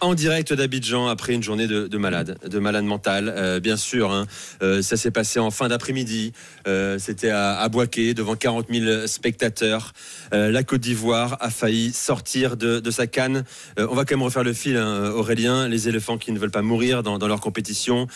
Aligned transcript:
en 0.00 0.14
direct 0.14 0.52
d'Abidjan 0.52 1.08
après 1.08 1.34
une 1.34 1.42
journée 1.42 1.66
de, 1.66 1.98
malade, 1.98 2.38
de 2.46 2.58
malade 2.58 2.84
mental, 2.84 3.32
euh, 3.34 3.60
bien 3.60 3.76
sûr. 3.76 4.12
Hein. 4.12 4.26
Euh, 4.62 4.82
ça 4.82 4.96
s'est 4.96 5.10
passé 5.10 5.38
en 5.38 5.50
fin 5.50 5.68
d'après-midi. 5.68 6.32
Euh, 6.66 6.98
c'était 6.98 7.30
à, 7.30 7.58
à 7.58 7.68
devant 7.68 8.36
40 8.36 8.66
000 8.70 9.06
spectateurs. 9.06 9.92
la 10.32 10.62
Côte 10.62 10.80
d'Ivoire 10.80 11.36
a 11.40 11.50
failli 11.50 11.92
sortir 11.92 12.56
de, 12.56 12.90
sa 12.90 13.06
canne. 13.06 13.44
on 13.78 13.94
va 13.94 14.04
quand 14.04 14.16
même 14.16 14.22
refaire 14.22 14.44
le 14.44 14.52
fil, 14.52 14.76
hein, 14.76 15.10
Aurélien. 15.10 15.68
Les 15.68 15.88
éléphants 15.88 16.18
qui 16.18 16.32
ne 16.32 16.38
veulent 16.38 16.50
pas 16.50 16.62
mourir 16.62 17.02
dans, 17.02 17.28
leur 17.28 17.40
compétition, 17.40 18.06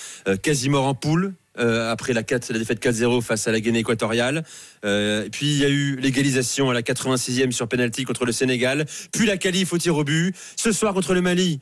quasi 0.43 0.69
mort 0.69 0.87
en 0.87 0.95
poule. 0.95 1.35
après 1.57 2.13
la, 2.15 2.23
4, 2.23 2.53
la 2.53 2.59
défaite 2.59 2.83
4-0 2.83 3.23
face 3.23 3.47
à 3.47 3.53
la 3.53 3.61
Guinée 3.61 3.81
équatoriale. 3.81 4.45
et 4.85 5.29
puis 5.31 5.47
il 5.47 5.59
y 5.59 5.65
a 5.65 5.69
eu 5.69 5.97
l'égalisation 5.97 6.71
à 6.71 6.75
la 6.75 6.83
86e 6.83 7.53
sur 7.53 7.69
penalty 7.69 8.05
contre 8.05 8.25
le 8.25 8.33
Sénégal. 8.33 8.87
Puis 9.13 9.27
la 9.27 9.37
qualif 9.37 9.73
au 9.73 9.79
tir 9.79 9.97
au 9.97 10.05
but. 10.05 10.35
Ce 10.57 10.73
soir 10.73 10.95
contre 10.95 11.15
le 11.15 11.21
Mali, 11.21 11.61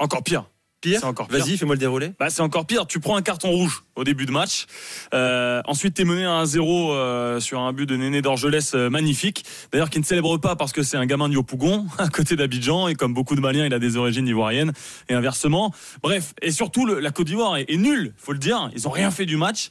encore 0.00 0.22
pire. 0.22 0.46
Pire. 0.80 1.04
encore 1.04 1.28
Vas-y, 1.28 1.58
fais-moi 1.58 1.74
le 1.74 1.78
déroulé. 1.78 2.12
Bah, 2.18 2.30
c'est 2.30 2.40
encore 2.40 2.64
pire. 2.64 2.86
Tu 2.86 3.00
prends 3.00 3.16
un 3.16 3.22
carton 3.22 3.50
rouge 3.50 3.84
au 3.96 4.04
début 4.04 4.24
de 4.24 4.30
match. 4.30 4.64
Euh, 5.12 5.60
ensuite, 5.66 5.94
tu 5.94 6.02
es 6.02 6.04
mené 6.06 6.24
à 6.24 6.42
1-0 6.42 6.92
euh, 6.92 7.38
sur 7.38 7.60
un 7.60 7.74
but 7.74 7.84
de 7.84 7.96
Néné 7.96 8.22
d'Orgelès 8.22 8.72
euh, 8.74 8.88
magnifique. 8.88 9.44
D'ailleurs, 9.72 9.90
qui 9.90 9.98
ne 9.98 10.04
célèbre 10.04 10.38
pas 10.38 10.56
parce 10.56 10.72
que 10.72 10.82
c'est 10.82 10.96
un 10.96 11.04
gamin 11.04 11.28
de 11.28 11.34
Yopougon, 11.34 11.86
à 11.98 12.08
côté 12.08 12.34
d'Abidjan. 12.34 12.88
Et 12.88 12.94
comme 12.94 13.12
beaucoup 13.12 13.34
de 13.34 13.42
Maliens, 13.42 13.66
il 13.66 13.74
a 13.74 13.78
des 13.78 13.98
origines 13.98 14.26
ivoiriennes. 14.26 14.72
Et 15.10 15.14
inversement. 15.14 15.70
Bref. 16.02 16.32
Et 16.40 16.50
surtout, 16.50 16.86
la 16.86 17.10
Côte 17.10 17.26
d'Ivoire 17.26 17.58
est, 17.58 17.76
nulle, 17.76 18.14
faut 18.16 18.32
le 18.32 18.38
dire. 18.38 18.70
Ils 18.74 18.88
ont 18.88 18.90
rien 18.90 19.10
fait 19.10 19.26
du 19.26 19.36
match. 19.36 19.68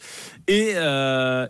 Et 0.48 0.74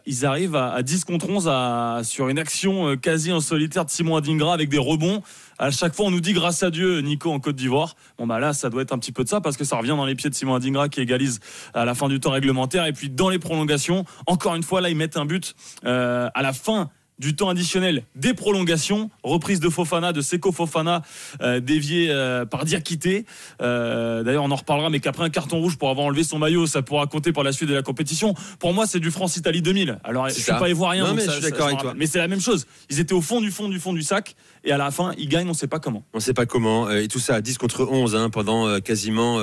ils 0.05 0.25
arrivent 0.25 0.55
à, 0.55 0.81
10 0.81 1.03
contre 1.03 1.29
11 1.29 2.07
sur 2.07 2.29
une 2.29 2.39
action 2.39 2.95
quasi 2.95 3.33
en 3.33 3.41
solitaire 3.41 3.83
de 3.83 3.89
Simon 3.89 4.15
Adingra 4.15 4.53
avec 4.53 4.69
des 4.69 4.77
rebonds 4.77 5.21
à 5.59 5.71
chaque 5.71 5.93
fois 5.93 6.05
on 6.05 6.11
nous 6.11 6.21
dit 6.21 6.33
grâce 6.33 6.63
à 6.63 6.71
Dieu 6.71 7.01
Nico 7.01 7.31
en 7.31 7.39
Côte 7.39 7.55
d'Ivoire. 7.55 7.95
Bon 8.17 8.25
bah 8.25 8.39
là 8.39 8.53
ça 8.53 8.69
doit 8.69 8.81
être 8.81 8.93
un 8.93 8.97
petit 8.97 9.11
peu 9.11 9.23
de 9.23 9.29
ça 9.29 9.41
parce 9.41 9.57
que 9.57 9.65
ça 9.65 9.75
revient 9.75 9.89
dans 9.89 10.05
les 10.05 10.15
pieds 10.15 10.29
de 10.29 10.35
Simon 10.35 10.55
Adingra 10.55 10.89
qui 10.89 11.01
égalise 11.01 11.39
à 11.73 11.85
la 11.85 11.93
fin 11.93 12.07
du 12.07 12.19
temps 12.19 12.31
réglementaire 12.31 12.85
et 12.85 12.93
puis 12.93 13.09
dans 13.09 13.29
les 13.29 13.39
prolongations 13.39 14.05
encore 14.25 14.55
une 14.55 14.63
fois 14.63 14.81
là 14.81 14.89
ils 14.89 14.95
mettent 14.95 15.17
un 15.17 15.25
but 15.25 15.55
euh, 15.85 16.29
à 16.33 16.41
la 16.41 16.53
fin 16.53 16.89
du 17.19 17.35
temps 17.35 17.49
additionnel 17.49 18.03
des 18.15 18.33
prolongations, 18.33 19.09
reprise 19.23 19.59
de 19.59 19.69
Fofana, 19.69 20.13
de 20.13 20.21
Seko 20.21 20.51
Fofana, 20.51 21.01
euh, 21.41 21.59
dévié 21.59 22.07
euh, 22.09 22.45
par 22.45 22.65
Diakité. 22.65 23.25
Euh, 23.61 24.23
D'ailleurs, 24.23 24.45
on 24.45 24.51
en 24.51 24.55
reparlera, 24.55 24.89
mais 24.89 24.99
qu'après 24.99 25.25
un 25.25 25.29
carton 25.29 25.59
rouge 25.59 25.77
pour 25.77 25.89
avoir 25.89 26.07
enlevé 26.07 26.23
son 26.23 26.39
maillot, 26.39 26.65
ça 26.65 26.81
pourra 26.81 27.07
compter 27.07 27.31
pour 27.31 27.43
la 27.43 27.51
suite 27.51 27.69
de 27.69 27.75
la 27.75 27.81
compétition. 27.81 28.33
Pour 28.59 28.73
moi, 28.73 28.87
c'est 28.87 28.99
du 28.99 29.11
France-Italie 29.11 29.61
2000. 29.61 29.99
Alors, 30.03 30.29
je 30.29 30.35
suis 30.35 30.51
pas 30.51 30.69
ivoirien, 30.69 31.13
mais 31.13 31.25
je 31.25 31.31
suis 31.31 31.41
d'accord 31.41 31.67
avec 31.67 31.79
toi. 31.79 31.93
Mais 31.95 32.07
c'est 32.07 32.19
la 32.19 32.27
même 32.27 32.41
chose. 32.41 32.65
Ils 32.89 32.99
étaient 32.99 33.13
au 33.13 33.21
fond 33.21 33.41
du 33.41 33.51
fond 33.51 33.67
du 33.67 33.79
fond 33.79 33.93
du 33.93 34.01
sac, 34.01 34.35
et 34.63 34.71
à 34.71 34.77
la 34.77 34.91
fin, 34.91 35.13
ils 35.17 35.29
gagnent, 35.29 35.47
on 35.47 35.51
ne 35.51 35.55
sait 35.55 35.67
pas 35.67 35.79
comment. 35.79 36.03
On 36.13 36.17
ne 36.17 36.23
sait 36.23 36.33
pas 36.33 36.45
comment. 36.45 36.87
Euh, 36.87 37.01
et 37.01 37.07
tout 37.07 37.19
ça 37.19 37.35
à 37.35 37.41
10 37.41 37.57
contre 37.57 37.87
11 37.89 38.15
hein, 38.15 38.29
pendant 38.29 38.67
euh, 38.67 38.79
quasiment 38.79 39.39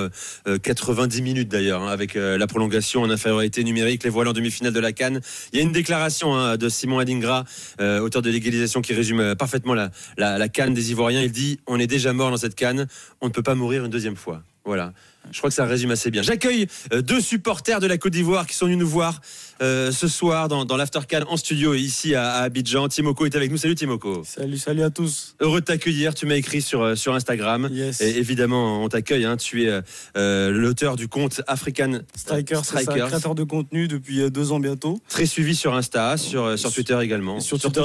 90 0.63 1.23
minutes 1.23 1.49
d'ailleurs, 1.49 1.83
hein, 1.83 1.89
avec 1.89 2.15
la 2.15 2.47
prolongation 2.47 3.03
en 3.03 3.11
infériorité 3.11 3.65
numérique, 3.65 4.05
les 4.05 4.11
voiles 4.11 4.29
en 4.29 4.33
demi-finale 4.33 4.73
de 4.73 4.81
la 4.81 4.93
Cannes. 4.93 5.21
Il 5.53 5.59
y 5.59 5.61
a 5.61 5.65
une 5.65 5.73
déclaration 5.73 6.35
hein, 6.35 6.57
de 6.57 6.69
Simon 6.69 6.99
Adingra 6.99 7.45
euh, 7.81 8.01
auteur 8.01 8.23
de 8.23 8.31
l'égalisation 8.31 8.81
qui 8.81 8.95
résume 8.95 9.21
euh, 9.21 9.35
parfaitement 9.35 9.75
la, 9.75 9.91
la, 10.17 10.49
canne 10.49 10.75
des 10.75 10.91
Ivoiriens. 10.91 11.23
Il 11.23 11.33
dit 11.33 11.61
On 11.67 11.79
est 11.79 11.87
déjà 11.87 12.13
mort 12.13 12.31
dans 12.31 12.37
cette 12.37 12.55
canne, 12.55 12.87
on 13.21 13.27
ne 13.27 13.33
peut 13.33 13.43
pas 13.43 13.55
mourir 13.55 13.85
une 13.85 13.91
deuxième 13.91 14.17
fois. 14.17 14.43
Voilà. 14.65 14.93
Je 15.33 15.39
crois 15.39 15.51
que 15.51 15.55
ça 15.55 15.65
résume 15.65 15.91
assez 15.91 16.11
bien. 16.11 16.23
J'accueille 16.23 16.67
euh, 16.93 17.03
deux 17.03 17.21
supporters 17.21 17.81
de 17.81 17.87
la 17.87 17.99
Côte 17.99 18.13
d'Ivoire 18.13 18.47
qui 18.47 18.55
sont 18.55 18.67
venus 18.67 18.79
nous 18.79 18.89
voir 18.89 19.21
euh, 19.63 19.91
ce 19.93 20.09
soir 20.09 20.49
dans, 20.49 20.65
dans 20.65 20.77
l'Aftercan 20.77 21.21
en 21.29 21.37
studio 21.37 21.75
ici 21.75 22.15
à, 22.15 22.35
Abidjan. 22.35 22.89
Timoko 22.89 23.27
est 23.27 23.35
avec 23.35 23.51
nous. 23.51 23.57
Salut 23.57 23.75
Timoko. 23.75 24.23
Salut, 24.25 24.59
salut 24.59 24.83
à 24.83 24.91
tous. 24.91 25.35
Heureux 25.41 25.61
de 25.61 25.67
t'accueillir. 25.67 26.15
Tu 26.15 26.27
m'as 26.27 26.37
écrit 26.37 26.63
sur, 26.63 26.83
euh, 26.83 26.95
sur 26.95 27.15
Instagram. 27.15 27.69
Yes. 27.73 28.01
Et 28.01 28.19
évidemment, 28.19 28.83
on 28.83 28.89
t'accueille. 28.89 29.25
Hein. 29.25 29.37
Tu 29.37 29.65
es 29.65 29.81
l'auteur 30.15 30.97
du 30.97 31.09
compte 31.09 31.43
African 31.47 32.01
Striker, 32.15 32.61
Striker. 32.63 33.05
créateur 33.07 33.35
de 33.35 33.45
contenu 33.45 33.89
depuis 33.89 34.31
deux 34.31 34.53
ans 34.53 34.61
bientôt. 34.61 35.01
Très 35.09 35.27
suivi 35.27 35.55
sur 35.55 35.75
Insta, 35.75 36.17
sur, 36.17 36.59
sur 36.59 36.73
Twitter 36.73 36.99
également. 37.03 37.41
Sur, 37.41 37.59
Twitter, 37.59 37.83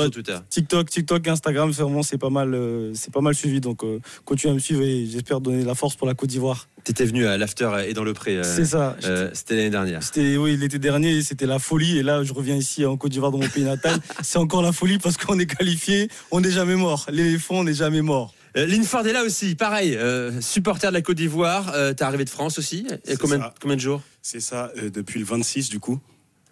TikTok, 0.50 0.90
TikTok, 0.90 1.28
Instagram, 1.28 1.72
vraiment 1.72 2.04
c'est 2.04 2.18
pas 2.18 2.30
mal, 2.30 2.58
c'est 2.94 3.14
pas 3.14 3.22
mal 3.22 3.36
suivi. 3.36 3.62
Donc 3.62 3.84
continue 4.26 4.52
à 4.52 4.54
me 4.54 4.60
suivre 4.60 4.82
et 4.82 5.06
j'espère 5.06 5.42
donner 5.42 5.64
la 5.64 5.76
force 5.76 5.96
pour 5.96 6.08
la 6.08 6.14
Côte 6.14 6.30
d'Ivoire. 6.30 6.68
T'étais 6.84 7.06
venu 7.06 7.28
à 7.28 7.38
l'after 7.38 7.70
et 7.88 7.94
dans 7.94 8.04
le 8.04 8.14
pré. 8.14 8.38
Euh, 8.38 8.44
c'est 8.44 8.66
ça. 8.66 8.98
Euh, 9.04 9.30
c'était 9.34 9.56
l'année 9.56 9.70
dernière. 9.70 10.04
C'était 10.04 10.38
oui, 10.38 10.58
l'été 10.58 10.80
dernier, 10.80 11.22
c'était 11.22 11.46
la 11.46 11.60
folie. 11.60 12.00
Et 12.00 12.04
là, 12.04 12.24
je 12.24 12.34
reviens 12.34 12.56
ici 12.56 12.86
en 12.86 12.98
Côte 12.98 13.12
d'Ivoire, 13.12 13.32
dans 13.32 13.38
mon 13.38 13.48
pays 13.48 13.64
natal. 13.64 14.00
c'est 14.24 14.40
encore 14.40 14.62
la 14.62 14.72
folie 14.72 14.98
parce 14.98 15.18
qu'on 15.18 15.38
est 15.38 15.46
qualifié, 15.46 16.10
on 16.32 16.42
n'est 16.42 16.52
jamais 16.52 16.76
mort. 16.76 17.06
L'éléphant, 17.12 17.60
on 17.60 17.64
n'est 17.64 17.74
jamais 17.74 18.02
mort. 18.02 18.34
Euh, 18.58 18.66
Linford 18.66 19.08
est 19.08 19.14
là 19.14 19.24
aussi, 19.24 19.56
pareil, 19.56 19.98
supporter 20.42 20.90
de 20.90 20.94
la 20.94 21.02
Côte 21.02 21.18
d'Ivoire. 21.18 21.72
T'es 21.96 22.04
arrivé 22.04 22.26
de 22.26 22.30
France 22.30 22.58
aussi. 22.58 22.88
Et 23.06 23.16
combien, 23.16 23.52
combien 23.62 23.76
de 23.76 23.82
jours? 23.82 24.02
C'est 24.22 24.42
ça, 24.42 24.72
depuis 24.94 25.20
le 25.20 25.26
26 25.26 25.70
du 25.70 25.80
coup. 25.80 26.00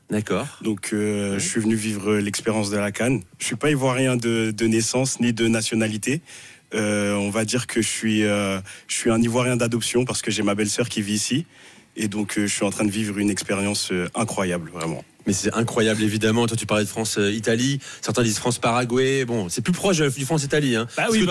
D'accord. 0.10 0.48
Donc, 0.62 0.90
je 0.92 1.40
suis 1.40 1.60
venu 1.60 1.76
vivre 1.76 2.16
l'expérience 2.16 2.70
de 2.70 2.78
la 2.78 2.92
Cannes. 2.92 3.22
Je 3.40 3.46
suis 3.46 3.56
pas 3.56 3.70
ivoirien 3.70 4.16
de, 4.16 4.52
de 4.52 4.66
naissance 4.68 5.20
ni 5.20 5.34
de 5.34 5.48
nationalité. 5.48 6.22
Euh, 6.74 7.16
on 7.16 7.30
va 7.30 7.46
dire 7.46 7.68
que 7.68 7.82
je 7.82 7.88
suis, 7.88 8.24
euh, 8.24 8.60
je 8.88 8.96
suis 8.96 9.10
un 9.10 9.22
Ivoirien 9.22 9.58
d'adoption 9.58 10.06
parce 10.06 10.22
que 10.22 10.32
j'ai 10.32 10.44
ma 10.44 10.56
belle-sœur 10.56 10.90
qui 10.90 11.02
vit 11.02 11.14
ici. 11.14 11.46
Et 11.96 12.08
donc, 12.08 12.38
euh, 12.38 12.48
je 12.48 12.54
suis 12.54 12.66
en 12.66 12.70
train 12.70 12.86
de 12.86 12.92
vivre 12.92 13.18
une 13.18 13.30
expérience 13.30 13.92
incroyable, 14.16 14.70
vraiment. 14.72 15.04
Mais 15.30 15.34
c'est 15.34 15.54
incroyable, 15.54 16.02
évidemment. 16.02 16.48
Toi, 16.48 16.58
tu 16.58 16.66
parlais 16.66 16.86
de 16.86 16.90
France-Italie. 16.90 17.78
Certains 18.02 18.24
disent 18.24 18.40
France-Paraguay. 18.40 19.26
Bon, 19.26 19.48
c'est 19.48 19.62
plus 19.62 19.74
proche 19.74 20.02
du 20.02 20.26
France-Italie. 20.26 20.76
Hein. 20.76 20.88
Bah 20.98 21.06
oui, 21.12 21.24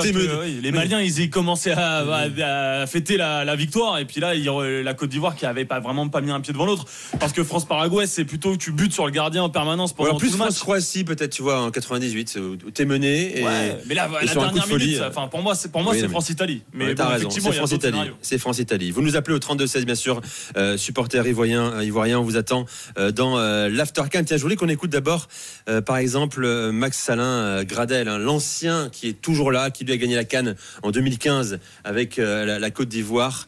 les 0.63 0.71
Maliens, 0.71 1.01
ils 1.01 1.21
ont 1.21 1.27
commencé 1.27 1.73
à, 1.73 2.85
fêter 2.87 3.17
la, 3.17 3.57
victoire. 3.57 3.99
Et 3.99 4.05
puis 4.05 4.21
là, 4.21 4.35
la 4.37 4.95
Côte 4.95 5.11
d'Ivoire 5.11 5.35
qui 5.35 5.47
avait 5.47 5.65
pas 5.65 5.81
vraiment 5.81 6.09
pas 6.09 6.21
mis 6.21 6.31
un 6.31 6.41
pied 6.41 6.53
devant 6.53 6.65
l'autre. 6.67 6.85
Parce 7.19 7.33
que 7.33 7.43
France-Paraguay, 7.43 8.07
c'est 8.07 8.25
plutôt 8.25 8.53
que 8.53 8.59
tu 8.59 8.71
butes 8.71 8.93
sur 8.93 9.05
le 9.05 9.11
gardien 9.11 9.43
en 9.43 9.51
permanence 9.51 9.93
pendant 9.93 10.17
plus 10.17 10.29
tout 10.29 10.35
le 10.35 10.45
France-Croatie, 10.45 11.03
peut-être, 11.03 11.33
tu 11.33 11.43
vois, 11.43 11.63
en 11.63 11.73
98, 11.73 12.39
où 12.41 12.71
t'es 12.71 12.85
mené. 12.85 13.41
Et 13.41 13.45
mais 13.89 13.97
là, 13.97 14.09
la 14.23 14.33
dernière 14.33 14.69
minute, 14.69 15.03
enfin, 15.09 15.27
pour 15.27 15.43
moi, 15.43 15.57
c'est 15.57 15.73
pour 15.73 15.83
moi, 15.83 15.93
c'est 15.99 16.07
France-Italie. 16.07 16.63
Mais 16.73 16.93
effectivement, 16.93 17.51
c'est 17.51 17.57
France-Italie. 17.57 17.99
C'est 18.23 18.39
France-Italie. 18.39 18.93
Vous 18.93 19.03
nous 19.03 19.17
appelez 19.17 19.35
au 19.35 19.41
32-16, 19.41 19.85
bien 19.85 19.97
sûr, 19.97 20.21
euh, 20.57 20.77
supporters 20.77 21.27
ivoiriens, 21.27 21.83
ivoiriens. 21.83 22.21
On 22.21 22.23
vous 22.23 22.37
attend 22.37 22.65
euh, 22.97 23.11
dans 23.11 23.39
euh, 23.39 23.69
Tiens, 23.93 24.37
je 24.37 24.43
voulais 24.43 24.57
qu'on 24.57 24.69
écoute 24.69 24.91
d'abord, 24.91 25.29
euh, 25.69 25.81
par 25.81 25.97
exemple, 25.97 26.45
euh, 26.45 26.73
Max 26.73 26.99
Salin 26.99 27.23
euh, 27.25 27.65
Gradel, 27.65 28.09
hein, 28.09 28.19
l'ancien 28.19 28.89
qui 28.91 29.09
est 29.09 29.21
toujours 29.21 29.53
là, 29.53 29.71
qui 29.71 29.85
lui 29.85 29.93
a 29.93 29.97
gagné 29.97 30.17
la 30.17 30.25
Cannes 30.25 30.55
en 30.83 30.91
2015 30.91 31.59
avec 31.85 32.17
la, 32.19 32.71
Côte 32.71 32.89
d'Ivoire, 32.89 33.47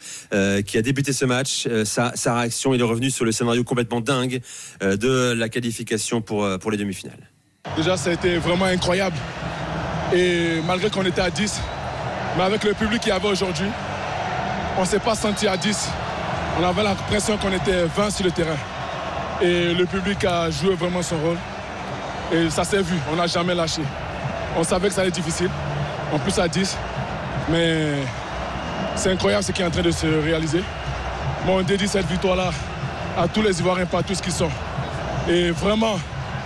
qui 0.66 0.78
a 0.78 0.82
débuté 0.82 1.12
ce 1.12 1.24
match. 1.24 1.68
Sa, 1.84 2.12
sa, 2.14 2.34
réaction, 2.34 2.74
il 2.74 2.80
est 2.80 2.84
revenu 2.84 3.10
sur 3.10 3.24
le 3.24 3.32
scénario 3.32 3.64
complètement 3.64 4.00
dingue 4.00 4.40
de 4.80 5.32
la 5.32 5.48
qualification 5.48 6.20
pour, 6.22 6.48
pour 6.58 6.70
les 6.70 6.76
demi-finales. 6.76 7.30
Déjà, 7.76 7.96
ça 7.96 8.10
a 8.10 8.12
été 8.14 8.38
vraiment 8.38 8.64
incroyable. 8.64 9.16
Et 10.14 10.60
malgré 10.66 10.90
qu'on 10.90 11.04
était 11.04 11.20
à 11.20 11.30
10, 11.30 11.60
mais 12.36 12.42
avec 12.42 12.64
le 12.64 12.74
public 12.74 13.00
qu'il 13.00 13.10
y 13.10 13.12
avait 13.12 13.28
aujourd'hui, 13.28 13.68
on 14.78 14.82
ne 14.82 14.86
s'est 14.86 14.98
pas 15.00 15.14
senti 15.14 15.46
à 15.46 15.56
10. 15.56 15.88
On 16.60 16.64
avait 16.64 16.82
l'impression 16.82 17.36
qu'on 17.36 17.52
était 17.52 17.84
20 17.84 18.10
sur 18.10 18.24
le 18.24 18.30
terrain. 18.30 18.56
Et 19.42 19.72
le 19.72 19.86
public 19.86 20.24
a 20.24 20.50
joué 20.50 20.74
vraiment 20.74 21.02
son 21.02 21.16
rôle. 21.18 21.38
Et 22.32 22.50
ça 22.50 22.62
s'est 22.62 22.82
vu, 22.82 22.96
on 23.10 23.16
n'a 23.16 23.26
jamais 23.26 23.54
lâché. 23.54 23.82
On 24.56 24.62
savait 24.62 24.88
que 24.88 24.94
ça 24.94 25.00
allait 25.00 25.08
être 25.08 25.14
difficile, 25.14 25.50
en 26.12 26.18
plus 26.18 26.38
à 26.38 26.46
10. 26.46 26.76
Mais 27.48 27.94
c'est 28.96 29.12
incroyable 29.12 29.42
ce 29.42 29.52
qui 29.52 29.62
est 29.62 29.64
en 29.64 29.70
train 29.70 29.82
de 29.82 29.90
se 29.90 30.06
réaliser. 30.06 30.62
Moi, 31.46 31.56
on 31.60 31.62
dédie 31.62 31.88
cette 31.88 32.06
victoire-là 32.06 32.50
à 33.16 33.26
tous 33.28 33.42
les 33.42 33.58
Ivoiriens 33.58 33.86
partout 33.86 34.14
ce 34.14 34.22
qu'ils 34.22 34.32
sont. 34.32 34.50
Et 35.28 35.50
vraiment, 35.50 35.98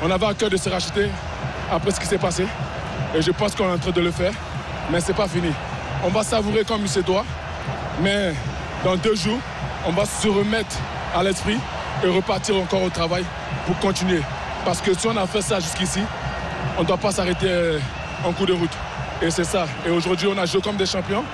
on 0.03 0.11
avait 0.11 0.27
à 0.27 0.35
cœur 0.35 0.51
de 0.51 0.57
se 0.57 0.69
racheter 0.69 1.09
après 1.71 1.91
ce 1.91 1.99
qui 1.99 2.07
s'est 2.07 2.19
passé. 2.19 2.47
Et 3.15 3.23
je 3.23 3.31
pense 3.33 3.55
qu'on 3.55 3.69
est 3.69 3.73
en 3.73 3.79
train 3.79 3.91
de 3.91 4.01
le 4.01 4.13
faire. 4.13 4.33
Mais 4.91 5.01
ce 5.01 5.09
n'est 5.09 5.15
pas 5.15 5.27
fini. 5.27 5.51
On 6.05 6.11
va 6.11 6.23
savourer 6.23 6.65
comme 6.65 6.83
il 6.83 6.89
se 6.89 7.01
doit. 7.01 7.25
Mais 8.01 8.35
dans 8.85 8.97
deux 8.97 9.17
jours, 9.17 9.39
on 9.87 9.93
va 9.93 10.05
se 10.05 10.29
remettre 10.29 10.77
à 11.15 11.23
l'esprit 11.23 11.59
et 12.05 12.09
repartir 12.09 12.57
encore 12.57 12.83
au 12.83 12.91
travail 12.91 13.25
pour 13.67 13.79
continuer. 13.79 14.21
Parce 14.65 14.81
que 14.81 14.95
si 14.95 15.07
on 15.07 15.17
a 15.17 15.27
fait 15.27 15.43
ça 15.43 15.61
jusqu'ici, 15.61 16.01
on 16.79 16.83
ne 16.83 16.87
doit 16.87 16.97
pas 16.97 17.13
s'arrêter 17.13 17.49
euh, 17.49 17.79
en 18.25 18.33
cours 18.33 18.47
de 18.47 18.53
route. 18.53 18.71
Et 19.23 19.31
c'est 19.31 19.45
ça. 19.45 19.67
Et 19.87 19.91
aujourd'hui, 19.91 20.29
on 20.29 20.39
a 20.39 20.47
joué 20.47 20.61
comme 20.61 20.77
des 20.77 20.87
champions. 20.87 21.25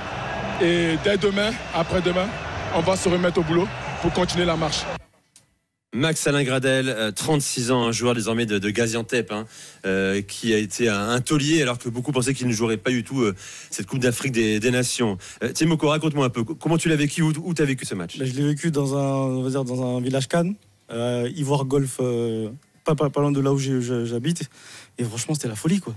Et 0.60 0.96
dès 1.02 1.16
demain, 1.16 1.50
après-demain, 1.74 2.26
on 2.74 2.80
va 2.80 2.96
se 2.96 3.08
remettre 3.08 3.40
au 3.40 3.42
boulot 3.42 3.66
pour 4.02 4.12
continuer 4.12 4.44
la 4.44 4.56
marche. 4.56 4.84
Max 5.92 6.24
Alain 6.28 6.44
Gradel, 6.44 6.88
euh, 6.88 7.10
36 7.10 7.72
ans, 7.72 7.82
un 7.82 7.92
joueur 7.92 8.14
désormais 8.14 8.46
de, 8.46 8.70
Gaziantep, 8.70 9.32
hein, 9.32 9.44
euh, 9.84 10.22
qui 10.22 10.54
a 10.54 10.58
été 10.58 10.88
un, 10.88 11.20
taulier 11.20 11.62
alors 11.62 11.78
que 11.78 11.88
beaucoup 11.88 12.12
pensaient 12.12 12.32
qu'il 12.32 12.46
ne 12.46 12.52
jouerait 12.52 12.76
pas 12.76 12.90
du 12.90 13.02
tout 13.02 13.22
euh, 13.22 13.34
cette 13.70 13.86
Coupe 13.86 13.98
d'Afrique 13.98 14.30
des, 14.30 14.70
Nations. 14.70 15.18
Euh, 15.42 15.52
Timoko, 15.52 15.88
raconte-moi 15.88 16.26
un 16.26 16.30
peu, 16.30 16.44
comment 16.44 16.78
tu 16.78 16.88
l'as 16.88 16.96
vécu, 16.96 17.22
où 17.22 17.54
tu 17.54 17.60
as 17.60 17.64
vécu 17.64 17.84
ce 17.84 17.96
match? 17.96 18.18
Bah, 18.18 18.24
je 18.24 18.32
l'ai 18.34 18.46
vécu 18.46 18.70
dans 18.70 18.96
un, 18.96 20.00
village 20.00 20.28
Cannes, 20.28 20.54
euh, 20.92 21.28
Ivoire 21.34 21.64
Golf, 21.64 21.96
euh, 22.00 22.50
pas, 22.84 22.94
pas, 22.94 23.10
pas 23.10 23.20
loin 23.20 23.32
de 23.32 23.40
là 23.40 23.52
où 23.52 23.58
j'habite. 23.58 24.48
Et 24.98 25.02
franchement, 25.02 25.34
c'était 25.34 25.48
la 25.48 25.56
folie, 25.56 25.80
quoi. 25.80 25.96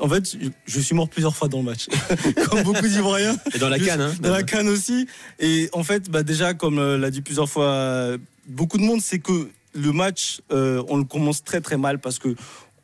En 0.00 0.08
fait, 0.08 0.36
je- 0.66 0.80
suis 0.80 0.94
mort 0.94 1.08
plusieurs 1.08 1.36
fois 1.36 1.48
dans 1.48 1.58
le 1.58 1.64
match, 1.64 1.86
comme 2.50 2.62
beaucoup 2.62 2.86
d'Ivoiriens. 2.88 3.36
Et 3.54 3.58
dans 3.58 3.68
la 3.68 3.78
canne, 3.78 4.00
hein 4.00 4.14
Dans 4.20 4.32
la 4.32 4.42
canne 4.42 4.68
aussi. 4.68 5.06
Et 5.38 5.68
en 5.72 5.84
fait, 5.84 6.10
bah, 6.10 6.22
déjà, 6.22 6.54
comme 6.54 6.78
euh, 6.78 6.96
l'a 6.98 7.10
dit 7.10 7.20
plusieurs 7.20 7.48
fois 7.48 8.16
beaucoup 8.46 8.78
de 8.78 8.82
monde, 8.84 9.00
c'est 9.02 9.18
que 9.18 9.48
le 9.74 9.92
match, 9.92 10.40
euh, 10.50 10.82
on 10.88 10.96
le 10.96 11.04
commence 11.04 11.44
très 11.44 11.60
très 11.60 11.76
mal 11.76 11.98
parce 11.98 12.18
que 12.18 12.34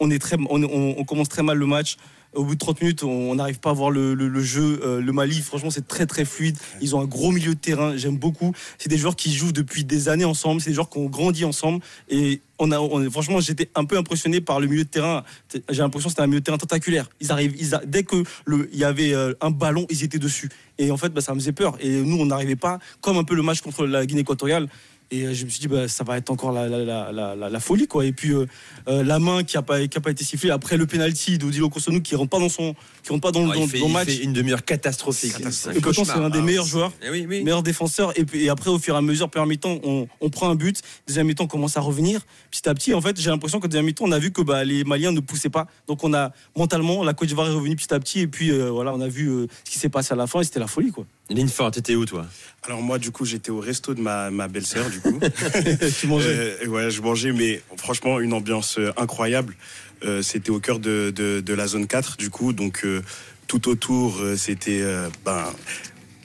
on, 0.01 0.11
est 0.11 0.19
très, 0.19 0.37
on, 0.51 0.63
on- 0.63 0.95
on 0.99 1.05
commence 1.05 1.29
très 1.31 1.43
mal 1.43 1.57
le 1.57 1.67
match. 1.67 1.97
Au 2.35 2.45
bout 2.45 2.55
de 2.55 2.59
30 2.59 2.81
minutes, 2.81 3.03
on 3.05 3.35
n'arrive 3.35 3.61
pas 3.61 3.71
à 3.71 3.73
voir 3.73 3.91
le, 3.91 4.15
le- 4.15 4.29
le 4.29 4.43
jeu. 4.43 4.81
Euh, 4.83 5.01
le 5.01 5.13
Mali, 5.13 5.41
franchement, 5.41 5.71
c'est 5.71 5.87
très 5.87 6.07
très 6.07 6.25
fluide. 6.25 6.57
Ils 6.81 6.95
ont 6.97 7.01
un 7.01 7.05
gros 7.07 7.31
milieu 7.31 7.55
de 7.55 7.59
terrain. 7.61 7.97
J'aime 7.97 8.17
beaucoup. 8.17 8.53
C'est 8.79 8.89
des 8.89 8.99
joueurs 8.99 9.17
qui 9.17 9.33
jouent 9.33 9.53
depuis 9.53 9.85
des 9.85 10.09
années 10.09 10.25
ensemble. 10.25 10.61
C'est 10.61 10.71
des 10.71 10.75
joueurs 10.75 10.91
qui 10.91 10.99
ont 10.99 11.07
grandi 11.07 11.45
ensemble. 11.45 11.81
Et 12.09 12.41
on 12.59 12.71
a, 12.73 12.79
on- 12.81 13.11
franchement, 13.11 13.41
j'étais 13.41 13.69
un 13.75 13.85
peu 13.85 13.97
impressionné 13.97 14.41
par 14.41 14.61
le 14.61 14.67
milieu 14.67 14.85
de 14.85 14.89
terrain. 14.89 15.23
J'ai 15.71 15.79
l'impression 15.83 16.09
que 16.09 16.13
c'était 16.13 16.23
un 16.23 16.27
milieu 16.27 16.41
de 16.41 16.45
terrain 16.45 16.59
tentaculaire. 16.59 17.09
Ils 17.21 17.31
arrivent, 17.33 17.55
ils 17.59 17.75
a- 17.75 17.83
dès 17.87 18.03
que 18.05 18.23
le, 18.47 18.69
il 18.73 18.79
y 18.79 18.85
avait 18.85 19.13
euh, 19.15 19.35
un 19.41 19.51
ballon, 19.51 19.87
ils 19.91 20.03
étaient 20.05 20.19
dessus. 20.19 20.49
Et 20.79 20.91
en 20.91 20.97
fait, 20.97 21.11
bah, 21.11 21.21
ça 21.21 21.35
me 21.35 21.39
faisait 21.41 21.53
peur. 21.53 21.77
Et 21.81 22.01
nous, 22.03 22.17
on 22.19 22.27
n'arrivait 22.27 22.57
pas, 22.57 22.79
comme 23.01 23.17
un 23.17 23.25
peu 23.25 23.35
le 23.35 23.43
match 23.43 23.61
contre 23.61 23.87
la 23.87 24.07
Guinée 24.07 24.23
équatoriale. 24.23 24.69
Et 25.15 25.27
euh, 25.27 25.35
je 25.35 25.45
me 25.45 25.51
suis 25.51 25.61
dit, 25.61 25.69
bah, 25.69 25.87
ça 25.87 26.03
va 26.05 26.17
être 26.17 26.31
encore 26.31 26.51
la, 26.53 26.69
la, 26.69 26.79
la, 26.85 27.13
la, 27.13 27.35
la- 27.37 27.49
la 27.51 27.61
folie. 27.61 27.87
Quoi. 27.87 28.05
Et 28.07 28.13
puis, 28.13 28.33
euh, 28.33 28.47
euh, 28.89 29.03
la 29.05 29.19
main 29.19 29.45
qui 29.45 29.57
n'a 29.57 29.63
pas, 29.63 29.87
qui 29.87 29.97
a 29.97 30.01
pas 30.01 30.11
été 30.11 30.25
sifflée 30.25 30.51
après 30.51 30.77
le 30.77 30.87
penalty 30.87 31.39
d'Odilo 31.39 31.69
Kosonou 31.69 32.01
qui 32.01 32.15
ne 32.15 32.19
rentre 32.19 32.31
pas 32.31 32.39
dans, 32.41 32.49
son, 32.49 32.75
qui 33.03 33.11
rentre 33.11 33.21
pas 33.23 33.31
dans, 33.33 33.49
Ah, 33.51 33.55
dans- 33.55 33.61
il, 33.63 33.69
fait, 33.69 33.79
dans 33.79 33.85
le 33.87 33.91
il 33.91 33.95
match. 33.95 34.07
fait 34.09 34.17
une 34.25 34.33
demi-heure 34.33 34.65
catastrophique. 34.65 35.35
Et 35.75 35.81
pourtant, 35.81 36.05
c'est 36.05 36.13
un 36.13 36.31
des 36.31 36.41
meilleurs 36.41 36.67
joueurs 36.67 36.93
Eh 37.07 37.11
oui, 37.11 37.27
oui. 37.29 37.43
meilleur 37.45 37.63
défenseur 37.63 38.19
et, 38.19 38.25
puis, 38.25 38.45
et 38.45 38.49
après 38.49 38.71
au 38.71 38.79
fur 38.79 38.95
et 38.95 38.99
à 38.99 39.03
mesure 39.03 39.29
première 39.31 39.47
mi-temps 39.47 39.79
on, 39.85 40.07
on 40.21 40.31
prend 40.31 40.49
un 40.51 40.55
but 40.55 40.81
deuxième 41.07 41.27
mi-temps 41.27 41.45
on 41.45 41.47
commence 41.49 41.77
à 41.77 41.81
revenir 41.81 42.21
petit 42.51 42.69
à 42.69 42.75
petit 42.75 42.95
en 42.95 43.01
fait 43.01 43.21
j'ai 43.21 43.31
l'impression 43.31 43.61
que 43.61 43.67
deuxième 43.67 43.85
mi-temps 43.87 44.05
on 44.07 44.13
a 44.13 44.19
vu 44.19 44.31
que 44.33 44.43
bah, 44.43 44.65
les 44.65 44.85
Maliens 44.85 45.13
ne 45.13 45.21
poussaient 45.21 45.51
pas 45.51 45.67
donc 45.87 46.03
on 46.05 46.13
a 46.15 46.33
mentalement 46.57 47.03
la 47.05 47.15
Côte 47.15 47.29
d'Ivoire 47.29 47.47
est 47.49 47.53
revenue 47.55 47.77
petit 47.77 47.93
à 47.93 48.01
petit 48.01 48.21
et 48.21 48.27
puis 48.27 48.51
euh, 48.51 48.71
voilà 48.71 48.93
on 48.95 49.01
a 49.01 49.09
vu 49.09 49.29
euh, 49.29 49.47
ce 49.65 49.71
qui 49.71 49.79
s'est 49.79 49.89
passé 49.89 50.13
à 50.13 50.17
la 50.17 50.27
fin 50.27 50.41
et 50.41 50.45
c'était 50.45 50.61
la 50.61 50.67
folie 50.67 50.91
quoi 50.91 51.07
Ligne 51.31 51.49
forte, 51.49 51.75
t'étais 51.75 51.95
où 51.95 52.05
toi? 52.05 52.27
Alors 52.63 52.83
moi, 52.83 52.99
du 52.99 53.11
coup, 53.11 53.25
j'étais 53.25 53.51
au 53.51 53.61
resto 53.61 53.95
de 53.95 54.01
ma, 54.01 54.31
ma 54.31 54.49
belle-sœur, 54.49 54.89
du 54.91 55.01
coup. 55.01 55.19
tu 55.99 56.07
mangeais? 56.07 56.57
Euh, 56.63 56.67
ouais, 56.67 56.91
je 56.91 57.01
mangeais, 57.01 57.33
mais 57.33 57.63
franchement, 57.77 58.21
une 58.21 58.33
ambiance 58.33 58.79
euh, 58.79 58.93
incroyable. 58.97 59.57
Euh, 60.05 60.23
c'était 60.23 60.51
au 60.51 60.61
cœur 60.61 60.79
de, 60.79 61.13
de, 61.15 61.41
de 61.41 61.55
la 61.55 61.67
zone 61.67 61.87
4, 61.87 62.17
du 62.19 62.31
coup, 62.31 62.53
donc 62.53 62.83
euh, 62.85 63.03
tout 63.47 63.69
autour, 63.69 64.21
c'était... 64.37 64.83
ben, 65.25 65.45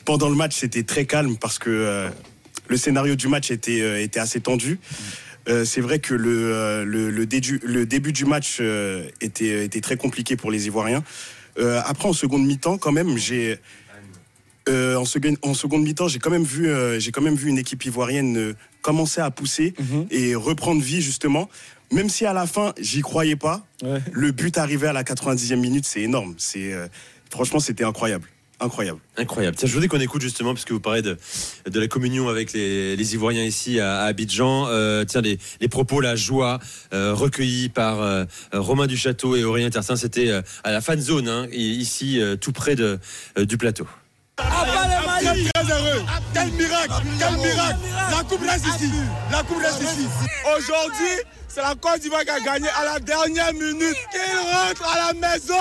pendant 0.05 0.29
le 0.29 0.35
match, 0.35 0.55
c'était 0.55 0.83
très 0.83 1.05
calme 1.05 1.37
parce 1.37 1.59
que 1.59 2.09
le 2.67 2.77
scénario 2.77 3.15
du 3.15 3.27
match 3.27 3.51
était, 3.51 4.03
était 4.03 4.19
assez 4.19 4.39
tendu. 4.39 4.79
Euh, 5.49 5.65
c'est 5.65 5.81
vrai 5.81 5.99
que 5.99 6.13
le, 6.13 6.53
euh, 6.53 6.85
le, 6.85 7.09
le 7.09 7.25
début, 7.25 7.59
le 7.63 7.85
début 7.85 8.11
du 8.11 8.25
match 8.25 8.57
euh, 8.59 9.07
était, 9.21 9.65
était 9.65 9.81
très 9.81 9.97
compliqué 9.97 10.35
pour 10.35 10.51
les 10.51 10.67
Ivoiriens. 10.67 11.03
Après, 11.83 12.07
en 12.07 12.13
seconde 12.13 12.45
mi-temps, 12.45 12.77
quand 12.77 12.93
même, 12.93 13.17
j'ai... 13.17 13.59
euh, 14.69 14.95
en, 14.95 15.05
seconde, 15.05 15.37
en 15.41 15.53
seconde 15.53 15.83
mi-temps, 15.83 16.07
j'ai 16.07 16.19
quand 16.19 16.29
même 16.29 16.43
vu, 16.43 16.69
euh, 16.69 16.99
j'ai 16.99 17.11
quand 17.11 17.21
même 17.21 17.35
vu 17.35 17.49
une 17.49 17.57
équipe 17.57 17.83
ivoirienne 17.85 18.37
euh, 18.37 18.53
commencer 18.81 19.21
à 19.21 19.31
pousser 19.31 19.73
Mhm. 19.79 20.07
et 20.11 20.35
reprendre 20.35 20.81
vie 20.81 21.01
justement. 21.01 21.49
Même 21.91 22.09
si 22.09 22.25
à 22.25 22.33
la 22.33 22.45
fin, 22.45 22.73
j'y 22.79 23.01
croyais 23.01 23.35
pas, 23.35 23.65
Ouais. 23.83 23.99
le 24.11 24.31
but 24.31 24.57
arrivé 24.57 24.87
à 24.87 24.93
la 24.93 25.03
90e 25.03 25.59
minute, 25.59 25.85
c'est 25.85 26.01
énorme. 26.01 26.35
C'est 26.37 26.71
euh, 26.71 26.87
franchement, 27.31 27.59
c'était 27.59 27.83
incroyable, 27.83 28.27
incroyable. 28.59 28.99
Incroyable. 29.17 29.57
Tiens, 29.57 29.67
je 29.67 29.73
voudrais 29.73 29.87
qu'on 29.87 29.99
écoute 29.99 30.21
justement, 30.21 30.53
parce 30.53 30.65
que 30.65 30.73
vous 30.73 30.79
parlez 30.79 31.01
de, 31.01 31.17
de 31.69 31.79
la 31.79 31.87
communion 31.87 32.29
avec 32.29 32.53
les, 32.53 32.95
les 32.95 33.13
Ivoiriens 33.15 33.43
ici 33.43 33.79
à, 33.79 34.01
à 34.01 34.05
Abidjan. 34.05 34.67
Euh, 34.67 35.03
tiens, 35.03 35.21
les, 35.21 35.39
les 35.61 35.67
propos, 35.67 35.99
la 35.99 36.15
joie 36.15 36.59
euh, 36.93 37.13
recueillis 37.15 37.69
par 37.69 38.01
euh, 38.01 38.25
Romain 38.53 38.85
Duchâteau 38.85 39.35
et 39.35 39.43
Aurélien 39.43 39.69
Tersin, 39.71 39.95
c'était 39.95 40.29
euh, 40.29 40.41
à 40.63 40.71
la 40.71 40.81
fan 40.81 41.01
zone, 41.01 41.27
hein, 41.27 41.47
ici, 41.51 42.21
euh, 42.21 42.35
tout 42.35 42.51
près 42.51 42.75
de, 42.75 42.99
euh, 43.37 43.45
du 43.45 43.57
plateau. 43.57 43.87
Très 44.39 45.71
heureux. 45.71 46.03
Quel 46.33 46.51
miracle, 46.51 46.93
quel 47.19 47.37
miracle. 47.37 47.79
La 48.11 48.23
coupe 48.23 48.41
reste 48.41 48.65
ici. 48.67 48.91
La 49.31 49.43
coupe 49.43 49.61
reste 49.61 49.81
ici. 49.81 50.07
Aujourd'hui, 50.57 51.15
c'est 51.47 51.61
la 51.61 51.75
Côte 51.75 51.99
d'Ivoire 52.01 52.21
qui 52.21 52.29
a 52.29 52.39
gagné 52.39 52.67
à 52.69 52.85
la 52.85 52.99
dernière 52.99 53.53
minute. 53.53 53.95
Qu'il 54.11 54.39
rentre 54.53 54.83
à 54.87 55.07
la 55.07 55.13
maison. 55.13 55.55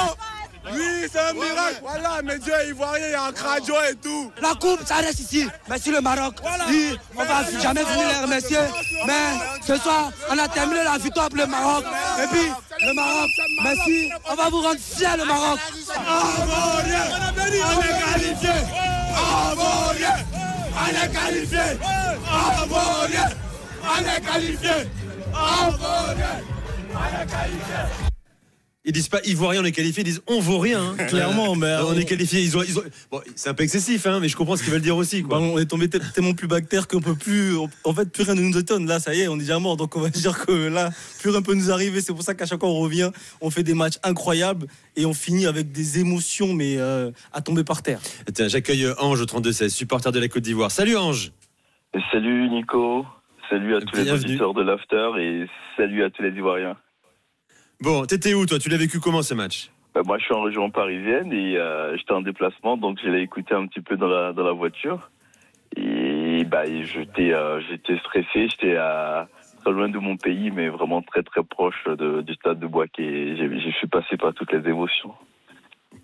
Oui, 0.72 1.08
c'est 1.10 1.18
un 1.18 1.32
miracle. 1.32 1.80
Voilà, 1.82 2.22
mes 2.22 2.38
dieux 2.38 2.52
ivoiriens, 2.68 3.06
il 3.06 3.12
y 3.12 3.14
a 3.14 3.24
un 3.24 3.32
cradio 3.32 3.74
et 3.90 3.94
tout. 3.96 4.32
La 4.42 4.54
coupe, 4.54 4.80
ça 4.84 4.96
reste 4.96 5.20
ici. 5.20 5.48
Merci 5.68 5.90
le 5.90 6.00
Maroc. 6.00 6.34
Oui, 6.68 6.98
on 7.16 7.24
va 7.24 7.44
jamais 7.60 7.84
finir 7.84 8.08
les 8.08 8.20
remercier. 8.22 8.58
Mais 9.06 9.38
ce 9.66 9.76
soir, 9.76 10.10
on 10.30 10.38
a 10.38 10.48
terminé 10.48 10.84
la 10.84 10.98
victoire 10.98 11.28
pour 11.28 11.38
le 11.38 11.46
Maroc. 11.46 11.84
Et 12.22 12.26
puis, 12.26 12.50
le 12.86 12.94
Maroc, 12.94 13.30
merci. 13.62 14.10
On 14.30 14.34
va 14.34 14.48
vous 14.50 14.60
rendre 14.60 14.80
fiers, 14.80 15.16
le 15.16 15.24
Maroc. 15.24 15.58
Ivoirien, 15.88 17.04
on 17.36 17.80
est 17.80 18.12
qualifié. 18.12 18.50
Ivoirien, 19.52 20.16
on 20.74 20.88
est 20.88 21.12
qualifié. 21.12 21.58
Ivoirien, 22.64 23.28
on 23.84 24.00
est 24.04 24.20
qualifié. 24.20 24.70
Ivoirien, 25.32 26.42
on 26.92 27.22
est 27.22 27.26
qualifié. 27.26 28.08
Ils 28.88 28.92
disent 28.92 29.08
pas 29.10 29.20
Ivoirien, 29.26 29.60
on 29.60 29.64
est 29.66 29.72
qualifié, 29.72 30.00
ils 30.02 30.06
disent 30.06 30.22
on 30.26 30.40
vaut 30.40 30.58
rien. 30.58 30.80
hein. 30.98 31.04
Clairement, 31.08 31.54
mais 31.54 31.76
on 31.86 31.92
est 31.92 32.06
qualifié. 32.06 32.40
Ils 32.40 32.56
ont, 32.56 32.62
ils 32.62 32.78
ont- 32.78 32.82
Bon, 33.10 33.20
c'est 33.36 33.50
un 33.50 33.54
peu 33.54 33.62
excessif, 33.62 34.06
hein, 34.06 34.18
mais 34.18 34.28
je 34.28 34.36
comprends 34.36 34.56
ce 34.56 34.62
qu'ils 34.62 34.72
veulent 34.72 34.80
dire 34.80 34.96
aussi. 34.96 35.22
Bah, 35.22 35.36
on 35.38 35.58
est 35.58 35.66
tombé 35.66 35.90
te- 35.90 35.98
tellement 36.14 36.32
plus 36.32 36.46
bactère 36.48 36.88
qu'on 36.88 37.02
peut 37.02 37.14
plus. 37.14 37.54
on- 37.58 37.68
En 37.84 37.92
fait, 37.92 38.10
plus 38.10 38.22
rien 38.24 38.34
ne 38.34 38.40
nous 38.40 38.56
étonne. 38.56 38.86
Là, 38.86 38.98
ça 38.98 39.14
y 39.14 39.20
est, 39.20 39.28
on 39.28 39.36
est 39.36 39.40
déjà 39.40 39.58
mort. 39.58 39.76
Donc, 39.76 39.94
on 39.94 40.00
va 40.00 40.08
dire 40.22 40.44
que 40.46 40.52
là, 40.68 40.88
plus 41.20 41.28
rien 41.28 41.42
peut 41.42 41.52
nous 41.54 41.70
arriver. 41.70 42.00
C'est 42.00 42.14
pour 42.14 42.22
ça 42.22 42.34
qu'à 42.34 42.46
chaque 42.46 42.60
fois, 42.60 42.70
on 42.70 42.78
revient, 42.80 43.10
on 43.42 43.50
fait 43.50 43.62
des 43.62 43.74
matchs 43.74 43.98
incroyables 44.02 44.66
et 44.96 45.04
on 45.04 45.12
finit 45.12 45.46
avec 45.46 45.70
des 45.70 45.98
émotions, 45.98 46.54
mais 46.54 46.76
euh, 46.78 47.10
à 47.34 47.42
tomber 47.42 47.64
par 47.64 47.82
terre. 47.82 48.00
Tiens, 48.34 48.48
j'accueille 48.48 48.86
Ange 48.98 49.20
au 49.20 49.26
32-16, 49.26 49.68
supporter 49.68 50.10
de 50.12 50.18
la 50.18 50.28
Côte 50.28 50.44
d'Ivoire. 50.44 50.70
Salut 50.70 50.96
Ange 50.96 51.30
Salut 52.10 52.48
Nico, 52.48 53.04
salut 53.50 53.74
à 53.76 53.80
tous 53.80 53.96
les 53.96 54.04
auditeurs 54.12 54.54
de 54.54 54.62
l'After 54.62 55.10
et 55.18 55.46
salut 55.76 56.04
à 56.04 56.10
tous 56.10 56.22
les 56.22 56.30
Ivoiriens. 56.30 56.76
Bon, 57.80 58.04
t'étais 58.06 58.34
où 58.34 58.44
toi? 58.46 58.58
Tu 58.58 58.68
l'as 58.68 58.76
vécu 58.76 58.98
comment 59.00 59.22
ce 59.22 59.34
match? 59.34 59.70
Bah, 59.94 60.02
moi 60.04 60.18
je 60.18 60.24
suis 60.24 60.34
en 60.34 60.42
région 60.42 60.70
parisienne 60.70 61.32
et 61.32 61.56
euh, 61.56 61.96
j'étais 61.96 62.12
en 62.12 62.20
déplacement 62.22 62.76
donc 62.76 62.98
je 63.02 63.08
l'ai 63.08 63.22
écouté 63.22 63.54
un 63.54 63.66
petit 63.66 63.80
peu 63.80 63.96
dans 63.96 64.08
la, 64.08 64.32
dans 64.32 64.44
la 64.44 64.52
voiture. 64.52 65.10
Et 65.76 66.44
bah, 66.44 66.64
j'étais 66.66 67.32
euh, 67.32 67.60
j'étais 67.68 67.96
stressé, 67.98 68.48
j'étais 68.48 68.76
à 68.76 69.28
très 69.62 69.72
loin 69.72 69.88
de 69.88 69.98
mon 69.98 70.16
pays 70.16 70.50
mais 70.50 70.68
vraiment 70.68 71.02
très 71.02 71.22
très 71.22 71.42
proche 71.44 71.84
de- 71.86 72.20
du 72.22 72.34
stade 72.34 72.58
de 72.58 72.66
Boaké. 72.66 73.02
et 73.02 73.36
j'ai- 73.36 73.60
Je 73.60 73.70
suis 73.76 73.86
passé 73.86 74.16
par 74.16 74.34
toutes 74.34 74.52
les 74.52 74.68
émotions. 74.68 75.12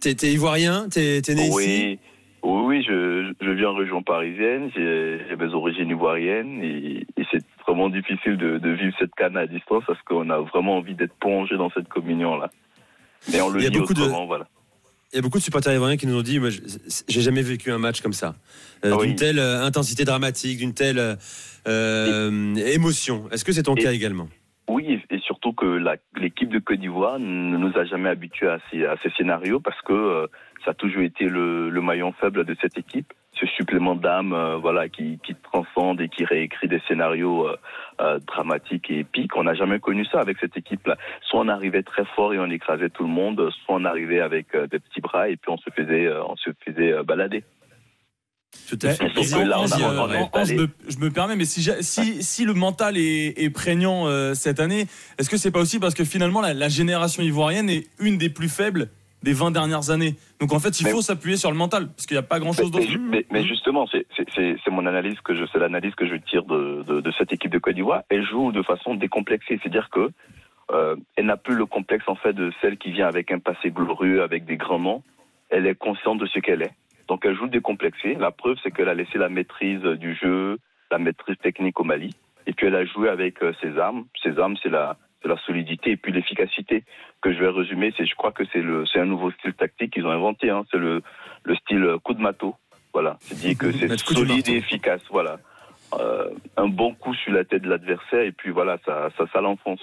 T'es 0.00 0.12
Ivoirien? 0.32 0.88
T'es 0.88 1.20
né 1.34 1.42
ici? 1.46 1.50
Oui, 1.54 1.98
oui, 2.42 2.62
oui, 2.66 2.84
je, 2.86 3.32
je 3.40 3.50
vis 3.50 3.64
en 3.66 3.74
région 3.74 4.02
parisienne, 4.02 4.70
j'ai 4.74 5.20
j'ai 5.28 5.36
mes 5.36 5.52
origines 5.54 5.88
ivoiriennes 5.90 6.62
et, 6.62 7.06
et 7.16 7.24
c'est 7.30 7.42
vraiment 7.66 7.88
difficile 7.88 8.36
de, 8.36 8.58
de 8.58 8.70
vivre 8.70 8.94
cette 8.98 9.14
canne 9.14 9.36
à 9.36 9.46
distance 9.46 9.84
parce 9.86 10.00
qu'on 10.02 10.28
a 10.30 10.38
vraiment 10.40 10.76
envie 10.76 10.94
d'être 10.94 11.14
plongé 11.20 11.56
dans 11.56 11.70
cette 11.70 11.88
communion-là. 11.88 12.50
Mais 13.32 13.40
on 13.40 13.48
le 13.50 13.60
Il 13.60 13.64
y 13.64 13.66
a 13.66 13.70
vit 13.70 13.78
beaucoup 13.78 13.94
de- 13.94 14.02
autrement, 14.02 14.26
voilà. 14.26 14.46
Il 15.12 15.16
y 15.16 15.18
a 15.20 15.22
beaucoup 15.22 15.38
de 15.38 15.42
supporters 15.44 15.72
ivoiriens 15.72 15.96
qui 15.96 16.06
nous 16.08 16.16
ont 16.18 16.22
dit 16.22 16.40
moi, 16.40 16.48
j'ai 16.50 17.20
jamais 17.20 17.42
vécu 17.42 17.70
un 17.70 17.78
match 17.78 18.00
comme 18.00 18.12
ça, 18.12 18.34
Euh, 18.84 18.90
Ah 18.92 18.96
oui. 18.98 19.06
d'une 19.06 19.16
telle 19.16 19.38
euh, 19.38 19.62
intensité 19.64 20.04
dramatique, 20.04 20.58
d'une 20.58 20.74
telle 20.74 21.16
euh, 21.68 22.54
émotion. 22.56 23.28
Est-ce 23.30 23.44
que 23.44 23.52
c'est 23.52 23.62
ton 23.62 23.74
Et- 23.76 23.82
cas 23.82 23.92
également? 23.92 24.28
Oui, 24.68 25.00
et 25.10 25.18
surtout 25.20 25.52
que 25.52 25.66
la- 25.66 25.96
l'équipe 26.16 26.48
de 26.48 26.58
Côte 26.58 26.80
d'Ivoire 26.80 27.18
ne 27.18 27.56
nous 27.56 27.76
a 27.78 27.84
jamais 27.84 28.08
habitués 28.08 28.48
à 28.48 28.58
ces, 28.70 28.84
à 28.86 28.96
ces 29.02 29.10
scénarios 29.10 29.60
parce 29.60 29.80
que 29.82 30.26
ça 30.64 30.70
a 30.70 30.74
toujours 30.74 31.02
été 31.02 31.26
le, 31.28 31.68
le 31.70 31.80
maillon 31.82 32.12
faible 32.12 32.44
de 32.44 32.56
cette 32.60 32.76
équipe. 32.78 33.12
Ce 33.40 33.46
supplément 33.46 33.96
d'âme 33.96 34.32
euh, 34.32 34.56
voilà, 34.56 34.88
qui, 34.88 35.18
qui 35.26 35.34
transcende 35.34 36.00
et 36.00 36.08
qui 36.08 36.24
réécrit 36.24 36.68
des 36.68 36.80
scénarios 36.86 37.48
euh, 37.48 37.56
euh, 38.00 38.18
dramatiques 38.26 38.90
et 38.90 39.00
épiques. 39.00 39.36
On 39.36 39.42
n'a 39.44 39.54
jamais 39.54 39.80
connu 39.80 40.04
ça 40.06 40.20
avec 40.20 40.38
cette 40.40 40.56
équipe-là. 40.56 40.96
Soit 41.22 41.40
on 41.40 41.48
arrivait 41.48 41.82
très 41.82 42.04
fort 42.14 42.32
et 42.32 42.38
on 42.38 42.48
écrasait 42.50 42.90
tout 42.90 43.02
le 43.02 43.10
monde, 43.10 43.50
soit 43.64 43.74
on 43.74 43.84
arrivait 43.84 44.20
avec 44.20 44.54
euh, 44.54 44.66
des 44.68 44.78
petits 44.78 45.00
bras 45.00 45.28
et 45.28 45.36
puis 45.36 45.50
on 45.50 45.56
se 45.58 45.68
faisait, 45.74 46.06
euh, 46.06 46.22
on 46.24 46.36
se 46.36 46.50
faisait 46.64 46.92
euh, 46.92 47.02
balader. 47.02 47.42
Tout 48.68 48.78
à 48.82 48.90
fait. 48.90 49.08
Je, 50.88 50.98
me, 50.98 51.10
permets, 51.10 51.34
mais 51.34 51.44
si, 51.44 51.60
j'a- 51.60 51.82
si, 51.82 52.22
si 52.22 52.44
le 52.44 52.54
mental 52.54 52.96
est, 52.96 53.34
est 53.42 53.50
prégnant 53.50 54.06
euh, 54.06 54.34
cette 54.34 54.60
année, 54.60 54.86
est-ce 55.18 55.28
que 55.28 55.36
c'est 55.36 55.50
pas 55.50 55.58
aussi 55.60 55.80
parce 55.80 55.94
que 55.94 56.04
finalement 56.04 56.40
la, 56.40 56.54
la 56.54 56.68
génération 56.68 57.20
ivoirienne 57.22 57.68
est 57.68 57.88
une 57.98 58.16
des 58.16 58.30
plus 58.30 58.48
faibles 58.48 58.90
des 59.24 59.32
20 59.32 59.50
dernières 59.50 59.90
années. 59.90 60.14
Donc 60.38 60.52
en 60.52 60.60
fait, 60.60 60.78
il 60.80 60.84
Mais- 60.84 60.90
faut 60.92 61.00
s'appuyer 61.02 61.36
sur 61.36 61.50
le 61.50 61.56
mental 61.56 61.88
parce 61.88 62.06
qu'il 62.06 62.14
n'y 62.14 62.18
a 62.18 62.22
pas 62.22 62.38
grand-chose 62.38 62.70
d'autre. 62.70 62.86
mais- 63.00 63.08
mais- 63.08 63.26
mais 63.30 63.42
justement, 63.44 63.86
c'est- 63.88 64.04
mon 64.70 64.86
analyse 64.86 65.20
que 65.20 65.34
je, 65.36 65.44
c'est 65.52 65.58
l'analyse 65.60 65.94
que 65.94 66.06
je 66.06 66.16
tire 66.16 66.42
de, 66.44 66.82
de, 66.82 67.00
de 67.00 67.12
cette 67.16 67.32
équipe 67.32 67.50
de 67.52 67.58
Côte 67.58 67.74
d'Ivoire. 67.76 68.02
Elle 68.08 68.24
joue 68.26 68.50
de 68.52 68.60
façon 68.62 68.94
décomplexée, 68.96 69.58
c'est-à-dire 69.62 69.88
que 69.90 70.10
euh, 70.72 70.96
elle 71.16 71.26
n'a 71.26 71.36
plus 71.36 71.54
le 71.54 71.64
complexe 71.66 72.04
en 72.08 72.16
fait 72.16 72.32
de 72.32 72.50
celle 72.60 72.76
qui 72.76 72.90
vient 72.90 73.06
avec 73.06 73.30
un 73.30 73.38
passé 73.38 73.70
glorieux, 73.70 74.22
avec 74.22 74.44
des 74.46 74.56
grands 74.56 74.78
noms. 74.80 75.02
Elle 75.50 75.66
est 75.66 75.74
consciente 75.76 76.18
de 76.18 76.26
ce 76.26 76.38
qu'elle 76.40 76.62
est. 76.62 76.72
Donc 77.08 77.24
elle 77.24 77.36
joue 77.36 77.46
décomplexée. 77.46 78.14
La 78.14 78.30
preuve, 78.32 78.56
c'est 78.62 78.72
qu'elle 78.72 78.88
a 78.88 78.94
laissé 78.94 79.16
la 79.18 79.28
maîtrise 79.28 79.82
du 79.82 80.14
jeu, 80.16 80.58
la 80.90 80.98
maîtrise 80.98 81.36
technique 81.42 81.78
au 81.78 81.84
Mali, 81.84 82.10
et 82.46 82.52
puis 82.52 82.66
elle 82.66 82.74
a 82.74 82.84
joué 82.84 83.08
avec 83.08 83.42
euh, 83.42 83.52
ses 83.62 83.78
armes. 83.78 84.04
Ses 84.22 84.38
armes, 84.38 84.56
c'est 84.62 84.70
la 84.70 84.96
c'est 85.24 85.28
la 85.30 85.38
solidité 85.38 85.92
et 85.92 85.96
puis 85.96 86.12
l'efficacité 86.12 86.84
que 87.22 87.32
je 87.32 87.38
vais 87.40 87.48
résumer. 87.48 87.92
C'est, 87.96 88.04
je 88.04 88.14
crois 88.14 88.30
que 88.30 88.44
c'est 88.52 88.60
le, 88.60 88.84
c'est 88.84 89.00
un 89.00 89.06
nouveau 89.06 89.30
style 89.32 89.54
tactique 89.54 89.94
qu'ils 89.94 90.06
ont 90.06 90.10
inventé. 90.10 90.50
Hein. 90.50 90.64
C'est 90.70 90.76
le, 90.78 91.00
le 91.44 91.54
style 91.56 91.96
coup 92.04 92.12
de 92.12 92.20
marteau. 92.20 92.54
Voilà. 92.92 93.16
C'est 93.20 93.38
dit 93.40 93.56
que 93.56 93.72
c'est 93.72 93.88
de 93.88 93.96
solide 93.96 94.48
et 94.50 94.56
efficace. 94.58 95.00
Voilà. 95.10 95.38
Euh, 95.98 96.28
un 96.58 96.68
bon 96.68 96.94
coup 96.94 97.14
sur 97.14 97.32
la 97.32 97.44
tête 97.44 97.62
de 97.62 97.70
l'adversaire 97.70 98.20
et 98.20 98.32
puis 98.32 98.50
voilà, 98.50 98.78
ça, 98.84 99.08
ça, 99.16 99.24
ça 99.32 99.40
l'enfonce. 99.40 99.80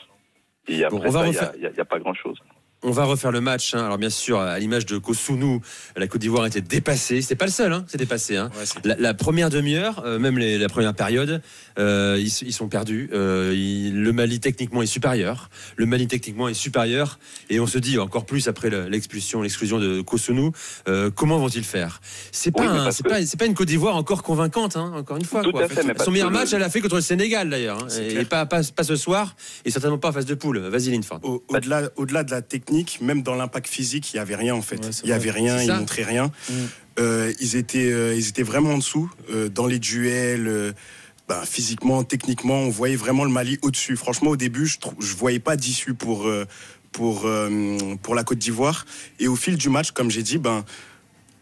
Et 0.68 0.84
après, 0.84 1.10
ça, 1.10 1.28
il 1.28 1.34
y 1.34 1.38
a- 1.38 1.42
refaire- 1.42 1.52
il 1.56 1.62
y 1.64 1.66
a, 1.66 1.70
il 1.72 1.78
y 1.78 1.82
a 1.82 1.86
pas 1.86 2.00
grand 2.00 2.14
chose. 2.14 2.38
On 2.84 2.90
va 2.90 3.04
refaire 3.06 3.32
le 3.32 3.42
match. 3.42 3.76
hein. 3.76 3.86
Alors 3.86 4.00
bien 4.00 4.10
sûr, 4.10 4.40
à 4.40 4.58
l'image 4.58 4.88
de 4.88 4.98
Kosunu, 4.98 5.60
la 5.96 6.08
Côte 6.08 6.22
d'Ivoire 6.22 6.48
était 6.48 6.62
dépassée. 6.62 7.22
C'est 7.22 7.36
pas 7.36 7.46
le 7.46 7.52
seul, 7.52 7.72
hein, 7.74 7.86
c'est 7.88 8.00
dépassé. 8.00 8.38
hein. 8.38 8.50
Ouais, 8.58 8.66
La, 8.84 8.96
la 8.98 9.14
première 9.14 9.52
demi-heure, 9.52 10.02
euh, 10.04 10.18
même 10.18 10.40
les- 10.40 10.58
la 10.58 10.68
première 10.68 10.96
période, 10.96 11.44
euh, 11.78 12.18
ils, 12.20 12.26
ils 12.48 12.54
sont 12.54 12.68
perdus. 12.70 13.08
Euh, 13.14 13.54
il- 13.56 14.02
le 14.02 14.12
Mali 14.14 14.40
techniquement 14.40 14.82
est 14.82 14.88
supérieur. 14.88 15.52
Le 15.76 15.86
Mali 15.86 16.08
techniquement 16.08 16.48
est 16.50 16.56
supérieur. 16.56 17.20
Et 17.52 17.60
on 17.60 17.68
se 17.68 17.78
dit 17.78 18.00
encore 18.00 18.26
plus 18.26 18.48
après 18.48 18.72
le- 18.72 18.88
l'expulsion, 18.90 19.44
l'exclusion 19.44 19.78
de 19.78 20.02
Kosunu, 20.02 20.50
euh, 20.88 21.12
comment 21.12 21.38
vont-ils 21.38 21.64
faire? 21.64 22.02
C'est 22.32 22.50
pas, 22.52 22.64
Oui, 22.64 22.68
mais 22.74 22.80
un- 22.80 22.84
parce 22.86 22.96
c'est 22.98 23.04
que- 23.04 23.10
pas, 23.10 23.24
c'est 23.26 23.38
pas 23.38 23.46
une 23.46 23.54
Côte 23.54 23.68
d'Ivoire 23.68 23.96
encore 23.96 24.24
convaincante, 24.24 24.76
hein, 24.76 24.92
encore 24.96 25.18
une 25.18 25.26
fois. 25.26 25.44
Tout 25.44 25.52
quoi. 25.52 25.66
à 25.66 25.68
fait, 25.68 25.84
mais 25.84 25.94
parce 25.94 26.06
Son 26.06 26.12
meilleur 26.12 26.30
que 26.30 26.34
match, 26.34 26.50
le- 26.50 26.58
elle 26.58 26.64
a 26.64 26.70
fait 26.72 26.82
contre 26.82 26.96
le 26.96 27.02
Sénégal 27.02 27.48
d'ailleurs, 27.48 27.84
hein, 27.84 27.88
et 28.00 28.26
pas, 28.26 28.48
pas, 28.48 28.62
pas 28.76 28.84
ce 28.84 28.96
soir, 28.96 29.36
et 29.66 29.70
certainement 29.70 30.00
pas 30.00 30.10
en 30.10 30.14
phase 30.14 30.26
de 30.26 30.34
poule. 30.34 30.58
Vas-y, 30.58 30.90
Linford. 30.90 31.20
Au- 31.24 31.44
Au-delà 31.48 31.90
au-delà 31.96 32.24
de 32.24 32.32
la 32.32 32.42
technique, 32.42 32.71
même 33.02 33.22
dans 33.24 33.36
l'impact 33.36 33.68
physique, 33.68 34.14
il 34.14 34.18
n'y 34.18 34.22
avait 34.22 34.36
rien 34.36 34.56
en 34.56 34.62
fait. 34.62 34.84
Ouais, 34.84 34.92
il 35.04 35.08
n'y 35.08 35.14
avait 35.14 35.32
rien, 35.32 35.62
ils 35.62 35.72
montraient 35.72 36.04
rien. 36.04 36.32
Mm. 36.50 36.54
Euh, 37.00 37.34
ils, 37.40 37.56
étaient, 37.56 37.92
euh, 37.92 38.16
ils 38.16 38.28
étaient 38.28 38.44
vraiment 38.44 38.74
en 38.74 38.78
dessous 38.78 39.10
euh, 39.32 39.50
dans 39.50 39.68
les 39.68 39.80
duels. 39.80 40.48
euh, 40.48 40.72
bah, 41.28 41.44
physiquement, 41.46 42.04
techniquement, 42.04 42.56
on 42.56 42.70
voyait 42.70 42.98
vraiment 42.98 43.24
le 43.24 43.30
Mali 43.32 43.58
au-dessus. 43.62 43.96
Franchement, 43.96 44.32
au 44.32 44.36
début, 44.36 44.66
je 44.66 44.78
ne 44.86 45.06
je 45.06 45.16
voyais 45.16 45.40
pas 45.40 45.56
d'issue 45.56 45.94
pour, 45.94 46.28
euh, 46.28 46.46
pour, 46.92 47.22
euh, 47.26 47.78
pour 48.02 48.16
la 48.16 48.24
Côte 48.26 48.40
d'Ivoire. 48.40 48.86
Et 49.18 49.30
au 49.30 49.38
fil 49.38 49.56
du 49.56 49.70
match, 49.70 49.92
comme 49.92 50.12
j'ai 50.12 50.24
dit, 50.24 50.40
ben, 50.40 50.66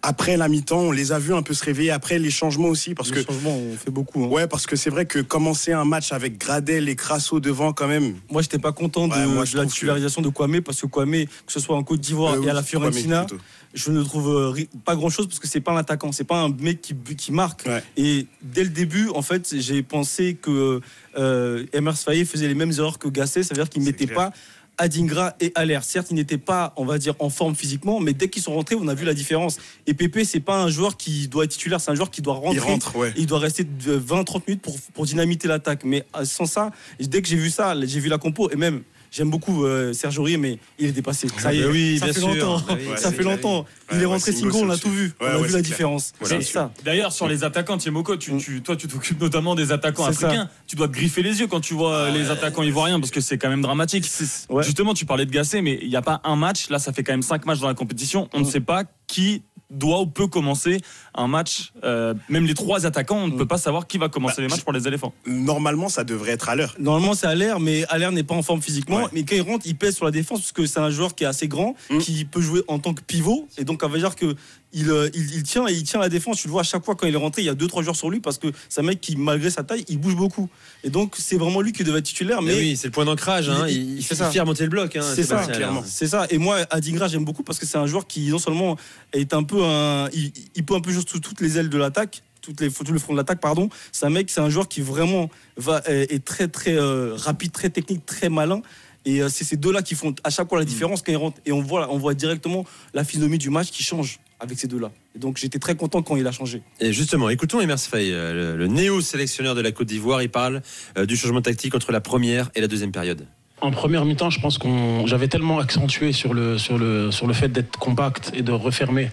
après 0.01 0.37
la 0.37 0.47
mi-temps, 0.47 0.79
on 0.79 0.91
les 0.91 1.11
a 1.11 1.19
vus 1.19 1.33
un 1.33 1.41
peu 1.41 1.53
se 1.53 1.63
réveiller. 1.63 1.91
Après 1.91 2.19
les 2.19 2.29
changements 2.31 2.69
aussi, 2.69 2.93
parce 2.95 3.11
Les 3.11 3.23
que 3.25 3.31
changements, 3.33 3.57
on 3.57 3.75
fait 3.75 3.91
beaucoup. 3.91 4.23
hein. 4.23 4.27
Ouais, 4.27 4.47
parce 4.47 4.65
que 4.65 4.75
c'est 4.77 4.89
vrai 4.89 5.05
que 5.05 5.19
commencer 5.19 5.73
un 5.73 5.83
match 5.83 6.13
avec 6.13 6.37
Gradel 6.37 6.87
et 6.87 6.95
Crasso 6.95 7.39
devant, 7.41 7.73
quand 7.73 7.87
même. 7.87 8.15
Moi, 8.31 8.41
j'étais 8.41 8.59
pas 8.59 8.71
content 8.71 9.07
de, 9.09 9.13
Ouais, 9.13 9.25
moi, 9.25 9.43
je 9.45 9.53
de 9.53 9.57
la 9.57 9.65
que- 9.65 9.71
titularisation 9.71 10.21
de 10.21 10.29
Kwame 10.29 10.61
parce 10.61 10.79
que 10.81 10.87
Kwame, 10.87 11.25
que 11.25 11.51
ce 11.51 11.59
soit 11.59 11.75
en 11.75 11.83
Côte 11.83 11.99
d'Ivoire 11.99 12.35
Euh, 12.35 12.43
et 12.43 12.49
à 12.49 12.53
la 12.53 12.63
Fiorentina, 12.63 13.25
Kwame, 13.25 13.39
je 13.73 13.91
ne 13.91 14.01
trouve 14.01 14.29
euh, 14.29 14.63
pas 14.85 14.95
grand 14.95 15.09
chose 15.09 15.27
parce 15.27 15.39
que 15.39 15.47
c'est 15.47 15.59
pas 15.59 15.73
un 15.73 15.77
attaquant, 15.77 16.11
c'est 16.13 16.23
pas 16.23 16.41
un 16.43 16.49
mec 16.49 16.79
qui, 16.81 17.31
marque. 17.31 17.65
Ouais. 17.67 17.83
Et 17.97 18.27
dès 18.41 18.63
le 18.63 18.69
début, 18.69 19.09
en 19.09 19.21
fait, 19.21 19.53
j'ai 19.59 19.83
pensé 19.83 20.35
que 20.41 20.79
euh, 21.17 21.65
Emers 21.73 21.97
Faye 21.97 22.25
faisait 22.25 22.47
les 22.47 22.55
mêmes 22.55 22.71
erreurs 22.71 22.99
que 22.99 23.09
Gasset, 23.09 23.43
ça 23.43 23.53
veut 23.53 23.61
dire 23.61 23.69
qu'il 23.69 23.81
ne 23.81 23.87
mettait 23.87 24.05
clair. 24.05 24.15
pas 24.17 24.33
Adingra 24.79 25.35
et 25.39 25.51
Aller. 25.55 25.77
Certes, 25.83 26.07
ils 26.09 26.15
n'étaient 26.15 26.39
pas, 26.39 26.73
on 26.77 26.85
va 26.85 26.97
dire, 26.97 27.13
en 27.19 27.29
forme 27.29 27.55
physiquement, 27.55 27.99
mais 27.99 28.13
dès 28.13 28.29
qu'ils 28.29 28.41
sont 28.41 28.53
rentrés, 28.53 28.75
on 28.75 28.87
a 28.87 28.95
vu 28.95 29.05
la 29.05 29.13
différence. 29.13 29.57
Et 29.85 29.93
Pépé, 29.93 30.25
c'est 30.25 30.39
pas 30.39 30.57
un 30.57 30.69
joueur 30.69 30.97
qui 30.97 31.27
doit 31.27 31.43
être 31.43 31.51
titulaire, 31.51 31.79
c'est 31.79 31.91
un 31.91 31.95
joueur 31.95 32.09
qui 32.09 32.21
doit 32.21 32.33
rentrer. 32.33 32.55
Il 32.55 32.59
rentre, 32.59 32.95
ouais. 32.95 33.09
Et 33.09 33.21
il 33.21 33.25
doit 33.27 33.39
rester 33.39 33.63
de 33.63 33.99
20-30 33.99 34.41
minutes 34.47 34.61
pour, 34.61 34.75
pour 34.93 35.05
dynamiter 35.05 35.47
l'attaque. 35.47 35.83
Mais 35.83 36.05
euh, 36.15 36.25
sans 36.25 36.45
ça, 36.45 36.71
dès 36.99 37.21
que 37.21 37.27
j'ai 37.27 37.35
vu 37.35 37.49
ça, 37.49 37.75
j'ai 37.85 37.99
vu 37.99 38.09
la 38.09 38.17
compo, 38.17 38.49
et 38.49 38.55
même, 38.55 38.81
j'aime 39.11 39.29
beaucoup 39.29 39.65
euh, 39.65 39.93
Serge 39.93 40.17
Aurier, 40.19 40.37
mais 40.37 40.59
il 40.77 40.87
est 40.87 40.91
dépassé. 40.91 41.27
Ça 41.37 41.53
y 41.53 41.59
est, 41.59 41.63
bah 41.63 41.69
oui, 41.71 41.97
ça 41.99 42.05
bien 42.05 42.13
fait 42.13 42.19
sûr. 42.19 42.29
longtemps. 42.29 42.63
Bah 42.67 42.73
oui, 42.77 42.85
ça 42.97 43.11
fait 43.11 43.17
clair. 43.17 43.35
longtemps. 43.35 43.65
il 43.91 43.97
Ouais, 43.97 44.03
est 44.03 44.05
rentré 44.05 44.31
Singo, 44.31 44.57
on 44.59 44.65
l'a 44.65 44.77
tout 44.77 44.89
vu. 44.89 45.05
Ouais, 45.05 45.11
on 45.21 45.25
a 45.25 45.29
ouais, 45.31 45.37
vu 45.37 45.43
la 45.45 45.49
clair. 45.49 45.61
différence. 45.61 46.13
Voilà. 46.19 46.41
C'est 46.41 46.51
ça. 46.51 46.71
D'ailleurs, 46.83 47.11
sur 47.11 47.27
les 47.27 47.43
attaquants, 47.43 47.77
Thiemoko, 47.77 48.17
tu, 48.17 48.31
Mm. 48.33 48.37
tu- 48.39 48.61
toi, 48.61 48.75
tu 48.75 48.87
t'occupes 48.87 49.19
notamment 49.21 49.55
des 49.55 49.71
attaquants 49.71 50.05
africains. 50.05 50.49
Tu 50.67 50.75
dois 50.75 50.87
te 50.87 50.93
griffer 50.93 51.21
les 51.23 51.39
yeux 51.39 51.47
quand 51.47 51.59
tu 51.61 51.73
vois 51.73 52.09
les 52.11 52.29
attaquants 52.29 52.63
ivoiriens 52.63 52.99
parce 52.99 53.11
que 53.11 53.21
c'est 53.21 53.37
quand 53.37 53.49
même 53.49 53.61
dramatique. 53.61 54.05
Ouais. 54.49 54.63
Justement, 54.63 54.93
tu 54.93 55.05
parlais 55.05 55.25
de 55.25 55.31
Gasset, 55.31 55.61
mais 55.61 55.79
il 55.81 55.89
n'y 55.89 55.95
a 55.95 56.01
pas 56.01 56.21
un 56.23 56.35
match. 56.35 56.69
Là, 56.69 56.79
ça 56.79 56.93
fait 56.93 57.03
quand 57.03 57.13
même 57.13 57.21
cinq 57.23 57.45
matchs 57.45 57.59
dans 57.59 57.67
la 57.67 57.73
compétition. 57.73 58.29
On 58.33 58.39
ne 58.41 58.45
Mm. 58.45 58.49
sait 58.49 58.59
pas 58.61 58.83
qui 59.07 59.41
doit 59.69 60.01
ou 60.01 60.07
peut 60.07 60.27
commencer 60.27 60.81
un 61.13 61.27
match. 61.27 61.71
Euh, 61.83 62.13
même 62.27 62.45
les 62.45 62.53
trois 62.55 62.85
attaquants, 62.85 63.17
on 63.17 63.27
ne 63.27 63.33
Mm. 63.33 63.37
peut 63.37 63.45
pas 63.47 63.57
savoir 63.57 63.87
qui 63.87 63.97
va 63.97 64.09
commencer 64.09 64.37
Bah, 64.37 64.43
les 64.43 64.47
matchs 64.49 64.63
pour 64.63 64.73
les 64.73 64.87
éléphants. 64.87 65.13
Normalement, 65.27 65.89
ça 65.89 66.03
devrait 66.03 66.31
être 66.31 66.49
à 66.49 66.55
l'heure. 66.55 66.75
Normalement, 66.79 67.13
c'est 67.13 67.27
Allaire, 67.27 67.59
mais 67.59 67.85
Allaire 67.89 68.11
n'est 68.11 68.23
pas 68.23 68.35
en 68.35 68.41
forme 68.41 68.61
physiquement. 68.61 68.97
Ouais. 69.03 69.09
Mais 69.13 69.23
quand 69.23 69.35
il 69.35 69.41
rentre, 69.41 69.65
il 69.67 69.75
pèse 69.75 69.95
sur 69.95 70.05
la 70.05 70.11
défense 70.11 70.39
parce 70.39 70.51
que 70.51 70.65
c'est 70.65 70.79
un 70.79 70.89
joueur 70.89 71.13
qui 71.15 71.23
est 71.23 71.27
assez 71.27 71.47
grand, 71.47 71.75
Mm. 71.89 71.97
qui 71.99 72.25
peut 72.25 72.41
jouer 72.41 72.61
en 72.67 72.79
tant 72.79 72.93
que 72.93 73.01
pivot. 73.01 73.47
Et 73.57 73.63
donc, 73.63 73.81
ça 73.81 73.87
veut 73.87 73.99
dire 73.99 74.15
que 74.15 74.35
il, 74.73 74.89
euh, 74.89 75.09
il, 75.13 75.35
il 75.35 75.43
tient 75.43 75.67
et 75.67 75.73
il 75.73 75.83
tient 75.83 75.99
la 75.99 76.09
défense. 76.09 76.37
Tu 76.41 76.47
le 76.47 76.51
vois 76.51 76.61
à 76.61 76.63
chaque 76.63 76.85
fois 76.85 76.95
quand 76.95 77.07
il 77.07 77.13
est 77.13 77.17
rentré, 77.17 77.41
il 77.41 77.45
y 77.45 77.49
a 77.49 77.55
deux 77.55 77.67
trois 77.67 77.81
joueurs 77.83 77.95
sur 77.95 78.09
lui 78.09 78.19
parce 78.19 78.37
que 78.37 78.47
c'est 78.69 78.81
un 78.81 78.83
mec 78.83 79.01
qui, 79.01 79.15
malgré 79.15 79.49
sa 79.49 79.63
taille, 79.63 79.83
il 79.87 79.97
bouge 79.97 80.15
beaucoup. 80.15 80.47
Et 80.83 80.89
donc, 80.89 81.15
c'est 81.17 81.37
vraiment 81.37 81.61
lui 81.61 81.71
qui 81.73 81.83
devait 81.83 81.99
être 81.99 82.05
titulaire. 82.05 82.41
Mais 82.41 82.53
Mais 82.53 82.59
oui, 82.59 82.77
c'est 82.77 82.87
le 82.87 82.91
point 82.91 83.05
d'ancrage. 83.05 83.49
hein. 83.49 83.65
il- 83.67 83.97
Il, 83.97 84.03
fait 84.05 84.15
ça. 84.15 84.29
faire 84.29 84.45
monter 84.45 84.63
le 84.63 84.69
bloc. 84.69 84.95
hein, 84.95 85.01
C'est 85.15 85.23
ça, 85.23 85.45
clairement. 85.45 85.83
C'est 85.85 86.07
ça. 86.07 86.27
Et 86.29 86.37
moi, 86.37 86.59
Adingra, 86.69 87.07
j'aime 87.07 87.25
beaucoup 87.25 87.43
parce 87.43 87.57
que 87.59 87.65
c'est 87.65 87.77
un 87.77 87.87
joueur 87.87 88.05
qui, 88.07 88.29
non 88.29 88.39
seulement 88.39 88.77
est 89.13 89.33
un 89.33 89.43
peu 89.43 89.63
un. 89.63 90.09
Il, 90.13 90.31
il 90.55 90.63
peut 90.63 90.75
un 90.75 90.81
peu 90.81 90.91
jouer 90.91 91.03
sous 91.07 91.19
toutes 91.19 91.41
les 91.41 91.57
ailes 91.57 91.69
de 91.69 91.77
l'attaque, 91.77 92.21
toutes 92.41 92.61
les, 92.61 92.69
tout 92.71 92.83
le 92.93 92.99
front 92.99 93.13
de 93.13 93.17
l'attaque, 93.17 93.39
pardon. 93.41 93.69
C'est 93.91 94.05
un 94.05 94.09
mec, 94.11 94.29
c'est 94.29 94.41
un 94.41 94.49
joueur 94.49 94.67
qui 94.67 94.81
vraiment 94.81 95.29
va, 95.57 95.81
est, 95.87 96.13
est 96.13 96.23
très, 96.23 96.47
très 96.47 96.75
euh, 96.75 97.15
rapide, 97.15 97.51
très 97.51 97.69
technique, 97.69 98.05
très 98.05 98.29
malin. 98.29 98.61
Et 99.05 99.21
euh, 99.23 99.29
c'est 99.29 99.45
ces 99.45 99.57
deux-là 99.57 99.81
qui 99.81 99.95
font 99.95 100.13
à 100.23 100.29
chaque 100.29 100.47
fois 100.49 100.59
la 100.59 100.65
différence 100.65 101.01
quand 101.01 101.11
ils 101.11 101.15
rentrent. 101.17 101.39
Et 101.45 101.51
on 101.51 101.61
voit, 101.61 101.91
on 101.91 101.97
voit 101.97 102.13
directement 102.13 102.65
la 102.93 103.03
physionomie 103.03 103.37
du 103.37 103.49
match 103.49 103.71
qui 103.71 103.81
change 103.83 104.19
avec 104.39 104.59
ces 104.59 104.67
deux-là. 104.67 104.91
Et 105.15 105.19
donc 105.19 105.37
j'étais 105.37 105.59
très 105.59 105.75
content 105.75 106.01
quand 106.01 106.15
il 106.15 106.25
a 106.27 106.31
changé. 106.31 106.61
Et 106.79 106.93
justement, 106.93 107.29
écoutons 107.29 107.61
Emers 107.61 107.79
Faye, 107.79 108.11
euh, 108.11 108.55
le, 108.55 108.57
le 108.57 108.67
néo-sélectionneur 108.67 109.55
de 109.55 109.61
la 109.61 109.71
Côte 109.71 109.87
d'Ivoire. 109.87 110.21
Il 110.21 110.29
parle 110.29 110.61
euh, 110.97 111.05
du 111.05 111.17
changement 111.17 111.41
tactique 111.41 111.75
entre 111.75 111.91
la 111.91 112.01
première 112.01 112.49
et 112.55 112.61
la 112.61 112.67
deuxième 112.67 112.91
période. 112.91 113.25
En 113.61 113.71
première 113.71 114.05
mi-temps, 114.05 114.29
je 114.29 114.39
pense 114.39 114.57
qu'on 114.57 115.05
j'avais 115.05 115.27
tellement 115.27 115.59
accentué 115.59 116.13
sur 116.13 116.33
le, 116.33 116.57
sur 116.57 116.77
le, 116.77 117.11
sur 117.11 117.27
le 117.27 117.33
fait 117.33 117.49
d'être 117.49 117.77
compact 117.77 118.31
et 118.33 118.41
de 118.41 118.53
refermer, 118.53 119.11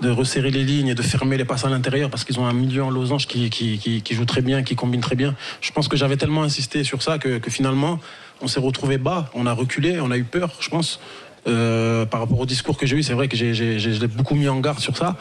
de 0.00 0.08
resserrer 0.08 0.50
les 0.50 0.64
lignes 0.64 0.88
et 0.88 0.94
de 0.94 1.02
fermer 1.02 1.36
les 1.36 1.44
passes 1.44 1.66
à 1.66 1.68
l'intérieur 1.68 2.08
parce 2.08 2.24
qu'ils 2.24 2.40
ont 2.40 2.46
un 2.46 2.54
milieu 2.54 2.82
en 2.82 2.88
losange 2.90 3.26
qui, 3.26 3.50
qui, 3.50 3.78
qui, 3.78 4.00
qui 4.00 4.14
joue 4.14 4.24
très 4.24 4.40
bien, 4.40 4.62
qui 4.62 4.74
combine 4.74 5.02
très 5.02 5.16
bien. 5.16 5.36
Je 5.60 5.70
pense 5.70 5.88
que 5.88 5.98
j'avais 5.98 6.16
tellement 6.16 6.44
insisté 6.44 6.82
sur 6.82 7.02
ça 7.02 7.18
que, 7.18 7.36
que 7.36 7.50
finalement, 7.50 8.00
on 8.40 8.48
s'est 8.48 8.60
retrouvé 8.60 8.96
bas, 8.96 9.30
on 9.34 9.44
a 9.44 9.52
reculé, 9.52 10.00
on 10.00 10.10
a 10.10 10.16
eu 10.16 10.24
peur, 10.24 10.56
je 10.60 10.70
pense. 10.70 10.98
Euh, 11.46 12.06
par 12.06 12.20
rapport 12.20 12.40
au 12.40 12.46
discours 12.46 12.78
que 12.78 12.86
j'ai 12.86 12.96
eu, 12.96 13.02
c'est 13.02 13.12
vrai 13.12 13.28
que 13.28 13.36
j'ai, 13.36 14.06
beaucoup 14.08 14.34
mis 14.34 14.48
en 14.48 14.60
garde 14.60 14.78
sur 14.78 14.96
ça. 14.96 15.16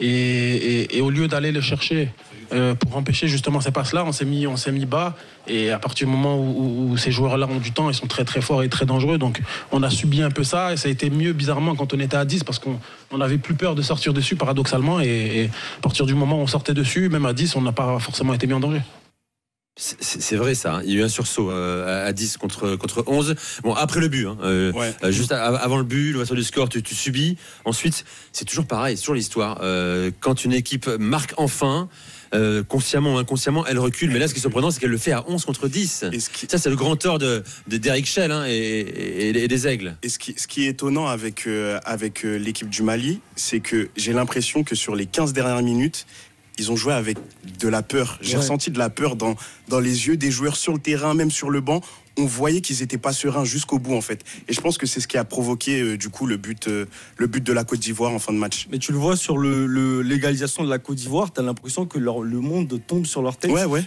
Et, 0.00 1.00
au 1.02 1.10
lieu 1.10 1.28
d'aller 1.28 1.52
le 1.52 1.60
chercher 1.60 2.08
euh, 2.52 2.74
pour 2.74 2.96
empêcher 2.96 3.28
justement 3.28 3.60
ces 3.60 3.70
passes-là, 3.70 4.04
on 4.04 4.12
s'est 4.12 4.24
mis, 4.24 4.46
mis 4.72 4.86
bas. 4.86 5.14
Et 5.46 5.70
à 5.70 5.78
partir 5.78 6.06
du 6.06 6.12
moment 6.12 6.38
où 6.38 6.96
ces 6.96 7.12
joueurs-là 7.12 7.46
ont 7.46 7.58
du 7.58 7.72
temps, 7.72 7.90
ils 7.90 7.94
sont 7.94 8.06
très 8.06 8.24
très 8.24 8.40
forts 8.40 8.62
et 8.62 8.68
très 8.68 8.86
dangereux. 8.86 9.18
Donc 9.18 9.40
on 9.72 9.82
a 9.82 9.90
subi 9.90 10.22
un 10.22 10.30
peu 10.30 10.44
ça. 10.44 10.72
Et 10.72 10.76
ça 10.76 10.88
a 10.88 10.90
été 10.90 11.10
mieux 11.10 11.32
bizarrement 11.32 11.74
quand 11.74 11.92
on 11.92 12.00
était 12.00 12.16
à 12.16 12.24
10 12.24 12.44
parce 12.44 12.58
qu'on 12.58 12.78
on 13.10 13.20
avait 13.20 13.38
plus 13.38 13.54
peur 13.54 13.74
de 13.74 13.82
sortir 13.82 14.14
dessus 14.14 14.36
paradoxalement. 14.36 15.00
Et, 15.00 15.06
et 15.06 15.44
à 15.46 15.80
partir 15.82 16.06
du 16.06 16.14
moment 16.14 16.38
où 16.38 16.42
on 16.42 16.46
sortait 16.46 16.74
dessus, 16.74 17.08
même 17.08 17.26
à 17.26 17.34
10, 17.34 17.56
on 17.56 17.62
n'a 17.62 17.72
pas 17.72 17.98
forcément 17.98 18.32
été 18.32 18.46
mis 18.46 18.54
en 18.54 18.60
danger. 18.60 18.80
C'est- 19.80 20.36
vrai 20.36 20.54
ça. 20.54 20.76
hein. 20.76 20.82
Il 20.84 20.92
y 20.92 20.96
a 20.96 21.00
eu 21.00 21.02
un 21.02 21.08
sursaut 21.08 21.50
euh, 21.50 22.02
à- 22.04 22.06
à 22.06 22.12
10 22.12 22.36
contre, 22.36 22.76
contre 22.76 23.02
11. 23.06 23.34
Bon, 23.62 23.72
après 23.74 24.00
le 24.00 24.08
but, 24.08 24.26
hein, 24.26 24.36
euh, 24.42 24.72
Ouais. 24.72 24.92
euh, 25.02 25.10
juste 25.10 25.32
avant 25.32 25.78
le 25.78 25.84
but, 25.84 26.12
l'ouverture 26.12 26.36
du 26.36 26.44
score, 26.44 26.68
tu, 26.68 26.82
tu 26.82 26.94
subis. 26.94 27.36
Ensuite, 27.64 28.04
c'est 28.32 28.44
toujours 28.44 28.66
pareil, 28.66 28.96
c'est 28.96 29.02
toujours 29.02 29.14
l'histoire. 29.14 29.58
Quand 30.20 30.44
une 30.44 30.52
équipe 30.52 30.86
marque 30.98 31.32
enfin, 31.38 31.88
euh, 32.34 32.62
consciemment 32.62 33.14
ou 33.14 33.18
inconsciemment, 33.18 33.66
elle 33.66 33.78
recule. 33.78 34.10
Mais 34.10 34.18
là, 34.18 34.28
ce 34.28 34.34
qui 34.34 34.38
est 34.38 34.42
surprenant, 34.42 34.70
c'est 34.70 34.78
qu'elle 34.80 34.90
le 34.90 34.98
fait 34.98 35.12
à 35.12 35.24
11 35.28 35.44
contre 35.46 35.66
10. 35.66 36.04
Et 36.12 36.20
ce 36.20 36.28
qui, 36.30 36.46
Ça, 36.48 36.58
c'est 36.58 36.70
le 36.70 36.76
grand 36.76 36.94
tort 36.96 37.18
de 37.18 37.42
de- 37.66 37.76
d'Eric 37.78 38.06
Schell 38.06 38.30
hein, 38.30 38.44
et, 38.46 38.52
et- 38.52 39.28
et 39.44 39.48
des 39.48 39.66
Aigles. 39.66 39.96
et 40.02 40.08
ce 40.08 40.18
qui, 40.18 40.34
ce 40.36 40.46
qui 40.46 40.66
est 40.66 40.68
étonnant 40.70 41.06
avec, 41.06 41.46
euh, 41.46 41.80
avec 41.84 42.24
euh, 42.24 42.36
l'équipe 42.36 42.68
du 42.68 42.82
Mali, 42.82 43.20
c'est 43.34 43.60
que 43.60 43.88
j'ai 43.96 44.12
l'impression 44.12 44.62
que 44.62 44.74
sur 44.76 44.94
les 44.94 45.06
15 45.06 45.32
dernières 45.32 45.62
minutes, 45.62 46.06
ils 46.58 46.70
ont 46.70 46.76
joué 46.76 46.92
avec 46.92 47.16
de 47.58 47.68
la 47.68 47.82
peur. 47.82 48.18
J'ai 48.20 48.32
Ouais. 48.34 48.42
ressenti 48.42 48.70
de 48.70 48.78
la 48.78 48.90
peur 48.90 49.16
dans, 49.16 49.34
dans 49.70 49.80
les 49.80 50.06
yeux 50.08 50.16
des 50.18 50.30
joueurs 50.30 50.56
sur 50.56 50.72
le 50.74 50.78
terrain, 50.80 51.14
même 51.14 51.30
sur 51.30 51.48
le 51.48 51.60
banc. 51.62 51.80
on 52.18 52.26
voyait 52.26 52.60
qu'ils 52.60 52.82
étaient 52.82 52.98
pas 52.98 53.12
sereins 53.14 53.44
jusqu'au 53.46 53.78
bout 53.78 53.94
en 53.94 54.00
fait. 54.02 54.24
Et 54.48 54.52
je 54.52 54.60
pense 54.60 54.76
que 54.76 54.84
c'est 54.86 55.00
ce 55.00 55.06
qui 55.08 55.16
a 55.16 55.24
provoqué 55.24 55.80
euh, 55.80 55.96
du 55.96 56.10
coup 56.10 56.26
le 56.26 56.36
but, 56.36 56.66
euh, 56.68 56.84
le 57.16 57.26
but 57.28 57.42
de 57.42 57.52
la 57.52 57.64
Côte 57.64 57.78
d'Ivoire 57.78 58.12
en 58.12 58.18
fin 58.18 58.32
de 58.34 58.38
match. 58.38 58.66
Mais 58.70 58.78
tu 58.78 58.92
le 58.92 58.98
vois 58.98 59.16
sur 59.16 59.38
le, 59.38 59.64
le- 59.64 60.02
l'égalisation 60.02 60.62
de 60.64 60.68
la 60.68 60.78
Côte 60.78 60.96
d'Ivoire, 60.96 61.32
t'as 61.32 61.40
l'impression 61.42 61.86
que 61.86 61.98
leur- 61.98 62.20
le 62.20 62.40
monde 62.40 62.78
tombe 62.86 63.06
sur 63.06 63.22
leur 63.22 63.36
tête. 63.38 63.52
Ouais, 63.52 63.64
ouais. 63.64 63.84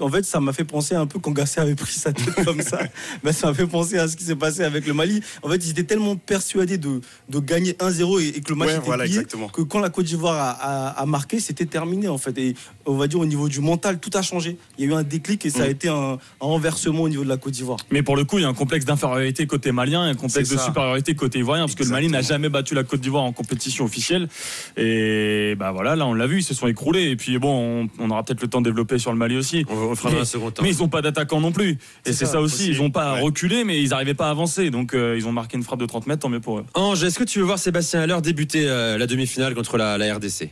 En 0.00 0.08
fait, 0.10 0.24
ça 0.24 0.40
m'a 0.40 0.52
fait 0.52 0.64
penser 0.64 0.94
un 0.96 1.06
peu 1.06 1.18
quand 1.20 1.30
Gasset 1.30 1.60
avait 1.60 1.74
pris 1.76 1.92
sa 1.92 2.12
tête 2.12 2.34
comme 2.44 2.62
ça. 2.62 2.80
Ben, 3.22 3.32
ça 3.32 3.48
m'a 3.48 3.54
fait 3.54 3.66
penser 3.66 3.98
à 3.98 4.08
ce 4.08 4.16
qui 4.16 4.24
s'est 4.24 4.34
passé 4.36 4.62
avec 4.62 4.86
le 4.86 4.94
Mali. 4.94 5.20
En 5.42 5.48
fait, 5.50 5.56
ils 5.64 5.70
étaient 5.70 5.84
tellement 5.84 6.16
persuadés 6.16 6.78
de, 6.78 7.00
de 7.28 7.38
gagner 7.38 7.72
1-0 7.74 8.20
et, 8.22 8.28
et 8.28 8.40
que 8.40 8.48
le 8.48 8.54
match 8.56 8.68
Ouais, 8.70 8.76
était 8.76 8.86
voilà, 8.86 9.04
plié 9.04 9.22
que 9.52 9.62
quand 9.62 9.78
la 9.80 9.90
Côte 9.90 10.06
d'Ivoire 10.06 10.36
a, 10.36 10.50
a- 10.50 11.00
a 11.02 11.06
marqué, 11.06 11.38
c'était 11.38 11.66
terminé 11.66 12.08
en 12.08 12.18
fait. 12.18 12.36
Et 12.38 12.54
on 12.86 12.96
va 12.96 13.06
dire 13.06 13.20
au 13.20 13.26
niveau 13.26 13.48
du 13.48 13.60
mental, 13.60 14.00
tout 14.00 14.10
a 14.14 14.22
changé. 14.22 14.56
Il 14.78 14.84
y 14.84 14.88
a 14.88 14.90
eu 14.90 14.94
un 14.94 15.02
déclic 15.18 15.44
et 15.46 15.50
ça 15.50 15.64
a 15.64 15.66
Mm. 15.66 15.70
été 15.70 15.88
un, 15.88 15.94
un 16.12 16.18
renversement 16.40 17.02
au 17.02 17.08
niveau 17.08 17.24
de 17.24 17.28
la 17.28 17.36
Côte 17.36 17.52
d'Ivoire. 17.52 17.78
Mais 17.90 18.02
pour 18.02 18.16
le 18.16 18.24
coup, 18.24 18.38
il 18.38 18.42
y 18.42 18.44
a 18.44 18.48
un 18.48 18.54
complexe 18.54 18.84
d'infériorité 18.84 19.46
côté 19.46 19.72
malien 19.72 20.06
et 20.06 20.10
un 20.10 20.14
complexe 20.14 20.48
de 20.50 20.58
supériorité 20.58 21.14
côté 21.14 21.38
ivoirien, 21.40 21.64
parce 21.64 21.74
que 21.74 21.84
le 21.84 21.90
Mali 21.90 22.08
n'a 22.08 22.22
jamais 22.22 22.48
battu 22.48 22.74
la 22.74 22.84
Côte 22.84 23.00
d'Ivoire 23.00 23.24
en 23.24 23.32
compétition 23.32 23.84
officielle. 23.84 24.28
Et 24.76 25.54
bah 25.58 25.72
voilà, 25.72 25.96
là 25.96 26.06
on 26.06 26.14
l'a 26.14 26.26
vu, 26.26 26.38
ils 26.38 26.42
se 26.42 26.54
sont 26.54 26.66
écroulés. 26.66 27.10
Et 27.10 27.16
puis 27.16 27.38
bon, 27.38 27.88
on, 27.98 28.04
on 28.04 28.10
aura 28.10 28.22
peut-être 28.22 28.42
le 28.42 28.48
temps 28.48 28.60
de 28.60 28.66
développer 28.70 28.98
sur 28.98 29.12
le 29.12 29.18
Mali 29.18 29.36
aussi. 29.36 29.64
On, 29.68 29.94
fera 29.94 30.10
Mais- 30.14 30.20
un 30.20 30.24
second 30.24 30.50
temps. 30.50 30.62
Mais 30.62 30.70
ils 30.72 30.78
n'ont 30.78 30.88
pas 30.88 31.02
d'attaquant 31.02 31.40
non 31.40 31.52
plus. 31.52 31.70
Et 31.70 31.76
C'est 32.04 32.12
ça, 32.12 32.26
ça, 32.26 32.40
aussi, 32.40 32.70
ils 32.70 32.78
n'ont 32.78 32.90
pas 32.90 33.14
Ouais. 33.14 33.20
reculé, 33.22 33.64
mais 33.64 33.80
ils 33.82 33.90
n'arrivaient 33.90 34.14
pas 34.14 34.28
à 34.28 34.30
avancer. 34.30 34.70
Donc 34.70 34.94
euh, 34.94 35.14
ils 35.16 35.26
ont 35.26 35.32
marqué 35.32 35.56
une 35.56 35.62
frappe 35.62 35.80
de 35.80 35.86
30 35.86 36.06
mètres, 36.06 36.22
tant 36.22 36.28
mieux 36.28 36.40
pour 36.40 36.58
eux. 36.58 36.64
Ange, 36.74 37.02
est-ce 37.02 37.18
que 37.18 37.24
tu 37.24 37.38
veux 37.40 37.44
voir 37.44 37.58
Sébastien 37.58 38.00
Haller 38.00 38.20
débuter 38.22 38.68
euh, 38.68 38.98
la 38.98 39.06
demi-finale 39.06 39.54
contre 39.54 39.76
la, 39.78 39.98
la 39.98 40.14
RDC 40.14 40.50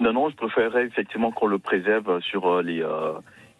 Non, 0.00 0.12
non, 0.12 0.28
je 0.30 0.36
préférerais 0.36 0.86
effectivement 0.86 1.32
qu'on 1.32 1.46
le 1.46 1.58
préserve 1.58 2.20
sur 2.22 2.46
euh, 2.46 2.62
les. 2.62 2.80
euh, 2.82 3.12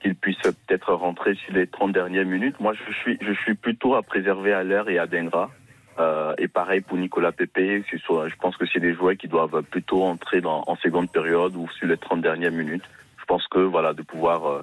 qu'il 0.06 0.14
puisse 0.14 0.40
peut-être 0.42 0.94
rentrer 0.94 1.34
sur 1.34 1.52
les 1.52 1.66
30 1.66 1.92
dernières 1.92 2.24
minutes. 2.24 2.60
Moi, 2.60 2.74
je 2.74 2.92
suis, 2.94 3.18
je 3.20 3.32
suis 3.32 3.54
plutôt 3.54 3.96
à 3.96 4.02
préserver 4.02 4.52
à 4.52 4.62
l'air 4.62 4.88
et 4.88 4.98
à 4.98 5.06
Dengra. 5.06 5.50
Euh, 5.98 6.34
et 6.38 6.46
pareil 6.46 6.80
pour 6.80 6.96
Nicolas 6.96 7.32
Pepe. 7.32 7.82
Je 7.90 8.36
pense 8.38 8.56
que 8.56 8.66
c'est 8.72 8.78
des 8.78 8.94
joueurs 8.94 9.16
qui 9.16 9.26
doivent 9.26 9.62
plutôt 9.62 10.04
entrer 10.04 10.40
dans, 10.40 10.62
en 10.66 10.76
seconde 10.76 11.10
période 11.10 11.56
ou 11.56 11.68
sur 11.70 11.88
les 11.88 11.96
30 11.96 12.20
dernières 12.20 12.52
minutes. 12.52 12.84
Je 13.18 13.24
pense 13.24 13.48
que 13.48 13.58
voilà, 13.58 13.94
de 13.94 14.02
pouvoir 14.02 14.46
euh, 14.46 14.62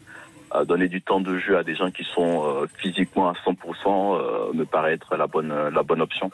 euh, 0.55 0.63
donner 0.63 0.87
du 0.87 1.01
temps 1.01 1.19
de 1.19 1.37
jeu 1.39 1.57
à 1.57 1.63
des 1.63 1.75
gens 1.75 1.91
qui 1.91 2.03
sont 2.03 2.45
euh, 2.45 2.67
physiquement 2.77 3.29
à 3.29 3.33
100% 3.33 3.57
euh, 3.85 4.53
me 4.53 4.63
paraît 4.63 4.93
être 4.93 5.17
la 5.17 5.27
bonne, 5.27 5.51
la 5.51 5.83
bonne 5.83 6.01
option. 6.01 6.31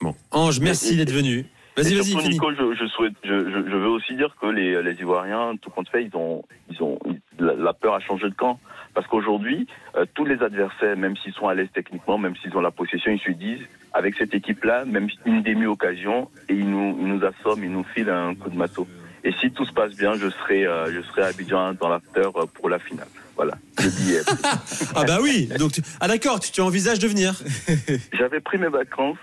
Bon, 0.00 0.14
Ange, 0.30 0.60
merci 0.60 0.96
d'être 0.96 1.12
venu. 1.12 1.44
Vas-y, 1.76 1.94
vas-y. 1.94 2.28
Nico, 2.28 2.50
je, 2.52 2.74
je 2.74 2.86
souhaite, 2.86 3.14
je, 3.24 3.50
je, 3.50 3.70
je 3.70 3.76
veux 3.76 3.88
aussi 3.88 4.14
dire 4.16 4.34
que 4.40 4.46
les, 4.46 4.80
les 4.82 4.92
Ivoiriens, 5.00 5.54
tout 5.60 5.70
compte 5.70 5.88
fait, 5.88 6.04
ils 6.04 6.16
ont, 6.16 6.44
ils 6.70 6.82
ont, 6.82 6.98
la, 7.38 7.54
la 7.54 7.72
peur 7.72 7.94
a 7.94 8.00
changé 8.00 8.28
de 8.28 8.34
camp. 8.34 8.60
Parce 8.94 9.08
qu'aujourd'hui, 9.08 9.66
euh, 9.96 10.04
tous 10.14 10.24
les 10.24 10.40
adversaires, 10.40 10.96
même 10.96 11.16
s'ils 11.16 11.32
sont 11.32 11.48
à 11.48 11.54
l'aise 11.54 11.66
techniquement, 11.74 12.16
même 12.16 12.36
s'ils 12.36 12.56
ont 12.56 12.60
la 12.60 12.70
possession, 12.70 13.10
ils 13.10 13.18
se 13.18 13.32
disent, 13.36 13.66
avec 13.92 14.14
cette 14.16 14.32
équipe-là, 14.34 14.84
même 14.84 15.08
une 15.26 15.42
demi-occasion, 15.42 16.28
et 16.48 16.54
ils 16.54 16.68
nous, 16.70 16.96
ils 17.00 17.06
nous 17.08 17.24
assomment, 17.24 17.64
ils 17.64 17.72
nous 17.72 17.84
filent 17.92 18.10
un 18.10 18.36
coup 18.36 18.50
de 18.50 18.56
marteau. 18.56 18.86
Et 19.24 19.32
si 19.40 19.50
tout 19.50 19.64
se 19.64 19.72
passe 19.72 19.96
bien, 19.96 20.14
je 20.14 20.28
serai, 20.30 20.64
euh, 20.66 20.92
je 20.94 21.00
serai 21.08 21.22
à 21.22 21.26
Abidjan 21.26 21.72
dans 21.74 21.88
l'after 21.88 22.28
euh, 22.36 22.44
pour 22.54 22.68
la 22.68 22.78
finale. 22.78 23.08
Voilà, 23.34 23.54
le 23.82 23.90
billet. 23.90 24.20
Ah 24.94 25.02
bah 25.04 25.18
oui, 25.20 25.48
donc 25.58 25.72
tu- 25.72 25.80
ah 25.98 26.06
d'accord, 26.06 26.38
tu, 26.38 26.52
tu 26.52 26.60
envisages 26.60 27.00
de 27.00 27.08
venir. 27.08 27.34
J'avais 28.12 28.38
pris 28.38 28.58
mes 28.58 28.68
vacances. 28.68 29.16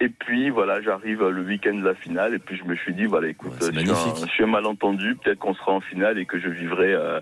Et 0.00 0.08
puis 0.08 0.50
voilà, 0.50 0.80
j'arrive 0.80 1.24
le 1.26 1.42
week-end 1.42 1.74
de 1.74 1.84
la 1.84 1.94
finale 1.94 2.34
et 2.34 2.38
puis 2.38 2.56
je 2.56 2.64
me 2.64 2.76
suis 2.76 2.94
dit 2.94 3.06
voilà 3.06 3.28
écoute, 3.28 3.50
Ouais, 3.60 3.68
c'est 3.72 3.74
je, 3.74 3.80
suis 3.80 3.90
un, 3.90 4.26
je 4.26 4.30
suis 4.30 4.44
un 4.44 4.48
malentendu, 4.48 5.16
peut-être 5.16 5.38
qu'on 5.40 5.54
sera 5.54 5.72
en 5.72 5.80
finale 5.80 6.18
et 6.18 6.24
que 6.24 6.38
je 6.38 6.48
vivrai 6.48 6.92
euh, 6.94 7.18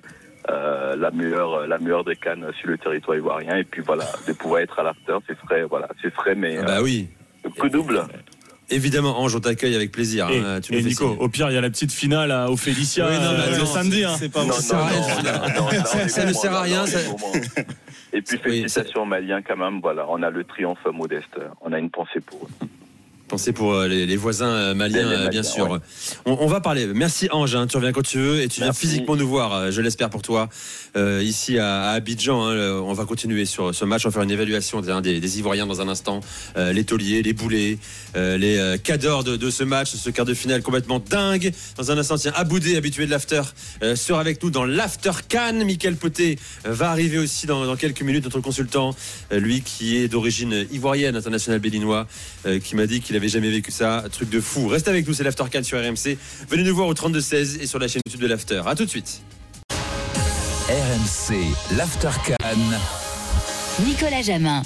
euh, 0.51 0.95
la 0.97 1.11
meilleure 1.11 1.67
la 1.67 1.79
meilleure 1.79 2.05
des 2.05 2.17
cannes 2.17 2.47
sur 2.61 2.69
le 2.69 2.77
territoire 2.77 3.17
ivoirien 3.17 3.57
et 3.57 3.65
puis 3.65 3.81
voilà 3.81 4.05
de 4.29 4.33
pouvoir 4.35 4.61
être 4.61 4.79
à 4.79 4.83
l'after, 4.83 5.17
ce 5.27 5.35
serait 5.43 5.63
voilà, 5.65 5.89
ce 6.03 6.11
serait 6.11 6.35
mais 6.35 6.59
Ah 6.59 6.65
bah 6.65 6.83
oui, 6.83 7.09
euh, 7.47 7.49
coup 7.59 7.69
double. 7.71 8.03
évidemment, 8.69 9.21
Ange, 9.21 9.35
on 9.37 9.41
t'accueille 9.41 9.75
avec 9.75 9.91
plaisir. 9.91 10.29
Et, 10.29 10.39
hein, 10.39 10.61
tu 10.61 10.75
et 10.75 10.83
Nico, 10.83 11.17
au 11.19 11.29
pire, 11.31 11.49
il 11.51 11.55
y 11.55 11.57
a 11.57 11.63
la 11.63 11.71
petite 11.71 11.93
finale 11.93 12.31
à- 12.31 12.51
au 12.51 12.57
Félicia 12.59 13.07
Oui, 13.09 13.17
non, 13.17 13.31
euh, 13.31 13.59
le 13.59 13.65
samedi. 13.65 14.05
hein. 14.05 14.15
C'est 14.19 14.31
pas 14.31 14.45
Non, 14.45 14.53
Ça 14.53 16.25
ne 16.27 16.33
sert 16.35 16.53
à 16.55 16.61
rien, 16.63 16.85
Et 18.17 18.23
puis 18.23 18.37
Oui, 18.37 18.43
félicitations 18.63 19.03
aux 19.03 19.07
Maliens 19.07 19.43
quand 19.43 19.57
même, 19.57 19.81
voilà, 19.81 20.07
on 20.09 20.23
a 20.23 20.31
le 20.31 20.43
triomphe 20.45 20.79
modeste, 20.93 21.37
on 21.61 21.73
a 21.73 21.79
une 21.79 21.91
pensée 21.91 22.21
pour 22.25 22.45
eux. 22.45 22.67
Pensez 23.29 23.53
pour 23.53 23.73
euh, 23.75 23.89
les, 23.89 24.07
les 24.07 24.17
voisins 24.17 24.47
euh, 24.53 24.75
maliens, 24.75 25.03
Les- 25.03 25.09
les 25.09 25.15
euh, 25.15 25.17
bien 25.29 25.41
Maliens, 25.41 25.43
sûr. 25.43 25.71
ouais. 25.71 25.79
On, 26.27 26.37
on 26.41 26.47
va 26.47 26.61
parler. 26.61 26.87
Merci 26.87 27.29
Ange, 27.33 27.57
hein, 27.57 27.67
tu 27.67 27.77
reviens 27.77 27.91
quand 27.93 28.05
tu 28.07 28.19
veux 28.19 28.41
et 28.41 28.47
tu 28.49 28.61
viens 28.61 28.73
physiquement 28.73 29.17
nous 29.17 29.27
voir, 29.29 29.71
je 29.73 29.83
l'espère 29.83 30.11
pour 30.11 30.23
toi, 30.23 30.49
euh, 30.97 31.23
ici 31.23 31.59
à, 31.59 31.91
Abidjan. 31.91 32.49
hein, 32.49 32.81
on 32.83 32.93
va 32.93 33.05
continuer 33.05 33.45
sur 33.45 33.75
ce 33.75 33.85
match, 33.85 34.07
on 34.07 34.09
va 34.09 34.13
faire 34.13 34.23
une 34.23 34.31
évaluation 34.31 34.81
des, 34.81 35.21
des 35.21 35.39
Ivoiriens 35.39 35.67
dans 35.67 35.81
un 35.81 35.89
instant. 35.89 36.21
Euh, 36.57 36.73
les 36.73 36.85
tauliers, 36.85 37.23
les 37.23 37.33
boulets, 37.33 37.79
euh, 38.17 38.39
les 38.39 38.79
cadors 38.79 39.25
de, 39.25 39.51
ce 39.51 39.65
match, 39.65 39.95
ce 39.95 40.11
quart 40.11 40.25
de 40.25 40.35
finale 40.35 40.63
complètement 40.63 40.99
dingue. 40.99 41.53
Dans 41.77 41.91
un 41.91 41.99
instant, 41.99 42.17
tiens, 42.17 42.33
Aboudé, 42.35 42.77
habitué 42.77 43.07
de 43.07 43.11
l'after, 43.11 43.43
sera 43.95 44.21
avec 44.21 44.43
nous 44.43 44.51
dans 44.51 44.65
l'after 44.65 45.13
Cannes. 45.29 45.65
Michael 45.65 45.97
Poté 45.97 46.39
va 46.65 46.91
arriver 46.91 47.19
aussi 47.19 47.47
dans, 47.47 47.77
quelques 47.77 48.03
minutes, 48.03 48.25
notre 48.25 48.41
consultant, 48.41 48.95
lui 49.31 49.63
qui 49.63 49.97
est 49.97 50.09
d'origine 50.09 50.67
ivoirienne, 50.73 51.17
international 51.17 51.61
béninois, 51.61 52.07
qui 52.63 52.77
m'a 52.77 52.87
dit 52.87 53.01
qu'il 53.01 53.17
avait 53.17 53.29
jamais 53.29 53.51
vécu 53.51 53.71
ça. 53.71 54.05
Truc 54.11 54.31
de 54.31 54.41
fou. 54.41 54.69
Reste 54.69 54.89
avec 54.89 55.07
nous, 55.07 55.15
c'est 55.15 55.25
l'After 55.25 55.45
Cannes 55.51 55.65
sur 55.65 55.79
RMC. 55.79 56.17
Venez 56.49 56.63
nous 56.63 56.75
voir 56.75 56.89
au 56.89 56.95
32-16 56.95 57.61
et 57.61 57.67
sur 57.67 57.79
la 57.79 57.89
chaîne 57.89 58.03
YouTube 58.07 58.23
de 58.23 58.29
l'After. 58.29 58.63
À 58.67 58.75
tout 58.75 58.85
de 58.85 58.91
suite. 58.91 59.23
RMC, 60.69 61.37
l'After. 61.77 62.09
Nicolas 63.85 64.23
Jamin. 64.23 64.63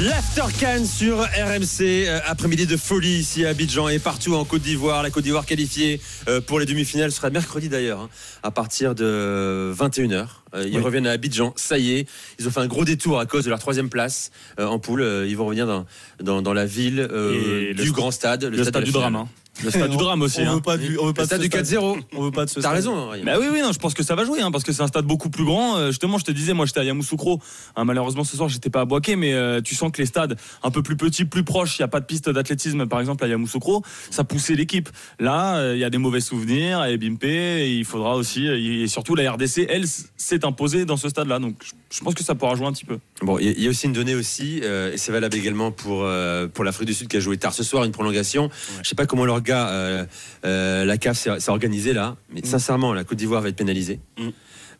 L'After 0.00 0.42
Cannes 0.58 0.86
sur 0.86 1.18
RMC, 1.20 1.80
euh, 2.06 2.20
après-midi 2.26 2.66
de 2.66 2.76
folie 2.76 3.16
ici 3.18 3.44
à 3.44 3.50
Abidjan 3.50 3.88
et 3.88 3.98
partout 3.98 4.34
en 4.34 4.44
Côte 4.44 4.62
d'Ivoire. 4.62 5.02
La 5.02 5.10
Côte 5.10 5.24
d'Ivoire 5.24 5.46
qualifiée 5.46 6.00
euh, 6.28 6.40
pour 6.40 6.60
les 6.60 6.66
demi-finales 6.66 7.10
sera 7.12 7.30
mercredi 7.30 7.68
d'ailleurs, 7.68 8.00
hein, 8.00 8.08
à 8.44 8.50
partir 8.52 8.94
de 8.94 9.72
21h. 9.76 10.26
Euh, 10.54 10.64
ils 10.68 10.76
Oui. 10.76 10.82
reviennent 10.82 11.06
à 11.08 11.12
Abidjan, 11.12 11.52
ça 11.56 11.76
y 11.78 11.92
est. 11.94 12.08
Ils 12.38 12.46
ont 12.46 12.50
fait 12.52 12.60
un 12.60 12.66
gros 12.68 12.84
détour 12.84 13.18
à 13.18 13.26
cause 13.26 13.44
de 13.44 13.50
leur 13.50 13.58
troisième 13.58 13.88
place 13.88 14.30
euh, 14.60 14.66
en 14.66 14.78
poule. 14.78 15.02
Euh, 15.02 15.26
ils 15.28 15.36
vont 15.36 15.46
revenir 15.46 15.66
dans, 15.66 15.86
dans, 16.22 16.40
dans 16.42 16.52
la 16.54 16.66
ville 16.66 17.00
euh, 17.10 17.74
du 17.74 17.90
grand 17.92 18.10
stade, 18.12 18.44
Le 18.44 18.62
stade 18.62 18.74
de 18.74 18.78
la 18.80 18.84
du 18.84 18.92
drame. 18.92 19.26
Hein. 19.58 19.62
Le 19.64 19.70
stade 19.70 19.90
du 19.90 19.96
drame 19.96 20.22
aussi. 20.22 20.40
On 20.40 20.48
hein. 20.48 20.54
veut 20.54 20.60
pas 20.60 20.76
du, 20.76 20.98
on 20.98 21.06
veut 21.06 21.12
pas 21.12 21.22
Le 21.22 21.38
de 21.38 21.46
stade 21.46 21.64
du 21.64 21.76
4-0. 21.76 21.98
On 22.16 22.22
veut 22.22 22.30
pas 22.30 22.44
de 22.44 22.50
ce 22.50 22.60
T'as 22.60 22.70
raison, 22.70 23.10
Ryan. 23.10 23.24
Bah 23.24 23.36
oui, 23.40 23.46
oui, 23.52 23.60
non, 23.62 23.72
je 23.72 23.78
pense 23.78 23.94
que 23.94 24.02
ça 24.02 24.14
va 24.14 24.24
jouer, 24.24 24.40
hein, 24.40 24.50
parce 24.50 24.64
que 24.64 24.72
c'est 24.72 24.82
un 24.82 24.86
stade 24.88 25.04
beaucoup 25.06 25.30
plus 25.30 25.44
grand. 25.44 25.76
Euh, 25.76 25.88
justement, 25.88 26.18
je 26.18 26.24
te 26.24 26.30
disais, 26.32 26.52
moi, 26.52 26.66
j'étais 26.66 26.80
à 26.80 26.84
Yamoussoukro. 26.84 27.40
Hein, 27.76 27.84
malheureusement, 27.84 28.24
ce 28.24 28.36
soir, 28.36 28.48
j'étais 28.48 28.70
pas 28.70 28.80
à 28.82 28.84
Boaké, 28.84 29.16
mais 29.16 29.32
euh, 29.32 29.60
tu 29.60 29.74
sens 29.74 29.90
que 29.92 30.00
les 30.02 30.06
stades 30.06 30.36
un 30.62 30.70
peu 30.70 30.82
plus 30.82 30.96
petits, 30.96 31.24
plus 31.24 31.44
proches, 31.44 31.78
il 31.78 31.82
n'y 31.82 31.84
a 31.84 31.88
pas 31.88 32.00
de 32.00 32.06
piste 32.06 32.28
d'athlétisme, 32.28 32.86
par 32.86 33.00
exemple, 33.00 33.24
à 33.24 33.28
Yamoussoukro, 33.28 33.82
ça 34.10 34.24
poussait 34.24 34.54
l'équipe. 34.54 34.88
Là, 35.18 35.56
euh, 35.56 35.76
il 35.76 35.80
y 35.80 35.84
a 35.84 35.90
des 35.90 35.98
mauvais 35.98 36.20
souvenirs, 36.20 36.84
et 36.84 36.96
Bimpe, 36.98 37.24
et 37.24 37.70
il 37.76 37.84
faudra 37.84 38.16
aussi, 38.16 38.46
et 38.46 38.86
surtout 38.88 39.14
la 39.14 39.30
RDC, 39.32 39.66
elle, 39.68 39.84
s'est 40.16 40.44
imposée 40.44 40.84
dans 40.84 40.96
ce 40.96 41.08
stade-là. 41.08 41.38
Donc, 41.38 41.56
je- 41.90 42.00
pense 42.02 42.14
que 42.14 42.24
ça 42.24 42.34
pourra 42.34 42.54
jouer 42.56 42.66
un 42.66 42.72
petit 42.72 42.84
peu. 42.84 42.98
Bon, 43.22 43.38
il 43.38 43.46
y 43.46 43.48
a- 43.48 43.52
il 43.52 43.62
y 43.62 43.66
a 43.66 43.70
aussi 43.70 43.86
une 43.86 43.92
donnée 43.92 44.14
aussi, 44.14 44.60
euh, 44.62 44.92
et 44.92 44.98
c'est 44.98 45.12
valable 45.12 45.36
également 45.36 45.70
pour, 45.70 46.02
euh, 46.02 46.48
pour 46.48 46.64
l'Afrique 46.64 46.88
du 46.88 46.94
Sud 46.94 47.08
qui 47.08 47.16
a 47.16 47.20
joué 47.20 47.36
tard 47.36 47.54
ce 47.54 47.62
soir, 47.62 47.84
une 47.84 47.92
prolongation. 47.92 48.50
Je 48.82 48.88
sais 48.88 48.94
pas 48.96 49.06
comment 49.06 49.24
leur 49.24 49.42
gars, 49.44 49.68
euh, 49.68 50.04
euh, 50.44 50.84
la 50.84 50.98
CAF 50.98 51.16
s'est 51.16 51.48
organisée 51.50 51.92
là, 51.92 52.16
mais 52.32 52.40
sincèrement, 52.44 52.92
la 52.92 53.04
Côte 53.04 53.18
d'Ivoire 53.18 53.42
va 53.42 53.48
être 53.50 53.56
pénalisée. 53.56 54.00
Mm. 54.18 54.28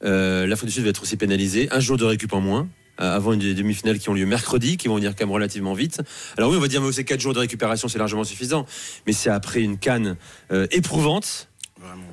Euh, 0.04 0.46
L'Afrique 0.46 0.68
du 0.70 0.74
Sud 0.74 0.82
va 0.84 0.90
être 0.90 1.02
aussi 1.02 1.16
pénalisée. 1.16 1.68
Un 1.70 1.80
jour 1.80 1.96
de 1.96 2.04
récup 2.04 2.32
en 2.32 2.40
moins. 2.40 2.68
euh, 3.00 3.16
Avant 3.16 3.32
une 3.32 3.40
des 3.40 3.54
demi-finales 3.54 3.98
qui 3.98 4.08
ont 4.08 4.14
lieu 4.14 4.26
mercredi, 4.26 4.76
qui 4.76 4.88
vont 4.88 4.96
venir 4.96 5.14
quand 5.16 5.24
même 5.24 5.32
relativement 5.32 5.72
vite. 5.74 6.00
Alors 6.36 6.50
oui, 6.50 6.56
on 6.56 6.60
va 6.60 6.68
dire, 6.68 6.80
mais 6.82 6.92
c'est 6.92 7.04
4 7.04 7.20
jours 7.20 7.32
de 7.34 7.38
récupération, 7.38 7.88
c'est 7.88 7.98
largement 7.98 8.24
suffisant. 8.24 8.66
Mais 9.06 9.12
c'est 9.12 9.30
après 9.30 9.60
une 9.62 9.78
canne 9.78 10.16
euh, 10.52 10.66
éprouvante. 10.72 11.48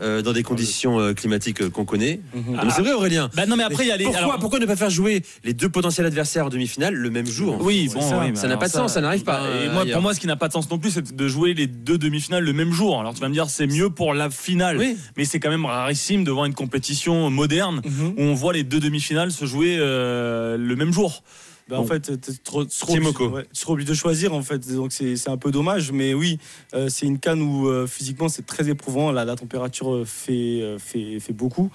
Euh, 0.01 0.21
dans 0.21 0.33
des 0.33 0.43
conditions 0.43 0.99
euh, 0.99 1.13
climatiques 1.13 1.61
euh, 1.61 1.69
qu'on 1.69 1.85
connaît. 1.85 2.19
Mhm. 2.33 2.57
Ah, 2.59 2.67
c'est 2.69 2.81
vrai, 2.81 2.93
Aurélien. 2.93 3.29
Bah 3.35 3.45
non, 3.45 3.55
mais 3.55 3.63
après, 3.63 3.83
il 3.85 3.87
y 3.89 3.91
a 3.91 3.97
les. 3.97 4.05
Pourquoi, 4.05 4.21
alors- 4.23 4.39
pourquoi 4.39 4.59
ne 4.59 4.65
pas 4.65 4.75
faire 4.75 4.89
jouer 4.89 5.23
les 5.43 5.53
deux 5.53 5.69
potentiels 5.69 6.05
adversaires 6.07 6.45
en 6.45 6.49
demi-finale 6.49 6.93
le 6.95 7.09
même 7.09 7.25
jour 7.27 7.57
Oui, 7.61 7.89
bon, 7.93 8.01
ça, 8.01 8.19
oui, 8.19 8.31
n'a 8.47 8.57
pas 8.57 8.67
de 8.67 8.71
sens, 8.73 8.93
ça 8.93 9.01
n'arrive 9.01 9.23
pas. 9.23 9.41
bah, 9.41 9.47
et 9.65 9.69
moi, 9.69 9.85
pour 9.91 10.01
moi, 10.01 10.13
ce 10.13 10.19
qui 10.19 10.27
n'a 10.27 10.35
pas 10.35 10.47
de 10.47 10.53
sens 10.53 10.69
non 10.69 10.77
plus, 10.79 10.91
c'est 10.91 11.15
de 11.15 11.27
jouer 11.27 11.53
les 11.53 11.67
deux 11.67 11.97
demi-finales 11.97 12.43
le 12.43 12.53
même 12.53 12.71
jour. 12.71 12.99
Alors 12.99 13.13
tu 13.13 13.21
vas 13.21 13.27
me 13.29 13.33
dire, 13.33 13.49
c'est 13.49 13.67
mieux 13.67 13.89
pour 13.89 14.13
la 14.13 14.29
finale, 14.29 14.77
Oui. 14.77 14.97
mais 15.17 15.25
c'est 15.25 15.39
quand 15.39 15.49
même 15.49 15.65
rarissime 15.65 16.23
de 16.23 16.31
voir 16.31 16.45
une 16.45 16.53
compétition 16.53 17.29
moderne 17.29 17.81
Mhm. 17.85 18.13
où 18.17 18.21
on 18.21 18.33
voit 18.33 18.53
les 18.53 18.63
deux 18.63 18.79
demi-finales 18.79 19.31
se 19.31 19.45
jouer 19.45 19.77
euh, 19.79 20.57
le 20.57 20.75
même 20.75 20.91
jour. 20.93 21.23
Bah, 21.71 21.77
Bon. 21.77 21.83
En 21.83 21.87
fait, 21.87 22.01
tu 22.19 22.31
seras 22.43 22.65
Timoko. 22.65 23.23
obligé, 23.27 23.45
ouais, 23.69 23.83
de 23.85 23.93
choisir 23.93 24.33
en 24.33 24.41
fait, 24.41 24.59
donc 24.75 24.91
c'est 24.91 25.15
c'est 25.15 25.29
un 25.29 25.37
peu 25.37 25.51
dommage, 25.51 25.93
mais 25.93 26.13
oui, 26.13 26.37
euh, 26.73 26.89
c'est 26.89 27.05
une 27.05 27.17
canne 27.17 27.41
où 27.41 27.69
euh, 27.69 27.87
physiquement 27.87 28.27
c'est 28.27 28.45
très 28.45 28.67
éprouvant, 28.69 29.13
la, 29.13 29.23
la 29.23 29.37
température 29.37 29.93
euh, 29.93 30.03
fait, 30.03 30.59
euh, 30.61 30.77
fait, 30.77 31.21
fait 31.21 31.31
beaucoup, 31.31 31.71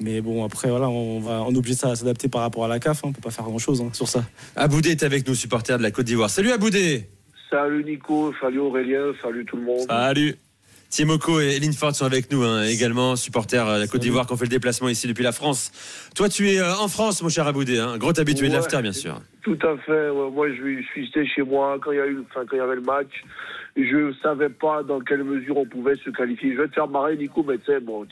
mais 0.00 0.20
bon 0.20 0.44
après 0.44 0.68
voilà, 0.68 0.88
on 0.88 1.20
va 1.20 1.44
on 1.44 1.54
est 1.54 1.58
obligé 1.58 1.76
de 1.76 1.78
s'adapter 1.78 2.28
par 2.28 2.40
rapport 2.40 2.64
à 2.64 2.68
la 2.68 2.80
CAF, 2.80 3.04
hein, 3.04 3.08
on 3.10 3.12
peut 3.12 3.20
pas 3.20 3.30
faire 3.30 3.44
grand 3.44 3.58
chose 3.58 3.84
sur 3.92 4.08
ça. 4.08 4.24
Aboudé 4.56 4.90
est 4.90 5.04
avec 5.04 5.28
nous, 5.28 5.36
supporter 5.36 5.78
de 5.78 5.82
la 5.84 5.92
Côte 5.92 6.06
d'Ivoire. 6.06 6.28
Salut 6.28 6.50
Aboudé 6.50 7.08
Salut 7.48 7.84
Nico, 7.84 8.34
salut 8.40 8.58
Aurélien, 8.58 9.12
salut 9.22 9.44
tout 9.44 9.56
le 9.56 9.62
monde. 9.62 9.86
Salut. 9.88 10.34
Tiemoko 10.96 11.40
et 11.40 11.58
Linford 11.60 11.94
sont 11.94 12.06
avec 12.06 12.32
nous 12.32 12.42
hein, 12.42 12.62
également, 12.64 13.16
supporters 13.16 13.66
de 13.66 13.80
la 13.80 13.86
Côte 13.86 14.00
d'Ivoire 14.00 14.26
qui 14.26 14.32
ont 14.32 14.36
fait 14.38 14.46
le 14.46 14.50
déplacement 14.50 14.88
ici 14.88 15.06
depuis 15.06 15.22
la 15.24 15.32
France. 15.32 15.70
Toi, 16.16 16.30
tu 16.30 16.48
es 16.48 16.58
euh, 16.58 16.72
en 16.80 16.88
France, 16.88 17.22
mon 17.22 17.28
cher 17.28 17.46
Aboudé, 17.46 17.78
hein, 17.78 17.98
gros 17.98 18.18
habitué 18.18 18.46
de 18.46 18.52
Ouais. 18.52 18.56
l'after, 18.56 18.80
bien 18.80 18.92
sûr. 18.92 19.20
Tout 19.42 19.58
à 19.62 19.76
fait. 19.76 20.08
ouais. 20.08 20.30
Moi, 20.30 20.48
je 20.48 20.54
suis, 20.54 20.82
je 20.82 20.86
suis 20.88 21.02
resté 21.02 21.26
chez 21.26 21.42
moi 21.42 21.78
quand 21.82 21.92
il 21.92 21.98
y 21.98 22.00
a 22.00 22.06
eu, 22.06 22.20
enfin, 22.30 22.46
quand 22.48 22.56
il 22.56 22.60
y 22.60 22.62
avait 22.62 22.76
le 22.76 22.80
match. 22.80 23.12
Je 23.76 24.14
savais 24.22 24.48
pas 24.48 24.82
dans 24.84 25.00
quelle 25.00 25.22
mesure 25.22 25.58
on 25.58 25.66
pouvait 25.66 25.96
se 25.96 26.08
qualifier. 26.08 26.54
Je 26.54 26.62
vais 26.62 26.68
te 26.68 26.72
faire 26.72 26.88
marrer, 26.88 27.14
Nico, 27.18 27.44
mais 27.46 27.58
tu 27.58 27.66
sais, 27.66 27.78
bon, 27.78 28.06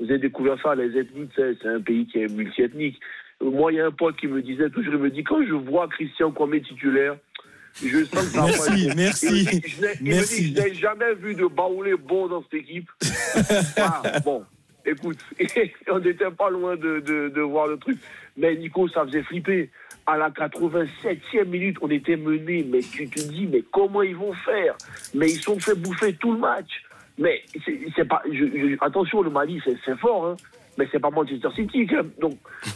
vous 0.00 0.04
avez 0.10 0.18
découvert 0.18 0.56
ça, 0.60 0.74
les 0.74 0.98
ethnies, 0.98 1.28
c'est 1.36 1.64
un 1.68 1.80
pays 1.80 2.04
qui 2.08 2.18
est 2.18 2.26
multiethnique. 2.34 2.98
Moi, 3.40 3.72
il 3.72 3.76
y 3.76 3.80
a 3.80 3.86
un 3.86 3.92
pote 3.92 4.16
qui 4.16 4.26
me 4.26 4.42
disait 4.42 4.70
toujours, 4.70 4.94
il 4.94 4.98
me 4.98 5.10
dit, 5.10 5.22
quand 5.22 5.38
je 5.46 5.54
vois 5.54 5.86
Christian 5.86 6.32
Kwame 6.32 6.60
titulaire, 6.60 7.14
je 7.82 8.04
sens 8.04 8.26
que 8.26 8.30
ça 8.32 8.40
va 8.42 8.46
Merci, 8.46 8.88
pas 8.88 8.94
merci, 8.94 9.48
Il 9.52 9.68
je 9.68 9.80
me 9.82 10.08
merci. 10.10 10.42
dit, 10.52 10.54
je 10.56 10.62
n'ai 10.62 10.74
jamais 10.74 11.14
vu 11.14 11.34
de 11.34 11.46
baoulé 11.46 11.94
bon 11.96 12.28
dans 12.28 12.42
cette 12.42 12.54
équipe. 12.60 12.88
Ah, 13.76 14.02
bon, 14.24 14.44
écoute, 14.86 15.18
on 15.90 15.98
n'était 15.98 16.30
pas 16.30 16.50
loin 16.50 16.76
de, 16.76 17.00
de, 17.00 17.28
de 17.28 17.40
voir 17.40 17.66
le 17.66 17.76
truc. 17.78 17.98
Mais 18.36 18.54
Nico, 18.56 18.88
ça 18.88 19.04
faisait 19.06 19.22
flipper. 19.22 19.70
À 20.06 20.18
la 20.18 20.28
87e 20.28 21.44
minute, 21.46 21.78
on 21.80 21.88
était 21.90 22.16
mené. 22.16 22.62
Mais 22.70 22.80
tu 22.80 23.08
te 23.08 23.20
dis, 23.20 23.46
mais 23.46 23.62
comment 23.72 24.02
ils 24.02 24.16
vont 24.16 24.34
faire? 24.44 24.76
Mais 25.14 25.30
ils 25.30 25.40
sont 25.40 25.58
fait 25.58 25.74
bouffer 25.74 26.12
tout 26.14 26.32
le 26.32 26.38
match. 26.38 26.68
Mais 27.16 27.42
c'est 27.96 28.04
pas. 28.04 28.22
je- 28.30 28.32
je- 28.34 28.76
attention, 28.84 29.22
le 29.22 29.30
Mali, 29.30 29.60
c'est 29.64 29.76
c'est 29.84 29.96
fort, 29.98 30.26
hein. 30.26 30.36
Mais 30.76 30.88
c'est 30.90 30.98
pas 30.98 31.10
Manchester 31.10 31.48
City. 31.54 31.86
Donc, 32.20 32.34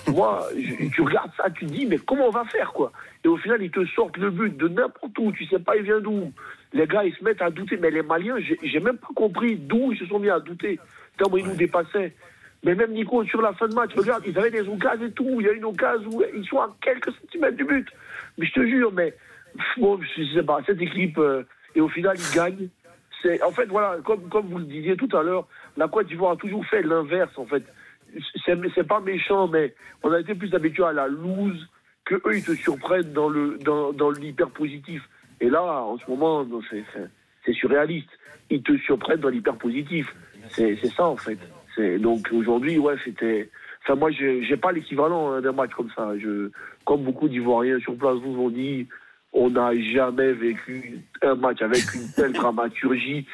moi, 0.08 0.46
je- 0.56 0.88
tu 0.90 1.02
regardes 1.02 1.32
ça, 1.36 1.50
tu 1.50 1.66
te 1.66 1.72
dis, 1.72 1.84
mais 1.86 1.98
comment 1.98 2.26
on 2.28 2.30
va 2.30 2.44
faire, 2.44 2.72
quoi? 2.72 2.92
Et 3.24 3.28
au 3.28 3.36
final, 3.36 3.60
ils 3.62 3.70
te 3.70 3.84
sortent 3.86 4.16
le 4.18 4.30
but 4.30 4.56
de 4.56 4.68
n'importe 4.68 5.18
où. 5.18 5.32
Tu 5.32 5.44
sais 5.46 5.58
pas, 5.58 5.76
il 5.76 5.82
vient 5.82 6.00
d'où? 6.00 6.32
Les 6.72 6.86
gars, 6.86 7.04
ils 7.04 7.14
se 7.14 7.24
mettent 7.24 7.42
à 7.42 7.50
douter. 7.50 7.76
Mais 7.76 7.90
les 7.90 8.02
Maliens, 8.02 8.36
j'ai 8.62 8.80
même 8.80 8.98
pas 8.98 9.08
compris 9.14 9.56
d'où 9.56 9.92
ils 9.92 9.98
se 9.98 10.06
sont 10.06 10.18
mis 10.18 10.30
à 10.30 10.38
douter. 10.38 10.78
Tellement 11.16 11.36
ils 11.38 11.46
nous 11.46 11.56
dépassaient. 11.56 12.12
Mais 12.64 12.74
même 12.74 12.92
Nico, 12.92 13.24
sur 13.24 13.40
la 13.42 13.52
fin 13.52 13.68
de 13.68 13.74
match, 13.74 13.90
regarde, 13.96 14.22
ils 14.26 14.36
avaient 14.38 14.50
des 14.50 14.68
occasions 14.68 15.06
et 15.06 15.12
tout. 15.12 15.36
Il 15.40 15.46
y 15.46 15.48
a 15.48 15.52
une 15.52 15.64
occasion 15.64 16.08
où 16.12 16.22
ils 16.34 16.44
sont 16.46 16.58
à 16.60 16.74
quelques 16.80 17.12
centimètres 17.12 17.56
du 17.56 17.64
but. 17.64 17.88
Mais 18.36 18.46
je 18.46 18.52
te 18.52 18.66
jure, 18.66 18.92
mais 18.92 19.14
bon, 19.78 19.98
je 20.16 20.22
sais 20.34 20.42
pas, 20.42 20.60
cette 20.66 20.80
équipe, 20.80 21.18
euh, 21.18 21.42
et 21.74 21.80
au 21.80 21.88
final, 21.88 22.16
ils 22.16 22.34
gagnent. 22.36 22.68
En 23.44 23.50
fait, 23.50 23.66
voilà, 23.66 23.96
comme, 24.04 24.28
comme 24.28 24.46
vous 24.46 24.58
le 24.58 24.64
disiez 24.64 24.96
tout 24.96 25.08
à 25.16 25.22
l'heure, 25.24 25.48
la 25.76 25.88
Côte 25.88 26.06
d'Ivoire 26.06 26.32
a 26.32 26.36
toujours 26.36 26.64
fait 26.66 26.82
l'inverse, 26.82 27.36
en 27.36 27.46
fait. 27.46 27.64
C'est, 28.44 28.86
pas 28.86 29.00
méchant, 29.00 29.48
mais 29.48 29.74
on 30.02 30.12
a 30.12 30.20
été 30.20 30.34
plus 30.34 30.54
habitué 30.54 30.84
à 30.84 30.92
la 30.92 31.08
loose 31.08 31.68
que 32.04 32.14
eux, 32.14 32.36
ils 32.36 32.44
te 32.44 32.54
surprennent 32.54 33.12
dans 33.12 33.28
le, 33.28 33.58
dans, 33.58 33.92
dans 33.92 34.10
l'hyper 34.10 34.50
positif. 34.50 35.02
Et 35.40 35.50
là, 35.50 35.62
en 35.62 35.98
ce 35.98 36.10
moment, 36.10 36.46
c'est, 36.70 37.52
surréaliste. 37.52 38.08
Ils 38.50 38.62
te 38.62 38.76
surprennent 38.78 39.20
dans 39.20 39.28
l'hyper 39.28 39.56
positif. 39.56 40.14
C'est, 40.48 40.76
ça, 40.86 41.06
en 41.06 41.16
fait. 41.16 41.38
Donc 41.98 42.28
aujourd'hui, 42.32 42.78
ouais, 42.78 42.96
c'était. 43.04 43.50
Enfin, 43.82 43.94
moi, 43.94 44.10
j'ai 44.10 44.56
pas 44.56 44.72
l'équivalent 44.72 45.32
hein, 45.32 45.40
d'un 45.40 45.52
match 45.52 45.70
comme 45.76 45.90
ça. 45.94 46.18
Je, 46.18 46.50
comme 46.84 47.04
beaucoup 47.04 47.28
d'Ivoiriens 47.28 47.78
sur 47.80 47.96
place 47.96 48.16
vous 48.16 48.40
ont 48.40 48.50
dit, 48.50 48.88
on 49.32 49.50
n'a 49.50 49.78
jamais 49.80 50.32
vécu 50.32 51.00
un 51.22 51.34
match 51.34 51.60
avec 51.60 51.82
une 51.94 52.10
telle 52.16 52.32
dramaturgie. 52.32 53.26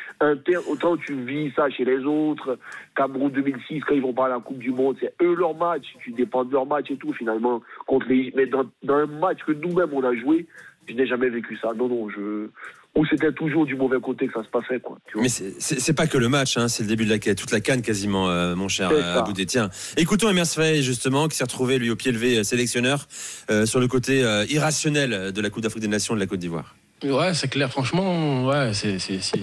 Autant 0.69 0.97
tu 0.97 1.15
vis 1.15 1.53
ça 1.55 1.71
chez 1.71 1.85
les 1.85 2.05
autres. 2.05 2.59
Cameroun 2.97 3.31
2006, 3.31 3.81
quand 3.81 3.95
ils 3.95 4.03
vont 4.03 4.13
pas 4.13 4.27
à 4.27 4.31
la 4.31 4.41
Coupe 4.41 4.59
du 4.59 4.71
Monde, 4.71 4.97
c'est 5.01 5.15
eux 5.23 5.35
leur 5.35 5.55
match. 5.55 5.85
Tu 6.01 6.11
dépends 6.13 6.45
de 6.45 6.53
leur 6.53 6.67
match 6.67 6.91
et 6.91 6.97
tout, 6.97 7.13
finalement. 7.13 7.63
Contre 7.87 8.09
les, 8.09 8.33
mais 8.37 8.47
dans, 8.47 8.65
dans 8.83 8.97
un 8.97 9.07
match 9.07 9.39
que 9.47 9.53
nous-mêmes, 9.53 9.91
on 9.93 10.03
a 10.03 10.15
joué, 10.15 10.47
je 10.89 10.95
n'ai 10.95 11.07
jamais 11.07 11.29
vécu 11.29 11.57
ça. 11.59 11.73
Non, 11.75 11.89
non, 11.89 12.09
je. 12.09 12.49
Ou 12.97 13.05
c'était 13.07 13.33
toujours 13.33 13.67
du 13.67 13.75
mauvais 13.75 13.99
côté 14.01 14.29
que 14.29 14.33
ça 14.35 14.45
se 14.45 14.49
passait, 14.49 14.79
quoi. 14.81 14.99
tu 15.07 15.15
vois. 15.15 15.23
Mais 15.23 15.29
c'est- 15.29 15.93
pas 15.95 16.07
que 16.07 16.17
le 16.17 16.29
match, 16.29 16.57
hein, 16.57 16.69
c'est 16.69 16.85
le 16.85 16.89
début 16.89 17.05
de 17.05 17.11
la 17.11 17.19
toute 17.35 17.51
la 17.51 17.61
canne 17.61 17.83
quasiment, 17.83 18.29
euh, 18.31 18.55
mon 18.55 18.69
cher 18.69 18.91
euh. 18.93 19.19
Aboudé. 19.19 19.47
Tiens, 19.47 19.69
écoutons 19.97 20.31
Emers 20.31 20.47
Faye 20.47 20.83
justement, 20.83 21.27
qui 21.27 21.37
s'est 21.37 21.45
retrouvé 21.45 21.79
lui 21.79 21.91
au 21.91 21.97
pied 21.97 22.13
levé 22.13 22.39
euh, 22.39 22.45
sélectionneur 22.45 23.09
euh, 23.51 23.67
sur 23.67 23.81
le 23.81 23.89
côté 23.89 24.23
euh, 24.23 24.45
irrationnel 24.49 25.33
de 25.33 25.41
la 25.41 25.51
Coupe 25.51 25.63
d'Afrique 25.63 25.83
des 25.83 25.89
Nations 25.89 26.15
de 26.15 26.21
la 26.21 26.27
Côte 26.27 26.39
d'Ivoire. 26.39 26.77
Ouais, 27.03 27.35
c'est 27.35 27.49
clair. 27.49 27.69
Franchement, 27.71 28.47
ouais, 28.47 28.71
c'est, 28.73 28.97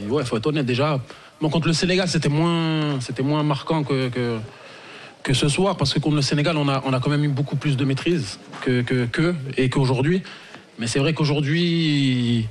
ouais, 0.09 0.25
faut 0.25 0.37
être 0.37 0.47
honnête 0.47 0.65
déjà. 0.65 0.99
Bon, 1.41 1.49
contre 1.49 1.67
le 1.67 1.73
Sénégal, 1.73 2.07
c'était 2.07 2.29
moins, 2.29 2.99
c'était 3.01 3.21
moins 3.23 3.43
marquant 3.43 3.83
que, 3.83 4.07
que, 4.09 4.37
que 5.23 5.33
ce 5.33 5.49
soir, 5.49 5.75
parce 5.75 5.93
que 5.93 5.99
contre 5.99 6.15
le 6.15 6.21
Sénégal, 6.21 6.55
on 6.57 6.67
a, 6.69 6.81
on 6.85 6.93
a 6.93 6.99
quand 6.99 7.09
même 7.09 7.23
eu 7.25 7.27
beaucoup 7.29 7.55
plus 7.57 7.75
de 7.77 7.83
maîtrise 7.85 8.39
que, 8.61 8.81
que, 8.81 9.05
que 9.05 9.35
et 9.57 9.69
qu'aujourd'hui. 9.69 10.23
Mais 10.79 10.87
c'est 10.87 10.99
vrai 10.99 11.13
qu'aujourd'hui, 11.13 12.47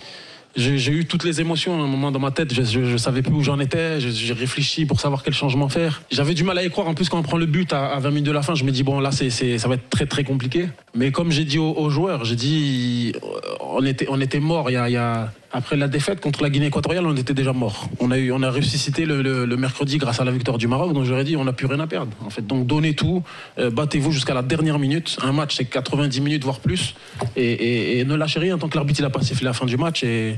j'ai, 0.56 0.92
eu 0.92 1.06
toutes 1.06 1.24
les 1.24 1.40
émotions 1.40 1.80
à 1.80 1.84
un 1.84 1.86
moment 1.86 2.10
dans 2.10 2.18
ma 2.18 2.30
tête. 2.30 2.52
Je, 2.52 2.62
je, 2.62 2.96
savais 2.96 3.22
plus 3.22 3.32
où 3.34 3.42
j'en 3.42 3.60
étais. 3.60 4.00
J'ai 4.00 4.32
réfléchi 4.32 4.86
pour 4.86 5.00
savoir 5.00 5.22
quel 5.22 5.34
changement 5.34 5.68
faire. 5.68 6.02
J'avais 6.10 6.34
du 6.34 6.44
mal 6.44 6.58
à 6.58 6.64
y 6.64 6.70
croire. 6.70 6.88
En 6.88 6.94
plus, 6.94 7.08
quand 7.08 7.18
on 7.18 7.22
prend 7.22 7.38
le 7.38 7.46
but 7.46 7.72
à, 7.72 7.86
à 7.86 7.98
20 8.00 8.10
minutes 8.10 8.26
de 8.26 8.32
la 8.32 8.42
fin, 8.42 8.54
je 8.54 8.64
me 8.64 8.70
dis 8.70 8.82
bon, 8.82 9.00
là, 9.00 9.10
c'est, 9.12 9.30
ça 9.30 9.68
va 9.68 9.74
être 9.74 9.88
très 9.88 10.06
très 10.06 10.24
compliqué. 10.24 10.68
Mais 10.94 11.12
comme 11.12 11.30
j'ai 11.30 11.44
dit 11.44 11.58
aux, 11.58 11.90
joueurs, 11.90 12.24
j'ai 12.24 12.36
dit, 12.36 13.12
euh, 13.22 13.28
on 13.60 13.84
était, 13.84 14.06
on 14.08 14.20
était 14.20 14.40
mort. 14.40 14.70
Il 14.70 14.74
y 14.74 14.76
a, 14.76 14.88
il 14.88 14.92
y 14.92 14.96
a- 14.96 15.32
après 15.52 15.76
la 15.76 15.88
défaite 15.88 16.20
contre 16.20 16.42
la 16.42 16.50
Guinée 16.50 16.66
équatoriale, 16.66 17.04
on 17.06 17.16
était 17.16 17.34
déjà 17.34 17.52
mort. 17.52 17.88
On 17.98 18.10
a 18.10 18.18
eu, 18.18 18.30
on 18.32 18.42
a 18.42 18.50
ressuscité 18.50 19.04
le, 19.04 19.20
le- 19.22 19.44
le 19.46 19.56
mercredi 19.56 19.98
grâce 19.98 20.20
à 20.20 20.24
la 20.24 20.30
victoire 20.30 20.58
du 20.58 20.68
Maroc. 20.68 20.92
Donc 20.92 21.04
j'aurais 21.04 21.24
dit, 21.24 21.36
on 21.36 21.44
n'a 21.44 21.52
plus 21.52 21.66
rien 21.66 21.80
à 21.80 21.86
perdre. 21.86 22.12
En 22.24 22.30
fait, 22.30 22.46
donc 22.46 22.66
donnez 22.66 22.94
tout, 22.94 23.22
euh, 23.58 23.70
battez-vous 23.70 24.12
jusqu'à 24.12 24.34
la 24.34 24.42
dernière 24.42 24.78
minute. 24.78 25.16
Un 25.22 25.32
match, 25.32 25.56
c'est 25.56 25.64
90 25.64 26.20
minutes 26.20 26.44
voire 26.44 26.60
plus, 26.60 26.94
et, 27.36 27.42
et- 27.52 27.98
et 27.98 28.04
ne 28.04 28.14
lâchez 28.14 28.38
rien 28.38 28.58
tant 28.58 28.68
que 28.68 28.76
l'arbitre 28.76 29.00
il 29.00 29.04
a 29.06 29.10
pas 29.10 29.22
sifflé 29.22 29.44
la 29.44 29.52
fin 29.52 29.66
du 29.66 29.76
match. 29.76 30.04
Et 30.04 30.36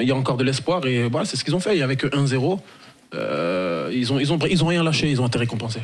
il 0.00 0.06
y 0.06 0.10
a 0.12 0.16
encore 0.16 0.36
de 0.36 0.44
l'espoir. 0.44 0.84
Et 0.86 1.08
voilà, 1.08 1.24
c'est 1.26 1.36
ce 1.36 1.44
qu'ils 1.44 1.54
ont 1.54 1.60
fait. 1.60 1.74
Il 1.74 1.78
y 1.78 1.82
avait 1.82 1.96
que 1.96 2.06
1-0. 2.08 2.58
Euh, 3.14 3.90
ils 3.92 4.12
ont, 4.12 4.18
ils 4.18 4.32
ont, 4.32 4.38
ils 4.50 4.64
ont 4.64 4.66
rien 4.68 4.82
lâché. 4.82 5.10
Ils 5.10 5.20
ont 5.20 5.26
été 5.26 5.38
récompensés. 5.38 5.80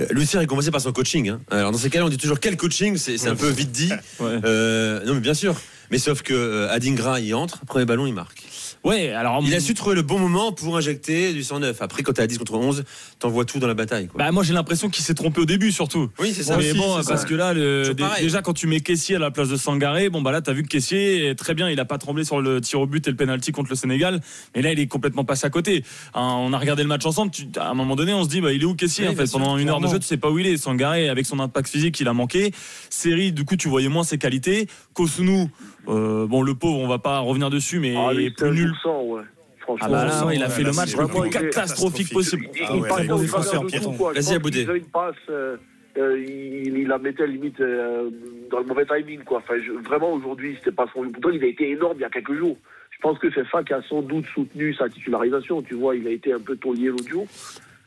Euh, 0.00 0.06
Lucien 0.10 0.40
est 0.40 0.46
commencé 0.46 0.70
par 0.70 0.80
son 0.80 0.92
coaching. 0.92 1.28
hein. 1.30 1.40
Alors 1.50 1.72
dans 1.72 1.78
ces 1.78 1.90
cas-là, 1.90 2.04
on 2.04 2.08
dit 2.08 2.18
toujours 2.18 2.38
quel 2.38 2.56
coaching, 2.56 2.96
c'est 2.96 3.16
c'est 3.18 3.28
un 3.28 3.34
peu 3.36 3.48
vite 3.48 3.70
dit. 3.72 3.90
Euh, 4.20 5.04
non 5.04 5.14
mais 5.14 5.20
bien 5.20 5.34
sûr. 5.34 5.54
Mais 5.90 5.98
sauf 5.98 6.22
que 6.22 6.32
euh, 6.34 6.70
Adingra 6.70 7.20
y 7.20 7.32
entre, 7.34 7.64
premier 7.64 7.84
ballon 7.84 8.06
il 8.06 8.14
marque. 8.14 8.42
Ouais, 8.84 9.10
alors 9.10 9.42
Il 9.44 9.52
a 9.54 9.60
su 9.60 9.74
trouver 9.74 9.96
le 9.96 10.02
bon 10.02 10.18
moment 10.18 10.52
pour 10.52 10.76
injecter 10.76 11.32
du 11.32 11.42
109. 11.42 11.82
Après, 11.82 12.02
quand 12.04 12.12
t'es 12.12 12.22
à 12.22 12.26
10 12.28 12.38
contre 12.38 12.54
11, 12.54 12.84
t'envoies 13.18 13.44
tout 13.44 13.58
dans 13.58 13.66
la 13.66 13.74
bataille. 13.74 14.06
Quoi. 14.06 14.18
Bah 14.18 14.30
moi 14.30 14.44
j'ai 14.44 14.52
l'impression 14.54 14.88
qu'il 14.90 15.04
s'est 15.04 15.14
trompé 15.14 15.40
au 15.40 15.44
début 15.44 15.72
surtout. 15.72 16.08
Oui, 16.20 16.32
c'est 16.34 16.44
ça. 16.44 16.56
Mais 16.56 16.70
Aussi, 16.70 16.78
bon, 16.78 16.94
parce 16.94 17.22
ça. 17.22 17.26
que 17.26 17.34
là, 17.34 17.52
le- 17.52 17.94
déjà 18.20 18.42
quand 18.42 18.52
tu 18.52 18.66
mets 18.68 18.80
Caissier 18.80 19.16
à 19.16 19.18
la 19.18 19.30
place 19.30 19.48
de 19.48 19.56
Sangaré, 19.56 20.08
bon 20.08 20.22
bah 20.22 20.30
là 20.30 20.40
t'as 20.40 20.52
vu 20.52 20.62
que 20.62 20.76
est 20.76 21.34
très 21.34 21.54
bien, 21.54 21.68
il 21.70 21.80
a 21.80 21.84
pas 21.84 21.98
tremblé 21.98 22.24
sur 22.24 22.40
le 22.40 22.60
tir 22.60 22.80
au 22.80 22.86
but 22.86 23.06
et 23.08 23.10
le 23.10 23.16
penalty 23.16 23.50
contre 23.50 23.70
le 23.70 23.76
Sénégal, 23.76 24.20
mais 24.54 24.62
là 24.62 24.72
il 24.72 24.78
est 24.78 24.86
complètement 24.86 25.24
passé 25.24 25.46
à 25.46 25.50
côté. 25.50 25.82
Hein, 26.14 26.34
on 26.38 26.52
a 26.52 26.58
regardé 26.58 26.82
le 26.82 26.88
match 26.88 27.04
ensemble, 27.06 27.30
tu- 27.32 27.48
à 27.56 27.70
un 27.70 27.74
moment 27.74 27.96
donné 27.96 28.12
on 28.14 28.22
se 28.24 28.28
dit 28.28 28.40
bah 28.40 28.52
il 28.52 28.62
est 28.62 28.66
où 28.66 28.74
Caissier 28.74 29.04
Oui, 29.04 29.08
en 29.10 29.12
bien 29.14 29.22
fait 29.22 29.26
sûr, 29.26 29.38
pendant 29.40 29.58
une 29.58 29.68
heure 29.68 29.80
de 29.80 29.88
jeu 29.88 29.98
tu 29.98 30.06
sais 30.06 30.16
pas 30.16 30.30
où 30.30 30.38
il 30.38 30.46
est. 30.46 30.56
Sangaré 30.58 31.08
avec 31.08 31.26
son 31.26 31.40
impact 31.40 31.68
physique 31.68 31.98
il 32.00 32.06
a 32.08 32.12
manqué. 32.12 32.52
Série 32.90 33.32
du 33.32 33.44
coup 33.44 33.56
tu 33.56 33.68
voyais 33.68 33.88
moins 33.88 34.04
ses 34.04 34.18
qualités. 34.18 34.68
Kosunu, 34.94 35.48
euh, 35.88 36.26
bon 36.26 36.42
le 36.42 36.54
pauvre 36.54 36.78
on 36.80 36.88
va 36.88 36.98
pas 36.98 37.18
revenir 37.20 37.50
dessus 37.50 37.78
mais 37.80 37.94
Ah, 37.96 38.10
il 38.12 38.20
est 38.26 38.30
plus 38.36 38.50
nul. 38.50 38.72
ouais. 38.84 39.22
Franchement, 39.60 39.86
Ah 39.88 39.90
bah 39.90 40.04
là, 40.06 40.26
ouais, 40.26 40.36
il 40.36 40.42
a 40.44 40.48
fait 40.48 40.62
le 40.62 40.70
match 40.72 40.96
le 40.96 41.06
plus 41.08 41.26
il 41.26 41.30
catastrophique 41.30 42.12
possible. 42.12 42.48
Il, 42.54 42.62
Ah 42.62 42.72
il 42.72 42.76
il. 42.76 43.26
Je 43.26 44.20
Vas-y, 44.20 44.34
Aboudé. 44.36 44.62
une 44.62 44.84
passe, 44.84 45.14
euh, 45.28 45.56
euh, 45.98 46.24
il, 46.24 46.78
il 46.78 46.86
la 46.86 46.98
mettait 46.98 47.26
limite 47.26 47.58
euh, 47.60 48.08
dans 48.48 48.60
le 48.60 48.64
mauvais 48.66 48.86
timing. 48.86 49.24
Quoi. 49.24 49.38
Enfin, 49.38 49.54
je- 49.60 49.72
vraiment, 49.72 50.12
aujourd'hui, 50.12 50.54
c'était 50.58 50.70
pas 50.70 50.86
son. 50.94 51.10
Pourtant, 51.10 51.30
il 51.30 51.42
a 51.42 51.48
été 51.48 51.68
énorme 51.70 51.96
il 51.98 52.02
y 52.02 52.04
a 52.04 52.10
quelques 52.10 52.34
jours. 52.38 52.56
Je 52.92 52.98
pense 53.00 53.18
que 53.18 53.28
c'est 53.34 53.46
ça 53.50 53.64
qui 53.64 53.72
a 53.72 53.82
sans 53.88 54.02
doute 54.02 54.26
soutenu 54.32 54.72
sa 54.72 54.88
titularisation. 54.88 55.60
Tu 55.62 55.74
vois, 55.74 55.96
il 55.96 56.06
a 56.06 56.10
été 56.10 56.32
un 56.32 56.38
peu 56.38 56.54
taulier 56.56 56.86
l'autre 56.88 57.08
jour. 57.08 57.26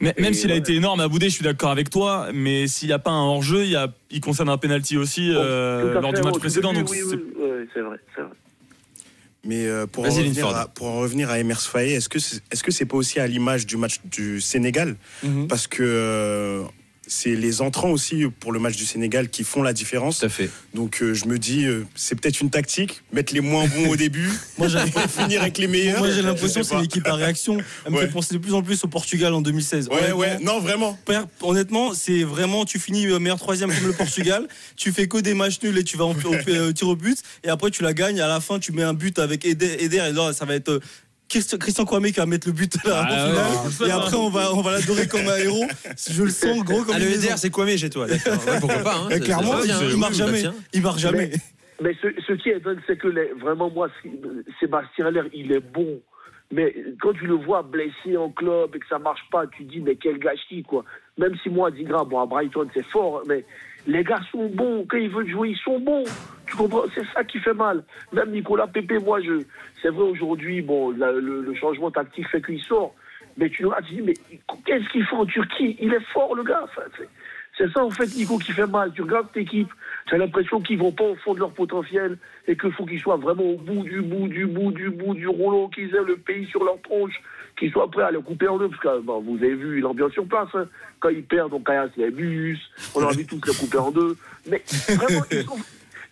Mais, 0.02 0.16
même 0.18 0.34
s'il 0.34 0.52
a 0.52 0.56
été 0.56 0.76
énorme 0.76 1.02
à 1.02 1.08
Boudé, 1.08 1.28
je 1.30 1.36
suis 1.36 1.44
d'accord 1.44 1.72
avec 1.72 1.90
toi. 1.90 2.30
Mais 2.34 2.68
s'il 2.68 2.88
n'y 2.88 2.94
a 2.94 3.00
pas 3.00 3.12
un 3.12 3.22
hors-jeu, 3.24 3.64
il, 3.66 3.72
y 3.72 3.76
a- 3.76 3.92
il 4.12 4.22
concerne 4.22 4.50
un 4.50 4.58
penalty 4.58 4.98
aussi 4.98 5.30
euh, 5.32 5.94
lors 5.94 6.12
fait, 6.12 6.18
du 6.18 6.24
match 6.24 6.38
précédent. 6.40 6.74
donc 6.74 6.90
oui, 6.90 6.98
c'est- 7.00 7.16
oui, 7.16 7.22
oui, 7.38 7.68
c'est 7.74 7.82
vrai, 7.82 7.98
c'est 8.16 8.22
vrai. 8.22 8.32
Mais 9.46 9.66
euh, 9.68 9.86
pour, 9.88 10.06
en 10.06 10.10
revenir 10.10 10.48
à, 10.48 10.68
pour 10.68 10.88
en 10.88 11.00
revenir 11.00 11.30
à 11.30 11.40
Emers 11.40 11.62
Faye, 11.62 11.94
est-ce 11.94 12.10
que 12.10 12.20
c'est 12.20 12.42
que 12.62 12.72
c'est 12.72 12.86
pas 12.86 12.98
aussi 12.98 13.20
à 13.22 13.28
l'image 13.28 13.66
du 13.66 13.78
match 13.78 14.00
du 14.06 14.42
Sénégal? 14.42 14.96
Mhm. 15.24 15.48
Parce 15.48 15.68
que 15.68 15.82
euh, 15.84 16.64
c'est 17.10 17.36
les 17.36 17.62
entrants 17.62 17.90
aussi 17.90 18.24
pour 18.40 18.52
le 18.52 18.60
match 18.60 18.78
du 18.78 18.86
Sénégal 18.86 19.30
qui 19.30 19.44
font 19.44 19.64
la 19.64 19.74
différence. 19.74 20.20
Tout 20.20 20.28
à 20.28 20.30
fait. 20.30 20.50
Donc 20.74 21.02
euh, 21.02 21.14
je 21.14 21.26
me 21.26 21.38
dis, 21.40 21.66
euh, 21.66 21.86
c'est 21.96 22.16
peut-être 22.16 22.40
une 22.40 22.50
tactique, 22.52 23.02
mettre 23.12 23.34
les 23.34 23.42
moins 23.42 23.66
bons 23.68 23.90
au 23.90 23.96
début, 23.96 24.30
Moi, 24.58 24.70
finir 24.70 25.42
avec 25.42 25.58
les 25.58 25.68
meilleurs. 25.68 26.00
Moi, 26.00 26.10
j'ai 26.12 26.22
Je 26.22 26.22
l'impression 26.22 26.62
que 26.62 26.68
c'est 26.68 26.74
pas. 26.74 26.80
une 26.80 26.86
équipe 26.86 27.08
à 27.08 27.16
réaction. 27.16 27.58
Elle 27.86 27.92
me 27.94 28.00
fait 28.00 28.08
penser 28.08 28.34
de 28.36 28.40
plus 28.40 28.54
en 28.54 28.62
plus 28.62 28.84
au 28.84 28.88
Portugal 28.88 29.34
en 29.34 29.42
2016. 29.42 29.90
Ouais, 29.90 30.12
ouais, 30.12 30.38
non, 30.40 30.60
vraiment. 30.60 30.98
Père, 31.06 31.26
honnêtement, 31.42 31.94
c'est 31.94 32.24
vraiment, 32.24 32.64
tu 32.66 32.80
finis 32.80 33.08
euh, 33.08 33.20
meilleur 33.20 33.40
troisième 33.40 33.74
comme 33.74 33.88
le 33.88 33.94
Portugal, 33.94 34.48
tu 34.78 34.92
fais 34.92 35.08
que 35.08 35.18
des 35.18 35.34
matchs 35.34 35.62
nuls 35.64 35.78
et 35.78 35.84
tu 35.84 35.98
vas 35.98 36.06
en, 36.06 36.12
au, 36.14 36.68
au 36.68 36.72
tir 36.74 36.88
au 36.88 36.96
but, 36.96 37.18
et 37.44 37.50
après 37.50 37.72
tu 37.72 37.82
la 37.84 37.94
gagnes, 37.94 38.22
à 38.22 38.28
la 38.28 38.40
fin 38.40 38.60
tu 38.60 38.72
mets 38.72 38.84
un 38.84 38.94
but 38.94 39.18
avec 39.18 39.46
Eder, 39.46 39.78
Eder 39.84 40.04
et 40.10 40.14
là 40.14 40.32
ça 40.34 40.46
va 40.46 40.54
être 40.56 40.70
euh, 40.70 40.80
Christian, 41.30 41.58
Christian 41.58 41.86
Kwame 41.86 42.06
qui 42.06 42.14
va 42.20 42.26
mettre 42.26 42.48
le 42.48 42.54
but 42.54 42.76
là, 42.84 42.92
Ah 42.96 43.02
en 43.02 43.06
ouais, 43.06 43.30
finale, 43.30 43.82
ouais. 43.82 43.88
et 43.88 43.92
après 43.92 44.16
on 44.18 44.30
va, 44.30 44.54
on 44.54 44.62
va 44.62 44.72
l'adorer 44.74 45.08
comme 45.08 45.28
un 45.28 45.38
héros. 45.38 45.66
Je 46.10 46.24
le 46.24 46.30
sens 46.30 46.64
gros 46.64 46.84
comme 46.84 46.96
Ah, 46.96 47.00
le 47.00 47.06
c'est 47.38 47.50
mais 47.66 47.78
chez 47.78 47.90
toi. 47.90 48.06
Ouais, 48.10 48.60
Pourquoi 48.60 48.80
pas 48.84 48.96
hein, 48.96 49.08
ça- 49.10 49.20
clairement, 49.20 49.62
il, 49.64 49.98
marche 49.98 50.16
ça 50.18 50.26
jamais. 50.26 50.44
Il 50.74 50.82
marche 50.82 51.02
jamais. 51.02 51.32
Mais 51.82 51.96
ce, 52.02 52.08
ce 52.28 52.34
qui 52.34 52.50
est 52.50 52.60
dingue, 52.60 52.80
c'est 52.88 52.98
que 52.98 53.08
les- 53.08 53.32
vraiment, 53.40 53.70
moi, 53.70 53.90
Sébastien 54.60 55.06
Aller, 55.06 55.22
il 55.34 55.52
est 55.52 55.60
bon 55.62 56.02
Mais 56.52 56.76
quand 57.00 57.14
tu 57.14 57.26
le 57.28 57.36
vois 57.36 57.62
blessé 57.62 58.18
en 58.18 58.32
club 58.32 58.76
et 58.76 58.80
que 58.80 58.88
ça 58.90 58.98
marche 59.00 59.22
pas, 59.32 59.46
tu 59.48 59.64
dis, 59.64 59.80
mais 59.80 59.96
quel 59.96 60.18
gâchis, 60.18 60.64
quoi. 60.64 60.84
Même 61.18 61.36
si 61.44 61.50
moi, 61.50 61.70
Digra, 61.70 62.04
bon, 62.06 62.20
à 62.20 62.26
Brighton, 62.26 62.68
c'est 62.74 62.86
fort, 62.88 63.22
mais 63.28 63.46
les 63.90 64.04
gars 64.04 64.22
sont 64.32 64.48
bons. 64.48 64.86
Quand 64.88 64.98
ils 64.98 65.10
veulent 65.10 65.30
jouer, 65.30 65.50
ils 65.50 65.58
sont 65.58 65.80
bons. 65.80 66.04
Tu 66.46 66.56
comprends? 66.56 66.84
C'est 66.94 67.06
ça 67.14 67.24
qui 67.24 67.40
fait 67.40 67.54
mal. 67.54 67.84
Même 68.14 68.32
Nicolas 68.32 68.68
Pépé, 68.68 69.00
moi, 69.00 69.20
je, 69.22 69.42
c'est 69.82 69.90
vrai 69.90 70.04
aujourd'hui, 70.04 70.62
bon, 70.62 70.92
le, 70.92 71.54
changement 71.56 71.92
tactique 71.92 72.28
fait 72.28 72.42
qu'il 72.42 72.62
sort. 72.62 72.94
Mais 73.38 73.50
tu, 73.50 73.66
tu 73.88 73.94
dis, 73.96 74.02
mais 74.02 74.14
qu'est-ce 74.66 74.88
qu'il 74.90 75.06
fait 75.06 75.16
en 75.16 75.26
Turquie? 75.26 75.78
Il 75.80 75.94
est 75.94 76.06
fort, 76.14 76.36
le 76.36 76.44
gars. 76.44 76.66
C'est- 76.98 77.70
ça, 77.74 77.84
en 77.84 77.90
fait, 77.90 78.06
Nico, 78.16 78.38
qui 78.38 78.54
fait 78.54 78.68
mal. 78.68 78.94
Tu 78.94 79.02
regardes 79.02 79.28
cette 79.28 79.44
équipe, 79.44 79.70
tu 80.08 80.16
as 80.16 80.18
l'impression 80.18 80.62
qu'ils 80.62 80.78
vont 80.78 80.94
pas 80.94 81.04
au 81.04 81.16
fond 81.16 81.34
de 81.34 81.40
leur 81.40 81.52
potentiel 81.52 82.18
et 82.48 82.56
qu'il 82.56 82.72
faut 82.72 82.86
qu'ils 82.86 83.02
soient 83.02 83.18
vraiment 83.18 83.44
au 83.44 83.58
bout 83.58 83.84
du 83.84 84.02
bout, 84.02 84.30
du 84.30 84.46
bout, 84.46 84.72
du 84.72 84.90
bout, 84.90 85.14
du 85.14 85.28
rouleau, 85.28 85.68
qu'ils 85.68 85.94
aient 85.94 86.04
le 86.06 86.16
pays 86.16 86.46
sur 86.46 86.64
leur 86.64 86.82
tronche, 86.82 87.20
qu'ils 87.60 87.72
soient 87.72 87.90
prêts 87.92 88.04
à 88.04 88.12
le 88.12 88.22
couper 88.22 88.48
en 88.48 88.58
deux. 88.58 88.70
Parce 88.70 88.82
que 88.82 89.02
bon, 89.02 89.20
vous 89.22 89.38
avez 89.38 89.56
vu 89.56 89.80
l'ambiance 89.82 90.14
sur 90.14 90.26
place. 90.26 90.48
hein. 90.54 90.66
Quand 91.00 91.10
ils 91.10 91.24
perdent, 91.24 91.54
on 91.54 91.60
caillasse 91.60 91.92
les 91.98 92.12
bus, 92.12 92.60
on 92.96 93.02
a 93.02 93.06
envie 93.06 93.26
tous 93.26 93.42
les 93.46 93.54
couper 93.54 93.78
en 93.78 93.92
deux. 93.92 94.18
Mais 94.50 94.64
vraiment, 94.90 95.26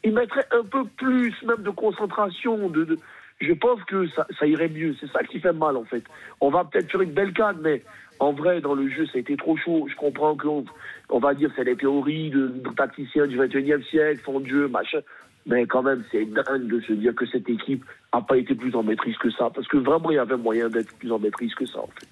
ils, 0.04 0.14
mettraient 0.14 0.48
un 0.52 0.64
peu 0.64 0.86
plus 0.98 1.34
même 1.44 1.64
de 1.64 1.70
concentration. 1.70 2.70
De, 2.70 2.98
je 3.42 3.54
pense 3.54 3.84
que 3.86 4.08
ça, 4.08 4.46
irait 4.46 4.70
mieux. 4.70 4.96
C'est 5.00 5.12
ça 5.12 5.24
qui 5.24 5.40
fait 5.40 5.54
mal, 5.54 5.78
en 5.78 5.84
fait. 5.86 6.04
On 6.42 6.50
va 6.50 6.64
peut-être 6.66 6.92
faire 6.92 7.02
une 7.02 7.12
belle 7.12 7.34
canne, 7.34 7.58
mais 7.62 7.84
en 8.20 8.34
vrai, 8.34 8.62
dans 8.62 8.76
le 8.76 8.90
jeu, 8.90 9.06
ça 9.08 9.14
a 9.16 9.20
été 9.20 9.36
trop 9.38 9.58
chaud. 9.58 9.88
Je 9.90 9.96
comprends 9.96 10.36
qu'on 10.36 10.66
on 11.10 11.20
va 11.20 11.34
dire 11.34 11.52
c'est 11.56 11.66
des 11.66 11.76
théories 11.76 12.30
de, 12.30 12.48
de 12.48 12.70
tacticiens 12.76 13.28
du 13.28 13.38
21e 13.38 13.84
siècle, 13.90 14.22
fond 14.24 14.40
de 14.40 14.48
jeu, 14.48 14.68
machin. 14.68 15.00
Mais 15.46 15.66
quand 15.66 15.82
même, 15.82 16.04
c'est 16.12 16.26
dingue 16.26 16.68
de 16.68 16.82
se 16.82 16.94
dire 16.94 17.16
que 17.16 17.26
cette 17.26 17.50
équipe 17.50 17.84
n'a 18.20 18.26
pas 18.26 18.38
été 18.38 18.56
plus 18.56 18.74
en 18.76 18.84
maîtrise 18.84 19.16
que 19.18 19.30
ça. 19.32 19.50
Parce 19.54 19.68
que 19.68 19.78
vraiment, 19.78 20.12
il 20.12 20.16
y 20.16 20.20
avait 20.20 20.38
moyen 20.38 20.70
d'être 20.70 20.94
plus 20.94 21.12
en 21.12 21.20
maîtrise 21.20 21.54
que 21.56 21.66
ça, 21.66 21.80
en 21.80 21.90
fait. 22.00 22.08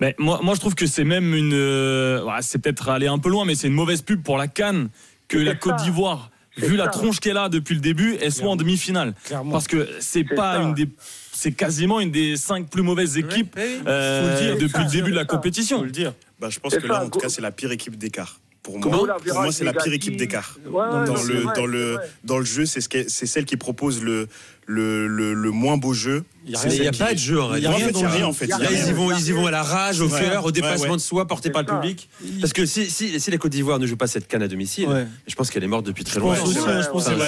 Mais 0.00 0.14
moi, 0.18 0.40
moi, 0.42 0.54
je 0.54 0.60
trouve 0.60 0.74
que 0.74 0.86
c'est 0.86 1.04
même 1.04 1.34
une. 1.34 1.52
euh, 1.52 2.24
c'est 2.40 2.58
peut-être 2.60 2.88
aller 2.88 3.06
un 3.06 3.18
peu 3.18 3.28
loin, 3.28 3.44
mais 3.44 3.54
c'est 3.54 3.68
une 3.68 3.74
mauvaise 3.74 4.02
pub 4.02 4.22
pour 4.22 4.38
la 4.38 4.48
Cannes 4.48 4.88
que 5.28 5.38
la 5.38 5.54
Côte 5.54 5.76
d'Ivoire, 5.76 6.30
vu 6.56 6.76
la 6.76 6.88
tronche 6.88 7.20
qu'elle 7.20 7.36
a 7.36 7.48
depuis 7.48 7.74
le 7.74 7.80
début, 7.80 8.16
elle 8.20 8.32
soit 8.32 8.48
en 8.48 8.56
demi-finale. 8.56 9.14
Parce 9.50 9.68
que 9.68 9.86
c'est 10.00 10.24
pas 10.24 10.56
une 10.56 10.74
des. 10.74 10.88
C'est 11.32 11.52
quasiment 11.52 12.00
une 12.00 12.10
des 12.10 12.36
cinq 12.36 12.68
plus 12.68 12.82
mauvaises 12.82 13.16
équipes 13.16 13.56
euh, 13.56 14.36
Faut 14.36 14.42
le 14.42 14.56
dire. 14.56 14.58
depuis 14.58 14.84
le 14.84 14.90
début 14.90 15.10
de 15.10 15.16
la 15.16 15.24
compétition. 15.24 15.86
Bah, 16.38 16.50
je 16.50 16.58
pense 16.58 16.76
que 16.76 16.86
là, 16.86 17.04
en 17.04 17.08
tout 17.08 17.18
cas, 17.18 17.30
c'est 17.30 17.40
la 17.40 17.50
pire 17.50 17.72
équipe 17.72 17.96
d'écart. 17.96 18.40
Pour 18.62 18.78
moi, 18.78 19.16
pour 19.16 19.40
moi 19.40 19.52
c'est 19.52 19.64
la 19.64 19.72
pire 19.72 19.92
équipe 19.92 20.16
d'écart. 20.16 20.58
Ouais, 20.66 20.72
dans, 20.72 21.14
le, 21.14 21.40
vrai, 21.40 21.54
dans, 21.56 21.66
le, 21.66 21.98
dans 22.24 22.38
le 22.38 22.44
jeu, 22.44 22.66
c'est 22.66 22.82
ce 22.82 22.88
c'est 23.08 23.26
celle 23.26 23.46
qui 23.46 23.56
propose 23.56 24.02
le, 24.02 24.28
le, 24.66 25.06
le, 25.08 25.34
le 25.34 25.50
moins 25.50 25.76
beau 25.76 25.92
jeu. 25.94 26.24
Il 26.46 26.52
n'y 26.52 26.86
a, 26.86 26.92
pas 26.92 27.12
de 27.12 27.18
jeu 27.18 27.40
en 27.40 27.54
Il 27.54 27.62
y 27.62 27.66
a 27.66 27.70
réalité. 27.70 27.98
rien, 27.98 28.00
il 28.00 28.02
y 28.02 28.04
a 28.04 28.08
rien 28.16 28.26
en 28.26 28.32
fait. 28.32 28.46
Là, 28.46 28.56
ils 28.70 28.88
y 28.88 28.92
vont, 28.92 29.12
ils 29.12 29.28
y 29.28 29.32
vont 29.32 29.46
à 29.46 29.50
la 29.50 29.62
rage, 29.62 30.00
au 30.00 30.08
Ouais. 30.08 30.20
cœur, 30.20 30.44
au 30.46 30.50
dépassement 30.50 30.90
ouais. 30.92 30.96
de 30.96 31.00
soi 31.02 31.26
porté 31.26 31.50
par 31.50 31.62
le 31.62 31.66
public. 31.68 32.08
Parce 32.40 32.52
que 32.54 32.64
si, 32.66 32.86
si, 32.90 33.20
si 33.20 33.30
la 33.30 33.36
Côte 33.36 33.52
d'Ivoire 33.52 33.78
ne 33.78 33.86
joue 33.86 33.96
pas 33.96 34.06
cette 34.06 34.26
canne 34.26 34.42
à 34.42 34.48
domicile, 34.48 34.88
Ouais. 34.88 35.06
je 35.28 35.34
pense 35.34 35.50
qu'elle 35.50 35.62
est 35.64 35.68
morte 35.68 35.84
depuis 35.86 36.02
très 36.02 36.18
longtemps. 36.18 36.46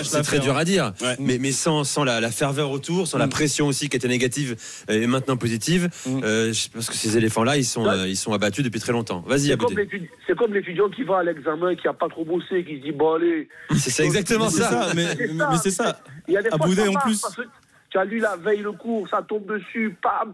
c'est 0.05 0.23
très 0.23 0.39
dur 0.41 0.57
à 0.57 0.65
dire. 0.65 0.93
Mais, 1.21 1.39
mais 1.39 1.53
sans, 1.53 1.85
sans 1.85 2.05
la, 2.05 2.21
la 2.21 2.31
ferveur 2.31 2.71
autour, 2.71 3.07
sans 3.07 3.19
la 3.19 3.29
pression 3.29 3.67
aussi 3.67 3.89
qui 3.89 3.97
était 3.97 4.09
négative 4.09 4.57
et 4.89 5.07
maintenant 5.07 5.37
positive, 5.37 5.91
euh, 6.09 6.53
je 6.53 6.69
pense 6.71 6.89
que 6.89 6.97
ces 6.97 7.17
éléphants-là, 7.17 7.59
ils 7.59 7.65
sont, 7.67 7.87
euh, 7.87 8.09
ils 8.09 8.17
sont 8.17 8.33
abattus 8.33 8.65
depuis 8.65 8.81
très 8.81 8.93
longtemps. 8.93 9.23
Vas-y, 9.27 9.55
C'est 10.27 10.37
comme 10.37 10.55
l'étudiant 10.55 10.89
qui 10.89 11.03
va 11.05 11.19
à 11.19 11.23
l'examen, 11.23 11.75
qui 11.75 11.87
a 11.87 11.93
pas 11.93 12.09
trop 12.09 12.25
bossé, 12.25 12.65
qui 12.65 12.79
se 12.79 12.83
dit 12.85 12.93
bon 12.93 13.15
allez. 13.15 13.49
C'est 13.79 13.91
ça, 13.91 14.05
exactement 14.05 14.49
ça. 14.49 14.89
mais- 14.97 15.15
c'est 15.63 15.71
ça. 15.71 16.01
Il 16.29 16.35
y 16.35 16.37
a 16.37 16.43
des 16.43 16.49
fois, 16.51 16.59
Aboudé, 16.63 16.87
en 16.89 16.93
plus- 16.95 17.22
parce 17.23 17.37
que 17.37 17.43
Tu 17.91 17.99
as 17.99 18.05
lu 18.07 18.21
la 18.21 18.37
veille 18.37 18.63
le 18.63 18.73
cours, 18.73 19.07
ça 19.09 19.21
tombe 19.21 19.45
dessus, 19.47 19.95
pam. 20.03 20.33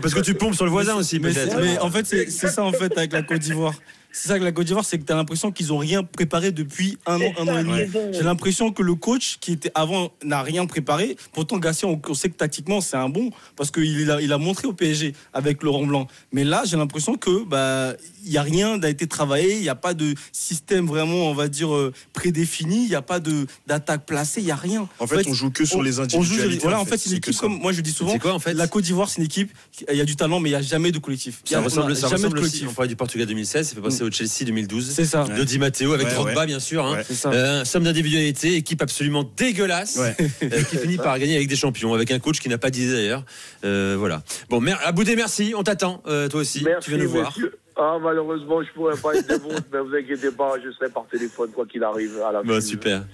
parce 0.00 0.14
que 0.14 0.20
tu 0.20 0.32
pompes 0.34 0.54
sur 0.54 0.64
le 0.64 0.70
voisin 0.70 0.94
aussi, 0.96 1.20
Mais, 1.20 1.30
peut-être. 1.30 1.50
c'est- 1.52 1.60
mais 1.60 1.78
en 1.78 1.90
fait, 1.90 2.06
c'est 2.06 2.30
c'est 2.30 2.48
ça 2.48 2.62
en 2.64 2.72
fait 2.72 2.96
avec 2.96 3.12
la 3.12 3.22
Côte 3.22 3.40
d'Ivoire. 3.40 3.74
C'est 4.18 4.28
ça 4.28 4.32
avec 4.34 4.44
la 4.44 4.52
Côte 4.52 4.64
d'Ivoire, 4.66 4.84
c'est 4.86 4.98
que 4.98 5.04
tu 5.04 5.12
as 5.12 5.16
l'impression 5.16 5.52
qu'ils 5.52 5.74
ont 5.74 5.78
rien 5.78 6.02
préparé 6.02 6.50
depuis 6.50 6.96
un 7.04 7.20
an, 7.20 7.32
un 7.38 7.48
an 7.48 7.58
et 7.58 7.62
demi. 7.64 7.72
Ouais. 7.74 7.90
J'ai 8.12 8.22
l'impression 8.22 8.72
que 8.72 8.82
le 8.82 8.94
coach 8.94 9.36
qui 9.40 9.52
était 9.52 9.70
avant 9.74 10.10
n'a 10.24 10.42
rien 10.42 10.64
préparé. 10.64 11.18
Pourtant, 11.34 11.58
Garcia, 11.58 11.86
on, 11.86 12.00
on 12.08 12.14
sait 12.14 12.30
que 12.30 12.36
tactiquement, 12.36 12.80
c'est 12.80 12.96
un 12.96 13.10
bon 13.10 13.30
parce 13.56 13.70
qu'il 13.70 14.10
a, 14.10 14.22
il 14.22 14.32
a 14.32 14.38
montré 14.38 14.66
au 14.68 14.72
PSG 14.72 15.12
avec 15.34 15.62
Laurent 15.62 15.84
Blanc. 15.84 16.06
Mais 16.32 16.44
là, 16.44 16.62
j'ai 16.64 16.78
l'impression 16.78 17.16
que 17.16 17.44
bah 17.44 17.92
il 18.24 18.32
y 18.32 18.38
a 18.38 18.42
rien 18.42 18.78
n'a 18.78 18.88
été 18.88 19.06
travaillé, 19.06 19.56
il 19.56 19.62
n'y 19.62 19.68
a 19.68 19.74
pas 19.76 19.92
de 19.94 20.14
système 20.32 20.86
vraiment, 20.86 21.30
on 21.30 21.34
va 21.34 21.48
dire 21.48 21.72
euh, 21.74 21.92
prédéfini, 22.12 22.84
il 22.84 22.88
n'y 22.88 22.94
a 22.94 23.02
pas 23.02 23.20
de 23.20 23.46
d'attaque 23.66 24.06
placée, 24.06 24.40
il 24.40 24.46
y 24.46 24.50
a 24.50 24.56
rien. 24.56 24.88
En 24.98 25.06
fait, 25.06 25.26
on 25.28 25.34
joue 25.34 25.50
que 25.50 25.64
sur 25.64 25.82
les 25.82 26.00
on 26.00 26.04
joue- 26.08 26.16
individualités, 26.18 26.62
voilà, 26.62 26.78
en 26.78 26.82
en 26.82 26.84
fait, 26.86 26.96
c'est 26.98 27.10
une 27.10 27.20
que 27.20 27.30
équipe 27.30 27.40
comme 27.40 27.58
moi 27.58 27.72
je 27.72 27.82
dis 27.82 27.92
souvent. 27.92 28.12
C'est 28.12 28.18
quoi, 28.18 28.32
en 28.32 28.38
fait 28.38 28.54
La 28.54 28.66
Côte 28.66 28.84
d'Ivoire, 28.84 29.08
c'est 29.10 29.18
une 29.18 29.24
équipe. 29.26 29.52
Il 29.90 29.96
y 29.96 30.00
a 30.00 30.04
du 30.04 30.16
talent, 30.16 30.40
mais 30.40 30.48
il 30.48 30.52
n'y 30.52 30.56
a 30.56 30.62
jamais 30.62 30.90
de 30.90 30.98
collectif. 30.98 31.42
Y 31.46 31.50
Ça 31.50 31.58
a- 31.58 31.62
ressemble, 31.62 31.94
ça 31.94 32.08
jamais 32.08 32.22
de 32.22 32.26
ressemble 32.28 32.38
aussi. 32.40 32.64
On 32.68 32.72
parlait 32.72 32.88
du 32.88 32.96
Portugal 32.96 33.26
2016, 33.26 33.68
ça 33.68 33.74
fait 33.74 33.80
penser 33.80 34.02
au 34.06 34.10
Chelsea 34.10 34.44
2012. 34.46 34.90
C'est 34.90 35.04
ça. 35.04 35.24
De 35.24 35.44
Di 35.44 35.58
Matteo 35.58 35.92
avec 35.92 36.06
Ouais, 36.08 36.14
Drogba, 36.14 36.40
ouais. 36.40 36.46
bien 36.46 36.58
sûr. 36.60 36.84
Hein. 36.84 36.96
Ouais, 36.96 37.04
c'est 37.06 37.14
ça. 37.14 37.30
Euh, 37.30 37.64
somme 37.64 37.84
d'individualité, 37.84 38.54
équipe 38.54 38.82
absolument 38.82 39.24
dégueulasse, 39.36 39.98
euh, 40.42 40.62
qui 40.70 40.76
finit 40.78 40.96
par 40.96 41.18
gagner 41.18 41.36
avec 41.36 41.48
des 41.48 41.56
champions, 41.56 41.94
avec 41.94 42.10
un 42.10 42.18
coach 42.18 42.40
qui 42.40 42.48
n'a 42.48 42.58
pas 42.58 42.70
d'idée 42.70 42.92
d'ailleurs. 42.92 43.24
Euh, 43.64 43.96
voilà. 43.98 44.22
Bon, 44.48 44.60
mer 44.60 44.78
Aboudé, 44.84 45.16
merci. 45.16 45.52
On 45.56 45.62
t'attend, 45.62 46.02
euh, 46.06 46.28
toi 46.28 46.40
aussi. 46.40 46.62
Merci, 46.64 46.90
tu 46.90 46.96
viens 46.96 47.04
nous 47.04 47.10
voir. 47.10 47.36
Ah, 47.76 47.98
malheureusement, 48.02 48.62
je 48.62 48.72
pourrais 48.72 48.96
pas 48.96 49.14
être 49.14 49.28
de 49.28 49.34
vous, 49.34 49.50
mais 49.72 49.78
vous 49.80 49.94
inquiétez 49.94 50.30
pas, 50.30 50.54
je 50.64 50.70
serai 50.72 50.88
par 50.88 51.06
téléphone, 51.10 51.50
quoi 51.50 51.66
qu'il 51.66 51.82
arrive. 51.84 52.18
À 52.26 52.32
la 52.32 52.42
Bon, 52.42 52.54
fin. 52.54 52.60
super. 52.62 53.04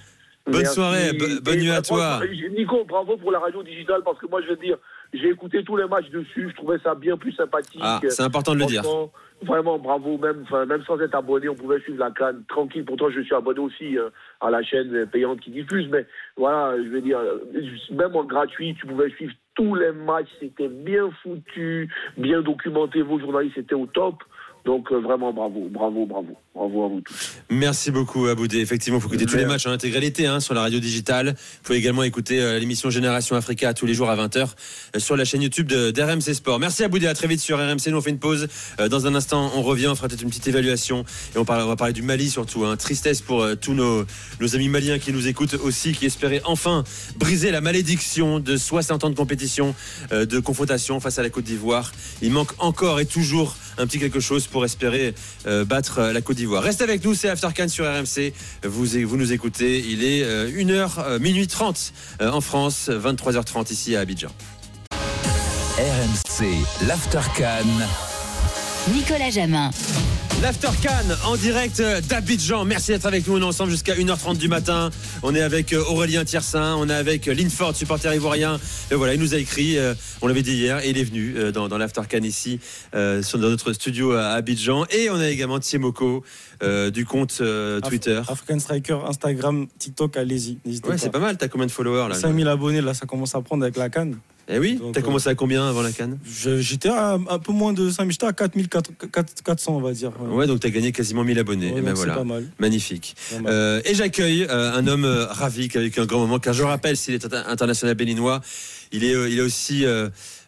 Bonne 0.47 0.63
Merci. 0.63 0.75
soirée, 0.75 1.13
bo- 1.13 1.41
bonne 1.41 1.59
nuit 1.61 1.71
à 1.71 1.83
toi. 1.83 2.21
Nico, 2.57 2.85
bravo 2.89 3.17
pour 3.17 3.31
la 3.31 3.39
radio 3.39 3.63
digitale 3.63 4.03
parce 4.05 4.19
que 4.19 4.27
moi, 4.27 4.41
je 4.43 4.49
veux 4.51 4.57
dire, 4.57 4.77
j'ai 5.13 5.29
écouté 5.29 5.63
tous 5.63 5.77
les 5.77 5.87
matchs 5.87 6.11
dessus, 6.11 6.49
je 6.51 6.55
trouvais 6.57 6.79
ça 6.79 6.95
bien 6.95 7.17
plus 7.17 7.33
sympathique. 7.33 7.81
Ah, 7.83 8.01
c'est 8.09 8.23
important 8.23 8.55
de 8.55 8.61
le 8.61 8.67
dire. 8.67 8.83
Vraiment, 9.43 9.79
bravo, 9.79 10.19
même, 10.19 10.45
même 10.69 10.85
sans 10.85 11.01
être 11.01 11.17
abonné, 11.17 11.49
on 11.49 11.57
pouvait 11.57 11.81
suivre 11.81 11.99
la 11.99 12.13
canne 12.13 12.45
tranquille. 12.49 12.85
Pourtant, 12.85 13.11
je 13.11 13.21
suis 13.23 13.35
abonné 13.35 13.59
aussi 13.59 13.99
euh, 13.99 14.09
à 14.41 14.51
la 14.51 14.63
chaîne 14.63 15.07
payante 15.07 15.41
qui 15.41 15.51
diffuse, 15.51 15.89
mais 15.91 16.07
voilà, 16.37 16.77
je 16.77 16.89
veux 16.89 17.01
dire, 17.01 17.19
euh, 17.19 17.39
même 17.91 18.15
en 18.15 18.25
gratuit, 18.25 18.77
tu 18.79 18.87
pouvais 18.87 19.11
suivre 19.11 19.35
tous 19.57 19.75
les 19.75 19.91
matchs, 19.91 20.31
c'était 20.39 20.69
bien 20.69 21.11
foutu, 21.23 21.93
bien 22.17 22.41
documenté, 22.41 23.03
vos 23.03 23.19
journalistes 23.19 23.59
étaient 23.59 23.75
au 23.75 23.87
top. 23.87 24.23
Donc, 24.65 24.93
euh, 24.93 24.99
vraiment, 24.99 25.33
bravo, 25.33 25.67
bravo, 25.69 26.07
bravo, 26.07 26.37
bravo 26.55 26.85
à 26.85 26.89
vous 26.89 27.01
tous. 27.01 27.15
Merci 27.51 27.91
beaucoup 27.91 28.27
Aboudé. 28.27 28.59
Effectivement, 28.59 28.99
il 28.99 29.03
faut 29.03 29.09
écouter 29.09 29.25
tous 29.27 29.37
les 29.37 29.47
matchs 29.47 29.67
en 29.67 29.71
intégralité 29.71 30.27
hein, 30.27 30.39
sur 30.41 30.53
la 30.55 30.61
radio 30.61 30.79
digitale. 30.81 31.29
Vous 31.29 31.63
pouvez 31.65 31.79
également 31.79 32.03
écouter 32.03 32.41
euh, 32.41 32.59
l'émission 32.59 32.91
Génération 32.91 33.37
Africa 33.37 33.73
tous 33.75 33.87
les 33.87 33.95
jours 33.95 34.11
à 34.11 34.17
20h 34.17 34.49
euh, 34.95 34.99
sur 34.99 35.17
la 35.17 35.25
chaîne 35.25 35.41
YouTube 35.43 35.67
de- 35.67 35.91
d'RMC 35.91 36.35
Sport. 36.35 36.59
Merci 36.61 36.85
Aboudé, 36.85 37.07
à 37.07 37.15
très 37.15 37.27
vite 37.27 37.41
sur 37.41 37.59
RMC. 37.59 37.89
Nous 37.89 37.97
on 37.97 38.01
fait 38.03 38.11
une 38.11 38.19
pause. 38.19 38.49
Euh, 38.81 38.89
dans 38.89 39.07
un 39.07 39.15
instant, 39.15 39.51
on 39.55 39.63
revient, 39.63 39.87
on 39.89 39.95
fera 39.95 40.09
peut-être 40.09 40.23
une 40.23 40.29
petite 40.29 40.47
évaluation 40.47 41.05
et 41.35 41.39
on, 41.39 41.45
parle- 41.45 41.63
on 41.63 41.69
va 41.69 41.77
parler 41.77 41.95
du 41.95 42.03
Mali 42.03 42.29
surtout. 42.29 42.65
hein. 42.67 42.77
Tristesse 42.77 43.23
pour 43.23 43.43
euh, 43.43 43.55
tous 43.55 43.73
nos, 43.73 44.05
nos 44.41 44.55
amis 44.55 44.69
maliens 44.69 44.99
qui 44.99 45.13
nous 45.13 45.27
écoutent 45.29 45.55
aussi, 45.55 45.93
qui 45.93 46.05
espéraient 46.07 46.43
enfin 46.45 46.85
briser 47.17 47.51
la 47.51 47.61
malédiction 47.63 48.41
de 48.41 48.57
60 48.59 49.05
ans 49.05 49.11
de 49.11 49.15
compétition, 49.17 49.75
euh, 50.13 50.27
de 50.27 50.39
confrontation 50.39 51.01
face 51.01 51.19
à 51.19 51.23
la 51.23 51.31
Côte 51.31 51.45
d'Ivoire. 51.45 51.93
Il 52.21 52.31
manque 52.31 52.53
encore 52.59 53.01
et 53.01 53.07
toujours 53.07 53.57
un 53.79 53.87
petit 53.87 53.99
quelque 53.99 54.21
chose 54.21 54.47
pour 54.47 54.65
espérer 54.67 55.15
euh, 55.47 55.65
battre 55.65 56.01
la 56.13 56.21
Côte 56.21 56.37
d'Ivoire. 56.37 56.42
Reste 56.51 56.83
avec 56.83 57.05
nous, 57.05 57.15
c'est 57.15 57.29
Aftercan 57.29 57.69
sur 57.69 57.85
RMC. 57.85 58.33
Vous, 58.65 59.17
nous 59.17 59.33
écoutez. 59.33 59.81
Il 59.81 60.05
est 60.05 60.23
euh, 60.25 60.51
1h, 60.51 61.19
minuit 61.19 61.47
30 61.47 61.93
euh, 62.21 62.31
en 62.31 62.41
France, 62.41 62.89
23h30 62.91 63.73
ici 63.73 63.97
à 63.97 64.01
Abidjan. 64.01 64.31
RMC, 65.79 66.47
l'Aftercan. 66.87 68.12
Nicolas 68.91 69.31
Jamin. 69.31 69.71
L'Aftercan 70.43 70.91
en 71.25 71.37
direct 71.37 71.81
d'Abidjan. 72.09 72.65
Merci 72.65 72.91
d'être 72.91 73.07
avec 73.07 73.29
nous. 73.29 73.37
On 73.37 73.41
est 73.41 73.45
ensemble 73.45 73.71
jusqu'à 73.71 73.95
1h30 73.95 74.39
du 74.39 74.49
matin. 74.49 74.91
On 75.23 75.33
est 75.37 75.41
avec 75.41 75.73
euh, 75.73 75.85
Aurélien 75.85 76.25
Tiersin, 76.25 76.75
on 76.77 76.89
est 76.89 76.93
avec 76.93 77.29
euh, 77.29 77.35
Linford, 77.35 77.77
supporter 77.77 78.13
ivoirien. 78.13 78.59
Et 78.91 78.97
voilà, 78.97 79.15
il 79.15 79.21
nous 79.21 79.35
a 79.35 79.37
écrit, 79.39 79.79
euh, 79.79 79.95
on 80.21 80.27
l'avait 80.27 80.43
dit 80.43 80.55
hier, 80.55 80.81
et 80.85 80.91
il 80.91 80.99
est 80.99 81.05
venu 81.05 81.37
dans, 81.53 81.69
dans 81.69 81.79
l'Aftercan 81.79 82.23
ici, 82.25 82.59
sur- 82.93 83.39
dans 83.39 83.51
notre 83.51 83.73
studio 83.73 84.13
à 84.15 84.31
Abidjan. 84.31 84.85
Et 84.91 85.11
on 85.11 85.17
a 85.21 85.29
également 85.29 85.61
Thiemoko 85.61 86.25
euh, 86.65 86.91
du 86.91 87.05
compte 87.07 87.39
euh, 87.41 87.81
Twitter. 87.81 88.21
African 88.27 88.59
Striker, 88.59 88.99
Instagram, 89.07 89.69
TikTok, 89.79 90.17
allez-y. 90.17 90.59
N'hésitez 90.65 90.89
Ouais, 90.89 90.95
pas. 90.97 90.99
c'est 90.99 91.11
pas 91.11 91.21
mal. 91.21 91.37
T'as 91.37 91.47
combien 91.47 91.67
de 91.69 91.73
followers 91.73 92.09
là 92.09 92.15
5000 92.17 92.49
abonnés, 92.49 92.81
là, 92.81 92.95
ça 92.95 93.07
commence 93.07 93.35
à 93.37 93.41
prendre 93.43 93.63
avec 93.63 93.77
la 93.77 93.89
canne. 93.91 94.17
Eh 94.49 94.59
oui, 94.59 94.81
t'as 94.93 95.01
euh, 95.01 95.03
commencé 95.03 95.29
à 95.29 95.35
combien 95.35 95.69
avant 95.69 95.83
la 95.83 95.93
canne 95.93 96.19
Je- 96.27 96.59
J'étais 96.61 96.89
à 96.89 97.13
un 97.15 97.39
peu 97.39 97.53
moins 97.53 97.73
de 97.73 97.89
5000, 97.91 98.13
j'étais 98.13 98.27
à 98.27 98.33
4400, 98.33 99.77
on 99.77 99.81
va 99.81 99.93
dire. 99.93 100.11
Ouais, 100.21 100.47
donc 100.47 100.61
tu 100.61 100.67
as 100.67 100.71
gagné 100.71 100.93
quasiment 100.93 101.25
1000 101.25 101.39
abonnés. 101.39 101.73
Ouais, 101.73 101.79
Et 101.79 101.83
ben 101.83 101.95
voilà. 101.95 102.15
pas 102.17 102.25
mal. 102.25 102.47
Magnifique. 102.59 103.15
Pas 103.31 103.39
mal. 103.41 103.53
Euh, 103.53 103.81
et 103.85 103.95
j'accueille 103.95 104.47
euh, 104.51 104.73
un 104.73 104.87
homme 104.87 105.05
ravi 105.31 105.69
qui 105.69 105.79
a 105.79 105.81
vécu 105.81 106.01
un 106.01 106.07
grand 106.07 106.19
moment, 106.21 106.39
car 106.39 106.55
je 106.55 106.63
rappelle, 106.65 106.97
s'il 106.97 107.15
est 107.15 107.25
inter- 107.25 107.43
international 107.47 107.95
béninois, 107.95 108.41
Il 108.95 109.05
est, 109.05 109.13
il 109.31 109.39
est 109.39 109.43
aussi 109.43 109.85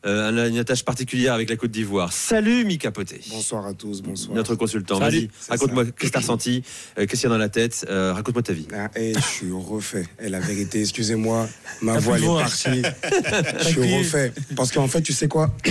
euh, 0.06 0.28
un- 0.28 0.48
une 0.48 0.58
attache 0.58 0.84
particulière 0.84 1.34
avec 1.34 1.48
la 1.48 1.56
Côte 1.56 1.70
d'Ivoire. 1.70 2.12
Salut 2.12 2.64
Mika 2.64 2.90
Poté. 2.90 3.20
Bonsoir 3.30 3.66
à 3.66 3.74
tous, 3.74 4.02
bonsoir. 4.02 4.36
Notre 4.36 4.54
consultant. 4.54 4.98
Vas-y, 4.98 5.30
raconte-moi, 5.48 5.84
qu'est-ce 5.86 6.08
que 6.08 6.12
t'as 6.12 6.20
ressenti 6.20 6.62
euh, 6.98 7.06
Qu'est-ce 7.06 7.22
qu'il 7.22 7.30
y 7.30 7.32
a 7.32 7.34
dans 7.34 7.38
la 7.38 7.48
tête 7.48 7.86
Euh, 7.88 8.12
Raconte-moi 8.12 8.42
ta 8.42 8.52
vie. 8.52 8.66
Ah, 8.74 8.90
eh, 8.96 9.14
je 9.14 9.20
suis 9.20 9.52
refait. 9.52 10.06
Et 10.22 10.28
la 10.28 10.40
vérité, 10.40 10.80
excusez-moi, 10.82 11.48
ma 11.82 11.98
voix 11.98 12.16
elle 12.18 12.24
est 12.24 12.26
partie. 12.26 12.82
je 13.60 13.64
suis 13.68 13.96
refait. 13.98 14.32
Parce 14.56 14.72
qu'en 14.72 14.88
fait, 14.88 15.02
tu 15.02 15.12
sais 15.12 15.28
quoi 15.28 15.50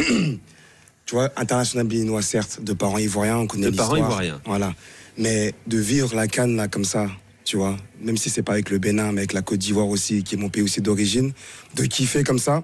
Tu 1.05 1.15
vois, 1.15 1.31
international 1.35 1.85
béninois, 1.85 2.21
certes, 2.21 2.59
de 2.63 2.73
parents 2.73 2.97
ivoiriens, 2.97 3.37
on 3.37 3.47
connaît 3.47 3.69
De 3.69 3.75
parents 3.75 3.95
l'histoire. 3.95 4.11
ivoiriens. 4.23 4.41
Voilà. 4.45 4.73
Mais 5.17 5.53
de 5.67 5.77
vivre 5.77 6.15
la 6.15 6.27
canne 6.27 6.55
là 6.55 6.67
comme 6.67 6.85
ça, 6.85 7.07
tu 7.43 7.57
vois, 7.57 7.75
même 8.01 8.15
si 8.17 8.29
c'est 8.29 8.41
pas 8.41 8.53
avec 8.53 8.69
le 8.69 8.77
Bénin, 8.79 9.11
mais 9.11 9.19
avec 9.21 9.33
la 9.33 9.41
Côte 9.41 9.59
d'Ivoire 9.59 9.87
aussi, 9.89 10.23
qui 10.23 10.35
est 10.35 10.37
mon 10.37 10.49
pays 10.49 10.63
aussi 10.63 10.79
d'origine, 10.81 11.33
de 11.75 11.83
kiffer 11.83 12.23
comme 12.23 12.39
ça. 12.39 12.63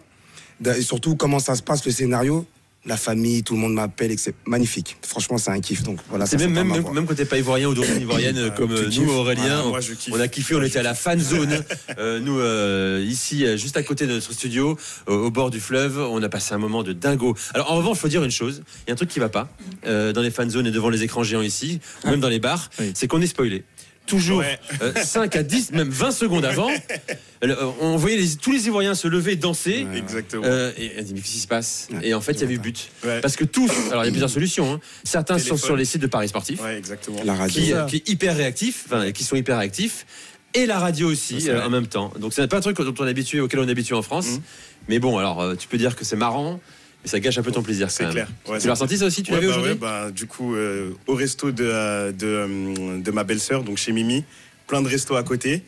Et 0.65 0.81
surtout, 0.81 1.15
comment 1.15 1.39
ça 1.39 1.55
se 1.55 1.63
passe, 1.63 1.85
le 1.85 1.91
scénario? 1.91 2.45
La 2.85 2.95
famille, 2.95 3.43
tout 3.43 3.55
le 3.55 3.59
monde 3.59 3.73
m'appelle, 3.73 4.17
c'est 4.17 4.33
magnifique. 4.45 4.95
Franchement, 5.05 5.37
c'est 5.37 5.51
un 5.51 5.59
kiff. 5.59 5.83
Donc 5.83 5.99
voilà, 6.07 6.25
C'est 6.25 6.37
même, 6.37 6.53
même, 6.53 6.69
même, 6.69 7.05
quand 7.05 7.13
t'es 7.13 7.25
pas 7.25 7.37
ivoirien 7.37 7.67
ou 7.67 7.73
d'origine 7.73 8.01
ivoirienne 8.01 8.37
euh, 8.37 8.49
comme 8.51 8.69
tu 8.69 8.83
euh, 8.83 8.89
kiffes. 8.89 9.03
nous 9.03 9.11
Aurélien, 9.11 9.63
on, 9.65 9.69
moi, 9.71 10.21
a 10.21 10.27
kiffé, 10.29 10.55
on 10.55 10.63
était 10.63 10.79
à 10.79 10.83
la 10.83 10.95
fan 10.95 11.19
zone. 11.19 11.63
Euh, 11.97 12.19
nous 12.19 12.39
euh, 12.39 13.03
ici, 13.05 13.45
euh, 13.45 13.57
juste 13.57 13.75
à 13.75 13.83
côté 13.83 14.05
de 14.07 14.13
notre 14.13 14.31
studio, 14.31 14.77
au, 15.07 15.29
bord 15.31 15.49
du 15.49 15.59
fleuve, 15.59 15.99
on 15.99 16.21
a 16.23 16.29
passé 16.29 16.53
un 16.53 16.57
moment 16.57 16.83
de 16.83 16.93
dingo. 16.93 17.35
Alors 17.53 17.71
en 17.71 17.75
revanche, 17.75 17.97
il 17.97 17.99
faut 17.99 18.07
dire 18.07 18.23
une 18.23 18.31
chose, 18.31 18.61
il 18.85 18.89
y 18.89 18.91
a 18.91 18.93
un 18.93 18.95
truc 18.95 19.09
qui 19.09 19.19
va 19.19 19.27
pas 19.27 19.49
dans 19.83 20.21
les 20.21 20.31
fan 20.31 20.49
zones 20.49 20.67
et 20.67 20.71
devant 20.71 20.89
les 20.89 21.03
écrans 21.03 21.23
géants 21.23 21.41
ici, 21.41 21.81
ou 22.05 22.09
même 22.09 22.19
dans 22.19 22.29
les 22.29 22.39
bars, 22.39 22.69
c'est 22.93 23.07
qu'on 23.07 23.21
est 23.21 23.27
spoilé. 23.27 23.65
Toujours 24.09 24.41
euh, 24.81 24.93
5 25.01 25.35
à 25.35 25.43
10, 25.43 25.71
même 25.71 25.89
20 25.89 26.11
secondes 26.11 26.43
avant, 26.45 26.69
euh, 27.43 27.71
on 27.79 27.95
voyait 27.95 28.17
les- 28.17 28.35
tous 28.35 28.51
les 28.51 28.65
Ivoiriens 28.67 28.95
se 28.95 29.07
lever, 29.07 29.35
danser. 29.35 29.85
Exactement. 29.95 30.43
Euh, 30.45 30.71
et 30.77 30.91
on 30.99 31.03
dit, 31.03 31.13
mais 31.13 31.21
qu'est-ce 31.21 31.33
qui 31.33 31.39
se 31.39 31.47
passe 31.47 31.87
Et 32.01 32.13
en 32.13 32.21
fait, 32.21 32.33
il 32.33 32.41
y 32.41 32.43
avait 32.43 32.55
eu 32.55 32.59
but. 32.59 32.89
Ouais. 33.05 33.21
Parce 33.21 33.35
que 33.35 33.43
tous, 33.45 33.71
alors 33.91 34.03
il 34.03 34.07
y 34.07 34.09
a 34.09 34.11
plusieurs 34.11 34.29
solutions. 34.29 34.73
hein. 34.73 34.79
Certains 35.03 35.37
sont 35.39 35.57
sur 35.57 35.75
les 35.75 35.85
sites 35.85 36.01
de 36.01 36.07
Paris 36.07 36.27
Sportifs, 36.29 36.61
Ouais, 36.61 36.77
exactement. 36.77 37.21
La 37.23 37.35
radio. 37.35 37.61
qui, 37.61 37.71
qui 37.87 37.95
est 37.97 38.09
hyper 38.13 38.35
réactif, 38.35 38.85
enfin, 38.87 39.11
qui 39.11 39.23
sont 39.23 39.35
hyper 39.35 39.57
réactifs, 39.59 40.05
et 40.55 40.65
la 40.65 40.79
radio 40.79 41.09
aussi 41.11 41.47
euh, 41.49 41.63
en 41.63 41.69
même 41.69 41.85
temps. 41.87 42.11
Donc 42.19 42.33
c'est 42.33 42.47
pas 42.47 42.57
un 42.57 42.61
truc 42.61 42.77
dont 42.81 42.93
on 42.99 43.05
est 43.05 43.11
habitué, 43.11 43.39
auquel 43.39 43.59
on 43.59 43.67
est 43.67 43.71
habitué 43.71 43.93
en 43.95 44.01
France. 44.01 44.27
Mhm. 44.27 44.41
Mais 44.87 44.97
bon, 44.99 45.17
alors 45.19 45.41
euh, 45.41 45.55
tu 45.55 45.67
peux 45.67 45.77
dire 45.77 45.95
que 45.95 46.03
c'est 46.03 46.15
marrant, 46.15 46.59
mais 47.03 47.09
ça 47.09 47.19
gâche 47.19 47.37
un 47.37 47.43
peu 47.43 47.51
ton 47.51 47.63
plaisir. 47.63 47.89
C'est 47.91 48.09
clair. 48.09 48.27
Ouais, 48.47 48.59
tu 48.59 48.67
l'as 48.67 48.73
ressenti 48.73 48.97
ça 48.97 49.05
aussi 49.05 49.23
Tu 49.23 49.31
Ouais, 49.31 49.37
l'avais 49.37 49.47
bah 49.47 49.53
aujourd'hui 49.53 49.71
ouais, 49.73 49.77
bah, 49.79 50.11
Du 50.11 50.25
coup, 50.27 50.55
euh, 50.55 50.91
au 51.07 51.15
resto 51.15 51.51
de, 51.51 51.63
euh, 51.63 52.11
de, 52.11 52.25
euh, 52.27 52.97
de 52.99 53.11
ma 53.11 53.23
belle-sœur, 53.23 53.63
donc 53.63 53.77
chez 53.77 53.91
Mimi, 53.91 54.23
plein 54.67 54.81
de 54.81 54.87
restos 54.87 55.15
à 55.15 55.23
côté. 55.23 55.63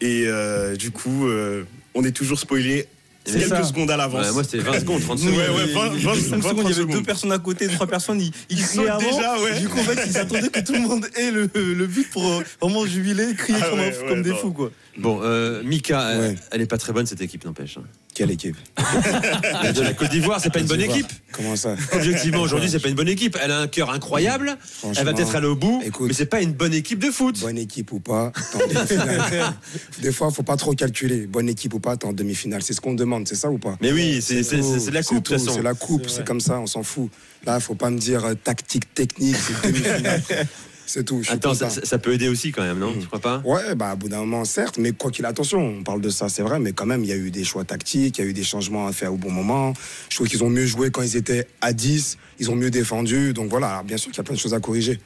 Et 0.00 0.24
euh, 0.26 0.76
du 0.76 0.90
coup, 0.90 1.28
euh, 1.28 1.64
on 1.94 2.02
est 2.04 2.12
toujours 2.12 2.38
spoilé 2.38 2.86
C'est 3.26 3.38
quelques 3.38 3.48
ça. 3.48 3.64
secondes 3.64 3.90
à 3.90 3.98
l'avance. 3.98 4.26
Ouais, 4.26 4.32
moi, 4.32 4.42
c'était 4.44 4.58
20 4.64 4.80
secondes, 4.80 5.02
30 5.02 5.18
Ouais, 5.20 5.24
secondes. 5.26 5.38
ouais, 5.38 5.66
20, 5.66 5.88
20, 5.90 6.14
5 6.14 6.36
20, 6.40 6.48
secondes, 6.48 6.64
il 6.64 6.70
y 6.70 6.72
avait 6.72 6.82
30 6.84 6.90
deux 6.92 7.02
personnes 7.02 7.32
à 7.32 7.38
côté, 7.38 7.66
trois 7.68 7.86
personnes, 7.86 8.20
ils, 8.22 8.32
ils 8.48 8.80
avant. 8.88 8.98
déjà, 8.98 9.38
ouais. 9.40 9.60
Du 9.60 9.68
coup, 9.68 9.78
en 9.78 9.82
fait, 9.84 10.00
ils 10.06 10.16
attendaient 10.16 10.48
que 10.48 10.60
tout 10.60 10.72
le 10.72 10.80
monde 10.80 11.06
ait 11.16 11.30
le, 11.30 11.50
le 11.54 11.86
but 11.86 12.08
pour 12.10 12.42
vraiment 12.62 12.86
jubiler, 12.86 13.34
crier 13.36 13.58
Ah 13.62 13.68
comme, 13.68 13.78
ouais, 13.80 13.94
comme 14.08 14.16
ouais, 14.18 14.22
des 14.22 14.30
non. 14.30 14.36
fous, 14.36 14.52
quoi. 14.52 14.70
Bon, 15.00 15.20
euh, 15.22 15.62
Mika, 15.64 16.00
euh, 16.08 16.28
Ouais. 16.30 16.36
elle 16.50 16.60
est 16.60 16.66
pas 16.66 16.78
très 16.78 16.92
bonne 16.92 17.06
cette 17.06 17.20
équipe, 17.20 17.44
n'empêche. 17.44 17.78
hein. 17.78 17.84
Quelle 18.14 18.30
équipe? 18.30 18.56
La 19.62 19.72
de 19.72 19.80
la 19.80 19.92
Côte 19.94 20.10
d'Ivoire, 20.10 20.40
c'est 20.42 20.52
pas 20.52 20.58
une 20.58 20.66
bonne 20.66 20.80
équipe. 20.80 21.06
Comment 21.32 21.56
ça? 21.56 21.76
Objectivement, 21.92 22.42
aujourd'hui, 22.42 22.68
c'est 22.68 22.80
pas 22.80 22.88
une 22.88 22.94
bonne 22.96 23.08
équipe. 23.08 23.38
Elle 23.42 23.50
a 23.52 23.60
un 23.60 23.66
cœur 23.68 23.90
incroyable. 23.90 24.56
Elle 24.96 25.04
va 25.04 25.12
peut-être 25.14 25.34
aller 25.36 25.46
au 25.46 25.54
bout, 25.56 25.80
écoute. 25.84 26.08
mais 26.08 26.12
c'est 26.14 26.26
pas 26.26 26.42
une 26.42 26.52
bonne 26.52 26.74
équipe 26.74 26.98
de 26.98 27.10
foot. 27.10 27.38
Bonne 27.40 27.56
équipe 27.58 27.92
ou 27.92 28.00
pas, 28.00 28.32
t'es 28.52 28.62
en 28.62 28.66
demi-finale. 28.68 29.52
Des 30.02 30.12
fois, 30.12 30.30
faut 30.30 30.42
pas 30.42 30.56
trop 30.56 30.72
calculer. 30.74 31.26
Bonne 31.26 31.48
équipe 31.48 31.72
ou 31.74 31.80
pas, 31.80 31.96
t'es 31.96 32.06
en 32.06 32.12
demi-finale. 32.12 32.62
C'est 32.62 32.74
ce 32.74 32.80
qu'on 32.80 32.94
demande, 32.94 33.26
c'est 33.28 33.36
ça 33.36 33.50
ou 33.50 33.58
pas? 33.58 33.76
Mais 33.80 33.92
oui, 33.92 34.20
c'est 34.20 34.40
de 34.42 34.90
la 34.90 35.02
coupe, 35.02 35.16
de 35.16 35.20
tout, 35.22 35.34
toute 35.34 35.38
façon. 35.46 35.54
C'est 35.56 35.62
la 35.62 35.74
coupe, 35.74 36.08
c'est 36.08 36.24
comme 36.26 36.40
ça, 36.40 36.58
on 36.58 36.66
s'en 36.66 36.82
fout. 36.82 37.10
Là, 37.46 37.58
faut 37.60 37.74
pas 37.74 37.88
me 37.90 37.98
dire 37.98 38.24
euh, 38.24 38.34
tactique, 38.34 38.92
technique, 38.92 39.36
c'est 39.36 39.66
demi-finale. 39.68 40.22
c'est 40.90 41.04
tout. 41.04 41.22
je 41.22 41.30
Attends, 41.30 41.54
ça, 41.54 41.98
peut 41.98 42.12
aider 42.12 42.28
aussi 42.28 42.52
quand 42.52 42.62
même, 42.62 42.78
non? 42.78 42.92
Mhm. 42.92 43.00
Tu 43.00 43.06
crois 43.06 43.20
pas? 43.20 43.42
Ouais, 43.44 43.74
bah, 43.74 43.90
à 43.90 43.96
bout 43.96 44.08
d'un 44.08 44.18
moment, 44.18 44.44
certes, 44.44 44.78
mais 44.78 44.92
quoi 44.92 45.10
qu'il 45.10 45.24
attention, 45.24 45.76
on 45.78 45.82
parle 45.82 46.00
de 46.00 46.10
ça, 46.10 46.28
c'est 46.28 46.42
vrai, 46.42 46.58
mais 46.58 46.72
quand 46.72 46.86
même, 46.86 47.04
il 47.04 47.10
y 47.10 47.12
a 47.12 47.16
eu 47.16 47.30
des 47.30 47.44
choix 47.44 47.64
tactiques, 47.64 48.18
il 48.18 48.24
y 48.24 48.26
a 48.26 48.30
eu 48.30 48.32
des 48.32 48.42
changements 48.42 48.86
à 48.86 48.92
faire 48.92 49.12
au 49.12 49.16
bon 49.16 49.30
moment. 49.30 49.72
Je 50.08 50.16
trouve 50.16 50.28
qu'ils 50.28 50.42
ont 50.42 50.50
mieux 50.50 50.66
joué 50.66 50.90
quand 50.90 51.02
ils 51.02 51.16
étaient 51.16 51.46
à 51.60 51.72
10, 51.72 52.18
ils 52.40 52.50
ont 52.50 52.56
mieux 52.56 52.70
défendu. 52.70 53.32
Donc 53.32 53.50
voilà, 53.50 53.70
Alors, 53.70 53.84
bien 53.84 53.96
sûr 53.96 54.10
qu'il 54.10 54.18
y 54.18 54.20
a 54.20 54.24
plein 54.24 54.34
de 54.34 54.40
choses 54.40 54.54
à 54.54 54.60
corriger. 54.60 54.98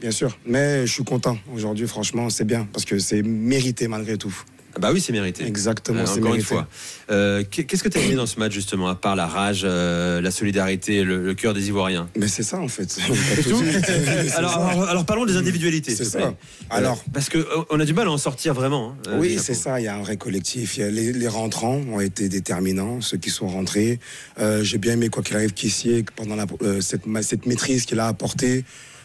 Bien 0.00 0.10
sûr. 0.10 0.36
Mais 0.46 0.86
je 0.86 0.92
suis 0.92 1.04
content. 1.04 1.38
Aujourd'hui, 1.54 1.86
franchement, 1.86 2.30
c'est 2.30 2.44
bien, 2.44 2.68
parce 2.72 2.84
que 2.84 2.98
c'est 2.98 3.22
mérité 3.22 3.88
malgré 3.88 4.16
tout. 4.16 4.34
Ah 4.78 4.80
Bah 4.80 4.90
oui, 4.92 5.00
c'est 5.00 5.12
mérité. 5.12 5.44
Exactement, 5.44 6.00
Euh, 6.00 6.06
c'est 6.06 6.12
encore 6.20 6.26
une 6.26 6.30
mérité. 6.34 6.46
fois. 6.46 6.68
Euh, 7.10 7.42
qu'est- 7.50 7.64
Qu'est-ce 7.64 7.82
que 7.82 7.88
tu 7.88 7.98
as 7.98 8.02
aimé 8.02 8.14
dans 8.14 8.26
ce 8.26 8.38
match, 8.38 8.52
justement, 8.52 8.88
à 8.88 8.94
part 8.94 9.16
la 9.16 9.26
rage, 9.26 9.62
euh, 9.64 10.20
la 10.20 10.30
solidarité, 10.30 11.02
le, 11.02 11.24
le 11.24 11.34
cœur 11.34 11.52
des 11.52 11.66
Ivoiriens? 11.68 12.08
Mais 12.16 12.28
c'est 12.28 12.44
ça, 12.44 12.58
en 12.60 12.68
fait. 12.68 12.86
Tout 13.42 13.56
alors, 14.36 14.52
ça. 14.52 14.58
alors, 14.68 14.88
alors 14.88 15.04
parlons 15.04 15.26
des 15.26 15.36
individualités. 15.36 15.94
C'est 15.96 16.04
ça. 16.04 16.32
Alors. 16.70 17.02
Parce 17.12 17.28
qu'on 17.28 17.80
a 17.80 17.84
du 17.84 17.92
mal 17.94 18.06
à 18.06 18.10
en 18.12 18.18
sortir 18.18 18.54
vraiment. 18.54 18.94
hein, 19.08 19.16
Oui, 19.18 19.38
c'est 19.42 19.54
ça. 19.54 19.80
Il 19.80 19.84
y 19.84 19.88
a 19.88 19.96
un 19.96 20.02
vrai 20.02 20.16
collectif. 20.16 20.76
Les, 20.76 21.12
les 21.12 21.28
rentrants 21.28 21.80
ont 21.92 22.00
été 22.00 22.28
déterminants, 22.28 23.00
ceux 23.00 23.16
qui 23.18 23.30
sont 23.30 23.48
rentrés. 23.48 23.98
Euh, 24.40 24.62
J'ai 24.62 24.78
bien 24.78 24.92
aimé 24.92 25.08
quoi 25.08 25.22
qu'il 25.24 25.34
arrive 25.36 25.52
qu'ici, 25.54 26.04
pendant 26.14 26.36
la, 26.36 26.46
cette, 26.80 27.02
cette 27.22 27.46
maîtrise 27.46 27.84
qu'il 27.84 27.98
a 27.98 28.06
apportée. 28.06 28.64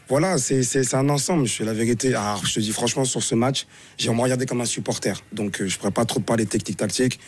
Voilà, 0.09 0.37
c'est 0.37 0.93
un 0.93 1.09
ensemble. 1.09 1.45
Je 1.45 1.51
suis 1.51 1.65
la 1.65 1.73
vérité. 1.73 2.09
Alors, 2.13 2.45
je 2.45 2.55
te 2.55 2.59
dis 2.59 2.71
franchement, 2.71 3.05
sur 3.05 3.23
ce 3.23 3.35
match, 3.35 3.65
j'ai 3.97 4.07
vraiment 4.07 4.23
regardé 4.23 4.45
comme 4.45 4.61
un 4.61 4.65
supporter. 4.65 5.23
Donc, 5.31 5.61
euh, 5.61 5.67
je 5.67 5.75
ne 5.75 5.79
pourrais 5.79 5.91
pas 5.91 6.05
trop 6.05 6.19
parler 6.19 6.45
technique 6.45 6.77
tactique. 6.77 7.19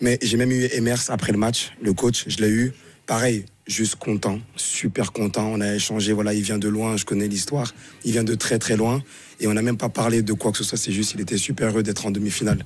Mais 0.00 0.18
j'ai 0.22 0.36
même 0.36 0.50
eu 0.50 0.64
Emers 0.72 1.10
après 1.10 1.32
le 1.32 1.38
match, 1.38 1.72
le 1.82 1.92
coach, 1.92 2.24
je 2.26 2.38
l'ai 2.38 2.48
eu. 2.48 2.72
Pareil, 3.06 3.44
juste 3.66 3.96
content, 3.96 4.38
super 4.56 5.12
content. 5.12 5.50
On 5.52 5.60
a 5.60 5.74
échangé, 5.74 6.12
voilà, 6.12 6.32
il 6.32 6.42
vient 6.42 6.58
de 6.58 6.68
loin, 6.68 6.96
je 6.96 7.04
connais 7.04 7.28
l'histoire. 7.28 7.74
Il 8.04 8.12
vient 8.12 8.24
de 8.24 8.34
très 8.34 8.58
très 8.58 8.76
loin. 8.76 9.02
Et 9.40 9.46
on 9.46 9.52
n'a 9.52 9.62
même 9.62 9.76
pas 9.76 9.88
parlé 9.88 10.22
de 10.22 10.32
quoi 10.32 10.52
que 10.52 10.58
ce 10.58 10.64
soit, 10.64 10.78
c'est 10.78 10.92
juste, 10.92 11.12
il 11.14 11.20
était 11.20 11.36
super 11.36 11.68
heureux 11.68 11.82
d'être 11.82 12.06
en 12.06 12.10
demi-finale. 12.10 12.64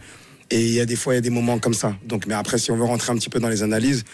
Et 0.51 0.61
il 0.61 0.73
y 0.73 0.81
a 0.81 0.87
des 0.87 0.97
fois, 0.97 1.15
il 1.15 1.17
y 1.17 1.19
a 1.19 1.23
des 1.23 1.31
moments 1.31 1.59
comme 1.59 1.75
ça. 1.75 1.97
Donc, 2.07 2.27
mais 2.27 2.35
après, 2.35 2.59
si 2.59 2.71
on 2.71 2.77
veut 2.77 2.85
rentrer 2.85 3.13
un 3.13 3.17
petit 3.17 3.31
peu 3.31 3.41
dans 3.41 3.49
les 3.49 3.63
analyses, 3.63 4.05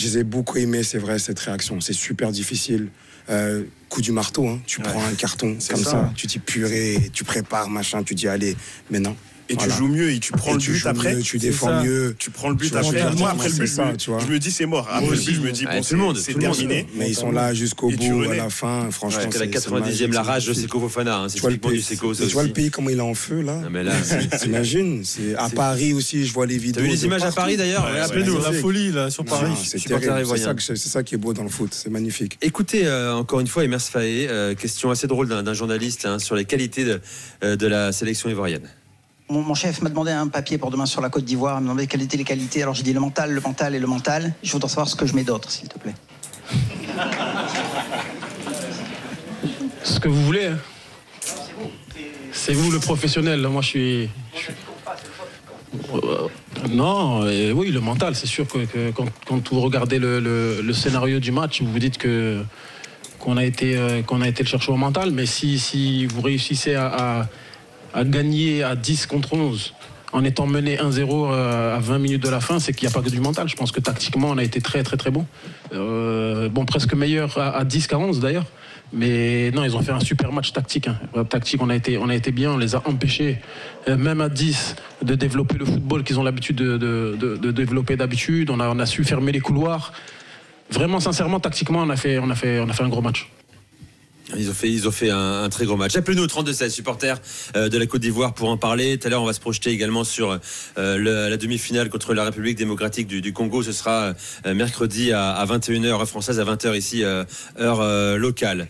je 0.00 0.06
les 0.06 0.18
ai 0.18 0.24
beaucoup 0.24 0.58
aimés, 0.58 0.82
c'est 0.82 0.98
vrai, 0.98 1.18
cette 1.18 1.38
réaction. 1.38 1.80
C'est 1.80 1.92
super 1.92 2.32
difficile. 2.32 2.88
Euh, 3.28 3.64
coup 3.88 4.00
du 4.00 4.12
marteau, 4.12 4.48
hein. 4.48 4.60
tu 4.66 4.80
prends 4.80 5.04
un 5.04 5.14
carton 5.14 5.56
comme 5.68 5.84
ça. 5.84 5.90
ça. 5.90 6.12
tu 6.16 6.26
dis 6.26 6.38
purée, 6.38 7.10
tu 7.12 7.22
prépares, 7.22 7.68
machin, 7.68 8.02
tu 8.02 8.14
dis 8.14 8.26
allez, 8.26 8.56
maintenant. 8.90 9.16
Et 9.50 9.56
tu 9.56 9.70
joues 9.70 9.88
mieux 9.88 10.10
et 10.12 10.20
tu 10.20 10.32
prends 10.32 10.52
Et 10.52 10.54
le 10.54 10.60
tu 10.60 10.70
but 10.72 10.86
après. 10.86 11.14
mieux, 11.16 11.22
tu 11.22 11.38
défends 11.38 11.66
ça. 11.66 11.82
mieux. 11.82 12.14
Tu 12.18 12.30
prends 12.30 12.48
le 12.50 12.54
but 12.54 12.74
après. 12.74 13.12
Moi, 13.16 13.30
après 13.30 13.48
le 13.48 13.54
but, 13.54 13.66
ça, 13.66 13.84
je 13.86 13.90
me- 13.92 13.96
tu 13.96 14.10
vois. 14.10 14.20
je 14.20 14.26
me 14.32 14.38
dis 14.38 14.50
c'est 14.52 14.66
mort. 14.66 14.86
Après 14.88 15.00
Moi 15.06 15.14
le 15.14 15.20
but, 15.20 15.34
je 15.34 15.40
me 15.40 15.50
dis 15.50 15.64
bon, 15.66 15.80
tout 15.82 15.94
le 15.94 15.98
monde, 16.00 16.16
c'est 16.18 16.34
terminé. 16.38 16.86
Mais 16.94 17.08
ils 17.10 17.14
sont 17.16 17.32
là 17.32 17.52
jusqu'au 17.52 17.90
bout, 17.90 18.22
à 18.30 18.34
la 18.36 18.48
fin. 18.50 18.88
Franchement, 18.90 19.20
c'est 19.30 19.38
la 19.38 19.44
c'est- 19.46 19.50
90e, 19.50 20.12
la 20.12 20.22
rage 20.22 20.46
de 20.46 20.54
Seko 20.54 20.80
Fofana. 20.80 21.16
hein, 21.18 21.26
C'est 21.28 21.34
Tu 21.36 21.40
vois, 21.40 21.50
le 21.50 21.56
typiquement 21.56 21.70
du 21.72 21.82
pays, 21.82 21.96
Seko, 21.96 22.14
ça 22.14 22.26
tu 22.26 22.32
vois 22.32 22.42
le 22.42 22.48
aussi. 22.48 22.52
pays 22.54 22.70
comment 22.70 22.90
il 22.90 22.98
est 22.98 23.00
en 23.00 23.14
feu 23.14 23.42
là 23.42 23.60
mais 23.70 23.82
là, 23.82 23.92
c'est- 24.02 24.38
T'imagines 24.38 25.02
à 25.36 25.48
Paris 25.50 25.92
aussi, 25.92 26.24
je 26.26 26.32
vois 26.32 26.46
les 26.46 26.56
vidéos. 26.58 26.74
T'as 26.82 26.88
vu 26.88 26.88
les 26.94 27.04
images 27.04 27.22
à. 27.24 27.32
Paris 27.32 27.56
d'ailleurs 27.56 27.86
Appelez-nous. 27.86 28.38
La 28.40 28.52
folie, 28.52 28.92
là, 28.92 29.10
sur 29.10 29.24
Paris. 29.24 29.52
C'est. 29.64 29.78
C'est 29.78 30.88
ça, 30.88 31.02
qui 31.02 31.14
est 31.14 31.18
beau 31.18 31.32
dans 31.32 31.42
le 31.42 31.48
foot. 31.48 31.70
C'est 31.72 31.90
magnifique. 31.90 32.38
Écoutez, 32.42 32.86
euh, 32.86 33.14
encore 33.14 33.40
une 33.40 33.46
fois, 33.46 33.64
Emers 33.64 33.80
Faé, 33.80 34.28
euh, 34.28 34.54
question 34.54 34.90
assez 34.90 35.06
drôle 35.06 35.28
d'un 35.28 35.54
journaliste 35.54 36.04
hein, 36.06 36.18
sur 36.18 36.34
les 36.36 36.44
qualités 36.44 36.84
de 36.84 37.66
la 37.66 37.92
sélection 37.92 38.28
ivoirienne. 38.30 38.68
Mon, 39.30 39.54
chef 39.54 39.80
m'a 39.80 39.88
demandé 39.88 40.10
un 40.10 40.26
papier 40.26 40.58
pour 40.58 40.72
demain 40.72 40.86
sur 40.86 41.00
la 41.00 41.08
Côte 41.08 41.24
d'Ivoire. 41.24 41.58
Il 41.58 41.62
m'a 41.62 41.68
demandé 41.68 41.86
quelles 41.86 42.02
étaient 42.02 42.16
les 42.16 42.24
qualités. 42.24 42.62
Alors 42.62 42.74
j'ai 42.74 42.82
dit 42.82 42.92
le 42.92 42.98
mental, 42.98 43.30
le 43.32 43.40
mental 43.40 43.76
et 43.76 43.78
le 43.78 43.86
mental. 43.86 44.34
Je 44.42 44.50
voudrais 44.50 44.68
savoir 44.68 44.88
ce 44.88 44.96
que 44.96 45.06
je 45.06 45.14
mets 45.14 45.22
d'autre, 45.22 45.48
s'il 45.50 45.68
te 45.68 45.78
plaît. 45.78 45.94
Ce 49.84 50.00
que 50.00 50.08
vous 50.08 50.22
voulez. 50.24 50.46
hein. 50.46 50.58
C'est 52.32 52.54
vous 52.54 52.72
le 52.72 52.80
professionnel. 52.80 53.40
Moi, 53.42 53.62
je 53.62 53.66
suis. 53.68 54.10
Euh, 55.94 56.28
non, 56.70 57.20
oui, 57.54 57.70
le 57.70 57.80
mental. 57.80 58.16
C'est 58.16 58.26
sûr 58.26 58.48
que, 58.48 58.90
quand, 58.90 59.52
vous 59.52 59.60
regardez 59.60 60.00
le, 60.00 60.72
scénario 60.72 61.20
du 61.20 61.30
match, 61.30 61.62
vous 61.62 61.70
vous 61.70 61.78
dites 61.78 61.98
que 61.98 62.42
qu'on 63.20 63.36
a 63.36 63.44
été 63.44 63.76
euh, 63.76 64.02
qu'on 64.02 64.22
a 64.22 64.28
été 64.28 64.42
le 64.42 64.48
chercher 64.48 64.72
au 64.72 64.76
mental. 64.76 65.12
Mais 65.12 65.26
si, 65.26 65.58
si 65.58 66.06
vous 66.06 66.20
réussissez 66.22 66.74
à- 66.74 67.28
à 67.94 68.04
gagner 68.04 68.62
à 68.62 68.74
10 68.76 69.06
contre 69.06 69.34
11 69.34 69.74
en 70.12 70.24
étant 70.24 70.46
mené 70.46 70.76
1-0 70.76 71.08
euh, 71.30 71.76
à 71.76 71.78
20 71.78 71.98
minutes 71.98 72.22
de 72.22 72.28
la 72.28 72.40
fin, 72.40 72.58
c'est 72.58 72.72
qu'il 72.72 72.88
n'y 72.88 72.92
a 72.92 72.94
pas 72.94 73.02
que 73.02 73.10
du 73.10 73.20
mental. 73.20 73.48
Je 73.48 73.54
pense 73.54 73.70
que 73.70 73.78
tactiquement, 73.80 74.28
on 74.30 74.38
a 74.38 74.42
été 74.42 74.60
très 74.60 74.82
très 74.82 74.96
très 74.96 75.10
bon. 75.12 75.24
Euh, 75.72 76.48
bon, 76.48 76.64
presque 76.64 76.94
meilleur 76.94 77.38
à, 77.38 77.56
à 77.56 77.64
10 77.64 77.86
qu'à 77.86 77.98
11 77.98 78.18
d'ailleurs. 78.20 78.46
Mais 78.92 79.52
non, 79.52 79.62
ils 79.62 79.76
ont 79.76 79.82
fait 79.82 79.92
un 79.92 80.00
super 80.00 80.32
match 80.32 80.52
tactique. 80.52 80.88
hein. 80.88 80.98
Euh, 81.16 81.22
Tactique, 81.22 81.62
on 81.62 81.70
a, 81.70 81.76
été, 81.76 81.96
on 81.96 82.08
a 82.08 82.14
été 82.16 82.32
bien, 82.32 82.50
on 82.50 82.58
les 82.58 82.74
a 82.74 82.82
empêchés, 82.88 83.38
même 83.86 84.20
à 84.20 84.28
10, 84.28 84.74
de 85.04 85.14
développer 85.14 85.56
le 85.58 85.64
football 85.64 86.02
qu'ils 86.02 86.18
ont 86.18 86.24
l'habitude 86.24 86.56
de, 86.56 86.76
de- 86.76 87.16
de- 87.16 87.36
de 87.36 87.50
développer 87.52 87.96
d'habitude. 87.96 88.50
On 88.50 88.58
a, 88.58 88.68
on 88.68 88.80
a 88.80 88.86
su 88.86 89.04
fermer 89.04 89.30
les 89.30 89.38
couloirs. 89.38 89.92
Vraiment, 90.72 90.98
sincèrement, 90.98 91.38
tactiquement, 91.38 91.78
on 91.82 91.90
a 91.90 91.94
fait, 91.96 92.18
on 92.18 92.30
a 92.30 92.34
fait, 92.34 92.58
on 92.58 92.68
a 92.68 92.72
fait 92.72 92.82
un 92.82 92.88
gros 92.88 93.00
match. 93.02 93.30
Ils 94.36 94.86
ont 94.86 94.92
fait, 94.92 95.10
un, 95.10 95.48
très 95.48 95.64
gros 95.64 95.76
match. 95.76 95.96
Appelez-nous 95.96 96.24
au 96.24 96.26
32-16, 96.26 96.70
supporters 96.70 97.20
euh, 97.56 97.68
de 97.68 97.78
la 97.78 97.86
Côte 97.86 98.00
d'Ivoire 98.00 98.34
pour 98.34 98.48
en 98.48 98.56
parler. 98.56 98.98
Tout 98.98 99.06
à 99.06 99.10
l'heure, 99.10 99.22
on 99.22 99.26
va 99.26 99.32
se 99.32 99.40
projeter 99.40 99.70
également 99.70 100.04
sur 100.04 100.38
euh, 100.78 101.28
la 101.30 101.36
demi-finale 101.36 101.88
contre 101.88 102.14
la 102.14 102.24
République 102.24 102.56
démocratique 102.56 103.06
du, 103.06 103.32
Congo. 103.32 103.62
Ce 103.62 103.72
sera 103.72 104.14
euh, 104.46 104.54
mercredi 104.54 105.12
à, 105.12 105.30
à 105.32 105.46
21h, 105.46 105.86
heure 105.86 106.08
française, 106.08 106.38
à 106.40 106.44
20h 106.44 106.76
ici, 106.76 107.02
heure 107.04 108.16
locale. 108.18 108.68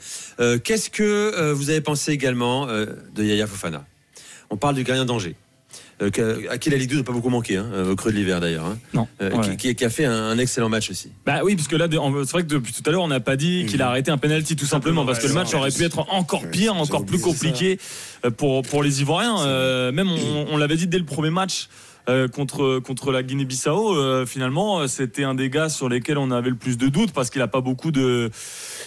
Qu'est-ce 0.64 0.90
que 0.90 1.52
vous 1.52 1.70
avez 1.70 1.80
pensé 1.80 2.12
également 2.12 2.66
de 2.66 3.22
Yaya 3.22 3.46
Fofana? 3.46 3.84
On 4.50 4.56
parle 4.56 4.74
du 4.74 4.84
gardien 4.84 5.04
d'Angers. 5.04 5.36
Euh, 6.02 6.36
à 6.50 6.58
qui 6.58 6.70
la 6.70 6.76
Ligue 6.76 6.90
2 6.90 6.96
n'a 6.98 7.02
pas 7.02 7.12
beaucoup 7.12 7.28
manqué, 7.28 7.56
hein, 7.56 7.66
euh, 7.72 7.92
au 7.92 7.96
creux 7.96 8.10
de 8.12 8.16
l'hiver 8.16 8.40
d'ailleurs. 8.40 8.64
hein. 8.64 8.78
Non. 8.94 9.06
Euh, 9.22 9.30
Ouais. 9.30 9.50
qui, 9.50 9.56
qui- 9.56 9.74
qui 9.74 9.84
a 9.84 9.90
fait 9.90 10.04
un, 10.06 10.12
un 10.12 10.38
excellent 10.38 10.68
match 10.68 10.90
aussi. 10.90 11.10
Bah 11.26 11.40
oui, 11.44 11.56
parce 11.56 11.68
que 11.68 11.76
là, 11.76 11.86
c'est 11.90 11.96
vrai 12.32 12.42
que 12.42 12.48
depuis 12.48 12.72
tout 12.72 12.82
à 12.86 12.90
l'heure, 12.92 13.02
on 13.02 13.08
n'a 13.08 13.20
pas 13.20 13.36
dit 13.36 13.66
qu'il 13.68 13.82
a 13.82 13.88
arrêté 13.88 14.10
un 14.10 14.18
penalty 14.18 14.56
tout 14.56 14.66
simplement, 14.66 15.04
parce 15.04 15.18
que 15.18 15.26
le 15.26 15.34
match 15.34 15.52
aurait 15.54 15.70
pu 15.70 15.84
être 15.84 16.06
encore 16.10 16.46
pire, 16.50 16.74
encore 16.76 17.04
plus 17.04 17.20
compliqué 17.20 17.78
pour, 18.36 18.62
pour 18.62 18.82
les 18.82 19.00
Ivoiriens. 19.02 19.40
Euh, 19.40 19.92
même, 19.92 20.10
on, 20.10 20.46
on 20.52 20.56
l'avait 20.56 20.76
dit 20.76 20.86
dès 20.86 20.98
le 20.98 21.04
premier 21.04 21.30
match. 21.30 21.68
Euh, 22.08 22.28
contre, 22.28 22.78
contre 22.78 23.12
la 23.12 23.22
Guinée-Bissau, 23.22 23.96
euh, 23.96 24.26
finalement, 24.26 24.80
euh, 24.80 24.86
c'était 24.86 25.24
un 25.24 25.34
des 25.34 25.50
gars 25.50 25.68
sur 25.68 25.88
lesquels 25.88 26.18
on 26.18 26.30
avait 26.30 26.50
le 26.50 26.56
plus 26.56 26.78
de 26.78 26.88
doutes 26.88 27.12
parce 27.12 27.30
qu'il 27.30 27.40
n'a 27.40 27.48
pas 27.48 27.60
beaucoup 27.60 27.90
de, 27.90 28.30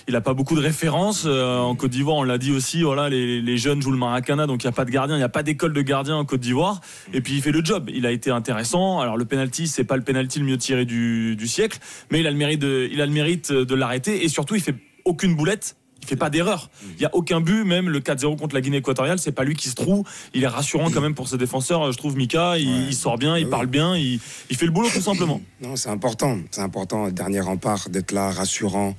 il 0.08 0.16
a 0.16 0.22
pas 0.22 0.34
beaucoup 0.34 0.56
de 0.56 0.62
références. 0.62 1.26
En 1.26 1.76
Côte 1.76 1.92
d'Ivoire, 1.92 2.18
on 2.18 2.24
l'a 2.24 2.38
dit 2.38 2.52
aussi, 2.52 2.82
voilà, 2.82 3.10
les, 3.10 3.42
les 3.42 3.58
jeunes 3.58 3.82
jouent 3.82 3.92
le 3.92 3.98
maracana, 3.98 4.48
donc 4.48 4.64
il 4.64 4.68
n'y 4.68 4.70
a 4.70 4.74
pas 4.74 4.86
de 4.86 4.92
gardien, 4.92 5.16
il 5.16 5.20
n'y 5.20 5.24
a 5.24 5.30
pas 5.30 5.44
d'école 5.44 5.74
de 5.74 5.82
gardien 5.82 6.16
en 6.16 6.26
Côte 6.26 6.42
d'Ivoire. 6.42 6.82
Et 7.14 7.22
puis 7.22 7.36
il 7.36 7.42
fait 7.42 7.52
le 7.52 7.64
job. 7.64 7.90
Il 7.94 8.06
a 8.06 8.12
été 8.12 8.32
intéressant. 8.32 9.00
Alors 9.00 9.18
le 9.18 9.26
penalty, 9.26 9.68
c'est 9.68 9.84
pas 9.84 9.96
le 9.96 10.04
penalty 10.04 10.40
le 10.40 10.46
mieux 10.46 10.58
tiré 10.58 10.86
du, 10.86 11.36
du 11.36 11.48
siècle, 11.48 11.80
mais 12.12 12.20
il 12.20 12.28
a 12.28 12.32
le 12.32 12.38
mérite 12.38 12.60
de, 12.60 12.90
il 12.92 13.02
a 13.02 13.06
le 13.06 13.12
mérite 13.12 13.52
de 13.52 13.76
l'arrêter 13.76 14.24
et 14.24 14.28
surtout 14.28 14.56
il 14.56 14.62
fait 14.62 14.76
aucune 15.06 15.36
boulette. 15.36 15.76
Il 16.04 16.08
fait 16.08 16.16
pas 16.18 16.30
d'erreur. 16.30 16.70
Il 16.98 17.02
y 17.02 17.06
a 17.06 17.16
aucun 17.16 17.40
but, 17.42 17.64
même 17.64 17.88
le 17.90 18.00
4-0 18.02 18.38
contre 18.38 18.54
la 18.54 18.62
Guinée 18.62 18.78
équatoriale, 18.78 19.20
c'est 19.20 19.32
pas 19.32 19.44
lui 19.46 19.56
qui 19.56 19.70
se 19.70 19.76
trouve. 19.76 20.04
Il 20.34 20.44
est 20.44 20.48
rassurant 20.48 20.92
quand 20.92 21.00
même 21.02 21.16
pour 21.16 21.30
ses 21.30 21.38
défenseurs. 21.38 21.90
Je 21.92 21.98
trouve 21.98 22.16
Mika, 22.18 22.58
il, 22.58 22.88
il 22.90 22.94
sort 22.94 23.18
bien, 23.18 23.38
il 23.38 23.48
parle 23.50 23.68
bien, 23.68 23.96
il, 23.98 24.20
il 24.50 24.58
fait 24.58 24.66
le 24.66 24.72
boulot 24.72 24.90
tout 24.94 25.02
simplement. 25.02 25.42
Non, 25.62 25.76
c'est 25.78 25.90
important. 25.90 26.38
C'est 26.52 26.62
important, 26.62 27.10
dernier 27.10 27.40
rempart, 27.40 27.90
d'être 27.90 28.12
là, 28.12 28.30
rassurant. 28.32 28.96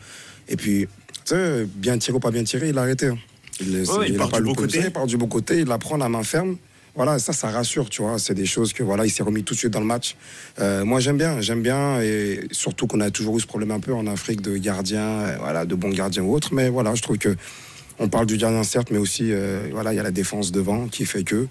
Et 0.49 0.57
puis, 0.57 0.87
tu 1.27 1.35
sais, 1.35 1.67
bien 1.77 1.99
tiré 1.99 2.17
ou 2.17 2.21
pas 2.21 2.31
bien 2.31 2.45
tiré, 2.45 2.71
il 2.71 2.79
a 2.79 2.83
arrêté. 2.83 3.09
hein. 3.09 3.19
Il, 3.61 3.85
Ouais, 3.91 4.09
il 4.09 4.17
a 4.21 4.27
part 4.27 4.41
du 4.41 4.47
bon 4.47 4.55
côté. 4.55 4.79
Il 4.83 4.91
part 4.91 5.07
du 5.07 5.17
bon 5.19 5.27
côté, 5.29 5.61
il 5.61 5.67
la 5.67 5.79
prend 5.79 5.97
la 5.99 6.09
main 6.09 6.23
ferme. 6.23 6.57
Voilà, 6.97 7.19
ça, 7.19 7.33
ça 7.33 7.51
rassure, 7.51 7.91
tu 7.91 8.03
vois. 8.03 8.19
C'est 8.19 8.35
des 8.35 8.47
choses 8.47 8.73
que, 8.73 8.83
voilà, 8.83 9.05
il 9.05 9.11
s'est 9.11 9.25
remis 9.25 9.43
tout 9.43 9.55
de 9.55 9.59
suite 9.59 9.73
dans 9.73 9.81
le 9.81 9.87
match. 9.87 10.17
Euh, 10.61 10.85
moi, 10.85 11.01
j'aime 11.01 11.17
bien, 11.17 11.41
j'aime 11.41 11.61
bien. 11.63 12.01
Et 12.01 12.47
surtout 12.53 12.87
qu'on 12.87 13.01
a 13.01 13.11
toujours 13.11 13.37
eu 13.37 13.41
ce 13.41 13.47
problème 13.47 13.73
un 13.73 13.81
peu 13.81 13.93
en 13.93 14.07
Afrique 14.07 14.41
de 14.41 14.57
gardiens, 14.57 15.37
voilà, 15.41 15.65
de 15.65 15.75
bons 15.75 15.91
gardiens 15.91 16.23
ou 16.23 16.33
autres. 16.33 16.55
Mais 16.55 16.69
voilà, 16.69 16.95
je 16.95 17.03
trouve 17.03 17.19
que. 17.19 17.35
On 18.01 18.09
parle 18.09 18.27
du 18.27 18.37
gardien 18.37 18.63
certes, 18.65 18.89
mais 18.91 18.99
aussi 18.99 19.31
euh, 19.31 19.69
voilà, 19.73 19.93
il 19.93 19.97
y 19.97 20.01
a 20.01 20.03
la 20.03 20.11
défense 20.11 20.51
devant 20.51 20.89
qui 20.89 21.05
fait 21.07 21.23
que. 21.23 21.47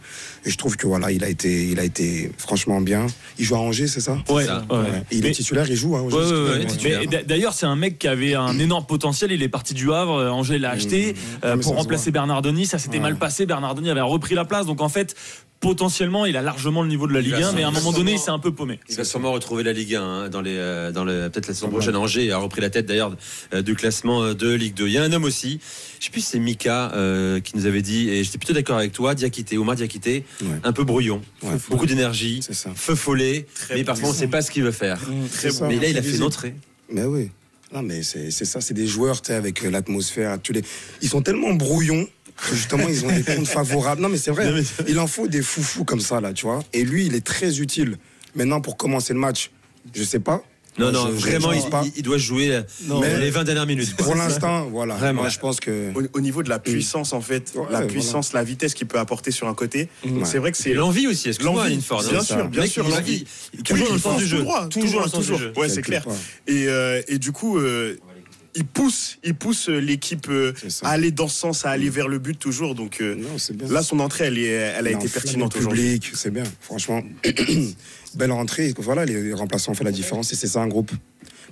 Et 0.46 0.50
je 0.50 0.58
trouve 0.58 0.76
que 0.76 0.86
voilà, 0.88 1.10
il 1.12 1.24
a 1.24 1.30
été, 1.30 1.68
il 1.68 1.80
a 1.80 1.84
été 1.86 2.32
franchement 2.38 2.82
bien. 2.82 3.08
Il 3.40 3.46
joue 3.46 3.56
à 3.56 3.60
Angers, 3.60 3.88
c'est 3.88 4.02
ça? 4.02 4.18
Ouais, 4.30 4.44
Ça. 4.46 4.66
ouais. 4.70 4.78
Et 5.12 5.16
il 5.18 5.26
est 5.26 5.30
Mais- 5.30 5.34
titulaire, 5.34 5.66
il 5.70 5.76
joue. 5.78 5.96
Hein, 5.96 6.02
Ouais, 6.04 7.24
D'ailleurs, 7.26 7.54
c'est 7.54 7.66
un 7.66 7.76
mec 7.78 7.98
qui 7.98 8.08
avait 8.08 8.36
un 8.36 8.60
énorme 8.60 8.86
potentiel. 8.86 9.32
Il 9.32 9.42
est 9.42 9.48
parti 9.50 9.74
du 9.74 9.92
Havre. 9.94 10.16
euh, 10.18 10.30
Angers 10.30 10.60
l'a 10.60 10.72
acheté 10.72 11.16
euh, 11.46 11.56
mais 11.56 11.64
ça 11.64 11.70
pour 11.70 11.78
remplacer. 11.78 12.12
Bernardoni. 12.12 12.66
Ça 12.66 12.78
s'était 12.78 13.00
mal 13.00 13.16
passé. 13.18 13.46
Bernardoni 13.46 13.90
avait 13.90 14.02
repris 14.02 14.36
la 14.36 14.46
place. 14.46 14.66
Donc 14.66 14.82
en 14.82 14.90
fait, 14.90 15.16
potentiellement, 15.64 16.26
il 16.26 16.36
a 16.36 16.42
largement 16.42 16.82
le 16.84 16.90
niveau 16.90 17.08
de 17.08 17.14
la 17.14 17.22
Ligue 17.22 17.32
va 17.36 17.48
1. 17.48 17.52
Mais 17.54 17.64
à 17.64 17.70
un 17.70 17.72
moment 17.72 17.94
donné, 17.94 18.12
il 18.14 18.20
s'est 18.20 18.32
un 18.32 18.38
peu 18.38 18.52
paumé. 18.54 18.80
Il 18.90 18.96
va 18.98 19.06
sûrement 19.06 19.32
retrouver 19.32 19.64
la 19.64 19.72
Ligue 19.72 19.96
1 19.96 20.04
hein, 20.04 20.30
dans 20.30 20.42
les, 20.42 20.58
euh, 20.58 20.92
dans 20.92 21.06
le, 21.06 21.30
peut-être 21.30 21.48
la 21.48 21.54
saison 21.54 21.70
prochaine. 21.70 21.96
Angers 21.96 22.30
a 22.34 22.38
repris 22.38 22.60
la 22.60 22.70
tête 22.70 22.86
d'ailleurs 22.86 23.16
euh, 23.54 23.62
du 23.62 23.74
classement 23.74 24.22
euh, 24.24 24.34
de 24.34 24.52
Ligue 24.54 24.74
2. 24.74 24.88
Il 24.88 24.92
y 24.94 24.98
a 24.98 25.04
un 25.04 25.12
homme 25.14 25.24
aussi, 25.24 25.62
je 26.02 26.06
sais 26.06 26.12
plus 26.12 26.20
si 26.20 26.28
c'est 26.32 26.40
Mika 26.40 26.92
euh, 26.96 27.40
qui 27.40 27.56
nous 27.56 27.66
avait 27.66 27.82
dit, 27.82 28.10
et 28.10 28.26
j'étais 28.26 28.38
plutôt 28.38 28.54
d'accord 28.54 28.78
avec 28.78 28.92
toi, 28.92 29.16
Diakité, 29.16 29.58
Omar 29.58 29.76
Diakité, 29.78 30.26
Ouais. 30.42 30.48
un 30.66 30.74
peu 30.74 30.84
brouillon, 30.84 31.22
Ouais. 31.42 31.52
beaucoup 31.70 31.86
d'énergie, 31.86 32.42
feu 32.76 32.96
follet, 32.96 33.48
mais 33.70 33.86
parfois 33.86 34.10
on 34.10 34.12
ne 34.12 34.18
sait 34.18 34.28
pas 34.28 34.42
ce 34.42 34.52
qu'il 34.52 34.64
veut 34.64 34.72
faire. 34.72 35.00
Mais 35.62 35.78
là, 35.78 35.88
il 35.88 35.98
a 35.98 36.02
fait 36.02 36.08
Visible. 36.08 36.24
l'entrée. 36.24 36.56
Mais 36.92 37.06
oui. 37.06 37.32
Non, 37.74 37.82
mais 37.82 38.04
c'est 38.04 38.30
ça, 38.32 38.60
c'est 38.62 38.74
des 38.76 38.86
joueurs, 38.86 39.22
tu 39.22 39.28
sais, 39.28 39.34
avec 39.34 39.64
l'atmosphère. 39.64 40.40
tous 40.42 40.52
les- 40.54 40.62
Ils 41.02 41.10
sont 41.10 41.22
tellement 41.22 41.54
brouillons 41.54 42.08
que 42.36 42.56
justement, 42.56 42.88
ils 42.90 43.06
ont 43.06 43.12
des 43.12 43.24
comptes 43.24 43.48
favorables. 43.48 44.02
Non, 44.02 44.10
mais 44.10 44.18
c'est 44.18 44.32
vrai. 44.32 44.52
Il 44.88 45.00
en 45.00 45.08
faut 45.08 45.28
des 45.28 45.42
foufous 45.42 45.86
comme 45.86 46.00
ça, 46.02 46.20
là, 46.22 46.34
tu 46.34 46.46
vois. 46.46 46.64
Et 46.74 46.84
lui, 46.84 47.06
il 47.06 47.16
est 47.16 47.26
très 47.26 47.60
utile. 47.60 47.98
Maintenant, 48.36 48.62
pour 48.62 48.78
commencer 48.78 49.14
le 49.14 49.20
match, 49.20 49.52
je 49.94 50.04
sais 50.04 50.20
pas. 50.20 50.44
Non, 50.80 50.92
non, 50.92 51.06
je- 51.06 51.12
vraiment, 51.12 51.52
il, 51.52 51.62
pas. 51.70 51.84
il- 51.96 52.02
doit 52.02 52.18
jouer 52.18 52.50
euh, 52.56 52.62
mais- 53.00 53.20
les 53.20 53.30
20 53.30 53.44
dernières 53.44 53.68
minutes. 53.68 53.96
Pour 53.96 54.16
l'instant, 54.16 54.66
voilà. 54.72 54.96
Vraiment. 54.96 55.22
Moi, 55.22 55.30
je 55.30 55.38
pense 55.38 55.60
que. 55.60 55.92
Au, 55.94 56.02
au 56.14 56.20
niveau 56.20 56.42
de 56.42 56.50
la 56.50 56.58
puissance, 56.58 57.14
en 57.14 57.22
fait, 57.22 57.52
Ouais, 57.54 57.66
la 57.70 57.82
puissance, 57.84 58.34
la 58.34 58.44
vitesse 58.44 58.74
qu'il 58.74 58.88
peut 58.88 58.98
apporter 58.98 59.30
sur 59.30 59.48
un 59.48 59.54
côté, 59.54 59.88
Ouais. 60.04 60.12
c'est 60.26 60.40
vrai 60.40 60.52
que 60.52 60.58
c'est 60.58 60.74
l'envie 60.74 61.06
aussi, 61.06 61.28
excuse-moi, 61.30 61.62
L'envie, 61.66 61.76
Linford. 61.76 62.04
bien 62.10 62.20
hein. 62.20 62.24
sûr, 62.24 62.48
bien 62.50 62.66
sûr, 62.66 62.86
il- 62.88 62.92
l'envie. 62.92 63.26
Toujours 63.64 63.88
dans 63.90 63.94
le 63.94 64.00
sens 64.00 64.18
du 64.18 64.26
jeu. 64.26 64.44
Toujours 64.72 65.12
toujours. 65.12 65.40
Ouais, 65.58 65.70
c'est 65.70 65.84
clair. 65.84 66.04
Et, 66.48 66.66
euh, 66.68 67.04
et 67.08 67.20
du 67.20 67.32
coup, 67.32 67.60
euh, 67.60 67.96
il 68.56 68.66
pousse, 68.66 69.18
il 69.24 69.34
pousse 69.36 69.70
euh, 69.70 69.80
l'équipe 69.80 70.28
euh, 70.30 70.54
à 70.84 70.90
aller 70.92 71.12
dans 71.12 71.28
ce 71.28 71.38
sens, 71.40 71.66
à 71.66 71.72
aller 71.72 71.90
vers 71.90 72.08
le 72.08 72.20
but 72.20 72.38
toujours. 72.38 72.76
Donc 72.76 73.02
euh, 73.02 73.16
Non, 73.16 73.38
c'est 73.38 73.56
bien. 73.58 73.68
là, 73.68 73.82
son 73.84 74.00
entrée, 74.00 74.26
elle, 74.26 74.38
est, 74.38 74.46
elle 74.48 74.88
a 74.88 74.92
été 74.92 75.08
pertinente 75.10 75.56
aujourd'hui. 75.56 76.00
public, 76.00 76.12
c'est 76.16 76.30
bien. 76.32 76.44
Franchement, 76.62 77.02
belle 78.16 78.32
rentrée. 78.32 78.74
Voilà, 78.78 79.06
les 79.06 79.34
remplaçants 79.34 79.72
ont 79.72 79.76
fait 79.76 79.84
la 79.84 79.92
différence 79.92 80.32
et 80.34 80.36
c'est 80.36 80.48
ça 80.48 80.62
un 80.62 80.68
groupe. 80.68 80.92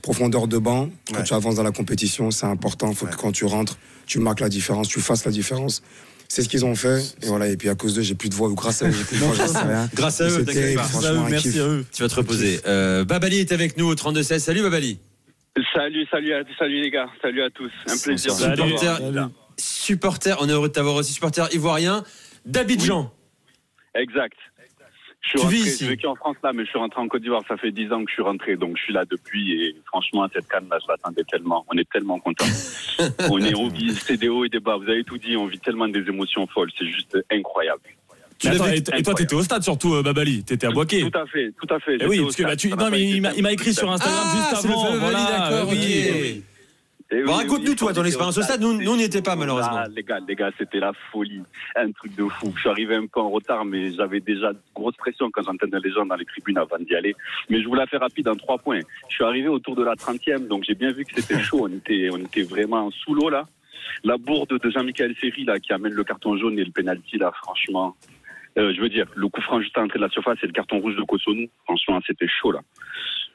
Profondeur 0.02 0.48
de 0.48 0.58
banc, 0.58 0.90
quand 1.12 1.18
Ouais. 1.18 1.24
tu 1.24 1.34
avances 1.36 1.56
dans 1.56 1.64
la 1.64 1.72
compétition, 1.72 2.32
c'est 2.32 2.48
important. 2.48 2.90
Il 2.90 2.96
faut 2.96 3.06
que 3.06 3.16
quand 3.16 3.32
tu 3.32 3.46
rentres, 3.46 3.78
tu 4.08 4.18
marques 4.20 4.40
la 4.40 4.50
différence, 4.50 4.88
tu 4.88 5.00
fasses 5.00 5.26
la 5.26 5.32
différence. 5.32 5.84
C'est 6.28 6.42
ce 6.42 6.50
qu'ils 6.50 6.66
ont 6.66 6.74
fait. 6.76 7.04
Et 7.22 7.28
voilà. 7.28 7.48
Et 7.50 7.56
puis 7.58 7.70
à 7.70 7.76
cause 7.76 7.94
d'eux, 7.94 8.02
j'ai 8.02 8.16
plus 8.16 8.30
de 8.30 8.34
voix. 8.34 8.48
Ou 8.50 8.56
grâce 8.56 8.82
à 8.82 8.88
eux, 8.88 8.92
j'ai 8.92 9.04
plus 9.04 9.18
de 9.20 9.24
voix. 9.26 9.36
j'en 9.36 9.48
sais 9.48 9.58
rien. 9.60 9.90
Grâce 9.94 10.22
à 10.22 10.26
eux, 10.26 10.30
c'était, 10.40 10.46
t'inquiète 10.54 10.76
pas. 10.76 10.84
franchement, 10.86 11.26
un 11.26 11.32
kiff. 11.38 11.54
Tu 11.92 12.02
vas 12.02 12.10
te 12.10 12.16
reposer. 12.16 12.62
Euh, 12.66 13.04
Babali 13.06 13.40
est 13.40 13.52
avec 13.52 13.78
nous 13.78 13.86
au 13.86 13.94
32-16. 13.96 14.40
Salut 14.40 14.62
Babali. 14.64 14.98
Salut, 15.74 16.06
salut, 16.10 16.34
à, 16.34 16.44
salut 16.58 16.82
les 16.82 16.90
gars, 16.92 17.10
salut 17.22 17.42
à 17.44 17.50
tous. 17.50 17.72
Un 17.88 17.98
plaisir. 18.02 18.32
de 18.32 18.62
vous 18.62 18.78
Salut. 18.78 19.12
voir. 19.14 19.30
Supporter, 19.58 20.36
supporter, 20.38 20.38
on 20.42 20.48
est 20.48 20.52
heureux 20.54 20.70
de 20.70 20.74
t'avoir 20.74 20.96
aussi, 20.96 21.12
supporter 21.14 21.54
ivoirien 21.54 22.04
d'Abidjan. 22.46 23.12
Exact. 23.94 24.38
Je 25.24 25.30
suis 25.30 25.38
Tu 25.38 25.44
rentré, 25.44 25.56
vis 25.58 25.68
ici 25.68 25.84
j'ai 25.84 25.90
vécu 25.92 26.08
en 26.08 26.16
France 26.16 26.38
là, 26.42 26.52
mais 26.52 26.64
je 26.66 26.70
suis 26.70 26.80
rentré 26.80 27.00
en 27.00 27.08
Côte 27.08 27.22
d'Ivoire. 27.22 27.44
Ça 27.48 27.56
fait 27.58 27.72
10 27.72 27.92
ans 27.92 28.04
que 28.04 28.10
je 28.10 28.14
suis 28.14 28.24
rentré, 28.24 28.56
donc 28.56 28.76
je 28.78 28.84
suis 28.84 28.94
là 28.94 29.06
depuis. 29.06 29.62
Et 29.62 29.76
franchement, 29.86 30.26
cette 30.34 30.48
canne 30.48 30.68
là, 30.72 30.80
je 30.82 30.88
l'attendais 30.88 31.24
tellement. 31.30 31.64
On 31.72 31.78
est 31.78 31.88
tellement 31.92 32.18
contents. 32.20 32.46
on 33.30 33.38
est, 33.40 33.54
on 33.56 33.68
vit 33.68 33.94
c'est 33.94 34.18
des 34.18 34.30
hauts 34.30 34.46
et 34.46 34.50
des 34.50 34.60
bas. 34.60 34.78
Vous 34.78 34.90
avez 34.90 35.04
tout 35.04 35.20
dit. 35.20 35.38
On 35.38 35.46
vit 35.46 35.60
tellement 35.60 35.88
des 35.88 36.00
émotions 36.00 36.48
folles. 36.48 36.72
C'est 36.78 36.88
juste 36.88 37.18
incroyable. 37.32 37.82
Attends, 38.48 38.68
et, 38.68 39.04
toi, 39.04 39.14
t'étais 39.14 39.36
au 39.36 39.44
stade 39.44 39.64
surtout, 39.64 39.94
euh, 39.96 40.04
Babali. 40.04 40.44
T'étais 40.44 40.68
à 40.68 40.72
Boaké. 40.72 41.02
Tout 41.10 41.18
à 41.18 41.26
fait, 41.28 41.52
tout 41.62 41.74
à 41.74 41.80
fait. 41.80 41.98
Eh 42.00 42.06
oui, 42.08 42.20
parce 42.22 42.36
que 42.36 42.44
bah, 42.44 42.56
tu, 42.56 42.70
non, 42.70 42.90
mais 42.90 43.02
il 43.04 43.22
m'a- 43.22 43.52
écrit 43.52 43.74
sur 43.74 43.88
simple. 43.90 43.94
Instagram 43.94 44.24
Ah, 44.26 44.36
juste 44.36 44.62
c'est 44.62 44.68
le 44.68 44.74
Babali, 44.74 45.00
Voilà, 45.00 45.50
d'accord, 45.50 45.70
oui. 45.72 45.78
ok. 46.38 46.44
Eh 47.14 47.24
Bon, 47.24 47.34
oui, 47.34 47.44
raconte-nous, 47.44 47.76
toi, 47.76 47.92
ton 47.94 48.06
expérience 48.06 48.38
au 48.38 48.42
stade. 48.42 48.62
Nous, 48.62 48.82
nous, 48.82 48.90
on 48.90 48.96
n'y 48.96 49.04
était 49.04 49.22
pas, 49.22 49.36
malheureusement. 49.36 49.80
Ah, 49.84 49.88
les 49.94 50.02
gars, 50.02 50.20
les 50.26 50.34
gars, 50.34 50.50
c'était 50.58 50.80
la 50.80 50.94
folie. 51.12 51.42
Un 51.76 51.92
truc 51.92 52.16
de 52.16 52.24
fou. 52.24 52.54
Je 52.56 52.62
suis 52.62 52.70
arrivé 52.70 52.96
un 52.96 53.06
peu 53.06 53.20
en 53.20 53.30
retard, 53.30 53.66
mais 53.66 53.92
j'avais 53.92 54.22
déjà 54.22 54.54
grosse 54.74 54.96
pression 54.96 55.30
quand 55.30 55.44
j'entendais 55.44 55.78
les 55.84 55.92
gens 55.92 56.06
dans 56.06 56.16
les 56.16 56.24
tribunes 56.24 56.58
avant 56.58 56.80
d'y 56.80 56.96
aller. 56.96 57.14
Mais 57.50 57.62
je 57.62 57.68
voulais 57.68 57.86
faire 57.88 58.00
rapide 58.00 58.30
en 58.30 58.36
trois 58.38 58.58
points. 58.60 58.80
Je 59.10 59.16
suis 59.16 59.26
arrivé 59.26 59.50
autour 59.50 59.76
de 59.76 59.84
la 59.84 59.96
30e, 59.96 60.48
donc 60.48 60.64
j'ai 60.66 60.74
bien 60.74 60.94
vu 60.94 61.04
que 61.04 61.12
c'était 61.22 61.42
chaud. 61.44 61.68
On 61.70 61.76
était, 61.76 62.08
on 62.14 62.18
était 62.18 62.44
vraiment 62.44 62.90
sous 62.92 63.14
l'eau, 63.14 63.30
là. 63.30 63.46
La 64.06 64.16
bourde 64.16 64.58
de 64.58 64.70
Jean-Michel 64.70 65.14
Ferry, 65.16 65.44
là, 65.44 65.60
qui 65.60 65.74
amène 65.74 65.92
le 65.92 66.06
carton 66.06 66.38
jaune 66.38 66.58
et 66.60 66.64
le 66.64 66.72
penalty, 66.72 67.18
là, 67.18 67.34
franchement. 67.44 67.94
Euh, 68.58 68.74
je 68.76 68.82
veux 68.82 68.90
dire, 68.90 69.06
le 69.16 69.28
coup 69.30 69.42
franc 69.42 69.62
juste 69.62 69.78
à 69.78 69.82
l'entrée 69.82 70.00
de 70.00 70.04
la 70.04 70.10
surface 70.10 70.38
et 70.44 70.48
le 70.48 70.54
carton 70.54 70.80
rouge 70.80 70.96
de 70.96 71.04
Kosonou, 71.04 71.48
franchement, 71.64 72.00
c'était 72.06 72.28
chaud, 72.28 72.52
là. 72.52 72.60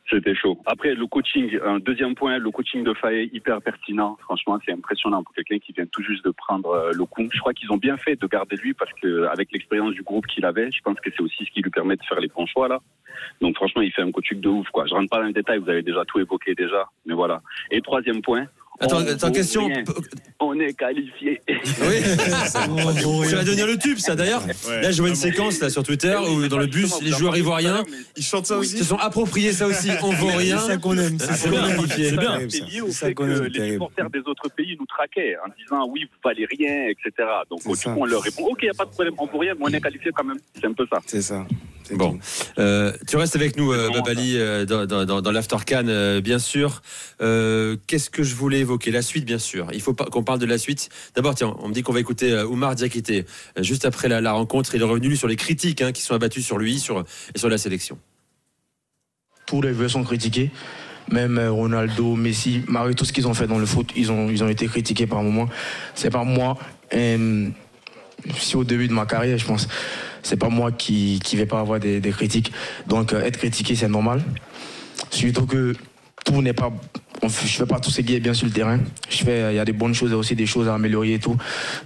C'était 0.09 0.37
chaud. 0.37 0.61
Après, 0.67 0.95
le 0.95 1.07
coaching, 1.07 1.59
un 1.65 1.81
deuxième 1.81 2.15
point, 2.15 2.39
le 2.39 2.51
coaching 2.53 2.85
de 2.85 2.95
Faye, 2.95 3.29
hyper 3.33 3.61
pertinent. 3.61 4.17
Franchement, 4.21 4.57
c'est 4.65 4.73
impressionnant 4.73 5.25
pour 5.25 5.35
quelqu'un 5.35 5.59
qui 5.59 5.73
vient 5.73 5.87
tout 5.87 6.03
juste 6.03 6.25
de 6.25 6.31
prendre 6.31 6.71
euh, 6.71 6.93
le 6.93 7.05
coup. 7.07 7.27
Je 7.33 7.41
crois 7.41 7.53
qu'ils 7.53 7.73
ont 7.73 7.77
bien 7.77 7.97
fait 7.97 8.15
de 8.15 8.27
garder 8.29 8.55
lui 8.57 8.73
parce 8.73 8.93
que 9.03 9.25
avec 9.25 9.51
l'expérience 9.51 9.95
du 9.95 10.03
groupe 10.03 10.27
qu'il 10.29 10.45
avait, 10.45 10.71
je 10.71 10.81
pense 10.83 11.01
que 11.01 11.11
c'est 11.11 11.23
aussi 11.23 11.45
ce 11.45 11.51
qui 11.51 11.61
lui 11.61 11.71
permet 11.71 11.97
de 11.97 12.05
faire 12.05 12.21
les 12.21 12.29
bons 12.29 12.47
choix 12.47 12.69
là. 12.69 12.79
Donc 13.41 13.57
franchement, 13.57 13.83
il 13.83 13.91
fait 13.91 14.03
un 14.03 14.13
coaching 14.13 14.41
de 14.41 14.49
ouf 14.49 14.69
quoi. 14.69 14.87
Je 14.87 14.95
rentre 14.95 15.11
pas 15.11 15.19
dans 15.19 15.27
les 15.27 15.33
détails, 15.33 15.59
vous 15.59 15.71
avez 15.71 15.83
déjà 15.83 16.05
tout 16.05 16.21
évoqué 16.21 16.55
déjà, 16.55 16.89
mais 17.05 17.15
voilà. 17.15 17.43
Et 17.73 17.81
troisième 17.81 18.23
point. 18.23 18.47
Attends, 18.81 18.99
on 18.99 19.07
attends, 19.07 19.33
question. 19.33 19.67
rien. 19.67 19.85
On 20.41 20.59
est 20.61 20.75
qualifié. 20.75 21.41
Oui, 21.49 22.03
ça 22.47 22.67
va 22.67 23.45
devenir 23.45 23.67
le 23.67 23.79
tube, 23.79 23.99
ça 23.99 24.15
d'ailleurs. 24.15 24.43
Là, 24.69 24.91
je 24.91 25.01
vois 25.01 25.09
une 25.09 25.15
séquence 25.17 25.61
là 25.61 25.71
sur 25.71 25.83
Twitter 25.83 26.15
où 26.29 26.47
dans 26.49 26.59
le 26.59 26.67
bus, 26.67 27.01
les 27.01 27.11
joueurs 27.11 27.37
ivoiriens 27.37 27.85
Ils 28.17 28.23
chantent 28.23 28.47
ça 28.47 28.59
aussi. 28.59 28.77
se 28.79 28.85
sont 28.85 28.97
appropriés 28.99 29.53
ça 29.53 29.67
aussi. 29.67 29.91
On 30.03 30.11
vaut 30.13 30.27
rien. 30.29 30.59
C'est 30.59 30.67
ça 30.73 30.77
qu'on 30.77 30.97
aime. 30.99 31.19
C'est 31.19 31.33
ça 31.35 31.49
bien, 31.49 31.75
qu'on 31.77 31.87
c'est 31.87 32.03
aime. 32.09 32.17
bien. 32.17 32.39
C'est 32.49 32.65
lié 32.65 32.81
au 32.83 32.91
ça 32.91 33.07
fait 33.07 33.15
que 33.15 33.23
les 33.25 33.73
supporters 33.73 34.11
des 34.11 34.21
autres 34.27 34.49
pays 34.55 34.77
nous 34.79 34.87
traquaient 34.87 35.37
en 35.45 35.49
disant 35.59 35.89
oui, 35.91 36.05
vous 36.05 36.19
valez 36.23 36.47
rien, 36.51 36.89
etc. 36.89 37.29
Donc 37.51 37.67
du 37.67 37.75
ça. 37.75 37.93
coup, 37.93 38.01
on 38.01 38.05
leur 38.05 38.23
répond 38.23 38.45
ok, 38.45 38.59
il 38.63 38.67
n'y 38.67 38.71
a 38.71 38.75
pas 38.75 38.85
de 38.85 38.91
problème, 38.91 39.15
on 39.19 39.27
vaut 39.27 39.39
rien, 39.39 39.55
mais 39.55 39.65
on 39.65 39.69
est 39.69 39.81
qualifié 39.81 40.11
quand 40.15 40.25
même. 40.25 40.39
C'est 40.55 40.67
un 40.67 40.73
peu 40.73 40.87
ça. 40.93 40.99
C'est 41.07 41.23
ça. 41.23 41.47
Bon, 41.93 42.19
euh, 42.59 42.93
tu 43.07 43.17
restes 43.17 43.37
avec 43.37 43.57
nous, 43.57 43.73
euh, 43.73 43.91
Babali, 43.91 44.37
euh, 44.37 44.65
dans, 44.65 44.87
dans, 44.87 45.33
l'After 45.33 45.57
Can, 45.67 45.85
euh, 45.89 46.21
bien 46.21 46.39
sûr. 46.39 46.83
Euh, 47.21 47.77
Qu'est-ce 47.87 48.11
que 48.11 48.23
je 48.23 48.35
voulais 48.35 48.61
évoquer? 48.61 48.91
La 48.91 49.03
suite, 49.03 49.25
bien 49.25 49.39
sûr. 49.39 49.69
Il 49.73 49.81
faut 49.81 49.95
pas 49.95 50.07
qu'on 50.07 50.25
parle 50.25 50.39
de 50.39 50.47
la 50.47 50.59
suite. 50.59 50.89
D'abord, 51.15 51.35
tiens, 51.35 51.55
on 51.61 51.69
me 51.69 51.75
dit 51.75 51.83
qu'on 51.83 51.93
va 51.93 52.01
écouter 52.01 52.35
Oumar 52.43 52.75
Diakité. 52.75 53.25
Euh, 53.59 53.63
juste 53.63 53.85
après 53.85 54.09
la, 54.09 54.21
la 54.21 54.33
rencontre, 54.33 54.75
il 54.75 54.81
est 54.81 54.85
revenu 54.85 55.17
sur 55.17 55.29
les 55.29 55.37
critiques 55.37 55.81
hein, 55.83 55.93
qui 55.93 56.03
sont 56.03 56.15
abattues 56.15 56.43
sur 56.43 56.59
lui 56.59 56.79
sur, 56.79 57.05
et 57.35 57.39
sur 57.39 57.49
la 57.49 57.59
sélection. 57.59 57.99
tous 59.47 59.63
les 59.63 59.75
joueurs 59.75 59.91
sont 59.91 60.05
critiqués. 60.05 60.51
Même 61.11 61.39
Ronaldo, 61.39 62.17
Messi, 62.17 62.63
Mario, 62.67 62.95
tout 62.95 63.05
ce 63.05 63.13
qu'ils 63.13 63.29
ont 63.29 63.35
fait 63.35 63.47
dans 63.47 63.59
le 63.59 63.67
foot, 63.67 63.93
ils 63.95 64.11
ont, 64.11 64.29
ils 64.29 64.43
ont 64.43 64.49
été 64.49 64.67
critiqués 64.67 65.07
par 65.07 65.23
moments. 65.23 65.49
C'est 65.95 66.11
pas 66.11 66.25
moi, 66.25 66.59
si 68.39 68.57
au 68.57 68.65
début 68.65 68.89
de 68.89 68.93
ma 68.93 69.07
carrière, 69.07 69.39
je 69.39 69.47
pense, 69.47 69.69
c'est 70.23 70.37
pas 70.37 70.49
moi 70.49 70.73
qui 70.73 71.21
qui 71.23 71.37
vais 71.37 71.47
pas 71.47 71.61
avoir 71.61 71.81
des, 71.81 72.01
critiques. 72.11 72.53
Donc 72.87 73.13
euh, 73.13 73.23
être 73.23 73.39
critiqué, 73.39 73.75
c'est 73.75 73.89
normal. 73.89 74.23
Surtout 75.11 75.47
que 75.47 75.75
tout 76.25 76.43
n'est 76.43 76.53
pas. 76.53 76.73
on 77.23 77.29
je 77.29 77.47
fais 77.47 77.67
pas 77.67 77.79
tout 77.79 77.91
ce 77.91 78.01
qui 78.01 78.15
est 78.15 78.21
bien 78.21 78.35
sur 78.35 78.47
le 78.47 78.53
terrain. 78.53 78.81
Il 79.11 79.55
y 79.55 79.59
a 79.59 79.65
des 79.65 79.73
bonnes 79.73 79.95
choses 79.95 80.13
et 80.13 80.15
aussi 80.15 80.35
des 80.35 80.47
choses 80.47 80.69
à 80.69 80.75
améliorer 80.75 81.15
et 81.15 81.19
tout. 81.19 81.37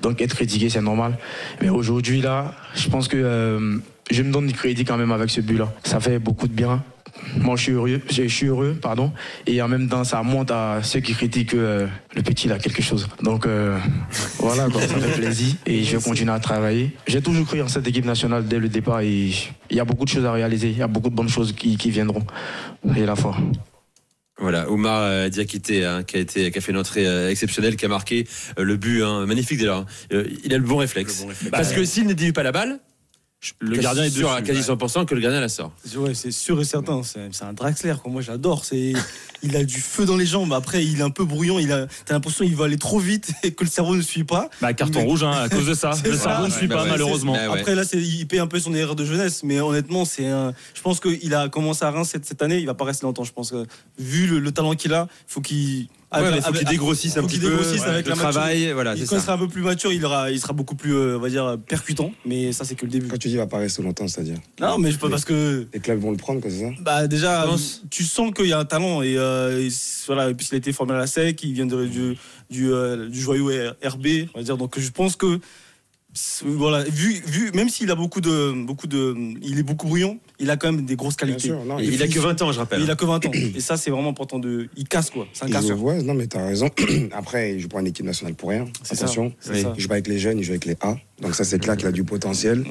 Donc 0.03 0.21
être 0.21 0.35
critiqué, 0.35 0.69
c'est 0.71 0.81
normal. 0.81 1.19
Mais 1.61 1.69
aujourd'hui 1.69 2.21
là, 2.21 2.55
je 2.75 2.89
pense 2.89 3.09
que 3.09 3.17
euh, 3.17 3.79
je 4.11 4.23
me 4.23 4.33
donne 4.33 4.47
du 4.47 4.55
crédit 4.55 4.85
quand 4.85 4.97
même 4.97 5.13
avec 5.13 5.31
ce 5.31 5.41
but-là. 5.41 5.73
Ça 5.85 6.01
fait 6.01 6.19
beaucoup 6.19 6.49
de 6.49 6.53
bien. 6.53 6.83
Moi, 7.39 7.57
je 7.57 7.63
suis 7.63 7.73
heureux, 7.73 8.01
je 8.11 8.23
suis 8.29 8.47
heureux, 8.47 8.77
pardon, 8.81 9.13
et 9.47 9.61
en 9.63 9.69
même 9.69 9.89
temps, 9.89 10.05
ça 10.05 10.23
montre 10.23 10.53
à 10.53 10.83
ceux 10.83 11.01
qui 11.01 11.15
critiquent 11.15 11.51
que 11.51 11.57
euh, 11.57 11.87
le 12.15 12.23
petit 12.23 12.47
il 12.49 12.53
a 12.53 12.59
quelque 12.59 12.83
chose. 12.83 13.09
Donc 13.23 13.47
euh, 13.47 13.79
voilà, 14.39 14.69
quoi, 14.69 14.81
ça 14.83 14.99
fait 14.99 15.21
plaisir, 15.21 15.55
et 15.67 15.85
je 15.85 15.97
vais 15.97 16.03
continuer 16.03 16.33
à 16.33 16.41
travailler. 16.41 16.91
J'ai 17.07 17.23
toujours 17.23 17.47
cru 17.47 17.63
en 17.63 17.69
cette 17.69 17.87
équipe 17.87 18.05
nationale 18.05 18.47
dès 18.47 18.59
le 18.59 18.69
départ, 18.69 19.01
et 19.01 19.31
il 19.71 19.77
y 19.77 19.81
a 19.81 19.85
beaucoup 19.85 20.05
de 20.05 20.11
choses 20.11 20.25
à 20.25 20.33
réaliser, 20.33 20.71
il 20.71 20.79
y 20.79 20.83
a 20.83 20.89
beaucoup 20.89 21.11
de 21.11 21.15
bonnes 21.15 21.29
choses 21.29 21.53
qui, 21.55 21.77
qui 21.77 21.91
viendront. 21.91 22.25
Et 22.97 23.05
la 23.07 23.17
foi. 23.17 23.37
Voilà, 24.39 24.71
Oumar 24.71 25.03
euh, 25.03 25.29
Diakité, 25.29 25.85
hein, 25.85 26.03
qui, 26.03 26.17
a 26.17 26.21
été, 26.21 26.51
qui 26.51 26.57
a 26.57 26.61
fait 26.63 26.73
une 26.73 26.79
entrée 26.79 27.07
euh, 27.07 27.29
exceptionnelle, 27.31 27.77
qui 27.77 27.85
a 27.85 27.89
marqué 27.89 28.27
euh, 28.59 28.65
le 28.65 28.77
but, 28.79 29.03
hein, 29.03 29.27
magnifique 29.27 29.59
déjà. 29.59 29.77
hein. 29.77 29.85
Il 30.45 30.55
a 30.55 30.57
le 30.57 30.65
bon 30.65 30.79
réflexe. 30.79 31.27
Parce 31.51 31.69
Bah, 31.69 31.75
que 31.77 31.85
s'il 31.85 32.07
ne 32.07 32.15
dit 32.15 32.33
pas 32.33 32.43
la 32.43 32.51
balle, 32.51 32.81
Le 33.61 33.71
quasi 33.71 33.83
gardien 33.83 34.05
est 34.05 34.11
sûr 34.11 34.31
à 34.31 34.43
dessus, 34.43 34.53
quasi 34.53 34.71
100% 34.71 35.07
que 35.07 35.15
le 35.15 35.21
gardien 35.23 35.41
la 35.41 35.49
sort. 35.49 35.73
Ouais, 35.97 36.13
c'est 36.13 36.31
sûr 36.31 36.61
et 36.61 36.65
certain. 36.65 37.01
C'est 37.03 37.43
un 37.43 37.55
Draxler. 37.55 37.95
Quoi. 38.03 38.13
Moi, 38.13 38.21
j'adore. 38.21 38.67
C'est, 38.67 38.93
il 39.43 39.57
a 39.57 39.65
du 39.65 39.81
feu 39.81 40.05
dans 40.05 40.19
les 40.19 40.27
jambes. 40.27 40.53
Après, 40.53 40.85
il 40.85 41.01
est 41.01 41.03
un 41.03 41.09
peu 41.11 41.25
brouillon. 41.25 41.59
Il 41.59 41.73
a, 41.73 41.87
t'as 42.05 42.13
l'impression 42.15 42.45
qu'il 42.45 42.55
va 42.55 42.67
aller 42.67 42.77
trop 42.77 42.99
vite 42.99 43.33
et 43.43 43.53
que 43.53 43.65
le 43.65 43.71
cerveau 43.71 43.97
ne 43.97 44.03
suit 44.03 44.25
pas. 44.25 44.51
Bah, 44.61 44.75
carton 44.75 44.99
Mais- 45.01 45.07
rouge, 45.07 45.25
hein, 45.25 45.33
à 45.33 45.49
cause 45.49 45.65
de 45.67 45.73
ça. 45.75 45.93
Le 46.05 46.17
cerveau 46.17 46.49
ne 46.49 46.53
suit 46.53 46.69
pas, 46.69 46.85
C'est- 46.85 46.91
malheureusement. 46.91 47.35
c'est- 47.35 47.45
Après, 47.61 47.75
là, 47.75 47.85
il 47.95 48.27
paie 48.29 48.41
un 48.41 48.47
peu 48.47 48.61
son 48.61 48.75
erreur 48.75 48.95
de 48.95 49.07
jeunesse. 49.07 49.43
Mais 49.43 49.59
honnêtement, 49.61 50.05
c'est 50.05 50.27
un, 50.27 50.53
je 50.75 50.83
pense 50.83 51.01
qu'il 51.01 51.35
a 51.35 51.49
commencé 51.49 51.83
à 51.87 51.91
Reims 51.91 52.11
cette, 52.13 52.27
cette 52.27 52.43
année. 52.43 52.59
Il 52.59 52.67
va 52.67 52.75
pas 52.75 52.85
rester 52.85 53.07
longtemps. 53.07 53.25
Je 53.25 53.33
pense 53.33 53.53
que, 53.53 53.65
vu 53.99 54.27
le, 54.27 54.39
le 54.39 54.53
talent 54.53 54.75
qu'il 54.75 54.93
a, 54.93 55.09
il 55.11 55.33
faut 55.33 55.41
qu'il. 55.41 55.89
Ouais, 56.13 56.31
mais 56.33 56.41
faut 56.41 56.53
qu'il 56.53 56.67
dégrossisse 56.67 57.17
un 57.17 57.21
faut 57.21 57.27
petit 57.29 57.39
qu'il 57.39 57.45
peu, 57.49 57.51
dégrossisse 57.51 57.83
ouais, 57.83 57.89
avec 57.89 58.07
le 58.07 58.11
la 58.11 58.17
travail, 58.17 58.73
voilà, 58.73 58.95
Quand 58.97 59.15
il 59.17 59.21
sera 59.21 59.35
un 59.35 59.39
peu 59.39 59.47
plus 59.49 59.63
mature, 59.63 59.93
il, 59.93 60.05
aura, 60.05 60.31
il 60.31 60.41
sera 60.41 60.53
beaucoup 60.53 60.75
plus, 60.75 60.93
euh, 60.95 61.17
on 61.17 61.21
va 61.21 61.29
dire, 61.29 61.57
percutant. 61.69 62.13
Mais 62.27 62.53
ça, 62.53 62.65
c'est 62.65 62.75
que 62.75 62.85
le 62.85 62.91
début. 62.91 63.07
Quand 63.09 63.17
tu 63.19 63.29
dis 63.29 63.35
il 63.35 63.39
va 63.39 63.47
pas 63.47 63.59
rester 63.59 63.83
longtemps, 63.83 64.09
c'est-à-dire 64.09 64.39
Non, 64.61 64.79
mais 64.79 64.91
je 64.91 64.99
peux 64.99 65.09
parce 65.09 65.25
que. 65.25 65.69
Les 65.73 65.79
clubs 65.81 66.01
vont 66.01 66.11
le 66.11 66.17
prendre, 66.17 66.41
quoi, 66.41 66.51
c'est 66.51 66.61
ça? 66.61 66.71
Bah 66.81 67.07
déjà, 67.07 67.47
tu 67.91 68.03
sens 68.03 68.33
qu'il 68.35 68.47
y 68.47 68.53
a 68.53 68.59
un 68.59 68.65
talent 68.65 69.03
et, 69.03 69.17
euh, 69.17 69.61
et 69.61 69.69
voilà. 70.07 70.31
Et 70.31 70.35
puis 70.35 70.49
il 70.51 70.55
a 70.55 70.59
été 70.59 70.73
formé 70.73 70.95
à 70.95 70.99
la 70.99 71.07
SEC, 71.07 71.43
il 71.45 71.53
vient 71.53 71.67
de- 71.67 71.87
du 71.87 72.17
du, 72.51 72.73
euh, 72.73 73.09
du 73.09 73.21
joyau 73.21 73.49
RB, 73.85 74.07
on 74.35 74.39
va 74.39 74.45
dire. 74.45 74.57
Donc 74.57 74.79
je 74.81 74.91
pense 74.91 75.15
que 75.15 75.39
voilà, 76.45 76.83
vu 76.83 77.23
vu 77.25 77.53
même 77.55 77.69
s'il 77.69 77.89
a 77.91 77.95
beaucoup 77.95 78.21
de 78.21 78.53
beaucoup 78.67 78.89
de, 78.89 79.15
il 79.43 79.61
est 79.61 79.63
beaucoup 79.63 79.87
brillant, 79.87 80.19
il 80.41 80.51
a 80.51 80.57
quand 80.57 80.73
même 80.73 80.85
des 80.85 80.97
grosses 80.97 81.17
qualités. 81.17 81.49
sûr, 81.49 81.65
non, 81.65 81.79
Et 81.79 81.85
il 81.85 82.03
a 82.03 82.09
que 82.09 82.19
20 82.19 82.43
ans, 82.43 82.51
je 82.53 82.59
rappelle. 82.59 82.81
Il 82.83 82.91
a 82.91 82.97
que 82.97 83.05
20 83.05 83.27
ans 83.27 83.31
et 83.55 83.61
ça 83.61 83.77
c'est 83.77 83.91
vraiment 83.91 84.09
important 84.11 84.39
de, 84.39 84.69
il 84.77 84.89
casse 84.89 85.11
quoi. 85.11 85.27
C'est 85.33 85.45
un 85.45 85.49
Il 85.49 85.53
le 85.55 85.61
casseur. 85.61 85.77
voit, 85.77 85.95
non 86.03 86.15
mais 86.15 86.27
t'as 86.27 86.45
raison. 86.47 86.69
Après, 87.13 87.53
il 87.55 87.61
joue 87.61 87.69
pas 87.69 87.79
en 87.79 87.85
équipe 87.85 88.05
nationale 88.07 88.35
pour 88.35 88.49
rien. 88.49 88.65
C'est 88.83 88.95
ça, 88.97 89.05
Attention, 89.05 89.33
c'est 89.41 89.63
ça. 89.63 89.73
il 89.77 89.81
joue 89.81 89.89
pas 89.89 89.95
avec 89.95 90.09
les 90.09 90.19
jeunes, 90.19 90.39
il 90.39 90.45
joue 90.45 90.53
avec 90.53 90.65
les 90.65 90.77
A. 90.81 90.97
Donc 91.21 91.35
ça, 91.35 91.45
c'est 91.45 91.59
clair 91.59 91.77
qu'il 91.77 91.87
a 91.87 91.93
du 91.93 92.05
potentiel. 92.05 92.65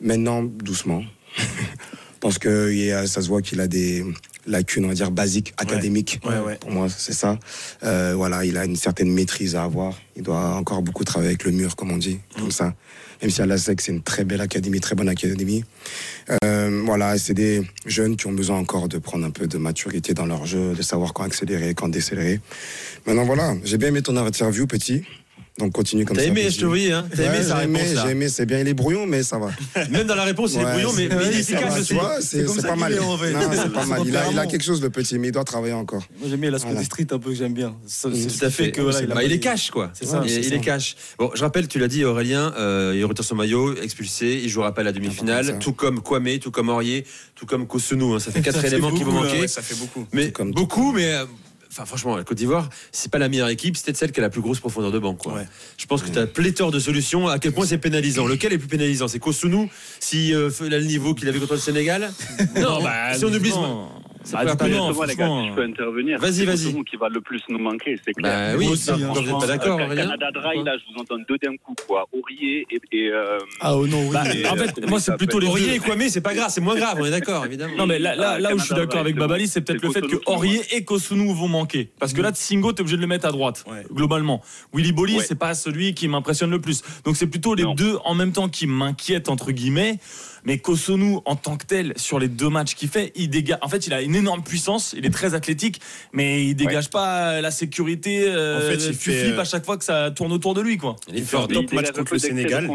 Maintenant, 0.00 0.42
doucement. 0.42 1.02
Parce 2.20 2.38
que 2.38 2.70
il 2.70 2.78
y 2.84 2.92
a- 2.92 3.06
ça 3.06 3.22
se 3.22 3.28
voit 3.28 3.40
qu'il 3.42 3.60
a 3.60 3.66
des 3.66 4.04
lacunes, 4.46 4.84
on 4.84 4.88
va 4.88 4.94
dire, 4.94 5.10
basiques, 5.10 5.54
académiques. 5.56 6.20
Ouais, 6.24 6.38
ouais. 6.38 6.56
Pour 6.56 6.70
moi, 6.70 6.88
c'est 6.90 7.12
ça. 7.14 7.38
Euh, 7.82 8.12
voilà, 8.14 8.44
il 8.44 8.56
a 8.58 8.64
une 8.66 8.76
certaine 8.76 9.10
maîtrise 9.10 9.56
à 9.56 9.64
avoir. 9.64 9.94
Il 10.16 10.22
doit 10.22 10.54
encore 10.56 10.82
beaucoup 10.82 11.04
travailler 11.04 11.30
avec 11.30 11.44
le 11.44 11.50
mur, 11.52 11.76
comme 11.76 11.90
on 11.90 11.96
dit, 11.96 12.18
comme 12.38 12.50
ça. 12.50 12.74
Même 13.22 13.30
si 13.30 13.42
à 13.42 13.46
la 13.46 13.58
SEC, 13.58 13.80
c'est 13.80 13.92
une 13.92 14.02
très 14.02 14.24
belle 14.24 14.40
académie, 14.40 14.80
très 14.80 14.94
bonne 14.94 15.08
académie. 15.08 15.64
Euh, 16.44 16.82
voilà, 16.84 17.18
c'est 17.18 17.34
des 17.34 17.62
jeunes 17.86 18.16
qui 18.16 18.26
ont 18.26 18.32
besoin 18.32 18.58
encore 18.58 18.88
de 18.88 18.98
prendre 18.98 19.26
un 19.26 19.30
peu 19.30 19.46
de 19.46 19.58
maturité 19.58 20.14
dans 20.14 20.26
leur 20.26 20.46
jeu, 20.46 20.74
de 20.74 20.82
savoir 20.82 21.12
quand 21.12 21.24
accélérer, 21.24 21.74
quand 21.74 21.88
décélérer. 21.88 22.40
Maintenant, 23.06 23.24
voilà, 23.24 23.54
j'ai 23.64 23.76
bien 23.76 23.88
aimé 23.88 24.02
ton 24.02 24.16
interview, 24.16 24.66
petit. 24.66 25.04
Donc 25.58 25.72
continue 25.72 26.04
comme 26.06 26.16
T'as 26.16 26.22
ça. 26.22 26.28
aimé, 26.28 26.44
petit. 26.44 26.54
je 26.56 26.60
te 26.60 26.64
voyais, 26.64 26.92
hein. 26.92 27.06
T'as 27.14 27.24
aimé 27.24 27.38
Ouais, 27.38 27.42
sa 27.44 27.58
j'ai 27.58 27.64
aimé, 27.64 27.78
réponse, 27.80 27.94
là. 27.94 28.02
J'ai 28.06 28.10
aimé, 28.12 28.28
c'est 28.28 28.46
bien. 28.46 28.58
Il 28.60 28.68
est 28.68 28.74
brouillon, 28.74 29.06
mais 29.06 29.22
ça 29.22 29.38
va. 29.38 29.50
Même 29.90 30.06
dans 30.06 30.14
la 30.14 30.24
réponse, 30.24 30.54
il 30.54 30.60
est 30.60 30.64
brouillon, 30.64 30.90
mais, 30.96 31.08
mais 31.08 31.24
il 31.30 31.36
est 31.36 31.40
efficace. 31.40 31.86
Tu 31.86 31.94
vois, 31.94 32.20
c'est 32.20 32.44
pas 32.66 32.76
mal. 32.76 32.98
c'est 32.98 33.72
pas 33.72 33.84
mal. 33.86 34.02
Il 34.06 34.16
a, 34.38 34.46
quelque 34.46 34.62
chose, 34.64 34.80
le 34.80 34.90
petit, 34.90 35.18
mais 35.18 35.28
il 35.28 35.32
doit 35.32 35.44
travailler 35.44 35.74
encore. 35.74 36.02
Moi 36.18 36.28
j'aime 36.30 36.40
bien 36.40 36.50
l'aspect 36.50 36.82
streets 36.84 37.06
un 37.12 37.18
peu 37.18 37.30
que 37.30 37.36
j'aime 37.36 37.52
bien. 37.52 37.76
Ce 37.86 38.08
Tout 38.08 38.44
à 38.44 38.50
fait. 38.50 38.70
que, 38.72 38.80
voilà, 38.80 39.00
il, 39.02 39.12
a 39.12 39.14
Bah, 39.14 39.24
est 39.24 39.38
cash, 39.38 39.70
quoi. 39.70 39.90
C'est 39.92 40.06
ça. 40.06 40.22
il, 40.24 40.54
est 40.54 40.60
cash. 40.60 40.96
Bon, 41.18 41.30
je 41.34 41.40
rappelle, 41.42 41.68
tu 41.68 41.78
l'as 41.78 41.88
dit, 41.88 42.04
Aurélien, 42.04 42.54
euh, 42.56 42.94
il 42.96 43.04
retire 43.04 43.24
son 43.24 43.34
maillot, 43.34 43.76
expulsé, 43.82 44.40
il 44.42 44.48
jouera 44.48 44.72
pas 44.72 44.80
à 44.80 44.84
la 44.84 44.92
demi-finale, 44.92 45.58
tout 45.58 45.72
comme 45.72 46.00
Kwame, 46.00 46.38
tout 46.38 46.50
comme 46.50 46.68
Aurier, 46.70 47.04
tout 47.34 47.44
comme 47.46 47.66
Kosunou. 47.66 48.14
hein. 48.14 48.18
Ça 48.20 48.30
fait 48.30 48.40
quatre 48.40 48.64
éléments 48.64 48.92
qui 48.92 49.04
vont 49.04 49.12
manquer. 49.12 49.46
ça 49.48 49.62
fait 49.62 49.74
beaucoup. 49.74 50.06
Mais 50.12 50.32
beaucoup, 50.54 50.92
mais. 50.92 51.14
Enfin, 51.70 51.84
franchement, 51.84 52.16
la 52.16 52.24
Côte 52.24 52.36
d'Ivoire, 52.36 52.68
c'est 52.90 53.12
pas 53.12 53.18
la 53.18 53.28
meilleure 53.28 53.48
équipe, 53.48 53.76
c'est 53.76 53.84
peut-être 53.84 53.96
celle 53.96 54.12
qui 54.12 54.18
a 54.18 54.22
la 54.22 54.30
plus 54.30 54.40
grosse 54.40 54.58
profondeur 54.58 54.90
de 54.90 54.98
banc. 54.98 55.14
Quoi. 55.14 55.42
Je 55.76 55.86
pense 55.86 56.02
que 56.02 56.10
tu 56.10 56.18
as 56.18 56.26
pléthore 56.26 56.72
de 56.72 56.80
solutions. 56.80 57.28
À 57.28 57.38
quel 57.38 57.52
point 57.52 57.64
c'est 57.64 57.78
pénalisant? 57.78 58.26
Lequel 58.26 58.52
est 58.52 58.58
plus 58.58 58.66
pénalisant? 58.66 59.06
C'est 59.06 59.20
Kosunou, 59.20 59.70
si 60.00 60.34
euh, 60.34 60.50
il 60.64 60.74
a 60.74 60.78
le 60.78 60.84
niveau 60.84 61.14
qu'il 61.14 61.28
avait 61.28 61.38
contre 61.38 61.54
le 61.54 61.60
Sénégal? 61.60 62.12
Non, 62.56 62.82
bah, 62.82 63.14
si 63.14 63.24
on 63.24 63.32
oublie. 63.32 63.52
C'est 64.22 64.34
Bah, 64.34 64.40
du 64.44 64.56
pas- 64.56 64.64
coup, 64.64 64.70
non, 64.70 64.90
les 64.90 64.96
gars, 65.14 65.24
franchement, 65.24 65.42
si 65.44 65.48
je 65.48 65.54
peux 65.54 65.62
intervenir. 65.62 66.18
Vas-y, 66.18 66.32
c'est 66.34 66.44
vas-y. 66.44 66.56
Kosovo 66.64 66.84
qui 66.84 66.96
va 66.96 67.08
le 67.08 67.20
plus 67.20 67.40
nous 67.48 67.58
manquer, 67.58 67.98
c'est 68.04 68.12
clair. 68.12 68.52
Bah 68.52 68.58
oui, 68.58 68.76
ça, 68.76 68.92
aussi, 68.94 69.02
vous 69.02 69.08
êtes 69.08 69.14
franchement, 69.14 69.38
pas 69.38 69.46
d'accord, 69.46 69.80
euh, 69.80 69.94
Canada 69.96 70.30
Dry, 70.34 70.62
là, 70.62 70.72
je 70.76 70.92
vous 70.94 71.00
entends 71.00 71.16
deux 71.28 71.38
d'un 71.38 71.56
coup, 71.56 71.74
quoi. 71.86 72.06
Aurier 72.12 72.66
et. 72.70 72.80
et 72.92 73.08
euh, 73.10 73.38
Ah 73.60 73.74
oh 73.76 73.86
non, 73.86 74.02
oui. 74.08 74.10
Bah, 74.12 74.24
et, 74.34 74.46
en 74.46 74.56
fait, 74.56 74.86
moi, 74.86 75.00
c'est 75.00 75.16
plutôt 75.16 75.38
les 75.38 75.46
Aurier 75.46 75.74
et 75.74 75.78
Kwame, 75.78 76.08
c'est 76.08 76.20
pas 76.20 76.34
grave, 76.34 76.50
c'est 76.50 76.60
moins 76.60 76.76
grave, 76.76 76.98
on 77.00 77.04
est 77.06 77.10
d'accord, 77.10 77.46
évidemment. 77.46 77.74
Non 77.76 77.86
mais 77.86 77.98
là, 77.98 78.14
là, 78.14 78.32
Ah, 78.34 78.38
là 78.38 78.54
où 78.54 78.58
je 78.58 78.64
suis 78.64 78.74
d'accord 78.74 79.00
avec. 79.00 79.16
Babali, 79.16 79.48
c'est 79.48 79.62
peut-être 79.62 79.80
C'est 79.80 79.86
le 79.86 79.92
fait 80.08 80.16
que 80.16 80.22
Aurier 80.26 80.60
et 80.72 80.84
Kosunou 80.84 81.34
vont 81.34 81.48
manquer. 81.48 81.90
Parce 81.98 82.12
que 82.12 82.20
là, 82.20 82.30
Tsingo, 82.30 82.72
t'es 82.72 82.82
obligé 82.82 82.96
de 82.96 83.02
le 83.02 83.08
mettre 83.08 83.26
à 83.26 83.32
droite, 83.32 83.64
globalement. 83.92 84.42
Willy 84.74 84.92
Bolly, 84.92 85.20
c'est 85.20 85.34
pas 85.38 85.54
celui 85.54 85.94
qui 85.94 86.08
m'impressionne 86.08 86.50
le 86.50 86.60
plus. 86.60 86.82
Donc 87.04 87.16
c'est 87.16 87.26
plutôt 87.26 87.54
les 87.54 87.64
deux 87.74 87.96
en 88.04 88.14
même 88.14 88.32
temps 88.32 88.48
qui 88.48 88.66
m'inquiètent 88.66 89.28
entre 89.30 89.50
guillemets. 89.52 89.98
Mais 90.44 90.58
Kosunou, 90.58 91.22
en 91.24 91.36
tant 91.36 91.56
que 91.56 91.66
tel, 91.66 91.92
sur 91.96 92.18
les 92.18 92.28
deux 92.28 92.48
matchs 92.48 92.74
qu'il 92.74 92.88
fait, 92.88 93.12
il 93.14 93.28
dégage. 93.30 93.58
En 93.62 93.68
fait, 93.68 93.86
il 93.86 93.92
a 93.94 94.02
une 94.02 94.14
énorme 94.14 94.42
puissance, 94.42 94.94
il 94.96 95.04
est 95.06 95.10
très 95.10 95.34
athlétique, 95.34 95.80
mais 96.12 96.44
il 96.44 96.54
dégage 96.54 96.90
pas 96.90 97.40
la 97.40 97.50
sécurité. 97.50 98.24
euh, 98.26 98.58
En 98.58 98.60
fait, 98.70 98.84
il 98.86 98.96
tu 98.96 99.10
fait, 99.10 99.22
flippes 99.24 99.38
euh, 99.38 99.40
à 99.42 99.44
chaque 99.44 99.64
fois 99.64 99.76
que 99.76 99.84
ça 99.84 100.10
tourne 100.10 100.32
autour 100.32 100.54
de 100.54 100.60
lui, 100.60 100.76
quoi. 100.78 100.96
Il 101.08 101.18
est 101.18 101.22
fait 101.22 101.36
un 101.36 101.46
top 101.46 101.66
il 101.70 101.74
match 101.74 101.90
contre 101.92 102.12
le 102.12 102.18
de 102.18 102.22
Sénégal. 102.22 102.66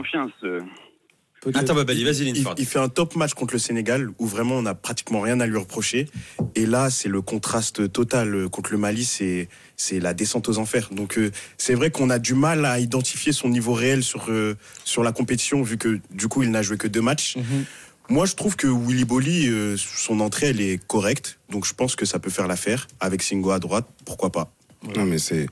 Attends, 1.54 1.76
Babali, 1.76 2.04
vas-y. 2.04 2.30
Il, 2.30 2.46
il 2.58 2.66
fait 2.66 2.80
un 2.80 2.90
top 2.90 3.16
match 3.16 3.34
contre 3.34 3.54
le 3.54 3.60
Sénégal 3.60 4.10
où 4.18 4.26
vraiment 4.26 4.56
on 4.56 4.64
n'a 4.64 4.76
pratiquement 4.76 5.22
rien 5.22 5.40
à 5.40 5.48
lui 5.48 5.58
reprocher. 5.58 6.08
Et 6.56 6.66
là, 6.66 6.90
c'est 6.90 7.10
le 7.10 7.22
contraste 7.22 7.92
total 7.92 8.50
contre 8.50 8.72
le 8.72 8.78
Mali, 8.78 9.06
c'est 9.06 9.48
c'est 9.78 10.00
la 10.00 10.14
descente 10.14 10.50
aux 10.50 10.58
enfers. 10.58 10.90
Donc 10.92 11.18
euh, 11.18 11.32
c'est 11.58 11.74
vrai 11.74 11.92
qu'on 11.92 12.10
a 12.10 12.20
du 12.20 12.34
mal 12.34 12.66
à 12.66 12.80
identifier 12.80 13.32
son 13.34 13.50
niveau 13.50 13.74
réel 13.74 14.04
sur 14.04 14.26
euh, 14.30 14.56
sur 14.84 15.04
la 15.04 15.12
compétition 15.12 15.62
vu 15.62 15.78
que 15.78 16.00
du 16.12 16.28
coup 16.28 16.44
il 16.44 16.52
n'a 16.52 16.62
joué 16.62 16.78
que 16.78 16.88
deux 16.88 17.02
matchs. 17.02 17.38
Moi, 18.08 18.28
je 18.28 18.36
trouve 18.36 18.56
que 18.56 18.68
Willy 18.68 19.04
Bolly, 19.04 19.48
euh, 19.48 19.78
son 19.78 20.20
entrée, 20.20 20.48
elle 20.48 20.62
est 20.62 20.84
correcte. 20.86 21.40
Donc 21.50 21.66
je 21.66 21.74
pense 21.74 21.96
que 21.96 22.06
ça 22.06 22.20
peut 22.20 22.30
faire 22.30 22.48
l'affaire 22.48 22.88
avec 23.00 23.24
Singo 23.24 23.50
à 23.50 23.60
droite. 23.60 23.88
Pourquoi 24.06 24.32
pas? 24.32 24.52
Non, 24.96 25.06
mais 25.06 25.18
c'est. 25.18 25.48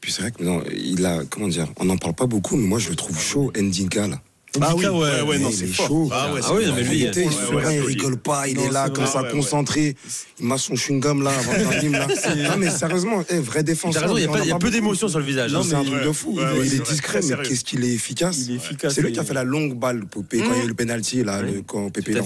Puis 0.00 0.12
c'est 0.12 0.22
vrai 0.22 0.30
que 0.30 0.42
non, 0.42 0.62
il 0.72 1.04
a. 1.04 1.24
Comment 1.28 1.48
dire 1.48 1.66
On 1.76 1.86
n'en 1.86 1.96
parle 1.96 2.14
pas 2.14 2.26
beaucoup, 2.26 2.56
mais 2.56 2.66
moi, 2.66 2.78
je 2.78 2.90
le 2.90 2.96
trouve 2.96 3.18
chaud, 3.18 3.52
Ndinka, 3.56 4.06
là. 4.06 4.22
Ah 4.62 4.74
oui, 4.76 4.86
ouais, 4.86 5.22
ouais, 5.22 5.38
non, 5.38 5.50
c'est 5.50 5.72
chaud. 5.72 6.08
Ah 6.12 6.32
ouais, 6.32 6.40
Ah 6.44 6.52
mais 6.74 6.82
lui, 6.82 7.04
il 7.04 7.14
serein, 7.32 7.72
il 7.72 7.80
rigole 7.80 8.16
pas, 8.16 8.48
il 8.48 8.58
est 8.58 8.70
là 8.70 8.88
comme 8.90 9.06
ça, 9.06 9.22
concentré. 9.24 9.96
Il 10.40 10.46
m'a 10.46 10.56
son 10.56 10.74
chewing-gum 10.74 11.22
là, 11.22 11.30
avant 11.30 11.52
de 11.52 11.74
film 11.80 11.92
là. 11.92 12.06
Non, 12.06 12.56
mais 12.58 12.70
sérieusement, 12.70 13.24
eh, 13.28 13.38
vrai 13.38 13.62
défenseur. 13.62 14.02
Raison, 14.02 14.16
il 14.16 14.48
y 14.48 14.52
a, 14.52 14.58
peu 14.58 14.70
d'émotion 14.70 15.08
sur 15.08 15.18
le 15.18 15.24
visage. 15.24 15.52
Non, 15.52 15.60
hein. 15.60 15.66
c'est 15.68 15.74
un 15.74 15.84
truc 15.84 16.04
de 16.04 16.12
fou. 16.12 16.38
il, 16.64 16.74
est 16.74 16.88
discret, 16.88 17.20
mais 17.22 17.36
qu'est-ce 17.42 17.64
qu'il 17.64 17.84
est 17.84 17.92
efficace? 17.92 18.48
C'est 18.88 19.02
lui 19.02 19.12
qui 19.12 19.20
a 19.20 19.24
fait 19.24 19.34
la 19.34 19.44
longue 19.44 19.74
balle, 19.74 20.06
Popé, 20.06 20.38
quand 20.38 20.52
il 20.52 20.58
y 20.58 20.60
a 20.60 20.64
eu 20.64 20.68
le 20.68 20.74
penalty, 20.74 21.24
là, 21.24 21.42
quand 21.66 21.90
Pépé. 21.90 22.20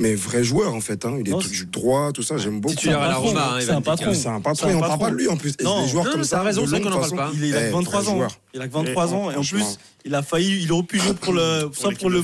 Mais 0.00 0.14
vrai 0.14 0.44
joueur, 0.44 0.74
en 0.74 0.80
fait. 0.80 1.04
Hein. 1.04 1.18
Il 1.20 1.28
est 1.28 1.32
tout- 1.32 1.48
du 1.52 1.66
droit, 1.66 2.12
tout 2.12 2.22
ça, 2.22 2.36
j'aime 2.38 2.60
beaucoup. 2.60 2.74
Titulaire 2.74 3.02
à 3.02 3.08
la 3.08 3.16
Roma, 3.16 3.54
hein, 3.54 3.60
C'est 3.60 3.70
un 3.70 3.80
patron. 3.80 4.14
C'est 4.14 4.28
un 4.28 4.40
patron, 4.40 4.70
et 4.70 4.74
on 4.74 4.80
parle 4.80 4.98
pas 4.98 5.10
de 5.10 5.16
lui 5.16 5.28
en 5.28 5.36
plus. 5.36 5.56
Des 5.56 5.64
joueurs 5.88 6.10
comme 6.10 6.24
ça. 6.24 6.42
raison, 6.42 6.66
qu'on 6.66 6.92
en 6.92 7.00
parle 7.00 7.16
pas. 7.16 7.30
Il, 7.34 7.44
il 7.44 7.54
a 7.56 7.68
Eh, 7.68 7.70
23 7.70 8.00
vrai 8.00 8.12
ans. 8.12 8.28
Il 8.54 8.60
a 8.60 8.68
que 8.68 8.72
23 8.72 9.14
ans 9.14 9.30
et 9.30 9.36
en 9.36 9.42
plus, 9.42 9.78
il 10.04 10.14
a 10.14 10.22
failli, 10.22 10.62
il 10.62 10.72
aurait 10.72 10.82
pu 10.82 10.98
jouer 10.98 11.14
pour 11.14 11.32
le, 11.32 11.70
soit 11.72 11.92
pour 11.92 12.10
le, 12.10 12.22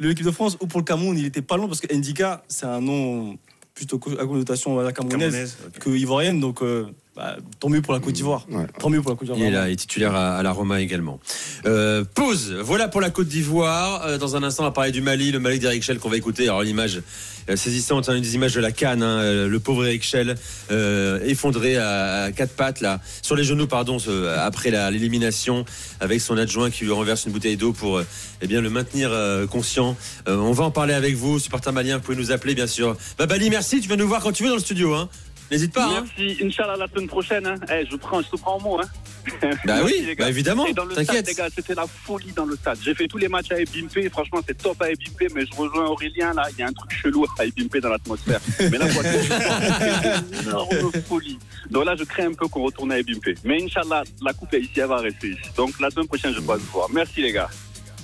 l'équipe 0.00 0.26
de 0.26 0.30
France 0.30 0.56
ou 0.60 0.66
pour 0.66 0.80
le 0.80 0.84
Cameroun. 0.84 1.16
Il 1.16 1.24
était 1.24 1.42
pas 1.42 1.56
loin 1.56 1.68
parce 1.68 1.80
que 1.80 1.94
Ndika, 1.94 2.42
c'est 2.48 2.66
un 2.66 2.80
nom 2.80 3.38
plutôt 3.74 4.00
à 4.18 4.26
connotation 4.26 4.78
à 4.78 4.82
la 4.82 4.92
camerounaise, 4.92 5.32
Camerounaise, 5.32 5.56
que 5.78 5.90
ivoirienne. 5.90 6.40
Donc, 6.40 6.62
euh, 6.62 6.86
bah, 7.18 7.36
tant 7.58 7.68
mieux 7.68 7.82
pour 7.82 7.92
la 7.92 7.98
Côte 8.00 8.14
d'Ivoire. 8.14 8.46
Tant 8.78 8.90
mieux 8.90 9.02
pour 9.02 9.10
la 9.10 9.16
Côte 9.16 9.26
d'Ivoire. 9.26 9.40
Il 9.40 9.46
est 9.46 9.50
là, 9.50 9.68
il 9.68 9.72
est 9.72 9.76
titulaire 9.76 10.14
à, 10.14 10.36
à 10.36 10.42
la 10.44 10.52
Roma 10.52 10.80
également. 10.80 11.18
Euh, 11.66 12.04
pause. 12.14 12.54
Voilà 12.62 12.86
pour 12.86 13.00
la 13.00 13.10
Côte 13.10 13.26
d'Ivoire. 13.26 14.06
Euh, 14.06 14.18
dans 14.18 14.36
un 14.36 14.42
instant, 14.44 14.62
on 14.62 14.66
va 14.66 14.72
parler 14.72 14.92
du 14.92 15.02
Mali, 15.02 15.32
le 15.32 15.40
Mali 15.40 15.58
d'Eric 15.58 15.82
Schell 15.82 15.98
qu'on 15.98 16.08
va 16.10 16.16
écouter. 16.16 16.44
Alors 16.44 16.62
l'image 16.62 17.02
euh, 17.50 17.56
saisissante, 17.56 18.08
hein, 18.08 18.14
une 18.14 18.22
des 18.22 18.34
images 18.36 18.54
de 18.54 18.60
la 18.60 18.70
Cannes. 18.70 19.02
hein, 19.02 19.18
euh, 19.18 19.48
le 19.48 19.58
pauvre 19.58 19.84
Eric 19.86 20.04
Schell 20.04 20.36
euh, 20.70 21.18
effondré 21.24 21.76
à, 21.76 22.24
à 22.24 22.30
quatre 22.32 22.52
pattes 22.54 22.80
là, 22.80 23.00
sur 23.22 23.34
les 23.34 23.42
genoux, 23.44 23.66
pardon, 23.66 23.98
ce- 23.98 24.28
après 24.38 24.70
l'élimination, 24.70 25.64
avec 26.00 26.20
son 26.20 26.36
adjoint 26.38 26.70
qui 26.70 26.84
lui 26.84 26.92
renverse 26.92 27.24
une 27.26 27.32
bouteille 27.32 27.56
d'eau 27.56 27.72
pour 27.72 27.98
euh, 27.98 28.06
eh 28.42 28.46
bien 28.46 28.60
le 28.60 28.70
maintenir 28.70 29.10
euh, 29.12 29.46
conscient. 29.46 29.96
Euh, 30.28 30.36
on 30.36 30.52
va 30.52 30.64
en 30.64 30.70
parler 30.70 30.94
avec 30.94 31.16
vous, 31.16 31.38
supporter 31.40 31.72
malien. 31.72 31.96
Vous 31.96 32.02
pouvez 32.04 32.16
nous 32.16 32.30
appeler 32.30 32.54
bien 32.54 32.66
sûr. 32.68 32.96
Babali, 33.18 33.50
merci. 33.50 33.80
Tu 33.80 33.88
viens 33.88 33.96
nous 33.96 34.06
voir 34.08 34.22
quand 34.22 34.32
tu 34.32 34.42
veux 34.44 34.50
dans 34.50 34.54
le 34.54 34.60
studio. 34.60 34.94
Hein. 34.94 35.08
N'hésite 35.50 35.72
pas. 35.72 35.86
hein. 35.86 36.04
Merci, 36.18 36.38
Inch'Allah, 36.44 36.76
la 36.76 36.86
semaine 36.88 37.06
prochaine. 37.08 37.46
Hein. 37.46 37.54
Eh, 37.72 37.86
je, 37.90 37.96
prends, 37.96 38.20
je 38.22 38.28
te 38.28 38.36
prends 38.36 38.56
au 38.58 38.60
mot. 38.60 38.80
Hein. 38.80 38.88
Bah 39.66 39.80
oui, 39.84 39.92
Merci, 39.98 40.14
bah 40.16 40.28
évidemment, 40.30 40.64
Et 40.66 40.72
dans 40.72 40.86
le 40.86 40.94
stade, 40.94 41.26
les 41.26 41.34
gars, 41.34 41.48
c'était 41.54 41.74
la 41.74 41.86
folie 41.86 42.32
dans 42.34 42.46
le 42.46 42.56
stade. 42.56 42.78
J'ai 42.82 42.94
fait 42.94 43.06
tous 43.06 43.18
les 43.18 43.28
matchs 43.28 43.50
à 43.52 43.60
Ebimpe. 43.60 44.08
Franchement, 44.10 44.40
c'est 44.46 44.56
top 44.56 44.80
à 44.80 44.90
Ebimpe. 44.90 45.32
Mais 45.34 45.44
je 45.44 45.54
rejoins 45.54 45.86
Aurélien, 45.86 46.32
là. 46.32 46.44
Il 46.52 46.58
y 46.58 46.62
a 46.62 46.68
un 46.68 46.72
truc 46.72 46.90
chelou 46.92 47.26
à 47.38 47.44
Ebimpe 47.44 47.76
dans 47.78 47.90
l'atmosphère. 47.90 48.40
Mais 48.60 48.78
là, 48.78 48.86
pour 48.86 49.02
une 49.02 50.40
énorme 50.48 50.92
folie. 51.06 51.38
Donc 51.70 51.84
là, 51.84 51.94
je 51.98 52.04
crains 52.04 52.28
un 52.28 52.32
peu 52.34 52.48
qu'on 52.48 52.62
retourne 52.62 52.90
à 52.92 52.98
Ebimpe. 52.98 53.28
Mais 53.44 53.62
Inch'Allah, 53.62 54.02
la 54.22 54.32
coupe 54.32 54.54
est 54.54 54.60
ici, 54.60 54.70
elle 54.76 54.86
va 54.86 54.96
rester 54.98 55.28
ici. 55.28 55.40
Donc 55.56 55.78
la 55.80 55.90
semaine 55.90 56.06
prochaine, 56.06 56.32
je 56.34 56.40
pourrai 56.40 56.58
vous 56.58 56.72
voir. 56.72 56.88
Merci, 56.90 57.20
les 57.20 57.32
gars. 57.32 57.50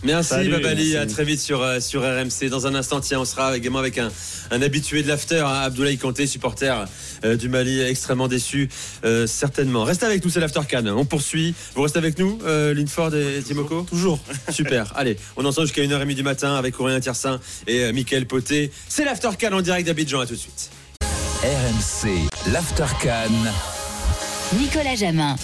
Merci 0.05 0.28
Salut, 0.30 0.50
Babali, 0.50 0.92
merci. 0.92 0.96
à 0.96 1.07
très 1.07 1.24
vite 1.24 1.40
sur, 1.40 1.62
euh, 1.62 1.80
sur 1.80 2.02
RMC. 2.02 2.50
Dans 2.50 2.66
un 2.66 2.74
instant, 2.74 3.00
tiens, 3.00 3.20
on 3.20 3.24
sera 3.24 3.57
également 3.57 3.78
avec 3.78 3.96
un, 3.96 4.11
un 4.50 4.62
habitué 4.62 5.02
de 5.02 5.09
l'after, 5.09 5.40
hein, 5.40 5.62
Abdoulaye 5.62 5.96
Kanté, 5.96 6.26
supporter 6.26 6.84
euh, 7.24 7.36
du 7.36 7.48
Mali, 7.48 7.80
extrêmement 7.80 8.28
déçu, 8.28 8.68
euh, 9.05 9.26
certainement. 9.26 9.84
Restez 9.84 10.05
avec 10.05 10.22
nous, 10.22 10.30
c'est 10.30 10.40
l'after 10.40 10.61
Cannes. 10.68 10.90
On 10.90 11.07
poursuit. 11.07 11.55
Vous 11.74 11.82
restez 11.82 11.98
avec 11.98 12.18
nous, 12.18 12.38
euh, 12.44 12.74
Linford 12.74 13.14
et 13.14 13.42
Timoko 13.42 13.82
Toujours. 13.88 14.18
Super. 14.50 14.92
Allez, 14.94 15.16
on 15.36 15.44
entend 15.46 15.62
jusqu'à 15.62 15.82
1h30 15.82 16.14
du 16.14 16.22
matin 16.22 16.55
avec 16.55 16.78
Aurélien 16.78 17.00
Tiersin 17.00 17.40
et 17.66 17.84
euh, 17.84 17.92
Mickaël 17.92 18.26
Poté. 18.26 18.70
C'est 18.88 19.05
l'after 19.07 19.30
Cannes 19.38 19.55
en 19.55 19.62
direct 19.62 19.86
d'Abidjan. 19.86 20.20
À 20.20 20.26
tout 20.26 20.34
de 20.34 20.38
suite. 20.38 20.70
RMC, 21.42 22.28
l'After 22.52 22.86
Cannes. 23.02 23.52
Nicolas 24.59 24.96
Jamin. 24.96 25.36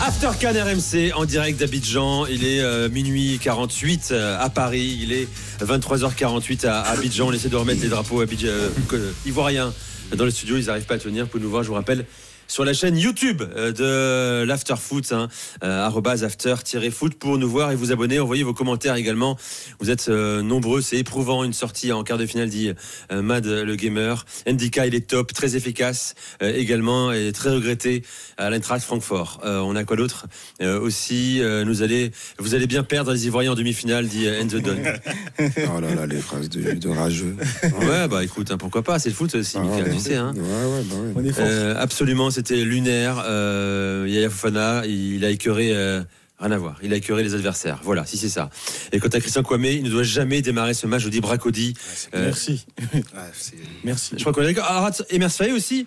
After 0.00 0.28
Cannes 0.38 0.58
RMC 0.58 1.12
en 1.14 1.24
direct 1.24 1.58
d'Abidjan. 1.58 2.26
Il 2.26 2.44
est 2.44 2.60
euh, 2.60 2.88
minuit 2.88 3.38
48 3.42 4.10
euh, 4.12 4.36
à 4.38 4.50
Paris. 4.50 4.98
Il 5.00 5.12
est 5.12 5.26
23h48 5.64 6.66
à 6.66 6.82
Abidjan. 6.82 7.28
On 7.28 7.32
essaie 7.32 7.48
de 7.48 7.56
remettre 7.56 7.82
les 7.82 7.88
drapeaux 7.88 8.22
abidja- 8.22 8.46
euh, 8.48 9.12
ivoiriens 9.24 9.72
dans 10.14 10.24
le 10.24 10.30
studio. 10.30 10.56
Ils 10.58 10.66
n'arrivent 10.66 10.84
pas 10.84 10.94
à 10.94 10.98
tenir. 10.98 11.24
Vous 11.24 11.30
pouvez 11.30 11.42
nous 11.44 11.50
voir, 11.50 11.62
je 11.62 11.68
vous 11.68 11.74
rappelle. 11.74 12.04
Sur 12.48 12.64
la 12.64 12.72
chaîne 12.72 12.96
YouTube 12.96 13.42
euh, 13.56 13.72
de 13.72 14.46
l'After 14.46 14.76
Foot, 14.78 15.12
hein, 15.12 15.28
euh, 15.64 15.86
after-foot 15.86 17.14
pour 17.14 17.38
nous 17.38 17.48
voir 17.48 17.72
et 17.72 17.76
vous 17.76 17.92
abonner, 17.92 18.20
envoyer 18.20 18.42
vos 18.44 18.54
commentaires 18.54 18.94
également. 18.94 19.36
Vous 19.80 19.90
êtes 19.90 20.08
euh, 20.08 20.42
nombreux, 20.42 20.80
c'est 20.80 20.96
éprouvant 20.96 21.44
une 21.44 21.52
sortie 21.52 21.92
en 21.92 22.04
quart 22.04 22.18
de 22.18 22.26
finale, 22.26 22.48
dit 22.48 22.72
euh, 23.12 23.22
Mad 23.22 23.46
le 23.46 23.74
gamer. 23.76 24.24
Ndika, 24.46 24.86
il 24.86 24.94
est 24.94 25.08
top, 25.08 25.32
très 25.32 25.56
efficace 25.56 26.14
euh, 26.42 26.52
également 26.54 27.12
et 27.12 27.32
très 27.32 27.50
regretté 27.50 28.02
à 28.36 28.48
l'Eintracht 28.50 28.84
Francfort. 28.84 29.40
Euh, 29.44 29.58
on 29.60 29.74
a 29.76 29.84
quoi 29.84 29.96
d'autre? 29.96 30.26
Euh, 30.62 30.78
Aussi, 30.80 31.40
euh, 31.40 31.64
nous 31.64 31.82
allez, 31.82 32.12
vous 32.38 32.54
allez 32.54 32.66
bien 32.66 32.82
perdre 32.82 33.12
les 33.12 33.26
Ivoiriens 33.26 33.52
en 33.52 33.56
demi-finale, 33.56 34.06
dit 34.06 34.26
Enzo 34.26 34.60
Don. 34.60 34.76
Oh 35.76 35.80
là 35.80 35.94
là, 35.94 36.06
les 36.06 36.20
phrases 36.20 36.48
de, 36.48 36.72
de 36.72 36.88
rageux. 36.88 37.36
Ouais, 37.80 38.08
bah 38.08 38.24
écoute, 38.24 38.50
hein, 38.50 38.56
pourquoi 38.58 38.82
pas, 38.82 38.98
c'est 38.98 39.08
le 39.08 39.14
foot 39.14 39.34
aussi, 39.34 39.58
Mickaël, 39.58 39.92
tu 39.92 40.00
sais. 40.00 40.14
Hein. 40.16 40.32
Ouais, 40.34 40.40
ouais, 40.42 40.82
bah 40.84 40.96
ouais. 40.96 41.12
On 41.16 41.24
est 41.24 41.32
fort. 41.32 41.44
Euh, 41.46 41.74
absolument, 41.78 42.30
c'était 42.36 42.64
lunaire. 42.64 43.22
Euh, 43.26 44.06
Yaya 44.08 44.30
Fofana, 44.30 44.84
il 44.86 45.24
a 45.24 45.30
écœuré. 45.30 45.70
euh, 45.74 46.02
Rien 46.38 46.50
à 46.52 46.58
voir. 46.58 46.78
Il 46.82 46.92
a 46.92 46.96
écœuré 46.96 47.22
les 47.22 47.34
adversaires. 47.34 47.80
Voilà, 47.82 48.04
si 48.04 48.18
c'est 48.18 48.28
ça. 48.28 48.50
Et 48.92 49.00
quant 49.00 49.08
à 49.08 49.20
Christian 49.20 49.42
Kwame, 49.42 49.64
il 49.64 49.82
ne 49.84 49.88
doit 49.88 50.02
jamais 50.02 50.42
démarrer 50.42 50.74
ce 50.74 50.86
match. 50.86 51.02
Je 51.02 51.08
dis 51.08 51.20
Bracodi. 51.22 51.72
Euh, 52.14 52.26
Merci. 52.26 52.66
Merci. 53.84 54.14
je 54.16 54.20
crois 54.20 54.34
qu'on 54.34 54.42
est 54.42 54.52
d'accord. 54.52 54.70
Arat 54.70 54.92
Emers 55.08 55.32
Faye 55.32 55.52
aussi, 55.52 55.86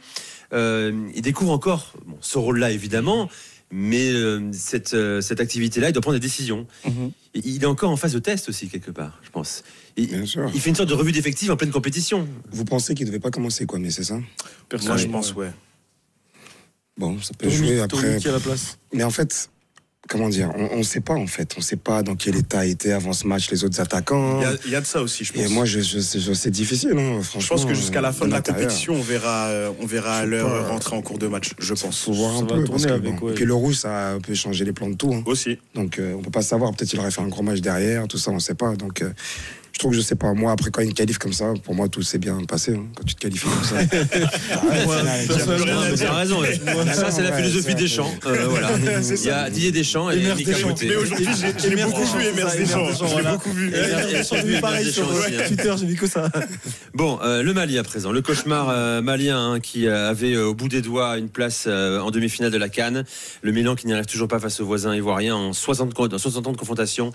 euh, 0.54 0.92
il 1.14 1.22
découvre 1.22 1.52
encore 1.52 1.94
bon, 2.08 2.18
ce 2.22 2.40
rôle-là, 2.40 2.72
évidemment. 2.72 3.30
Mais 3.72 4.10
euh, 4.10 4.50
cette, 4.52 4.96
euh, 4.96 5.22
cette 5.22 5.40
activité-là, 5.40 5.90
il 5.90 5.94
doit 5.94 6.02
prendre 6.02 6.18
des 6.18 6.26
décisions. 6.28 6.66
Mhm. 6.84 7.12
Et 7.36 7.42
Il 7.48 7.62
est 7.62 7.68
encore 7.68 7.92
en 7.92 7.96
phase 7.98 8.14
de 8.14 8.20
test 8.20 8.50
aussi, 8.50 8.68
quelque 8.70 8.90
part, 8.90 9.20
je 9.22 9.30
pense. 9.30 9.64
Il, 9.98 10.10
il 10.56 10.60
fait 10.60 10.70
une 10.72 10.76
sorte 10.76 10.90
de 10.90 10.96
revue 10.96 11.12
d'effectifs 11.12 11.52
en 11.52 11.58
pleine 11.58 11.70
compétition. 11.70 12.28
Vous 12.52 12.66
pensez 12.66 12.96
qu'il 12.96 13.06
ne 13.06 13.12
devait 13.12 13.20
pas 13.22 13.30
commencer 13.30 13.68
quoi, 13.68 13.78
mais 13.78 13.92
c'est 13.92 14.04
ça? 14.04 14.16
Moi, 14.16 14.98
je 14.98 15.06
pense, 15.06 15.36
ouais. 15.36 15.52
Bon, 17.00 17.18
ça 17.22 17.32
peut 17.38 17.48
Tommy- 17.48 17.58
jouer 17.58 17.68
Tommy 17.88 18.04
après. 18.06 18.18
qui 18.20 18.28
a 18.28 18.32
la 18.34 18.40
place. 18.40 18.78
Mais 18.94 19.04
en 19.04 19.10
fait, 19.10 19.50
comment 20.10 20.28
dire 20.28 20.52
On 20.56 20.78
ne 20.78 20.84
sait 20.84 21.00
pas 21.00 21.14
en 21.14 21.28
fait. 21.28 21.54
On 21.56 21.60
ne 21.60 21.64
sait 21.64 21.78
pas 21.78 22.04
dans 22.04 22.16
quel 22.16 22.36
état 22.36 22.66
étaient 22.66 22.92
avant 22.92 23.14
ce 23.14 23.26
match 23.26 23.50
les 23.52 23.64
autres 23.64 23.80
attaquants. 23.80 24.40
Il 24.40 24.44
y 24.44 24.46
a- 24.46 24.58
il 24.66 24.72
y, 24.72 24.76
a 24.76 24.82
de 24.82 24.86
ça 24.86 25.02
aussi, 25.02 25.24
je 25.24 25.32
pense. 25.32 25.42
Et 25.44 25.48
moi, 25.48 25.64
je, 25.66 25.80
je, 25.80 26.00
je- 26.00 26.34
c'est 26.34 26.50
difficile, 26.52 26.92
hein, 26.98 27.22
franchement. 27.22 27.40
Je 27.40 27.48
pense 27.64 27.66
que 27.66 27.74
jusqu'à 27.74 28.02
la 28.02 28.12
fin 28.12 28.26
de 28.28 28.32
la 28.32 28.42
compétition, 28.42 28.96
on 28.96 29.02
verra, 29.02 29.48
euh, 29.48 29.72
on 29.80 29.86
verra 29.86 30.18
à 30.18 30.26
l'heure 30.26 30.68
rentrer 30.68 30.96
en 30.98 31.02
cours 31.02 31.20
de 31.20 31.28
match, 31.28 31.52
je 31.58 31.74
pense. 31.74 32.02
Faut 32.04 32.12
voir 32.12 32.36
un 32.38 32.44
peu. 32.46 32.64
parce 32.66 32.86
que, 32.86 32.98
bon, 32.98 33.30
Et 33.30 33.34
puis 33.34 33.46
le 33.46 33.54
rouge, 33.54 33.76
ça 33.76 34.18
peut 34.22 34.34
changer 34.36 34.66
les 34.66 34.74
plans 34.74 34.90
de 34.90 34.96
tout. 34.96 35.14
hein. 35.14 35.24
Aussi. 35.26 35.58
Donc 35.76 36.00
euh, 36.00 36.16
on 36.18 36.22
peut 36.22 36.32
pas 36.32 36.42
savoir. 36.42 36.74
Peut-être 36.74 36.90
qu'il 36.90 37.00
aurait 37.00 37.12
fait 37.12 37.22
un 37.22 37.28
gros 37.30 37.44
match 37.44 37.62
derrière, 37.62 38.08
tout 38.08 38.18
ça, 38.18 38.32
on 38.32 38.36
ne 38.36 38.40
sait 38.40 38.56
pas. 38.56 38.76
Donc 38.76 39.02
euh, 39.02 39.12
je 39.74 39.80
trouve 39.80 39.92
que 39.92 39.98
je 39.98 40.02
sais 40.02 40.16
pas. 40.16 40.34
Moi, 40.34 40.52
après 40.52 40.72
quand 40.72 40.82
il 40.82 40.90
me 40.90 40.94
qualifie 40.94 41.20
comme 41.20 41.34
ça, 41.34 41.54
pour 41.64 41.74
moi 41.76 41.88
tout 41.90 42.02
s'est 42.02 42.18
bien 42.18 42.38
passé. 42.48 42.74
hein, 42.76 42.86
quand 42.96 43.04
tu 43.06 43.16
te 43.16 43.20
qualifies 43.22 43.46
comme 43.48 43.64
ça. 43.64 43.76
As 46.10 46.14
raison. 46.16 46.42
ouais. 46.42 46.60
Ça, 46.94 47.12
c'est 47.12 47.24
la 47.24 47.32
philosophie 47.34 47.76
des 47.76 47.88
champs. 47.88 48.12
Euh, 48.26 48.46
voilà. 48.48 48.70
Il 48.80 48.86
y 49.26 49.30
a 49.30 49.44
ça. 49.46 49.50
Didier 49.50 49.72
Deschamps 49.72 50.10
et. 50.10 50.20
Poté. 50.64 50.88
Mais 50.88 50.96
aujourd'hui, 50.96 51.28
j'ai- 51.40 51.70
j'ai 51.70 51.84
beaucoup 51.84 52.04
vu 52.04 52.26
Emers 52.26 52.56
Deschamps. 52.56 53.08
Je 53.08 53.18
l'ai 53.24 53.32
beaucoup 53.32 53.52
vu. 53.52 53.74
J'ai 54.32 54.42
vu 54.44 54.60
pareil 54.62 54.92
sur 54.92 55.04
hein. 55.10 55.44
Twitter, 55.48 55.74
j'ai 55.80 55.86
vu 55.86 55.96
que 55.96 56.08
ça. 56.08 56.30
Bon, 56.94 57.20
euh, 57.24 57.44
le 57.44 57.54
Mali 57.54 57.78
à 57.78 57.84
présent, 57.84 58.12
le 58.12 58.22
cauchemar 58.22 58.68
euh, 58.70 59.02
malien 59.02 59.54
hein, 59.54 59.60
qui 59.60 59.88
avait 59.88 60.36
au 60.38 60.54
bout 60.54 60.68
des 60.68 60.82
doigts 60.82 61.18
une 61.18 61.30
place 61.30 61.68
en 61.68 62.12
demi-finale 62.12 62.52
de 62.52 62.58
la 62.58 62.70
Cannes. 62.70 63.04
Le 63.42 63.52
Milan 63.52 63.76
qui 63.76 63.88
n'y 63.88 63.94
arrive 63.94 64.06
toujours 64.06 64.28
pas 64.28 64.40
face 64.40 64.60
aux 64.60 64.66
voisins 64.66 64.96
ivoiriens 64.96 65.36
en 65.36 65.54
60, 65.54 65.94
co- 65.94 66.08
en 66.14 66.18
60 66.18 66.48
ans 66.48 66.52
de 66.52 66.58
confrontation. 66.58 67.12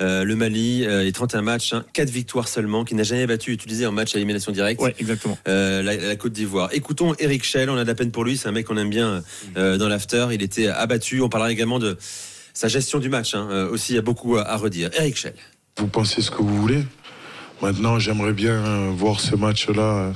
Euh, 0.00 0.22
le 0.22 0.36
Mali 0.36 0.84
euh, 0.86 1.06
et 1.06 1.10
31 1.10 1.42
matchs, 1.42 1.74
4 1.92 2.08
victoires 2.10 2.46
seulement, 2.46 2.84
qui 2.84 2.94
n'a 2.94 3.02
jamais 3.02 3.26
battu, 3.26 3.52
utilisé 3.52 3.84
en 3.84 3.92
match 3.92 4.14
à 4.14 4.18
élimination 4.18 4.52
directe. 4.52 4.80
Ouais, 4.80 4.94
exactement. 4.98 5.36
Euh, 5.48 5.82
la, 5.82 5.96
la 5.96 6.16
Côte 6.16 6.32
d'Ivoire. 6.32 6.68
Écoutons 6.72 7.14
Eric 7.18 7.42
Schell, 7.44 7.68
on 7.68 7.76
a 7.76 7.82
de 7.82 7.88
la 7.88 7.94
peine 7.96 8.12
pour 8.12 8.24
lui, 8.24 8.36
c'est 8.36 8.48
un 8.48 8.52
mec 8.52 8.66
qu'on 8.66 8.76
aime 8.76 8.90
bien 8.90 9.22
euh, 9.56 9.76
dans 9.76 9.88
l'after. 9.88 10.28
Il 10.32 10.42
était 10.42 10.68
abattu, 10.68 11.20
on 11.20 11.28
parlera 11.28 11.50
également 11.50 11.80
de 11.80 11.96
sa 12.54 12.68
gestion 12.68 13.00
du 13.00 13.08
match, 13.08 13.34
hein, 13.34 13.48
euh, 13.50 13.70
aussi 13.70 13.92
il 13.92 13.96
y 13.96 13.98
a 13.98 14.02
beaucoup 14.02 14.36
à, 14.36 14.42
à 14.42 14.56
redire. 14.56 14.90
Eric 14.96 15.16
Schell. 15.16 15.34
Vous 15.78 15.88
pensez 15.88 16.22
ce 16.22 16.30
que 16.30 16.42
vous 16.42 16.56
voulez. 16.60 16.84
Maintenant, 17.60 17.98
j'aimerais 17.98 18.32
bien 18.32 18.90
voir 18.90 19.18
ce 19.18 19.34
match-là 19.34 20.12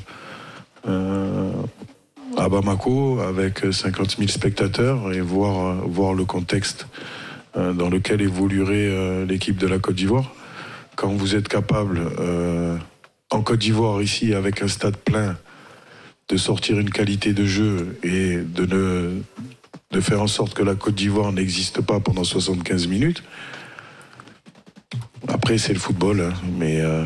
euh, 0.87 1.53
à 2.37 2.49
Bamako 2.49 3.21
avec 3.21 3.61
50 3.73 4.17
000 4.19 4.29
spectateurs 4.29 5.13
et 5.13 5.21
voir, 5.21 5.87
voir 5.89 6.15
le 6.15 6.25
contexte 6.25 6.87
euh, 6.87 7.22
dans 7.55 7.89
lequel 7.91 8.21
évoluerait 8.23 8.89
euh, 8.89 9.27
l'équipe 9.27 9.57
de 9.59 9.67
la 9.67 9.79
Côte 9.79 9.97
d'Ivoire. 9.97 10.33
Quand 10.97 11.09
vous 11.09 11.35
êtes 11.37 11.49
capable, 11.49 12.01
euh, 12.19 12.77
en 13.31 13.43
Côte 13.43 13.61
d'Ivoire, 13.61 14.03
ici, 14.03 14.35
avec 14.35 14.63
un 14.63 14.69
stade 14.69 14.97
plein, 14.97 15.37
de 16.29 16.37
sortir 16.37 16.79
une 16.79 16.91
qualité 16.91 17.33
de 17.33 17.45
jeu 17.45 17.99
et 18.03 18.37
de, 18.37 18.65
ne, 18.67 19.21
de 19.91 20.01
faire 20.01 20.23
en 20.23 20.27
sorte 20.27 20.55
que 20.55 20.63
la 20.63 20.75
Côte 20.75 20.95
d'Ivoire 20.95 21.33
n'existe 21.33 21.81
pas 21.81 22.01
pendant 22.01 22.25
75 22.25 22.87
minutes, 22.87 23.23
après, 25.29 25.57
c'est 25.59 25.73
le 25.73 25.79
football, 25.79 26.21
hein, 26.21 26.33
mais 26.59 26.81
euh, 26.81 27.05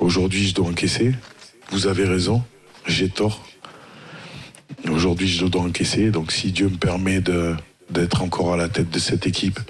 aujourd'hui, 0.00 0.46
je 0.48 0.54
dois 0.54 0.68
encaisser. 0.68 1.14
Vous 1.70 1.86
avez 1.86 2.04
raison, 2.04 2.42
j'ai 2.86 3.08
tort. 3.08 3.44
Aujourd'hui, 4.90 5.28
je 5.28 5.46
dois 5.46 5.62
encaisser. 5.62 6.10
Donc, 6.10 6.32
si 6.32 6.50
Dieu 6.52 6.68
me 6.68 6.76
permet 6.76 7.20
de- 7.20 7.54
d'être 7.92 8.22
encore 8.22 8.54
à 8.54 8.56
la 8.56 8.68
tête 8.68 8.90
de 8.90 8.98
cette 8.98 9.26
équipe, 9.26 9.60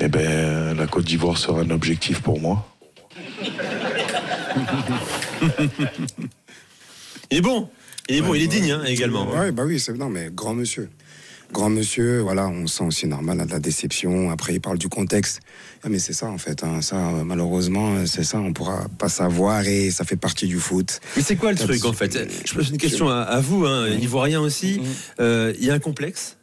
eh 0.00 0.08
ben, 0.08 0.74
la 0.76 0.86
Côte 0.86 1.04
d'Ivoire 1.04 1.36
sera 1.36 1.60
un 1.60 1.70
objectif 1.70 2.20
pour 2.20 2.40
moi. 2.40 2.66
Il 7.30 7.38
est 7.38 7.40
bon, 7.40 7.68
il 8.08 8.16
est 8.16 8.22
bon, 8.22 8.34
il 8.34 8.42
est 8.42 8.46
digne 8.46 8.72
hein, 8.72 8.84
également. 8.86 9.30
Ouais, 9.30 9.52
bah 9.52 9.64
oui, 9.66 9.80
c'est 9.80 9.92
non, 9.94 10.08
mais 10.08 10.28
grand 10.32 10.54
monsieur. 10.54 10.88
Grand 11.50 11.68
monsieur, 11.68 12.20
voilà, 12.20 12.48
on 12.48 12.66
sent 12.66 12.84
aussi 12.84 13.06
normal 13.06 13.46
de 13.46 13.50
la 13.50 13.58
déception. 13.58 14.30
Après, 14.30 14.54
il 14.54 14.60
parle 14.60 14.78
du 14.78 14.88
contexte. 14.88 15.40
Ah, 15.84 15.90
mais 15.90 15.98
c'est 15.98 16.14
ça, 16.14 16.26
en 16.28 16.38
fait. 16.38 16.64
hein, 16.64 16.80
ça, 16.80 16.96
malheureusement, 17.26 18.06
c'est 18.06 18.24
ça, 18.24 18.38
on 18.38 18.54
pourra 18.54 18.86
pas 18.98 19.10
savoir 19.10 19.66
et 19.66 19.90
ça 19.90 20.04
fait 20.04 20.16
partie 20.16 20.46
du 20.46 20.58
foot. 20.58 21.00
Mais 21.14 21.22
c'est 21.22 21.36
quoi 21.36 21.52
le 21.52 21.58
truc 21.58 21.84
en 21.84 21.92
fait? 21.92 22.18
Je 22.46 22.54
pose 22.54 22.70
une 22.70 22.78
question 22.78 23.10
à, 23.10 23.16
à 23.20 23.40
vous, 23.40 23.66
hein, 23.66 23.86
ivoirien 23.88 24.40
aussi. 24.40 24.80
Euh, 25.20 25.52
Il 25.58 25.66
y 25.66 25.70
a 25.70 25.74
un 25.74 25.78
complexe 25.78 26.38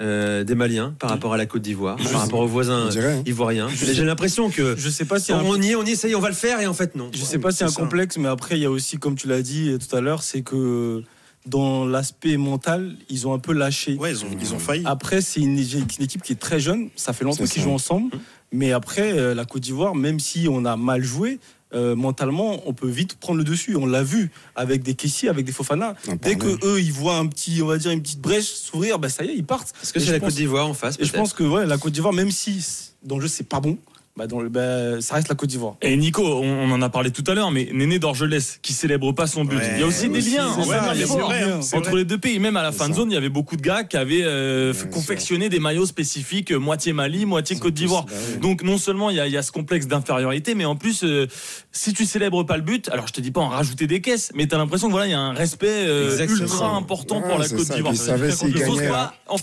euh, 0.00 0.42
des 0.44 0.54
Maliens 0.54 0.94
par 0.98 1.10
rapport 1.10 1.34
à 1.34 1.36
la 1.36 1.46
Côte 1.46 1.62
d'Ivoire, 1.62 1.96
par 1.96 2.22
rapport 2.22 2.40
aux 2.40 2.46
voisins 2.46 2.88
dirait, 2.88 3.12
hein. 3.18 3.22
ivoiriens. 3.26 3.68
J'ai 3.68 4.04
l'impression 4.04 4.50
que 4.50 4.74
Je 4.76 4.88
sais 4.88 5.04
pas 5.04 5.20
si 5.20 5.32
un- 5.32 5.40
on 5.44 5.60
y 5.60 5.70
est, 5.72 5.74
on 5.74 5.84
y 5.84 5.90
est, 5.92 6.14
on 6.14 6.20
va 6.20 6.28
le 6.30 6.34
faire 6.34 6.60
et 6.60 6.66
en 6.66 6.74
fait 6.74 6.94
non. 6.96 7.10
Je 7.12 7.22
sais 7.22 7.38
pas 7.38 7.50
si 7.50 7.58
c'est 7.58 7.64
un 7.64 7.70
complexe, 7.72 8.16
mais 8.16 8.28
après, 8.28 8.56
il 8.58 8.62
y 8.62 8.66
a 8.66 8.70
aussi, 8.70 8.96
comme 8.98 9.14
tu 9.16 9.28
l'as 9.28 9.42
dit 9.42 9.76
tout 9.78 9.94
à 9.94 10.00
l'heure, 10.00 10.22
c'est 10.22 10.42
que 10.42 11.02
dans 11.46 11.84
l'aspect 11.84 12.36
mental, 12.36 12.94
ils 13.10 13.26
ont 13.26 13.34
un 13.34 13.38
peu 13.38 13.52
lâché. 13.52 13.96
Ouais, 13.96 14.12
ils 14.12 14.24
ont, 14.24 14.28
ils 14.40 14.54
ont 14.54 14.58
failli. 14.58 14.82
Après, 14.86 15.20
c'est 15.20 15.40
une, 15.40 15.58
une 15.58 16.04
équipe 16.04 16.22
qui 16.22 16.32
est 16.32 16.36
très 16.40 16.60
jeune. 16.60 16.88
Ça 16.96 17.12
fait 17.12 17.24
longtemps 17.24 17.44
qu'ils 17.44 17.62
jouent 17.62 17.72
ensemble. 17.72 18.10
Mais 18.52 18.72
après, 18.72 19.12
euh, 19.12 19.34
la 19.34 19.44
Côte 19.44 19.62
d'Ivoire, 19.62 19.94
même 19.94 20.20
si 20.20 20.46
on 20.48 20.64
a 20.64 20.76
mal 20.76 21.02
joué, 21.02 21.40
euh, 21.74 21.94
mentalement, 21.96 22.62
on 22.66 22.72
peut 22.74 22.88
vite 22.88 23.14
prendre 23.14 23.38
le 23.38 23.44
dessus. 23.44 23.76
On 23.76 23.86
l'a 23.86 24.02
vu 24.02 24.30
avec 24.56 24.82
des 24.82 24.94
Kessie, 24.94 25.28
avec 25.28 25.44
des 25.46 25.52
Fofana. 25.52 25.94
Dès 26.22 26.36
que 26.36 26.58
eux, 26.66 26.80
ils 26.80 26.92
voient 26.92 27.16
un 27.16 27.26
petit, 27.26 27.60
on 27.62 27.66
va 27.66 27.78
dire, 27.78 27.90
une 27.90 28.02
petite 28.02 28.20
brèche 28.20 28.44
s'ouvrir, 28.52 28.98
ben 28.98 29.08
ça 29.08 29.24
y 29.24 29.28
est, 29.30 29.34
ils 29.36 29.44
partent. 29.44 29.72
Est-ce 29.82 29.92
que 29.92 30.00
c'est 30.00 30.12
la 30.12 30.20
pense- 30.20 30.28
Côte 30.30 30.36
d'Ivoire 30.36 30.66
en 30.68 30.74
face 30.74 30.96
Et 30.98 31.04
je 31.04 31.12
pense 31.12 31.32
que 31.32 31.42
ouais, 31.44 31.66
la 31.66 31.78
Côte 31.78 31.92
d'Ivoire, 31.92 32.12
même 32.12 32.30
si 32.30 32.64
dans 33.02 33.16
le 33.16 33.22
jeu 33.22 33.28
c'est 33.28 33.48
pas 33.48 33.60
bon, 33.60 33.78
bah 34.14 34.26
dans 34.26 34.40
le, 34.40 34.50
bah, 34.50 35.00
ça 35.00 35.14
reste 35.14 35.28
la 35.28 35.34
Côte 35.34 35.48
d'Ivoire. 35.48 35.76
Et 35.80 35.96
Nico, 35.96 36.22
on, 36.22 36.42
on 36.42 36.70
en 36.70 36.82
a 36.82 36.90
parlé 36.90 37.10
tout 37.10 37.24
à 37.26 37.34
l'heure, 37.34 37.50
mais 37.50 37.70
Néné 37.72 37.98
d'Orgelès 37.98 38.58
qui 38.60 38.74
célèbre 38.74 39.12
pas 39.12 39.26
son 39.26 39.46
but. 39.46 39.56
Ouais, 39.56 39.70
il 39.74 39.80
y 39.80 39.82
a 39.82 39.86
aussi 39.86 40.10
des 40.10 40.18
aussi, 40.18 40.36
liens 40.36 40.48
en 40.48 40.64
ça, 40.64 41.78
entre 41.78 41.88
vrai. 41.90 41.98
les 42.00 42.04
deux 42.04 42.18
pays. 42.18 42.38
Même 42.38 42.56
à 42.58 42.62
la 42.62 42.72
fin 42.72 42.90
de 42.90 42.94
zone, 42.94 43.10
il 43.10 43.14
y 43.14 43.16
avait 43.16 43.30
beaucoup 43.30 43.56
de 43.56 43.62
gars 43.62 43.84
qui 43.84 43.96
avaient 43.96 44.22
euh, 44.22 44.74
confectionné 44.90 45.48
des 45.48 45.60
maillots 45.60 45.86
spécifiques, 45.86 46.52
euh, 46.52 46.58
moitié 46.58 46.92
Mali, 46.92 47.24
moitié 47.24 47.56
Côte 47.56 47.72
d'Ivoire. 47.72 48.04
Oui. 48.08 48.40
Donc 48.40 48.62
non 48.62 48.76
seulement 48.76 49.08
il 49.08 49.16
y, 49.16 49.20
a, 49.20 49.26
il 49.26 49.32
y 49.32 49.38
a 49.38 49.42
ce 49.42 49.50
complexe 49.50 49.86
d'infériorité, 49.86 50.54
mais 50.54 50.66
en 50.66 50.76
plus, 50.76 51.04
euh, 51.04 51.26
si 51.72 51.94
tu 51.94 52.04
célèbres 52.04 52.44
pas 52.44 52.56
le 52.56 52.62
but, 52.62 52.90
alors 52.90 53.06
je 53.06 53.14
te 53.14 53.20
dis 53.22 53.30
pas 53.30 53.40
en 53.40 53.48
rajouter 53.48 53.86
des 53.86 54.02
caisses, 54.02 54.30
mais 54.34 54.46
tu 54.46 54.54
as 54.54 54.58
l'impression 54.58 54.88
que 54.88 54.92
voilà, 54.92 55.06
il 55.06 55.12
y 55.12 55.14
a 55.14 55.20
un 55.20 55.32
respect 55.32 55.68
euh, 55.68 56.26
ultra 56.26 56.68
important 56.76 57.22
Ouais, 57.22 57.28
pour 57.30 57.38
la 57.38 57.48
Côte 57.48 57.70
d'Ivoire. 57.70 57.94
Hein. 57.94 59.36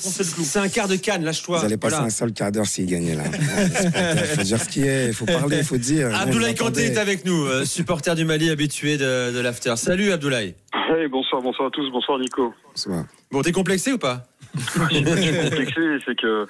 C'est 0.44 0.60
un 0.60 0.70
quart 0.70 0.88
de 0.88 0.96
canne, 0.96 1.24
lâche-toi. 1.24 1.60
Vous 1.60 1.66
allez 1.66 1.78
passer 1.78 1.96
un 1.96 2.10
sale 2.12 2.34
quart 2.34 2.52
d'heure 2.52 2.68
s'il 2.68 2.86
gagnait 2.86 3.16
là. 3.16 3.24
Il 4.60 4.66
faut 4.66 4.66
dire 4.66 4.66
ce 4.66 4.70
qui 4.70 4.88
est, 4.88 5.08
il 5.08 5.14
faut 5.14 5.26
parler, 5.26 5.58
il 5.60 5.64
faut 5.64 5.78
dire. 5.78 6.10
Abdoulaye 6.22 6.56
Kanté 6.56 6.86
est 6.86 6.98
avec 6.98 7.26
nous, 7.26 7.46
euh, 7.46 7.66
supporter 7.66 8.16
du 8.16 8.26
Mali 8.26 8.50
habitué 8.50 8.98
de, 8.98 9.32
de 9.34 9.40
l'after. 9.40 9.76
Salut 9.78 10.12
Abdoulaye. 10.12 10.56
Hey, 10.74 11.08
bonsoir, 11.08 11.42
bonsoir 11.42 11.68
à 11.68 11.72
tous, 11.72 11.90
bonsoir 11.92 12.20
Nico. 12.20 12.54
Bon, 13.32 13.42
t'es 13.42 13.52
complexé 13.52 13.92
ou 13.94 13.98
pas 13.98 14.24
Ce 14.58 14.88
qui 14.88 14.98
est 14.98 15.50
complexé, 15.50 15.98
c'est 16.06 16.16
que, 16.20 16.48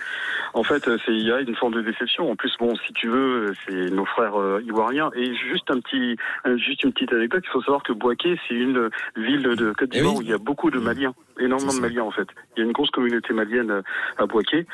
en 0.53 0.63
fait, 0.63 0.83
c'est- 1.05 1.11
il 1.11 1.27
y 1.27 1.31
a 1.31 1.41
une 1.41 1.55
forme 1.55 1.73
de 1.73 1.81
déception. 1.81 2.31
En 2.31 2.35
plus, 2.35 2.51
bon, 2.59 2.73
si 2.87 2.93
tu 2.93 3.09
veux, 3.09 3.53
c'est 3.67 3.89
nos 3.91 4.05
frères 4.05 4.39
euh, 4.39 4.61
ivoiriens. 4.65 5.11
Et 5.15 5.35
juste 5.35 5.69
un 5.69 5.79
petit, 5.81 6.15
juste 6.57 6.83
une 6.83 6.93
petite 6.93 7.11
anecdote. 7.11 7.43
Il 7.45 7.51
faut 7.51 7.61
savoir 7.61 7.83
que 7.83 7.91
Boaké, 7.91 8.39
c'est 8.47 8.55
une 8.55 8.89
ville 9.17 9.41
de 9.43 9.73
Côte 9.73 9.89
d'Ivoire 9.89 10.13
Eh 10.13 10.17
oui. 10.17 10.19
où 10.19 10.21
il 10.21 10.29
y 10.29 10.33
a 10.33 10.37
beaucoup 10.37 10.71
de 10.71 10.79
Maliens, 10.79 11.13
énormément 11.39 11.73
de. 11.73 11.79
Maliens 11.79 12.03
en 12.03 12.11
fait. 12.11 12.27
Il 12.55 12.59
y 12.61 12.63
a 12.63 12.65
une 12.65 12.71
grosse 12.73 12.89
communauté 12.91 13.33
malienne 13.33 13.71
euh, 13.71 13.81
à 14.17 14.25
Boaké. 14.25 14.65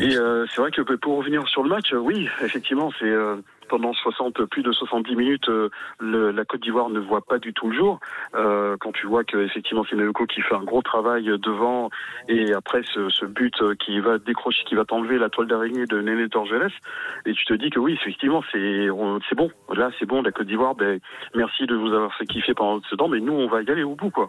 Et 0.00 0.16
euh, 0.16 0.44
c'est 0.54 0.60
vrai 0.60 0.70
que 0.70 0.82
pour 0.82 1.16
revenir 1.18 1.46
sur 1.48 1.62
le 1.62 1.70
match, 1.70 1.92
oui, 1.94 2.28
effectivement, 2.44 2.92
c'est 2.98 3.06
euh, 3.06 3.36
pendant 3.72 3.94
60, 3.94 4.44
plus 4.50 4.62
de 4.62 4.70
70 4.70 5.16
minutes, 5.16 5.48
euh, 5.48 5.70
la 6.02 6.44
Côte 6.44 6.60
d'Ivoire 6.60 6.90
ne 6.90 7.00
voit 7.00 7.22
pas 7.22 7.38
du 7.38 7.54
tout 7.54 7.70
le 7.70 7.74
jour. 7.74 8.00
Euh, 8.34 8.76
quand 8.78 8.92
tu 8.92 9.06
vois 9.06 9.24
que 9.24 9.38
effectivement 9.38 9.82
c'est 9.88 9.96
Naoko 9.96 10.26
qui 10.26 10.42
fait 10.42 10.54
un 10.54 10.62
gros 10.62 10.82
travail 10.82 11.24
devant 11.38 11.88
et 12.28 12.52
après 12.52 12.82
ce, 12.92 13.24
but 13.24 13.54
qui 13.78 13.98
va 14.00 14.18
décrocher, 14.18 14.62
qui 14.64 14.74
va 14.74 14.84
t'enlever 14.84 15.16
la 15.16 15.30
toile 15.30 15.46
d'araignée 15.46 15.86
de 15.86 16.02
Néné 16.02 16.28
Dorgelès, 16.28 16.70
et 17.24 17.32
tu 17.32 17.46
te 17.46 17.54
dis 17.54 17.70
que 17.70 17.78
oui, 17.78 17.94
effectivement, 17.94 18.42
c'est 18.52 18.88
c'est 19.30 19.34
bon. 19.34 19.50
Là, 19.74 19.90
c'est 19.98 20.04
bon, 20.04 20.20
la 20.20 20.32
Côte 20.32 20.48
d'Ivoire. 20.48 20.74
Ben, 20.74 21.00
merci 21.34 21.64
de 21.64 21.74
vous 21.74 21.94
avoir 21.94 22.14
fait 22.14 22.26
kiffer 22.26 22.52
pendant 22.52 22.82
ce 22.90 22.94
temps, 22.94 23.08
mais 23.08 23.20
nous, 23.20 23.32
on 23.32 23.46
va 23.46 23.62
y 23.62 23.70
aller 23.70 23.84
au 23.84 23.94
bout, 23.94 24.10
quoi. 24.10 24.28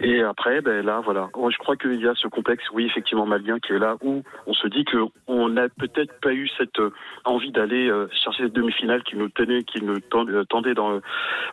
Et 0.00 0.22
après, 0.22 0.62
ben 0.62 0.82
là, 0.82 1.02
voilà. 1.04 1.28
Je 1.34 1.58
crois 1.58 1.76
qu'il 1.76 2.00
y 2.00 2.08
a 2.08 2.14
ce 2.14 2.26
complexe, 2.28 2.64
oui, 2.72 2.86
effectivement, 2.86 3.26
malien, 3.26 3.58
qui 3.58 3.72
est 3.72 3.78
là 3.78 3.96
où 4.02 4.22
on 4.46 4.54
se 4.54 4.66
dit 4.66 4.86
que 4.86 4.96
on 5.26 5.50
n'a 5.50 5.68
peut-être 5.68 6.18
pas 6.20 6.32
eu 6.32 6.48
cette 6.56 6.78
euh, 6.78 6.90
envie 7.26 7.52
d'aller 7.52 7.92
chercher 8.12 8.44
cette 8.44 8.54
demi-finale 8.78 9.02
qui 9.02 9.16
nous 9.16 9.28
tenait, 9.28 9.62
qui 9.62 9.82
nous 9.82 9.96
euh, 10.14 10.44
tendait 10.44 10.74
dans, 10.74 11.00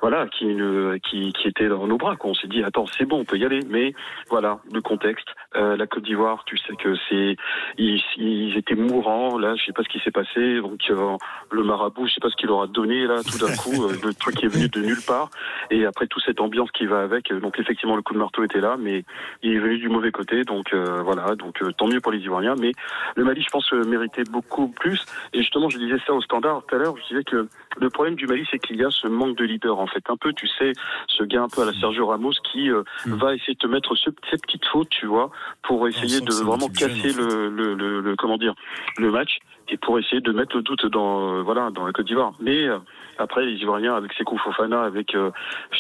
voilà, 0.02 0.28
qui, 0.28 0.46
ne- 0.46 0.98
qui, 0.98 1.34
qui 1.34 1.48
était 1.48 1.68
dans 1.68 1.88
nos 1.88 1.98
bras. 1.98 2.16
Quoi. 2.16 2.32
On 2.32 2.34
s'est 2.34 2.48
dit, 2.48 2.64
attends, 2.64 2.86
c'est 2.86 3.06
bon, 3.06 3.20
on 3.20 3.26
peut 3.26 3.38
y 3.38 3.46
aller. 3.46 3.60
Mais 3.70 3.94
voilà, 4.30 4.60
le 4.72 4.82
contexte. 4.82 5.28
Euh, 5.56 5.78
la 5.78 5.88
Côte 5.88 6.04
d'Ivoire, 6.04 6.44
tu 6.46 6.58
sais 6.58 6.76
que 6.76 6.96
c'est, 7.10 7.38
ils, 7.78 8.02
ils 8.18 8.58
étaient 8.58 8.76
mourants. 8.76 9.38
Là, 9.38 9.56
je 9.56 9.66
sais 9.66 9.74
pas 9.74 9.84
ce 9.84 9.90
qui 9.90 10.00
s'est 10.00 10.12
passé. 10.12 10.60
Donc 10.60 10.82
euh, 10.90 11.16
le 11.52 11.64
marabout, 11.64 12.08
je 12.08 12.14
sais 12.14 12.20
pas 12.22 12.30
ce 12.30 12.36
qu'il 12.36 12.48
leur 12.50 12.62
a 12.62 12.68
donné 12.68 13.06
là, 13.08 13.22
tout 13.24 13.38
d'un 13.38 13.56
coup, 13.56 13.86
euh, 13.86 13.94
le 14.04 14.14
truc 14.14 14.44
est 14.44 14.48
venu 14.48 14.68
de 14.68 14.82
nulle 14.82 15.02
part. 15.08 15.30
Et 15.72 15.86
après 15.86 16.08
toute 16.08 16.24
cette 16.24 16.42
ambiance 16.42 16.72
qui 16.72 16.86
va 16.86 17.02
avec, 17.02 17.32
euh, 17.32 17.40
donc 17.40 17.60
effectivement 17.60 17.96
le 17.96 18.02
coup 18.02 18.14
de 18.14 18.20
marteau 18.20 18.44
était 18.44 18.60
là, 18.60 18.76
mais 18.78 19.06
il 19.44 19.54
est 19.54 19.60
venu 19.60 19.78
du 19.78 19.90
mauvais 19.90 20.12
côté. 20.12 20.44
Donc 20.44 20.74
euh, 20.74 21.02
voilà, 21.04 21.36
donc 21.36 21.60
tant 21.78 21.88
mieux 21.88 22.02
pour 22.02 22.12
les 22.12 22.20
Ivoiriens. 22.20 22.56
Mais 22.60 22.72
le 23.16 23.24
Mali, 23.24 23.42
je 23.42 23.50
pense, 23.50 23.72
méritait 23.72 24.24
beaucoup 24.30 24.68
plus. 24.68 25.06
Et 25.34 25.40
justement, 25.40 25.70
je 25.70 25.78
disais 25.78 25.98
ça 26.06 26.14
au 26.14 26.22
standard 26.22 26.64
tout 26.68 26.76
à 26.76 26.80
l'heure. 26.80 26.96
Je 27.08 27.14
disais 27.14 27.24
que 27.24 27.48
le 27.80 27.90
problème 27.90 28.16
du 28.16 28.26
Mali, 28.28 28.48
c'est 28.50 28.60
qu'il 28.60 28.78
y 28.78 28.84
a 28.84 28.90
ce 28.90 29.08
manque 29.08 29.38
de 29.38 29.44
leader 29.46 29.80
en 29.80 29.88
fait. 29.88 30.04
Un 30.10 30.18
peu, 30.18 30.34
tu 30.34 30.48
sais, 30.48 30.74
ce 31.08 31.24
gars 31.24 31.44
un 31.44 31.48
peu 31.50 31.62
à 31.62 31.66
la 31.66 31.74
Sergio 31.74 32.08
Ramos 32.08 32.32
qui 32.52 32.70
euh, 32.70 32.84
va 33.06 33.36
essayer 33.36 33.54
de 33.54 33.60
te 33.60 33.68
mettre 33.68 33.96
ce, 33.96 34.10
cette 34.30 34.42
petite 34.42 34.66
faute, 34.66 34.90
tu 34.90 35.06
vois, 35.06 35.30
pour 35.64 35.88
essayer 35.88 36.20
de 36.22 36.32
vraiment 36.44 36.68
casser 36.80 37.14
le, 37.14 37.50
le, 37.50 37.74
le, 37.76 38.02
le- 38.02 38.16
comment 38.16 38.38
dire 38.38 38.54
le 38.98 39.12
match 39.12 39.38
et 39.70 39.78
pour 39.78 40.00
essayer 40.00 40.22
de 40.22 40.32
mettre 40.32 40.56
le 40.56 40.62
doute 40.62 40.86
dans 40.86 41.36
euh, 41.36 41.42
voilà 41.42 41.70
dans 41.72 41.86
la 41.86 41.94
Côte 41.94 42.06
d'Ivoire. 42.06 42.34
Mais 42.40 42.68
euh, 42.68 42.80
après 43.18 43.46
les 43.46 43.56
Ivoiriens 43.56 43.96
avec 43.96 44.14
Sekou 44.14 44.38
Fofana 44.38 44.84
avec 44.84 45.16
euh, 45.16 45.32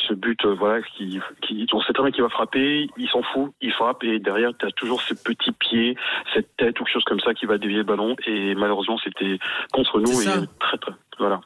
ce 0.08 0.14
but 0.14 0.46
voilà 0.46 0.82
qui 0.82 1.20
qui 1.42 1.68
on 1.74 1.82
sait 1.82 1.94
très 1.94 2.04
bien 2.04 2.12
qu'il 2.12 2.24
va 2.24 2.30
frapper, 2.30 2.90
il 2.98 3.10
s'en 3.10 3.22
fout, 3.22 3.54
il 3.62 3.72
frappe 3.72 4.04
et 4.04 4.20
derrière 4.20 4.52
tu 4.58 4.66
as 4.66 4.72
toujours 4.72 5.02
ce 5.02 5.14
petit 5.14 5.52
pied, 5.52 5.98
cette 6.34 6.56
tête 6.58 6.80
ou 6.80 6.84
quelque 6.84 6.94
chose 6.94 7.04
comme 7.06 7.20
ça 7.20 7.34
qui 7.34 7.46
va 7.46 7.58
dévier 7.58 7.78
le 7.78 7.84
ballon 7.84 8.16
et 8.26 8.56
malheureusement 8.56 8.98
c'était 9.04 9.40
contre 9.72 10.00
nous 10.00 10.22
et 10.22 10.48
très 10.60 10.78
très 10.78 10.94
voilà. 11.20 11.42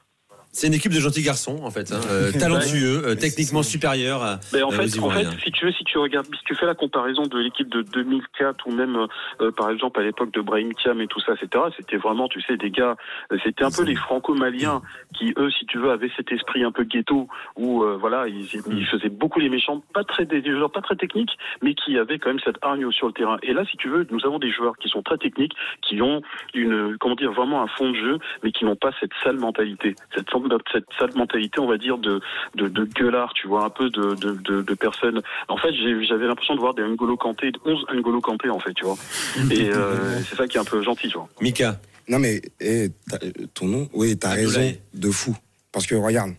C'est 0.52 0.66
une 0.66 0.74
équipe 0.74 0.92
de 0.92 1.00
gentils 1.00 1.22
garçons, 1.22 1.60
en 1.64 1.70
fait, 1.70 1.92
hein, 1.92 2.02
euh, 2.10 2.32
talentueux, 2.40 3.04
euh, 3.06 3.16
techniquement 3.16 3.62
supérieurs 3.62 4.24
à, 4.24 4.40
Mais 4.52 4.64
en 4.64 4.72
euh, 4.72 4.72
fait, 4.72 5.00
en 5.00 5.10
fait, 5.12 5.28
si 5.44 5.52
tu 5.52 5.66
veux, 5.66 5.72
si 5.72 5.84
tu 5.84 6.00
regardes, 6.00 6.26
si 6.26 6.44
tu 6.44 6.56
fais 6.56 6.66
la 6.66 6.74
comparaison 6.74 7.24
de 7.24 7.38
l'équipe 7.38 7.70
de 7.70 7.84
2004 7.84 8.66
ou 8.66 8.72
même, 8.72 9.08
euh, 9.42 9.52
par 9.52 9.70
exemple, 9.70 10.00
à 10.00 10.04
l'époque 10.04 10.34
de 10.34 10.42
Brahim 10.42 10.74
Thiam 10.74 11.00
et 11.02 11.08
tout 11.08 11.20
ça, 11.22 11.34
etc., 11.34 11.66
c'était 11.78 11.98
vraiment, 11.98 12.28
tu 12.28 12.42
sais, 12.42 12.58
des 12.58 12.72
gars, 12.72 12.96
euh, 13.32 13.38
c'était 13.44 13.64
un 13.64 13.70
peu 13.70 13.84
les 13.84 13.96
franco-maliens 13.96 14.82
qui, 15.16 15.34
eux, 15.38 15.52
si 15.52 15.68
tu 15.68 15.78
veux, 15.78 15.92
avaient 15.92 16.12
cet 16.18 16.32
esprit 16.32 16.64
un 16.64 16.72
peu 16.72 16.84
ghetto 16.84 17.28
où, 17.56 17.84
euh, 17.84 17.98
voilà, 18.00 18.28
ils, 18.28 18.48
ils 18.72 18.88
faisaient 18.88 19.10
beaucoup 19.10 19.40
les 19.40 19.50
méchants, 19.50 19.84
pas 19.94 20.04
très, 20.04 20.26
des 20.26 20.42
des 20.42 20.52
joueurs 20.52 20.72
pas 20.72 20.82
très 20.82 20.96
techniques, 20.96 21.38
mais 21.62 21.76
qui 21.76 21.98
avaient 21.98 22.18
quand 22.18 22.30
même 22.30 22.40
cette 22.44 22.58
hargne 22.64 22.92
sur 22.92 23.06
le 23.06 23.14
terrain. 23.14 23.38
Et 23.44 23.54
là, 23.54 23.66
si 23.70 23.78
tu 23.78 23.88
veux, 23.88 24.08
nous 24.10 24.26
avons 24.26 24.40
des 24.40 24.52
joueurs 24.52 24.78
qui 24.78 24.90
sont 24.90 25.04
très 25.04 25.18
techniques, 25.18 25.54
qui 25.84 26.02
ont 26.02 26.22
une, 26.56 26.98
comment 27.00 27.16
dire, 27.16 27.32
vraiment 27.32 27.62
un 27.62 27.68
fond 27.68 27.92
de 27.92 27.96
jeu, 27.96 28.18
mais 28.44 28.52
qui 28.52 28.66
n'ont 28.66 28.76
pas 28.76 28.92
cette 29.00 29.12
sale 29.24 29.38
mentalité, 29.38 29.96
cette, 30.16 30.30
cette 30.72 30.86
sale 30.98 31.12
mentalité, 31.16 31.60
on 31.60 31.68
va 31.68 31.78
dire, 31.78 31.98
de, 31.98 32.22
de, 32.56 32.68
de 32.68 32.86
gueulard, 32.86 33.34
tu 33.34 33.48
vois, 33.48 33.66
un 33.66 33.70
peu 33.70 33.90
de, 33.90 34.16
de, 34.16 34.32
de, 34.34 34.62
de 34.62 34.74
personnes. 34.74 35.22
En 35.48 35.58
fait, 35.58 35.72
j'avais 35.74 36.28
l'impression 36.28 36.56
de 36.56 36.60
voir 36.60 36.74
des 36.74 36.84
N'Golo 36.84 37.18
Kanté, 37.18 37.52
11 37.66 37.86
N'Golo 37.94 38.22
Kanté, 38.22 38.50
en 38.50 38.60
fait, 38.60 38.74
tu 38.74 38.86
vois. 38.86 38.98
Et 39.52 39.70
euh, 39.70 40.22
c'est 40.24 40.36
ça 40.36 40.48
qui 40.48 40.58
est 40.58 40.60
un 40.62 40.64
peu 40.66 40.82
gentil, 40.84 41.08
tu 41.10 41.18
vois. 41.18 41.28
Mika. 41.42 41.80
Non 42.08 42.18
mais 42.18 42.42
eh, 42.60 42.90
t'as- 43.08 43.20
ton 43.54 43.68
nom, 43.68 43.88
oui, 43.94 44.18
t'as 44.18 44.32
raison 44.32 44.74
de 44.96 45.12
fou. 45.12 45.36
Parce 45.72 45.86
que 45.86 45.94
regarde, 45.96 46.32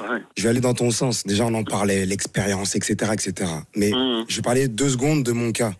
Ouais. 0.00 0.22
je 0.36 0.44
vais 0.44 0.48
aller 0.50 0.60
dans 0.60 0.74
ton 0.74 0.90
sens. 0.90 1.26
Déjà, 1.26 1.44
on 1.44 1.52
en 1.54 1.64
parlait, 1.64 2.06
l'expérience, 2.06 2.76
etc., 2.76 3.10
etc. 3.12 3.50
Mais 3.76 3.90
Mhm. 3.90 4.24
je 4.28 4.36
vais 4.36 4.42
parler 4.42 4.68
deux 4.68 4.88
secondes 4.88 5.24
de 5.24 5.32
mon 5.32 5.50
cas. 5.52 5.72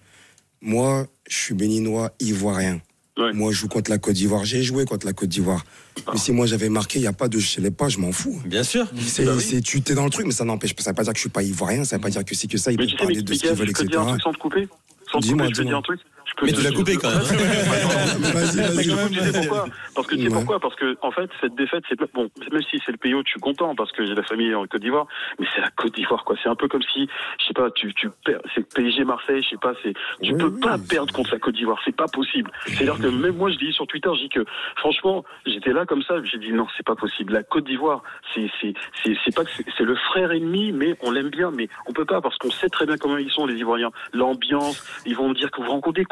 Moi, 0.60 1.06
je 1.28 1.36
suis 1.36 1.54
béninois, 1.54 2.10
ivoirien. 2.20 2.80
Ouais. 3.18 3.32
Moi, 3.32 3.50
je 3.52 3.58
joue 3.58 3.68
contre 3.68 3.90
la 3.90 3.98
Côte 3.98 4.14
d'Ivoire. 4.14 4.44
J'ai 4.44 4.62
joué 4.62 4.84
contre 4.84 5.04
la 5.04 5.12
Côte 5.12 5.28
d'Ivoire. 5.28 5.64
Mais 6.12 6.18
si 6.18 6.30
moi 6.30 6.46
j'avais 6.46 6.68
marqué, 6.68 7.00
il 7.00 7.02
n'y 7.02 7.08
a 7.08 7.12
pas 7.12 7.26
de 7.28 7.38
je 7.40 7.48
sais 7.48 7.70
pas, 7.72 7.88
je 7.88 7.98
m'en 7.98 8.12
fous. 8.12 8.40
Bien 8.46 8.62
sûr. 8.62 8.86
C'est, 9.06 9.24
Bah 9.24 9.32
oui. 9.36 9.42
c'est- 9.42 9.60
tu 9.60 9.82
t'es 9.82 9.94
dans 9.94 10.04
le 10.04 10.10
truc, 10.10 10.24
mais 10.26 10.32
ça 10.32 10.44
n'empêche 10.44 10.72
pas. 10.74 10.82
Ça 10.84 10.90
veut 10.92 10.94
pas 10.94 11.02
dire 11.02 11.12
que 11.12 11.18
je 11.18 11.22
suis 11.22 11.28
pas 11.28 11.42
ivoirien, 11.42 11.84
ça 11.84 11.96
veut 11.96 12.00
pas 12.02 12.10
dire 12.10 12.24
que 12.24 12.34
c'est 12.36 12.46
que 12.46 12.56
ça. 12.56 12.70
Ils 12.70 12.76
Mais 12.78 12.84
peuvent 12.84 12.86
tu 12.86 12.92
sais, 12.92 12.98
parler 12.98 13.22
de 13.22 13.34
ce 13.34 13.40
qu'ils 13.40 13.48
veulent, 13.50 13.56
je 13.66 13.72
peux 13.72 13.72
te 13.72 13.82
etc. 13.82 13.88
dire 13.90 14.00
un 14.02 14.06
truc 14.10 14.22
sans 14.22 14.32
te 14.32 14.38
couper 14.38 14.68
Sans 15.10 15.18
te 15.18 15.24
Dis-moi, 15.26 15.46
couper, 15.46 15.54
je 15.54 15.60
peux 15.60 15.64
te 15.64 15.68
dire 15.68 15.78
dis-moi. 15.78 15.78
un 15.78 15.82
truc 15.82 16.00
Mais 16.42 16.52
te- 16.52 16.56
tu 16.58 16.62
l'as 16.62 16.72
coupé 16.72 16.96
quand 16.96 17.08
même. 17.10 17.18
Parce 19.94 20.06
que 20.06 20.14
tu 20.14 20.22
sais 20.22 20.28
Ouais. 20.28 20.32
pourquoi? 20.34 20.60
Parce 20.60 20.74
que 20.76 20.96
en 21.02 21.10
fait 21.10 21.28
cette 21.40 21.54
défaite, 21.54 21.82
c'est 21.88 21.98
bon, 22.14 22.28
même 22.52 22.62
si 22.70 22.80
c'est 22.84 22.92
le 22.92 22.98
pays 22.98 23.14
où 23.14 23.22
je 23.24 23.30
suis 23.30 23.40
content 23.40 23.74
parce 23.74 23.90
que 23.92 24.04
j'ai 24.06 24.14
la 24.14 24.22
famille 24.22 24.54
en 24.54 24.66
Côte 24.66 24.80
d'Ivoire, 24.80 25.06
mais 25.38 25.46
c'est 25.54 25.60
la 25.60 25.70
Côte 25.70 25.94
d'Ivoire 25.94 26.24
quoi. 26.24 26.36
C'est 26.42 26.48
un 26.48 26.54
peu 26.54 26.68
comme 26.68 26.82
si, 26.82 27.08
je 27.40 27.46
sais 27.46 27.54
pas, 27.54 27.70
tu 27.70 27.92
tu 27.94 28.08
perds, 28.24 28.40
c'est 28.54 28.62
PSG 28.74 29.04
Marseille, 29.04 29.42
je 29.42 29.50
sais 29.50 29.56
pas, 29.56 29.72
c'est 29.82 29.94
tu 30.22 30.32
Oui, 30.32 30.38
peux 30.38 30.46
oui, 30.54 30.60
pas 30.60 30.76
perdre 30.78 31.12
contre 31.12 31.32
la 31.32 31.38
Côte 31.38 31.54
d'Ivoire, 31.54 31.78
c'est 31.84 31.94
pas 31.96 32.06
possible. 32.06 32.50
C'est-à-dire 32.66 32.98
que 32.98 33.06
même 33.08 33.36
moi 33.36 33.50
je 33.50 33.56
dis 33.56 33.72
sur 33.72 33.86
Twitter, 33.86 34.10
je 34.14 34.22
dis 34.22 34.28
que 34.28 34.44
franchement, 34.76 35.24
j'étais 35.46 35.72
là 35.72 35.84
comme 35.86 36.02
ça, 36.02 36.14
j'ai 36.24 36.38
dit 36.38 36.52
non, 36.52 36.66
c'est 36.76 36.86
pas 36.86 36.94
possible. 36.96 37.32
La 37.32 37.42
Côte 37.42 37.64
d'Ivoire, 37.64 38.02
c'est 38.34 38.48
c'est 38.60 38.74
c'est 39.04 39.16
c'est 39.24 39.34
pas 39.34 39.44
que 39.44 39.50
c'est 39.76 39.84
le 39.84 39.96
frère 39.96 40.30
ennemi, 40.32 40.72
mais 40.72 40.94
on 41.02 41.10
l'aime 41.10 41.30
bien, 41.30 41.50
mais 41.50 41.68
on 41.86 41.92
peut 41.92 42.04
pas 42.06 42.20
parce 42.20 42.36
qu'on 42.38 42.50
sait 42.50 42.68
très 42.68 42.86
bien 42.86 42.96
comment 42.96 43.16
ils 43.16 43.30
sont 43.30 43.46
les 43.46 43.56
Ivoiriens. 43.56 43.90
L'ambiance, 44.12 44.84
ils 45.06 45.16
vont 45.16 45.28
me 45.30 45.34
dire 45.34 45.50
que 45.50 45.60
vous 45.60 45.66
vous 45.68 45.80
rendez 45.80 46.04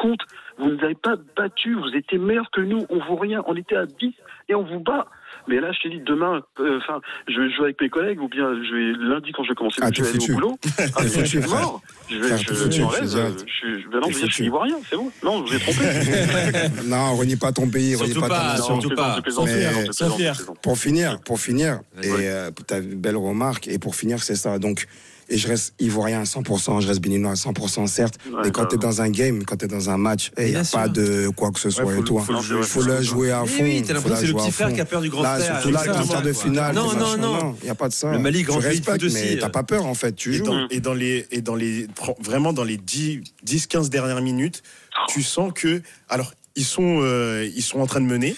vous 0.57 0.69
ne 0.69 0.75
nous 0.75 0.83
avez 0.83 0.95
pas 0.95 1.15
battu, 1.35 1.75
vous 1.75 1.95
étiez 1.95 2.17
meilleurs 2.17 2.49
que 2.51 2.61
nous, 2.61 2.85
on 2.89 2.99
vaut 3.05 3.15
rien, 3.15 3.43
on 3.47 3.55
était 3.55 3.75
à 3.75 3.85
10 3.85 4.13
et 4.49 4.55
on 4.55 4.63
vous 4.63 4.79
bat. 4.79 5.07
Mais 5.47 5.61
là, 5.61 5.71
je 5.71 5.79
te 5.79 5.87
dis, 5.87 6.01
demain, 6.01 6.41
euh, 6.59 6.77
enfin, 6.77 6.99
je 7.27 7.39
vais 7.39 7.49
jouer 7.51 7.65
avec 7.65 7.81
mes 7.81 7.89
collègues 7.89 8.21
ou 8.21 8.27
bien 8.27 8.49
je 8.63 8.75
vais 8.75 9.07
lundi 9.07 9.31
quand 9.31 9.43
je 9.43 9.49
vais 9.49 9.55
commencer, 9.55 9.79
Ah, 9.81 9.89
je 9.93 10.01
vais 10.01 10.09
aller 10.09 10.19
foutu. 10.19 10.31
au 10.31 10.35
boulot. 10.35 10.57
Ah, 10.95 11.01
mais 11.03 11.09
je 11.09 11.23
suis 11.25 11.39
mort. 11.39 11.81
Je 12.09 12.17
vais, 12.17 12.27
Frère, 12.27 12.37
je, 12.37 12.43
je 12.43 12.53
foutu, 12.53 12.81
je 12.81 13.53
suis, 13.53 13.85
ben 13.89 13.99
non, 13.99 14.09
je 14.09 14.25
je 14.25 14.31
suis 14.31 14.45
ivoirien, 14.45 14.75
c'est 14.89 14.97
bon. 14.97 15.11
Non, 15.23 15.45
je 15.45 15.53
vous 15.53 15.57
ai 15.57 15.59
trompé. 15.59 16.83
non, 16.87 17.15
renie 17.15 17.35
pas 17.35 17.51
ton 17.51 17.69
pays, 17.69 17.95
renie 17.95 18.13
pas, 18.15 18.27
pas, 18.27 18.39
ta 18.39 18.53
nation. 18.53 18.81
surtout 18.81 18.95
pas. 18.95 19.19
Je 19.25 19.31
je 19.31 20.51
pour 20.61 20.77
finir, 20.77 21.19
pour 21.21 21.39
finir, 21.39 21.79
et 22.03 22.09
euh, 22.09 22.51
ta 22.51 22.81
belle 22.81 23.17
remarque, 23.17 23.67
et 23.67 23.79
pour 23.79 23.95
finir, 23.95 24.21
c'est 24.23 24.35
ça. 24.35 24.59
Donc, 24.59 24.85
et 25.29 25.37
je 25.37 25.47
reste 25.47 25.73
ivoirien 25.79 26.21
à 26.21 26.23
100%, 26.23 26.81
je 26.81 26.87
reste 26.87 27.01
béninois 27.01 27.31
à 27.31 27.35
100%, 27.35 27.87
certes. 27.87 28.15
Ouais, 28.25 28.41
mais 28.45 28.51
quand 28.51 28.65
tu 28.65 28.75
es 28.75 28.77
dans 28.77 29.01
un 29.01 29.09
game, 29.09 29.43
quand 29.43 29.57
tu 29.57 29.65
es 29.65 29.67
dans 29.67 29.89
un 29.89 29.97
match, 29.97 30.31
il 30.37 30.45
n'y 30.45 30.55
a 30.55 30.63
sûr. 30.63 30.79
pas 30.79 30.87
de 30.87 31.29
quoi 31.35 31.51
que 31.51 31.59
ce 31.59 31.69
soit 31.69 31.85
Ouais, 31.85 31.99
et 31.99 32.05
jouer, 32.05 32.21
Il 32.59 32.63
faut 32.63 32.81
le 32.81 33.01
jouer 33.01 33.31
à 33.31 33.45
fond. 33.45 33.63
oui, 33.63 33.83
t'as 33.85 33.93
l'impression 33.93 34.15
que 34.15 34.21
c'est 34.21 34.33
le 34.33 34.33
petit 34.33 34.51
frère 34.51 34.73
qui 34.73 34.81
a 34.81 34.85
peur 34.85 35.01
du 35.01 35.09
grand 35.09 35.23
là, 35.23 35.37
frère. 35.39 35.61
Surtout 35.61 35.73
là, 35.73 35.83
quart 35.83 36.21
de 36.21 36.33
finale. 36.33 36.75
Non, 36.75 36.93
non, 36.93 37.17
non. 37.17 37.55
Il 37.61 37.65
n'y 37.65 37.69
a 37.69 37.75
pas 37.75 37.89
de 37.89 37.93
ça. 37.93 38.11
Le 38.11 38.19
Mali, 38.19 38.43
grand 38.43 38.57
aussi, 38.57 38.81
mais 39.13 39.35
euh. 39.35 39.39
t'as 39.39 39.49
pas 39.49 39.63
peur, 39.63 39.85
en 39.85 39.93
fait. 39.93 40.15
Tu 40.15 40.33
Et 40.33 40.37
joues. 40.37 40.45
dans, 40.45 40.67
et 40.69 40.79
dans 40.79 40.93
les 40.93 41.27
et 41.31 41.41
dans 41.41 41.55
les 41.55 41.87
vraiment 42.19 42.53
dans 42.53 42.63
les 42.63 42.77
10 42.77 43.21
10 43.43 43.67
15 43.67 43.89
dernières 43.89 44.21
minutes, 44.21 44.63
tu 45.09 45.23
sens 45.23 45.51
que 45.53 45.81
alors 46.09 46.33
ils 46.55 46.65
sont 46.65 46.99
euh, 47.01 47.49
ils 47.55 47.61
sont 47.61 47.79
en 47.79 47.85
train 47.85 48.01
de 48.01 48.05
mener 48.05 48.35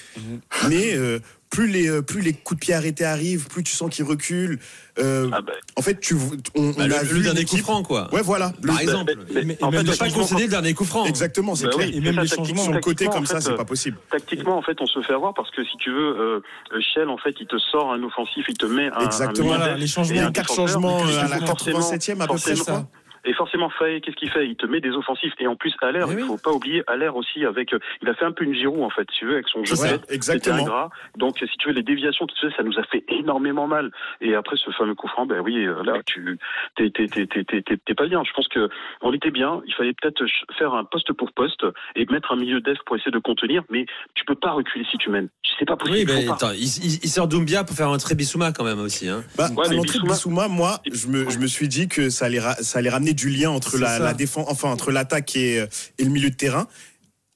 mais 0.68 0.94
euh, 0.94 1.20
plus 1.50 1.68
les 1.68 1.90
euh, 1.90 2.02
plus 2.02 2.22
les 2.22 2.34
coups 2.34 2.60
de 2.60 2.66
pied 2.66 2.74
arrêtés 2.74 3.06
arrivent, 3.06 3.48
plus 3.48 3.64
tu 3.64 3.74
sens 3.76 3.90
qu'ils 3.90 4.06
reculent. 4.06 4.60
Euh, 5.00 5.30
En 5.78 5.82
fait, 5.82 6.00
tu 6.00 6.14
on, 6.14 6.18
Bah, 6.20 6.34
on 6.56 6.88
le- 6.88 6.94
a 6.96 7.02
le 7.04 7.08
vu 7.10 7.22
dernier 7.22 7.46
coup 7.46 7.58
franc 7.58 7.84
quoi. 7.84 8.14
Ouais, 8.14 8.22
voilà. 8.22 8.52
Par 8.66 8.76
Le- 8.76 8.82
exemple. 8.84 9.14
Mais- 9.34 9.44
Mais- 9.46 9.64
en 9.64 9.72
mais 9.72 9.78
fait, 9.78 9.84
ne 9.84 9.96
pas 9.96 10.10
concéder 10.10 10.44
le 10.44 10.50
dernier 10.50 10.74
coup 10.74 10.84
franc. 10.86 11.06
Exactement, 11.06 11.56
c'est 11.56 11.66
Bah 11.66 11.72
clair. 11.72 11.88
oui, 11.90 11.98
et 11.98 12.02
même 12.02 12.16
c'est 12.16 12.22
les 12.22 12.28
ça, 12.28 12.36
changements 12.36 12.64
sur 12.64 12.74
le 12.74 12.80
côté 12.82 13.06
comme 13.08 13.24
en 13.24 13.26
ça, 13.26 13.36
fait, 13.36 13.42
c'est 13.42 13.52
euh, 13.52 13.56
pas 13.58 13.66
possible. 13.66 13.98
Tactiquement, 14.12 14.58
en 14.58 14.62
fait, 14.62 14.78
on 14.82 14.86
se 14.86 15.02
fait 15.02 15.14
avoir 15.14 15.34
parce 15.34 15.50
que 15.52 15.64
si 15.64 15.78
tu 15.78 15.90
veux, 15.90 15.98
euh, 16.20 16.42
euh, 16.74 16.80
Shell, 16.94 17.10
en 17.10 17.18
fait, 17.18 17.34
il 17.40 17.48
te 17.48 17.58
sort 17.58 17.94
un 17.94 18.04
offensif, 18.04 18.46
il 18.50 18.58
te 18.58 18.66
met 18.66 18.90
un. 18.92 19.06
Exactement. 19.06 19.54
un 19.54 19.58
Voilà, 19.58 19.78
les 19.78 19.88
changements, 19.88 20.32
quatre 20.32 20.54
changements, 20.54 21.04
à 21.04 21.28
la 21.28 21.40
forcément- 21.46 21.80
87e, 21.80 22.22
à 22.22 22.28
peu 22.28 22.36
près, 22.36 22.56
ça. 22.56 22.88
Et 23.26 23.34
forcément, 23.34 23.70
Faye, 23.70 24.02
qu'est-ce 24.02 24.16
qu'il 24.16 24.30
fait? 24.30 24.48
Il 24.48 24.56
te 24.56 24.66
met 24.66 24.80
des 24.82 24.92
offensifs. 24.92 25.34
Et 25.40 25.48
en 25.48 25.56
plus, 25.56 25.74
à 25.82 25.92
l'air, 25.92 26.08
il 26.12 26.20
faut 26.20 26.38
pas 26.38 26.52
oublier, 26.52 26.84
à 26.88 26.96
l'air 26.96 27.16
aussi, 27.16 27.46
avec. 27.46 27.74
euh, 27.74 27.80
il 28.02 28.10
a 28.10 28.14
fait 28.14 28.26
un 28.26 28.32
peu 28.32 28.44
une 28.44 28.54
Giroud, 28.54 28.82
en 28.84 28.90
fait, 28.90 29.08
si 29.12 29.20
tu 29.20 29.26
veux, 29.26 29.34
avec 29.34 29.48
son 29.50 29.64
jeu 29.66 29.76
de 29.76 29.80
Ouais, 29.82 29.90
tête. 29.98 30.06
exactement. 30.12 30.58
Ingrat. 30.58 30.90
Donc, 31.18 31.38
si 31.40 31.58
tu 31.58 31.68
veux, 31.68 31.74
les 31.74 31.84
déviations 31.84 32.26
qu'il 32.26 32.38
faisait, 32.40 32.56
ça 32.56 32.64
nous 32.64 32.78
a 32.80 32.84
fait 32.84 33.04
énormément 33.10 33.68
mal. 33.68 33.92
Et 34.22 34.36
après, 34.36 34.56
ce 34.58 34.70
fameux 34.72 34.96
coup 34.96 35.08
franc, 35.08 35.26
ben 35.26 35.42
oui, 35.42 35.66
euh, 35.66 35.84
là, 35.84 36.02
tu 36.06 36.38
t'es 36.76 36.90
t'es- 36.90 37.08
t'es- 37.08 37.28
t'es- 37.28 37.44
t'es- 37.44 37.62
t'es- 37.62 37.78
t'es 37.78 37.94
pas 37.96 38.08
bien. 38.08 38.24
Je 38.24 38.32
pense 38.34 38.48
que 38.48 38.70
on 39.02 39.12
était 39.14 39.32
bien. 39.32 39.62
Il 39.68 39.74
fallait 39.74 39.94
peut-être 39.94 40.24
faire 40.58 40.74
un 40.74 40.84
poste 40.86 41.12
pour 41.14 41.32
poste 41.32 41.66
et 41.96 42.06
mettre 42.12 42.32
un 42.32 42.36
milieu 42.38 42.62
d'Est 42.62 42.82
pour 42.86 42.96
essayer 42.96 43.12
de 43.12 43.20
contenir. 43.20 43.64
Mais 43.70 43.86
tu 44.16 44.26
peux 44.26 44.36
pas 44.36 44.52
reculer 44.52 44.86
si 44.90 44.98
tu 44.98 45.10
mènes. 45.10 45.30
C'est 45.58 45.66
pas 45.66 45.76
possible. 45.76 46.10
Oui, 46.12 46.26
mais 46.26 46.32
attends, 46.32 46.52
il, 46.52 46.64
il- 46.64 47.00
il 47.04 47.10
sort 47.10 47.28
Doumbia 47.28 47.64
pour 47.64 47.76
faire 47.76 47.90
entrer 47.90 48.16
Bissouma 48.16 48.52
quand 48.52 48.64
même 48.64 48.80
aussi. 48.80 49.10
Hein. 49.10 49.24
Bah, 49.38 49.48
Ouais, 49.56 49.66
à 49.66 49.70
mais 49.70 49.76
l'entrée 49.76 50.00
de 50.00 50.04
Bissouma- 50.06 50.14
Bissouma, 50.14 50.48
moi, 50.48 50.80
je 50.92 51.08
me, 51.08 51.30
je 51.30 51.38
me 51.40 51.48
suis 51.48 51.68
dit 51.68 51.88
que 51.88 52.10
ça 52.10 52.26
allait, 52.26 52.40
ra- 52.40 52.56
ça 52.56 52.80
allait 52.80 52.90
ramener 52.90 53.09
du 53.14 53.30
lien 53.30 53.50
entre 53.50 53.72
C'est 53.72 53.80
la, 53.80 53.98
ça. 53.98 54.04
la 54.04 54.14
défense, 54.14 54.46
enfin 54.50 54.70
entre 54.70 54.92
l'attaque 54.92 55.36
et, 55.36 55.66
et 55.98 56.04
le 56.04 56.10
milieu 56.10 56.30
de 56.30 56.36
terrain. 56.36 56.68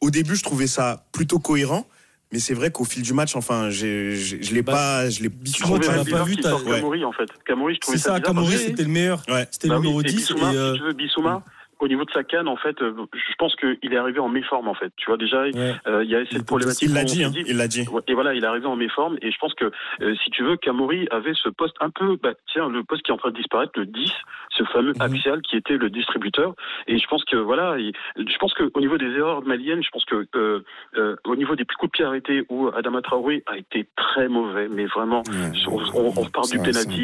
Au 0.01 0.09
début, 0.09 0.35
je 0.35 0.43
trouvais 0.43 0.67
ça 0.67 1.05
plutôt 1.13 1.39
cohérent. 1.39 1.87
Mais 2.31 2.39
c'est 2.39 2.55
vrai 2.55 2.71
qu'au 2.71 2.83
fil 2.83 3.03
du 3.03 3.13
match, 3.13 3.35
enfin, 3.35 3.69
j'ai- 3.69 4.15
j'ai- 4.15 4.41
je 4.41 4.55
l'ai 4.55 4.63
pas, 4.63 5.07
je 5.07 5.21
l'ai. 5.21 5.29
Je 5.45 5.51
tu 5.51 5.61
l'as 5.61 5.83
ça 5.83 6.03
pas 6.03 6.23
vu, 6.23 6.35
t'as- 6.37 6.55
ouais. 6.55 7.03
En 7.03 7.11
fait. 7.11 7.29
Kamori, 7.45 7.75
je 7.75 7.79
trouvais 7.79 7.97
C'est 7.99 8.05
ça 8.05 8.15
ça, 8.15 8.19
Kamori, 8.21 8.47
parce 8.47 8.57
que- 8.63 8.69
c'était 8.69 8.83
le 8.83 8.89
meilleur. 8.89 9.21
C'était 9.51 9.67
Bah 9.67 9.75
le 9.75 9.79
oui, 9.81 9.85
numéro 9.87 10.01
et 10.01 10.05
10. 10.05 10.15
Bissouma, 10.15 10.51
et, 10.51 10.57
euh, 10.57 10.73
si 10.73 10.79
tu 10.79 10.83
veux, 10.85 10.93
Bissouma, 10.93 11.43
au 11.79 11.87
niveau 11.87 12.05
de 12.05 12.11
sa 12.11 12.23
canne, 12.23 12.47
en 12.47 12.57
fait, 12.57 12.81
euh, 12.81 12.91
je 13.13 13.33
pense 13.37 13.55
qu'il 13.57 13.93
est 13.93 13.97
arrivé 13.97 14.17
en 14.17 14.29
méforme, 14.29 14.67
en 14.67 14.73
fait. 14.73 14.91
Tu 14.97 15.05
vois, 15.05 15.17
déjà, 15.17 15.41
euh, 15.43 16.03
il 16.03 16.09
y 16.09 16.15
a 16.15 16.25
cette 16.25 16.43
problématique. 16.47 16.89
Il 16.89 16.93
l'a 16.95 17.01
on 17.01 17.03
dit, 17.03 17.23
hein, 17.23 17.31
il 17.45 17.55
l'a 17.57 17.67
dit. 17.67 17.87
Ouais, 17.91 18.01
Et 18.07 18.15
voilà, 18.15 18.33
il 18.33 18.43
est 18.43 18.47
arrivé 18.47 18.65
en 18.65 18.75
méforme. 18.77 19.17
Et 19.21 19.31
je 19.31 19.37
pense 19.37 19.53
que, 19.53 19.65
euh, 20.01 20.15
si 20.23 20.31
tu 20.31 20.43
veux, 20.43 20.57
Kamori 20.57 21.07
avait 21.11 21.33
ce 21.35 21.49
poste 21.49 21.75
un 21.81 21.91
peu, 21.91 22.17
bah, 22.23 22.33
tiens, 22.51 22.67
le 22.67 22.83
poste 22.83 23.03
qui 23.03 23.11
est 23.11 23.13
en 23.13 23.17
train 23.17 23.29
de 23.29 23.35
disparaître, 23.37 23.73
le 23.75 23.85
10, 23.85 24.11
ce 24.57 24.63
fameux 24.65 24.93
axial 24.99 25.41
qui 25.41 25.55
était 25.57 25.77
le 25.77 25.89
distributeur. 25.89 26.53
Et 26.87 26.97
je 26.97 27.07
pense 27.07 27.23
que, 27.25 27.35
voilà, 27.37 27.77
il- 27.77 27.93
je 28.17 28.37
pense 28.37 28.53
qu'au 28.53 28.79
niveau 28.79 28.97
des 28.97 29.11
erreurs 29.17 29.43
maliennes, 29.43 29.83
je 29.83 29.89
pense 29.89 30.05
que, 30.05 30.25
euh, 30.35 30.63
euh, 30.97 31.15
au 31.25 31.35
niveau 31.35 31.55
des 31.55 31.65
coups 31.65 31.91
de 31.91 31.97
pied 31.97 32.05
arrêtés, 32.05 32.45
où 32.49 32.67
Adama 32.69 33.01
Traoré 33.01 33.43
a 33.47 33.57
été 33.57 33.87
très 33.95 34.27
mauvais, 34.27 34.67
mais 34.69 34.85
vraiment, 34.85 35.23
on, 35.67 35.77
on, 35.95 36.05
on 36.05 36.09
repart 36.23 36.49
du 36.51 36.57
penalty. 36.71 37.03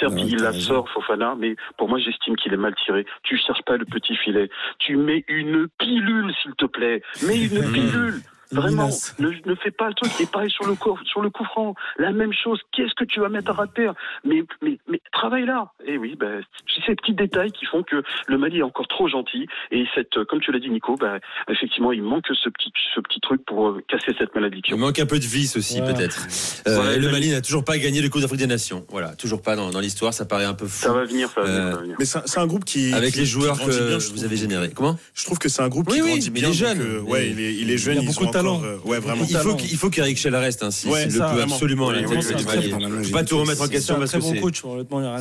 Certes, 0.00 0.12
il 0.28 0.36
la 0.42 0.52
sort, 0.60 0.88
Fofana, 0.90 1.34
mais 1.38 1.56
pour 1.78 1.88
moi, 1.88 1.98
j'estime 1.98 2.36
qu'il 2.36 2.52
est 2.52 2.56
mal 2.58 2.74
tiré. 2.84 3.06
Tu 3.22 3.36
cherches 3.38 3.62
pas 3.62 3.76
le 3.76 3.84
petit 3.84 4.14
filet. 4.16 4.48
Tu 4.78 4.96
mets 4.96 5.24
une 5.28 5.68
pilule, 5.78 6.32
s'il 6.42 6.54
te 6.54 6.66
plaît. 6.66 7.02
Mets 7.26 7.44
une 7.46 7.48
pilule. 7.72 8.20
Vraiment, 8.52 8.88
ne, 9.18 9.28
ne 9.28 9.54
fais 9.56 9.70
pas 9.70 9.88
le 9.88 9.94
truc. 9.94 10.10
Et 10.20 10.26
pareil 10.26 10.50
sur 10.50 10.66
le 10.66 10.74
coup, 10.74 10.96
sur 11.04 11.20
le 11.20 11.30
coup 11.30 11.44
franc, 11.44 11.74
la 11.98 12.12
même 12.12 12.32
chose. 12.32 12.60
Qu'est-ce 12.72 12.94
que 12.94 13.04
tu 13.04 13.20
vas 13.20 13.28
mettre 13.28 13.58
à 13.58 13.66
terre? 13.66 13.94
Mais, 14.24 14.44
mais, 14.62 14.78
mais 14.88 15.00
travaille 15.12 15.44
là. 15.46 15.72
Et 15.86 15.98
oui, 15.98 16.16
ben, 16.18 16.42
c'est 16.74 16.84
ces 16.86 16.94
petits 16.94 17.14
détails 17.14 17.52
qui 17.52 17.66
font 17.66 17.82
que 17.82 18.02
le 18.28 18.38
Mali 18.38 18.58
est 18.58 18.62
encore 18.62 18.88
trop 18.88 19.08
gentil. 19.08 19.46
Et 19.70 19.84
cette, 19.94 20.24
comme 20.28 20.40
tu 20.40 20.52
l'as 20.52 20.58
dit, 20.60 20.70
Nico, 20.70 20.96
ben, 20.96 21.18
effectivement, 21.48 21.92
il 21.92 22.02
manque 22.02 22.26
ce 22.28 22.48
petit, 22.48 22.72
ce 22.94 23.00
petit 23.00 23.20
truc 23.20 23.44
pour 23.44 23.68
euh, 23.68 23.82
casser 23.88 24.14
cette 24.18 24.34
malédiction. 24.34 24.76
Il 24.76 24.80
manque 24.80 24.98
un 24.98 25.06
peu 25.06 25.18
de 25.18 25.24
vice 25.24 25.56
aussi, 25.56 25.80
peut-être. 25.80 26.26
Euh, 26.68 26.74
Voilà, 26.76 26.94
et 26.94 26.98
le 26.98 27.10
Mali 27.10 27.30
n'a 27.30 27.40
toujours 27.40 27.64
pas 27.64 27.78
gagné 27.78 28.00
le 28.00 28.08
Coupe 28.08 28.20
d'Afrique 28.22 28.40
des 28.40 28.46
Nations. 28.46 28.84
Voilà, 28.90 29.14
toujours 29.16 29.42
pas 29.42 29.56
dans, 29.56 29.70
dans 29.70 29.80
l'histoire. 29.80 30.14
Ça 30.14 30.24
paraît 30.24 30.44
un 30.44 30.54
peu 30.54 30.66
fou. 30.66 30.82
Ça 30.84 30.92
va 30.92 31.04
venir, 31.04 31.28
ça 31.30 31.40
va 31.42 31.46
venir, 31.46 31.60
Euh, 31.62 31.70
ça 31.70 31.76
va 31.76 31.82
venir. 31.82 31.96
Mais 31.98 32.04
c'est 32.04 32.18
un- 32.18 32.22
c'est 32.26 32.40
un 32.40 32.46
groupe 32.46 32.64
qui. 32.64 32.92
Avec 32.94 33.12
qui- 33.14 33.20
les 33.20 33.26
joueurs 33.26 33.58
que 33.58 33.88
bien, 33.88 33.98
je 33.98 34.10
vous 34.10 34.24
avez 34.24 34.36
générés. 34.36 34.70
Comment? 34.74 34.96
Je 35.14 35.24
trouve 35.24 35.38
que 35.38 35.48
c'est 35.48 35.62
un 35.62 35.68
groupe 35.68 35.88
Oui, 35.88 35.96
qui 35.96 36.02
oui, 36.02 36.08
grandit 36.10 36.30
bien. 36.30 36.48
il 36.48 36.50
est 36.50 36.54
jeune. 36.54 36.78
donc, 36.78 36.86
euh, 36.86 37.00
ouais, 37.00 37.30
il 37.30 37.40
est, 37.40 37.54
il 37.54 37.70
est 37.70 37.78
jeune. 37.78 37.94
Il 37.94 37.96
y 37.96 38.00
a 38.00 38.02
ils 38.02 38.06
beaucoup 38.06 38.26
de 38.26 38.30
talent. 38.36 38.56
encore, 38.56 38.64
euh, 38.64 38.78
ouais, 38.88 38.98
vraiment. 38.98 39.24
Il 39.28 39.36
faut 39.36 39.54
qu'il 39.54 39.70
il 39.70 39.76
faut 39.76 39.90
qu'Eric 39.90 40.18
Schell 40.18 40.36
reste 40.36 40.62
ainsi. 40.62 40.88
Ouais, 40.88 41.04
il 41.04 41.12
ça, 41.12 41.30
le 41.30 41.36
peut 41.36 41.42
absolument 41.42 41.90
très 41.90 42.02
bon 42.02 42.20
Je 42.20 43.06
peux 43.08 43.12
pas 43.12 43.24
tout 43.24 43.38
remettre 43.38 43.62
en 43.62 43.64
C'est 43.64 43.70
question 43.70 43.96
un 43.96 43.98
parce 43.98 44.10
très 44.10 44.18
que 44.18 44.24
bon 44.24 44.30
c'est 44.30 44.36
il 44.36 44.40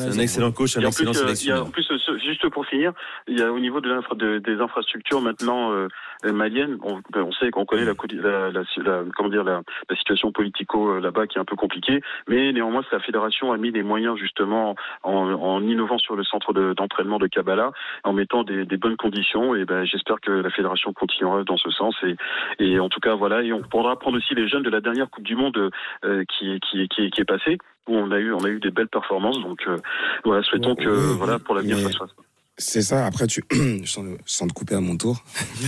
un 0.07 0.19
excellent 0.19 0.51
coach, 0.51 0.77
un 0.77 0.81
excellent 0.81 1.11
euh, 1.11 1.13
il 1.13 1.19
sélectionneur. 1.19 1.65
en 1.65 1.69
plus, 1.69 1.87
euh, 1.91 1.97
juste 2.25 2.49
pour 2.49 2.65
finir, 2.65 2.91
il 3.27 3.39
y 3.39 3.43
a 3.43 3.51
au 3.51 3.59
niveau 3.59 3.81
de 3.81 4.39
des 4.39 4.61
infrastructures 4.61 5.21
maintenant 5.21 5.71
euh, 5.71 5.87
maliennes, 6.23 6.77
on, 6.83 7.01
ben, 7.11 7.23
on 7.23 7.31
sait 7.31 7.51
qu'on 7.51 7.65
connaît 7.65 7.85
la, 7.85 7.93
situation 9.95 10.31
politico 10.31 10.91
euh, 10.91 10.99
là-bas 10.99 11.27
qui 11.27 11.37
est 11.37 11.41
un 11.41 11.45
peu 11.45 11.55
compliquée, 11.55 12.01
mais 12.27 12.51
néanmoins 12.51 12.81
la 12.91 12.99
fédération 12.99 13.51
a 13.51 13.57
mis 13.57 13.71
des 13.71 13.83
moyens 13.83 14.17
justement 14.17 14.75
en, 15.03 15.61
innovant 15.61 15.97
sur 15.97 16.15
le 16.15 16.23
centre 16.23 16.53
de- 16.53 16.73
d'entraînement 16.73 17.17
de 17.17 17.27
Kabbalah, 17.27 17.71
en 18.03 18.13
mettant 18.13 18.43
des, 18.43 18.65
bonnes 18.77 18.97
conditions. 18.97 19.55
Et 19.55 19.65
ben 19.65 19.85
j'espère 19.85 20.19
que 20.19 20.31
la 20.31 20.49
fédération 20.49 20.93
continuera 20.93 21.43
dans 21.43 21.57
ce 21.57 21.69
sens. 21.69 21.95
Et, 22.59 22.79
en 22.79 22.89
tout 22.89 22.99
cas 22.99 23.15
voilà, 23.15 23.41
et 23.41 23.53
on 23.53 23.61
pourra 23.61 23.97
prendre 23.97 24.17
aussi 24.17 24.35
les 24.35 24.47
jeunes 24.47 24.63
de 24.63 24.69
la 24.69 24.81
dernière 24.81 25.09
Coupe 25.09 25.23
du 25.23 25.35
Monde 25.35 25.71
euh, 26.03 26.23
qui, 26.27 26.59
qui 26.59 27.09
est 27.17 27.25
passée 27.25 27.57
où 27.87 27.95
on 27.95 28.11
a 28.11 28.19
eu 28.19 28.31
on 28.33 28.43
a 28.43 28.49
eu 28.49 28.59
des 28.59 28.71
belles 28.71 28.87
performances. 28.89 29.39
Donc 29.41 29.59
euh, 29.67 29.77
voilà, 30.23 30.43
souhaitons 30.43 30.75
que 30.75 30.89
voilà 30.89 31.39
pour 31.39 31.55
l'avenir 31.55 31.77
ça 31.79 31.91
se 31.91 31.97
fasse. 31.97 32.09
C'est 32.57 32.81
ça. 32.83 33.05
Après, 33.05 33.27
tu, 33.27 33.43
sans, 33.85 34.05
sans 34.25 34.47
te 34.47 34.53
couper 34.53 34.75
à 34.75 34.79
mon 34.79 34.95
tour, 34.95 35.21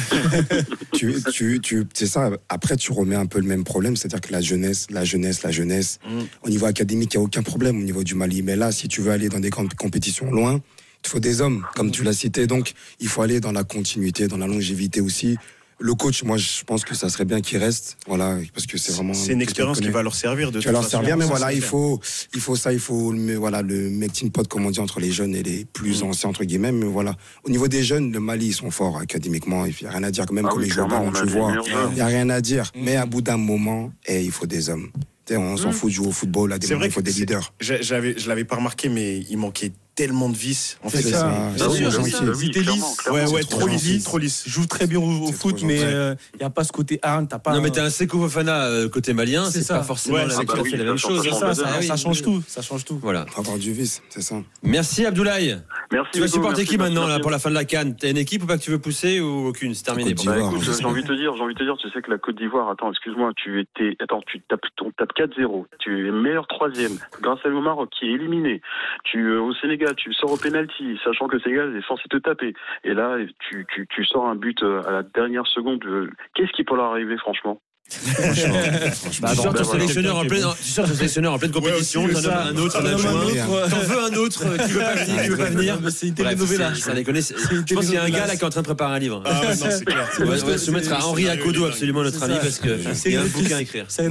tu, 0.93 1.15
tu, 1.33 1.59
tu, 1.59 1.83
c'est 1.93 2.05
ça. 2.07 2.29
Après, 2.49 2.77
tu 2.77 2.91
remets 2.93 3.15
un 3.17 3.25
peu 3.25 3.39
le 3.39 3.45
même 3.45 3.63
problème, 3.65 3.95
c'est-à-dire 3.97 4.21
que 4.21 4.31
la 4.31 4.39
jeunesse, 4.41 4.87
la 4.89 5.03
jeunesse, 5.03 5.43
la 5.43 5.51
jeunesse. 5.51 5.99
Au 6.43 6.49
niveau 6.49 6.65
académique, 6.65 7.13
il 7.13 7.17
n'y 7.17 7.23
a 7.23 7.25
aucun 7.25 7.43
problème 7.43 7.77
au 7.77 7.83
niveau 7.83 8.03
du 8.05 8.15
Mali. 8.15 8.41
Mais 8.41 8.55
là, 8.55 8.71
si 8.71 8.87
tu 8.87 9.01
veux 9.01 9.11
aller 9.11 9.27
dans 9.29 9.41
des 9.41 9.49
camp- 9.49 9.73
compétitions 9.75 10.31
loin, 10.31 10.61
il 11.03 11.09
faut 11.09 11.19
des 11.19 11.41
hommes, 11.41 11.65
comme 11.75 11.91
tu 11.91 12.03
l'as 12.03 12.13
cité. 12.13 12.47
Donc, 12.47 12.73
il 13.01 13.07
faut 13.09 13.21
aller 13.21 13.39
dans 13.41 13.51
la 13.51 13.65
continuité, 13.65 14.27
dans 14.27 14.37
la 14.37 14.47
longévité 14.47 15.01
aussi. 15.01 15.37
Le 15.79 15.93
coach, 15.93 16.23
moi, 16.23 16.37
je 16.37 16.63
pense 16.63 16.83
que 16.83 16.95
ça 16.95 17.07
serait 17.07 17.25
bien 17.25 17.39
qu'il 17.39 17.59
reste, 17.59 17.97
voilà, 18.07 18.35
parce 18.51 18.65
que 18.65 18.79
c'est 18.79 18.93
vraiment. 18.93 19.13
C'est 19.13 19.33
une 19.33 19.43
expérience 19.43 19.79
qui 19.79 19.89
va 19.89 20.01
leur 20.01 20.15
servir 20.15 20.51
de 20.51 20.57
vas 20.57 20.63
toute 20.63 20.71
leur 20.71 20.81
façon. 20.81 20.89
servir, 20.97 21.17
mais 21.17 21.25
voilà, 21.25 21.53
il 21.53 21.61
faut, 21.61 21.99
il 22.33 22.41
faut 22.41 22.55
ça, 22.55 22.73
il 22.73 22.79
faut 22.79 23.11
le, 23.11 23.35
voilà, 23.35 23.61
le 23.61 23.89
melting 23.91 24.31
pot, 24.31 24.47
comme 24.47 24.65
on 24.65 24.71
dit, 24.71 24.79
entre 24.79 24.99
les 24.99 25.11
jeunes 25.11 25.35
et 25.35 25.43
les 25.43 25.65
plus 25.65 26.01
Mm. 26.01 26.07
anciens, 26.07 26.29
entre 26.31 26.45
guillemets. 26.45 26.71
Mais 26.71 26.87
voilà, 26.87 27.15
au 27.43 27.51
niveau 27.51 27.67
des 27.67 27.83
jeunes, 27.83 28.11
le 28.11 28.19
Mali, 28.19 28.47
ils 28.47 28.53
sont 28.53 28.71
forts 28.71 28.97
académiquement. 28.97 29.65
Il 29.67 29.75
n'y 29.81 29.87
a 29.87 29.91
rien 29.91 30.03
à 30.03 30.09
dire, 30.09 30.25
même, 30.31 30.45
Ah 30.47 30.49
comme 30.49 30.59
oui, 30.61 30.65
les 30.65 30.71
joueurs 30.73 30.87
on 30.91 31.11
tu 31.11 31.25
vois. 31.27 31.53
Il 31.89 31.93
n'y 31.93 32.01
a 32.01 32.07
rien 32.07 32.29
à 32.31 32.41
dire. 32.41 32.71
Mais 32.75 32.95
à 32.95 33.05
bout 33.05 33.21
d'un 33.21 33.37
moment, 33.37 33.91
eh, 34.07 34.23
il 34.23 34.31
faut 34.31 34.47
des 34.47 34.69
hommes. 34.71 34.89
On 35.31 35.57
s'en 35.57 35.69
Mm. 35.69 35.73
fout 35.73 35.89
de 35.89 35.95
jouer 35.95 36.07
au 36.07 36.11
football, 36.11 36.53
à 36.53 36.57
des 36.59 36.67
C'est 36.67 36.73
moments, 36.73 36.81
vrai 36.81 36.89
il 36.89 36.93
faut 36.93 37.01
des 37.01 37.11
leaders. 37.11 37.53
Je 37.59 37.75
j'avais- 37.81 38.17
je 38.17 38.27
l'avais 38.29 38.45
pas 38.45 38.55
remarqué, 38.55 38.87
mais 38.89 39.19
il 39.29 39.37
manquait 39.37 39.71
tellement 39.95 40.29
de 40.29 40.37
vis. 40.37 40.77
En 40.83 40.89
C'est 40.89 41.01
fait, 41.01 41.09
ça. 41.09 41.31
c'est- 41.57 41.63
Bien 41.65 41.89
sûr, 41.89 41.91
ça. 42.05 42.23
Étaient 42.43 42.59
lisses. 42.61 42.97
Ouais, 43.09 43.21
ouais, 43.27 43.41
C'est 43.41 43.49
trop 43.49 43.59
trop 43.61 43.67
lisse, 43.67 44.03
trop 44.03 44.17
lisse. 44.19 44.43
Jouent 44.47 44.67
très 44.67 44.85
bien 44.85 44.99
au, 44.99 45.27
au 45.27 45.31
foot, 45.31 45.63
mais 45.63 45.79
il 45.79 46.37
n'y 46.39 46.45
a 46.45 46.51
pas 46.51 46.63
ce 46.63 46.71
côté 46.71 46.99
hargne. 47.01 47.25
T'as 47.27 47.39
pas. 47.39 47.53
Non, 47.53 47.61
mais 47.61 47.71
t'as 47.71 47.83
un 47.85 47.89
Fofana 47.89 48.65
euh, 48.65 48.89
côté 48.89 49.13
malien, 49.13 49.49
C'est 49.49 49.67
pas 49.67 49.81
forcément 49.81 50.15
Ouais, 50.17 50.21
la 50.21 50.27
bah 50.27 50.37
même 50.37 50.47
ça 50.47 50.53
chose. 50.97 51.23
change- 51.23 51.53
ça, 51.55 51.65
Ah 51.91 51.97
change 51.97 52.21
tout. 52.21 52.43
Ça 52.47 52.61
change 52.61 52.85
tout. 52.85 52.99
Voilà. 53.01 53.25
Faut 53.31 53.41
avoir 53.41 53.57
du 53.57 53.73
vice, 53.73 54.01
c'est 54.09 54.21
ça. 54.21 54.35
Merci 54.61 55.05
Abdoulaye. 55.05 55.57
Merci. 55.91 56.11
Tu 56.13 56.19
vas 56.19 56.27
supporter 56.27 56.65
qui 56.65 56.77
maintenant 56.77 57.07
là 57.07 57.19
pour 57.19 57.31
la 57.31 57.39
fin 57.39 57.49
de 57.49 57.55
la 57.55 57.65
canne 57.65 57.95
T'as 57.95 58.09
une 58.11 58.17
équipe 58.17 58.43
ou 58.43 58.45
pas 58.45 58.57
que 58.57 58.63
tu 58.63 58.69
veux 58.71 58.79
pousser 58.79 59.19
ou 59.19 59.47
aucune? 59.47 59.73
C'est 59.73 59.83
terminé. 59.83 60.13
Bah, 60.13 60.35
j'ai 60.61 60.85
envie 60.85 61.01
de 61.01 61.07
te 61.07 61.13
dire, 61.13 61.33
j'ai 61.35 61.41
envie 61.41 61.53
de 61.55 61.59
te 61.59 61.63
dire, 61.63 61.75
tu 61.81 61.89
sais 61.89 62.01
que 62.03 62.11
la 62.11 62.17
Côte 62.19 62.37
d'Ivoire, 62.37 62.69
attends, 62.69 62.91
excuse-moi, 62.91 63.31
tu 63.35 63.61
étais, 63.61 63.95
attends, 64.03 64.21
tu 64.27 64.41
tapes, 64.47 64.59
on 64.81 64.91
tape 64.91 65.13
4-0, 65.17 65.65
tu 65.79 66.07
es 66.07 66.11
meilleur 66.11 66.47
troisième, 66.47 66.93
grâce 67.21 67.43
à 67.45 67.49
Maroc 67.49 67.89
qui 67.91 68.05
est 68.09 68.13
éliminé. 68.13 68.61
Tu, 69.03 69.19
euh, 69.25 69.41
au 69.41 69.53
Sénégal, 69.55 69.95
tu 69.95 70.13
sors 70.13 70.31
au 70.31 70.37
penalty, 70.37 70.99
sachant 71.03 71.27
que 71.27 71.35
le 71.37 71.41
Sénégal 71.41 71.75
est 71.75 71.87
censé 71.87 72.03
te 72.09 72.17
taper. 72.17 72.53
Et 72.83 72.93
là, 72.93 73.17
tu, 73.39 73.65
tu, 73.73 73.87
tu 73.87 74.05
sors 74.05 74.27
un 74.27 74.35
but 74.35 74.61
euh, 74.63 74.81
à 74.87 74.91
la 74.91 75.03
dernière 75.03 75.47
seconde. 75.47 75.83
euh, 75.85 76.09
Qu'est-ce 76.35 76.51
qui 76.51 76.63
peut 76.63 76.75
leur 76.75 76.91
arriver, 76.91 77.17
franchement? 77.17 77.59
Franchement, 77.89 79.29
tu 79.29 79.35
sors 79.35 79.53
ton 79.53 79.63
sélectionneur 79.63 80.17
en 80.17 80.25
pleine, 80.25 80.43
tu 80.61 80.69
sors 80.69 80.85
ton 80.87 80.93
sélectionneur 80.93 81.33
en 81.33 81.39
pleine 81.39 81.51
compétition, 81.51 82.07
t'en 82.07 82.29
as 82.29 82.37
un 82.49 82.57
autre, 82.57 82.79
t'en 82.79 82.85
as 82.85 83.69
T'en 83.69 83.79
veux 83.79 83.99
un 84.03 84.13
autre 84.17 84.43
euh, 84.45 84.57
qui 84.57 84.71
veut 84.71 84.79
pas 84.81 84.93
venir, 84.95 85.21
qui 85.23 85.29
veut 85.29 85.37
pas 85.37 85.45
venir. 85.45 85.79
C'est 85.89 86.07
une 86.07 86.13
telenovela. 86.13 86.75
c'est- 86.75 86.81
ça 86.81 86.93
déconne. 86.93 87.15
Je 87.15 87.73
pense 87.73 87.85
qu'il 87.85 87.93
y 87.95 87.97
a 87.97 88.03
un 88.03 88.09
gars 88.09 88.27
là 88.27 88.35
qui 88.35 88.41
est 88.41 88.45
en 88.45 88.49
train 88.49 88.61
de 88.61 88.65
préparer 88.65 88.95
un 88.95 88.99
livre. 88.99 89.23
Ah 89.25 89.41
ouais, 89.41 89.47
non, 89.47 89.65
c'est 89.69 89.85
clair. 89.85 90.09
On 90.19 90.25
va, 90.25 90.57
se 90.57 90.71
mettre 90.71 90.91
à 90.93 91.05
Henri 91.05 91.29
Akodo 91.29 91.65
absolument 91.65 92.03
notre 92.03 92.21
ami 92.23 92.35
parce 92.41 92.59
que 92.59 92.77
il 93.05 93.11
y 93.13 93.15
a 93.15 93.21
un 93.21 93.25
bouquin 93.25 93.57
à 93.57 93.61
écrire. 93.61 93.85
C'est 93.87 94.03
c'est- 94.03 94.09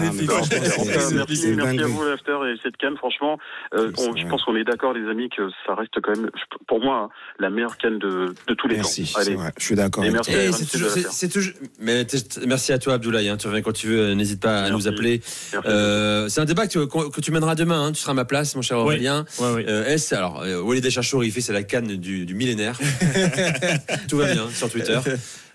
merci, 1.15 1.55
merci 1.55 1.79
à 1.81 1.87
vous, 1.87 2.05
l'after 2.05 2.33
et 2.53 2.59
cette 2.63 2.77
canne. 2.79 2.97
Franchement, 2.97 3.39
euh, 3.75 3.91
je 4.17 4.27
pense 4.27 4.43
qu'on 4.45 4.57
est 4.57 4.65
d'accord, 4.65 4.93
les 4.95 5.09
amis, 5.11 5.29
que 5.29 5.43
ça 5.67 5.75
reste 5.75 5.93
quand 6.03 6.17
même, 6.17 6.31
je- 6.35 6.57
pour 6.67 6.81
moi, 6.81 7.11
la 7.39 7.51
meilleure 7.51 7.77
canne 7.77 7.99
de, 7.99 8.35
tous 8.57 8.69
les 8.69 8.77
Merci, 8.77 9.05
temps. 9.13 9.21
vrai. 9.21 9.53
Je 9.59 9.65
suis 9.65 9.75
d'accord. 9.75 10.03
Merci 10.05 10.33
Eh. 10.35 10.51
Mais 11.81 12.07
merci 12.47 12.73
à 12.73 12.79
toi, 12.79 12.95
Abdoulaye. 12.95 13.29
hein, 13.29 13.37
tu 13.37 13.47
reviens 13.49 13.63
quand 13.67 13.73
tu 13.73 13.89
veux. 13.89 14.15
N'hésite 14.15 14.41
pas 14.41 14.63
à 14.63 14.71
nous 14.71 14.87
appeler. 14.89 15.21
Euh, 15.67 16.29
c'est 16.29 16.41
un 16.41 16.45
débat 16.45 16.67
que, 16.69 17.21
tu 17.21 17.33
mèneras 17.33 17.55
demain. 17.57 17.87
hein. 17.87 17.93
Tu 17.93 18.01
seras 18.01 18.13
à 18.13 18.15
ma 18.15 18.25
place, 18.25 18.55
mon 18.55 18.63
cher 18.63 18.79
Aurélien. 18.79 19.25
Ouais, 19.41 19.53
ouais. 19.53 19.65
Euh, 19.69 19.87
S, 19.93 20.13
alors, 20.13 20.43
euh, 20.43 20.61
Walid 20.63 20.89
Chachour, 20.89 21.25
il 21.25 21.33
fait 21.33 21.41
c'est 21.41 21.53
la 21.53 21.65
canne 21.65 21.97
du, 21.97 22.25
du 22.27 22.35
millénaire. 22.35 22.79
Tout 24.09 24.19
va 24.19 24.33
bien 24.33 24.45
sur 24.55 24.71
Twitter. 24.71 24.99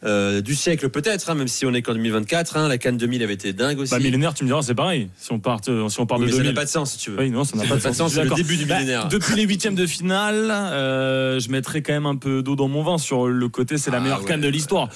Euh, 0.03 0.41
du 0.41 0.55
siècle 0.55 0.89
peut-être, 0.89 1.29
hein, 1.29 1.35
même 1.35 1.47
si 1.47 1.63
on 1.67 1.73
est 1.75 1.83
qu'en 1.83 1.93
2024. 1.93 2.57
hein. 2.57 2.67
la 2.67 2.79
canne 2.79 2.97
2000 2.97 3.21
avait 3.21 3.35
été 3.35 3.53
dingue 3.53 3.77
aussi. 3.79 3.91
Bah, 3.91 3.99
millénaire, 3.99 4.33
tu 4.33 4.43
me 4.43 4.49
diras, 4.49 4.63
c'est 4.63 4.73
pareil. 4.73 5.09
Si 5.15 5.31
on 5.31 5.39
part, 5.39 5.59
si 5.63 5.69
on 5.99 6.05
part 6.07 6.17
Oui, 6.17 6.25
de 6.25 6.31
mais 6.31 6.31
ça 6.31 6.37
n'a 6.37 6.43
2000. 6.45 6.53
pas 6.55 6.65
de 6.65 6.69
sens 6.69 6.91
si 6.93 6.97
tu 6.97 7.11
veux. 7.11 7.19
Oui, 7.19 7.29
non, 7.29 7.43
ça 7.43 7.55
n'a 7.55 7.65
pas 7.65 7.75
de 7.75 7.93
sens. 7.95 8.13
C'est 8.13 8.23
le 8.23 8.31
début 8.31 8.57
du 8.57 8.65
Bah, 8.65 8.79
millénaire. 8.79 9.07
depuis 9.09 9.35
les 9.35 9.43
huitièmes 9.43 9.75
de 9.75 9.85
finale, 9.85 10.49
euh, 10.51 11.39
je 11.39 11.49
mettrais 11.51 11.83
quand 11.83 11.93
même 11.93 12.07
un 12.07 12.15
peu 12.15 12.41
d'eau 12.41 12.55
dans 12.55 12.67
mon 12.67 12.81
vin 12.83 12.97
sur 12.97 13.27
le 13.27 13.47
côté, 13.49 13.77
c'est 13.77 13.91
la 13.91 13.97
Ah, 13.97 13.99
meilleure 13.99 14.21
ouais, 14.21 14.27
canne 14.27 14.41
de 14.41 14.47
l'histoire. 14.47 14.89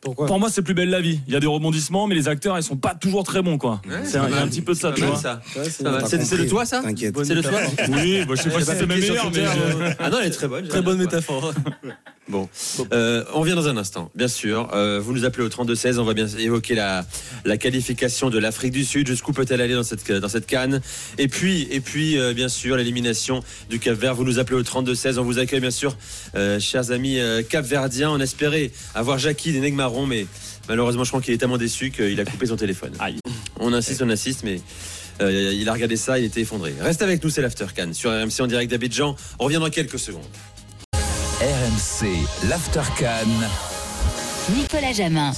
Pourquoi 0.00 0.26
Pour 0.26 0.38
moi, 0.38 0.48
c'est 0.50 0.62
plus 0.62 0.72
belle 0.74 0.88
la 0.88 1.00
vie. 1.00 1.20
Il 1.26 1.32
y 1.34 1.36
a 1.36 1.40
des 1.40 1.46
rebondissements, 1.46 2.06
mais 2.06 2.14
les 2.14 2.26
acteurs, 2.28 2.56
ils 2.58 2.62
sont 2.62 2.76
pas 2.76 2.94
toujours 2.94 3.22
très 3.22 3.42
bons, 3.42 3.58
quoi. 3.58 3.82
Ouais, 3.86 3.96
c'est 4.04 4.16
un, 4.16 4.48
petit 4.48 4.62
peu 4.62 4.72
de 4.72 4.78
ça, 4.78 4.92
tu 4.92 5.02
vois. 5.02 5.16
c'est- 5.16 6.36
de 6.38 6.48
toi 6.48 6.64
ça 6.64 6.80
T'inquiète. 6.80 7.14
C'est 7.22 7.34
de 7.34 7.42
toi 7.42 7.58
Oui, 7.90 8.24
bah, 8.26 8.34
je 8.36 8.42
sais 8.42 8.50
pas 8.50 8.60
si 8.60 8.66
c'est 8.66 8.86
ma 8.86 8.96
meilleure, 8.96 9.30
mais. 9.30 9.44
je- 9.44 9.94
Ah 9.98 10.08
non, 10.10 10.18
elle 10.20 10.28
est 10.28 10.30
très 10.30 10.48
bonne. 10.48 10.66
Très 10.68 10.82
bonne 10.82 10.98
métaphore. 10.98 11.52
Bon, 12.28 12.48
Euh, 12.92 13.24
on 13.34 13.40
revient 13.40 13.54
dans 13.56 13.66
un 13.66 13.76
instant, 13.76 14.08
bien 14.14 14.28
sûr. 14.28 14.68
Euh, 14.72 15.00
vous 15.02 15.12
nous 15.12 15.24
appelez 15.24 15.44
au 15.44 15.48
32-16, 15.48 15.98
on 15.98 16.04
va 16.04 16.14
bien 16.14 16.28
évoquer 16.38 16.76
la, 16.76 17.04
la 17.44 17.56
qualification 17.56 18.30
de 18.30 18.38
l'Afrique 18.38 18.70
du 18.72 18.84
Sud. 18.84 19.08
Jusqu'où 19.08 19.32
peut-elle 19.32 19.60
aller 19.60 19.74
dans 19.74 19.82
cette, 19.82 20.08
dans 20.12 20.28
cette 20.28 20.46
canne? 20.46 20.80
Et 21.18 21.26
puis, 21.26 21.66
et 21.72 21.80
puis 21.80 22.18
euh, 22.20 22.32
bien 22.32 22.48
sûr, 22.48 22.76
l'élimination 22.76 23.42
du 23.68 23.80
Cap 23.80 23.98
Vert. 23.98 24.14
Vous 24.14 24.22
nous 24.22 24.38
appelez 24.38 24.56
au 24.56 24.62
32-16, 24.62 25.18
on 25.18 25.24
vous 25.24 25.40
accueille, 25.40 25.58
bien 25.58 25.72
sûr, 25.72 25.96
euh, 26.36 26.60
chers 26.60 26.92
amis 26.92 27.18
euh, 27.18 27.42
capverdiens. 27.42 28.10
On 28.12 28.20
espérait 28.20 28.70
avoir 28.94 29.18
Jackie 29.18 29.50
des 29.50 29.58
Mais 30.06 30.26
malheureusement, 30.68 31.04
je 31.04 31.10
crois 31.10 31.20
qu'il 31.20 31.34
est 31.34 31.38
tellement 31.38 31.58
déçu 31.58 31.90
qu'il 31.90 32.18
a 32.20 32.24
coupé 32.24 32.46
son 32.46 32.56
téléphone. 32.56 32.92
Aïe. 32.98 33.16
On 33.58 33.72
insiste, 33.72 34.02
on 34.02 34.10
insiste, 34.10 34.42
mais. 34.44 34.60
euh, 35.20 35.52
il 35.54 35.68
a 35.68 35.72
regardé 35.72 35.96
ça, 35.96 36.18
il 36.18 36.24
était 36.24 36.40
effondré. 36.40 36.74
Reste 36.80 37.02
avec 37.02 37.22
nous, 37.22 37.30
c'est 37.30 37.42
l'After 37.42 37.66
Cannes 37.74 37.92
sur 37.94 38.10
RMC 38.10 38.40
en 38.40 38.46
direct 38.46 38.70
d'Abidjan. 38.70 39.14
On 39.38 39.44
revient 39.44 39.58
dans 39.60 39.68
quelques 39.70 39.98
secondes. 39.98 40.22
RMC, 41.40 42.06
l'Aftercan. 42.48 43.26
Nicolas 44.54 44.92
Jamin. 44.92 45.32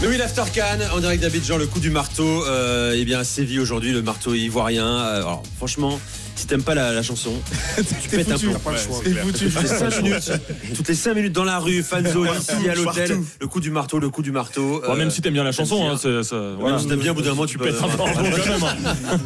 Mais 0.00 0.08
oui, 0.08 0.16
l'After 0.16 0.44
Cannes, 0.52 0.82
en 0.94 1.00
direct 1.00 1.22
d'Abidjan, 1.22 1.58
le 1.58 1.66
coup 1.66 1.80
du 1.80 1.90
marteau, 1.90 2.44
euh, 2.46 2.94
eh 2.96 3.04
bien, 3.04 3.22
sévit 3.24 3.58
aujourd'hui, 3.58 3.92
le 3.92 4.00
marteau 4.02 4.34
ivoirien. 4.34 4.86
Euh, 4.86 5.16
alors, 5.18 5.42
franchement, 5.58 6.00
si 6.36 6.46
t'aimes 6.46 6.62
pas 6.62 6.74
la, 6.74 6.92
la 6.92 7.02
chanson, 7.02 7.32
tu 8.02 8.08
pètes 8.08 8.30
un 8.30 8.38
foutu. 8.38 8.46
peu. 8.46 8.52
T'as 8.54 8.58
pas 8.60 8.70
le 8.72 8.78
choix. 8.78 9.00
C'est 9.04 9.14
foutu. 9.14 9.50
Toutes 9.50 9.62
les 9.62 9.68
5 9.68 10.02
minutes, 10.02 10.32
toutes 10.76 10.88
les 10.88 10.94
cinq 10.94 11.14
minutes 11.14 11.32
dans 11.32 11.44
la 11.44 11.58
rue, 11.58 11.82
fan 11.82 12.06
zone, 12.10 12.28
ici, 12.38 12.68
à 12.68 12.74
l'hôtel, 12.74 13.18
le 13.40 13.46
coup 13.46 13.60
du 13.60 13.70
marteau, 13.70 13.98
le 13.98 14.08
coup 14.10 14.22
du 14.22 14.32
marteau. 14.32 14.80
Bon, 14.86 14.92
euh, 14.92 14.96
même 14.96 15.10
si 15.10 15.20
t'aimes 15.20 15.34
bien 15.34 15.44
la 15.44 15.52
chanson, 15.52 15.88
hein, 15.88 15.96
c'est- 16.00 16.22
ça- 16.22 16.36
même 16.36 16.56
voilà. 16.60 16.78
si 16.78 16.86
t'aimes 16.86 17.00
bien, 17.00 17.12
au 17.12 17.14
bout 17.14 17.22
d'un 17.22 17.30
moment, 17.30 17.46
tu 17.46 17.58
peux. 17.58 17.64
pètes 17.66 17.74
un 17.82 17.88
quand 17.96 18.06
même. 18.06 18.16
hein. 18.64 19.18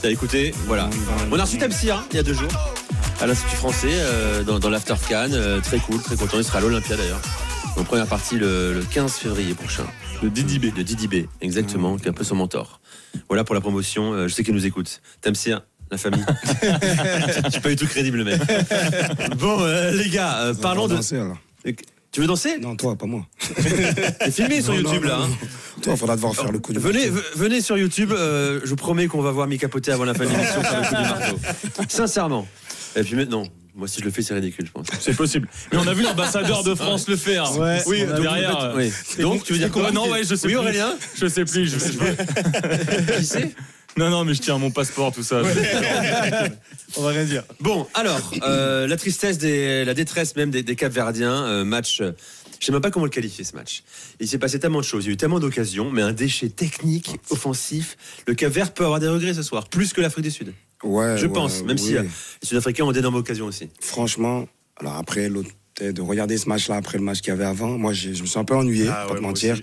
T'as 0.00 0.10
écouté, 0.10 0.54
voilà. 0.66 0.88
On 1.30 1.38
a 1.38 1.42
reçu 1.44 1.58
Tamsir 1.58 2.04
il 2.12 2.16
y 2.16 2.20
a 2.20 2.22
deux 2.22 2.34
jours 2.34 2.52
à 3.20 3.26
l'Institut 3.26 3.56
français 3.56 3.88
euh, 3.90 4.44
dans, 4.44 4.58
dans 4.60 4.70
l'After 4.70 4.94
Cannes. 5.08 5.32
euh, 5.34 5.60
très 5.60 5.78
cool, 5.78 6.00
très 6.00 6.14
content. 6.16 6.36
Il 6.38 6.44
sera 6.44 6.58
à 6.58 6.60
l'Olympia 6.60 6.96
d'ailleurs. 6.96 7.20
En 7.76 7.82
première 7.84 8.06
partie 8.06 8.36
le, 8.36 8.74
le 8.74 8.82
15 8.82 9.12
février 9.12 9.54
prochain. 9.54 9.84
De 10.22 10.28
Didi 10.28 10.58
B. 10.58 10.74
De 10.74 10.82
Didi 10.82 11.06
B, 11.08 11.26
exactement, 11.40 11.96
qui 11.96 12.06
est 12.06 12.08
un 12.08 12.12
peu 12.12 12.24
son 12.24 12.34
mentor. 12.36 12.80
Voilà 13.28 13.42
pour 13.44 13.54
la 13.56 13.60
promotion. 13.60 14.12
euh, 14.14 14.28
je 14.28 14.34
sais 14.34 14.42
qu'il 14.44 14.54
nous 14.54 14.66
écoute. 14.66 15.00
Tamsir, 15.20 15.62
la 15.90 15.98
famille. 15.98 16.24
Je 17.44 17.50
suis 17.50 17.60
pas 17.60 17.68
du 17.70 17.76
tout 17.76 17.86
crédible, 17.86 18.18
le 18.18 18.24
mec. 18.24 18.40
Bon, 19.38 19.58
euh, 19.60 19.90
les 19.92 20.08
gars, 20.08 20.38
euh, 20.38 20.54
parlons 20.54 20.88
de. 20.88 20.94
danser, 20.96 21.16
alors. 21.16 21.38
Tu 22.10 22.20
veux 22.22 22.26
danser? 22.26 22.58
Non, 22.58 22.74
toi, 22.74 22.96
pas 22.96 23.04
moi. 23.06 23.26
T'es 24.20 24.30
filmé 24.30 24.62
sur 24.62 24.72
Non, 24.72 24.78
YouTube 24.80 25.02
non, 25.04 25.08
là. 25.08 25.16
non, 25.18 25.24
hein. 25.24 25.28
non. 25.28 25.82
Toi, 25.82 25.92
il 25.92 25.98
faudra 25.98 26.16
devoir 26.16 26.34
faire 26.34 26.50
le 26.50 26.58
coup 26.58 26.72
de 26.72 26.78
Venez, 26.80 27.08
ve- 27.10 27.22
venez 27.36 27.60
sur 27.60 27.76
YouTube. 27.76 28.12
euh, 28.12 28.60
je 28.64 28.70
vous 28.70 28.76
promets 28.76 29.06
qu'on 29.08 29.20
va 29.20 29.30
voir 29.30 29.46
mi 29.46 29.58
capoter 29.58 29.92
avant 29.92 30.04
la 30.04 30.14
fin 30.14 30.24
de 30.24 30.30
l'émission 30.30 30.62
faire 30.62 30.80
le 30.80 30.86
coup 30.88 30.94
du 31.02 31.08
marteau. 31.08 31.38
Sincèrement. 31.88 32.48
Et 32.96 33.02
puis 33.02 33.14
maintenant, 33.14 33.44
moi 33.76 33.86
si 33.86 34.00
je 34.00 34.06
le 34.06 34.10
fais, 34.10 34.22
c'est 34.22 34.32
ridicule, 34.32 34.64
je 34.66 34.72
pense. 34.72 34.86
C'est 35.00 35.14
possible. 35.14 35.48
Mais 35.70 35.78
on 35.78 35.86
a 35.86 35.92
vu 35.92 36.02
l'ambassadeur 36.02 36.64
de 36.64 36.74
France 36.74 37.06
le 37.08 37.16
faire. 37.16 37.56
Ouais, 37.58 37.82
oui, 37.86 38.04
on 38.08 38.14
a 38.14 38.20
derrière. 38.20 38.58
euh, 38.58 38.72
Oui. 38.76 38.90
Donc, 39.20 39.44
tu 39.44 39.52
veux 39.52 39.58
dire 39.58 39.70
quoi? 39.70 39.90
Non, 39.92 40.08
ouais, 40.10 40.24
je 40.24 40.34
sais 40.34 40.46
Oui, 40.46 40.54
plus. 40.54 40.58
Aurélien? 40.60 40.94
Je 41.14 41.26
sais 41.26 41.44
plus. 41.44 41.66
Je, 41.66 41.78
je- 41.78 43.18
Qui 43.18 43.24
c'est? 43.26 43.54
Non, 43.98 44.10
non, 44.10 44.24
mais 44.24 44.32
je 44.34 44.40
tiens 44.40 44.58
mon 44.58 44.70
passeport, 44.70 45.12
tout 45.12 45.22
ça. 45.24 45.42
On 46.96 47.02
va 47.02 47.08
rien 47.10 47.24
dire. 47.24 47.42
Bon, 47.60 47.86
alors, 47.94 48.32
euh, 48.42 48.86
la 48.86 48.96
tristesse, 48.96 49.38
des, 49.38 49.84
la 49.84 49.92
détresse 49.94 50.36
même 50.36 50.50
des, 50.50 50.62
des 50.62 50.76
Capverdiens, 50.76 51.44
euh, 51.44 51.64
match. 51.64 52.00
euh, 52.00 52.12
je 52.60 52.66
sais 52.66 52.72
même 52.72 52.80
pas 52.80 52.90
comment 52.90 53.04
le 53.04 53.10
qualifier 53.10 53.44
ce 53.44 53.54
match. 53.54 53.82
Il 54.20 54.28
s'est 54.28 54.38
passé 54.38 54.58
tellement 54.58 54.78
de 54.80 54.84
choses, 54.84 55.04
il 55.04 55.08
y 55.08 55.10
a 55.10 55.14
eu 55.14 55.16
tellement 55.16 55.38
d'occasions, 55.40 55.90
mais 55.90 56.02
un 56.02 56.12
déchet 56.12 56.48
technique, 56.48 57.16
offensif. 57.30 57.96
Le 58.26 58.34
Cap 58.34 58.52
Vert 58.52 58.72
peut 58.72 58.84
avoir 58.84 59.00
des 59.00 59.08
regrets 59.08 59.34
ce 59.34 59.42
soir, 59.42 59.68
plus 59.68 59.92
que 59.92 60.00
l'Afrique 60.00 60.24
du 60.24 60.30
Sud. 60.30 60.52
Ouais, 60.82 61.16
Je 61.18 61.26
ouais, 61.26 61.32
pense, 61.32 61.62
même 61.62 61.76
oui. 61.76 61.78
si 61.78 61.96
euh, 61.96 62.02
les 62.02 62.46
Sud-Africains 62.48 62.84
ont 62.84 62.92
d'énormes 62.92 63.16
occasions 63.16 63.46
aussi. 63.46 63.68
Franchement, 63.80 64.46
alors 64.76 64.94
après, 64.96 65.28
l'autre 65.28 65.50
de 65.80 66.00
regarder 66.02 66.36
ce 66.38 66.48
match-là 66.48 66.76
après 66.76 66.98
le 66.98 67.04
match 67.04 67.20
qu'il 67.20 67.28
y 67.28 67.32
avait 67.32 67.44
avant, 67.44 67.78
moi 67.78 67.92
je 67.92 68.08
me 68.10 68.14
suis 68.26 68.38
un 68.38 68.44
peu 68.44 68.54
ennuyé, 68.54 68.86
Ah 68.88 69.04
pas 69.06 69.12
ouais, 69.12 69.18
te 69.18 69.22
mentir. 69.22 69.60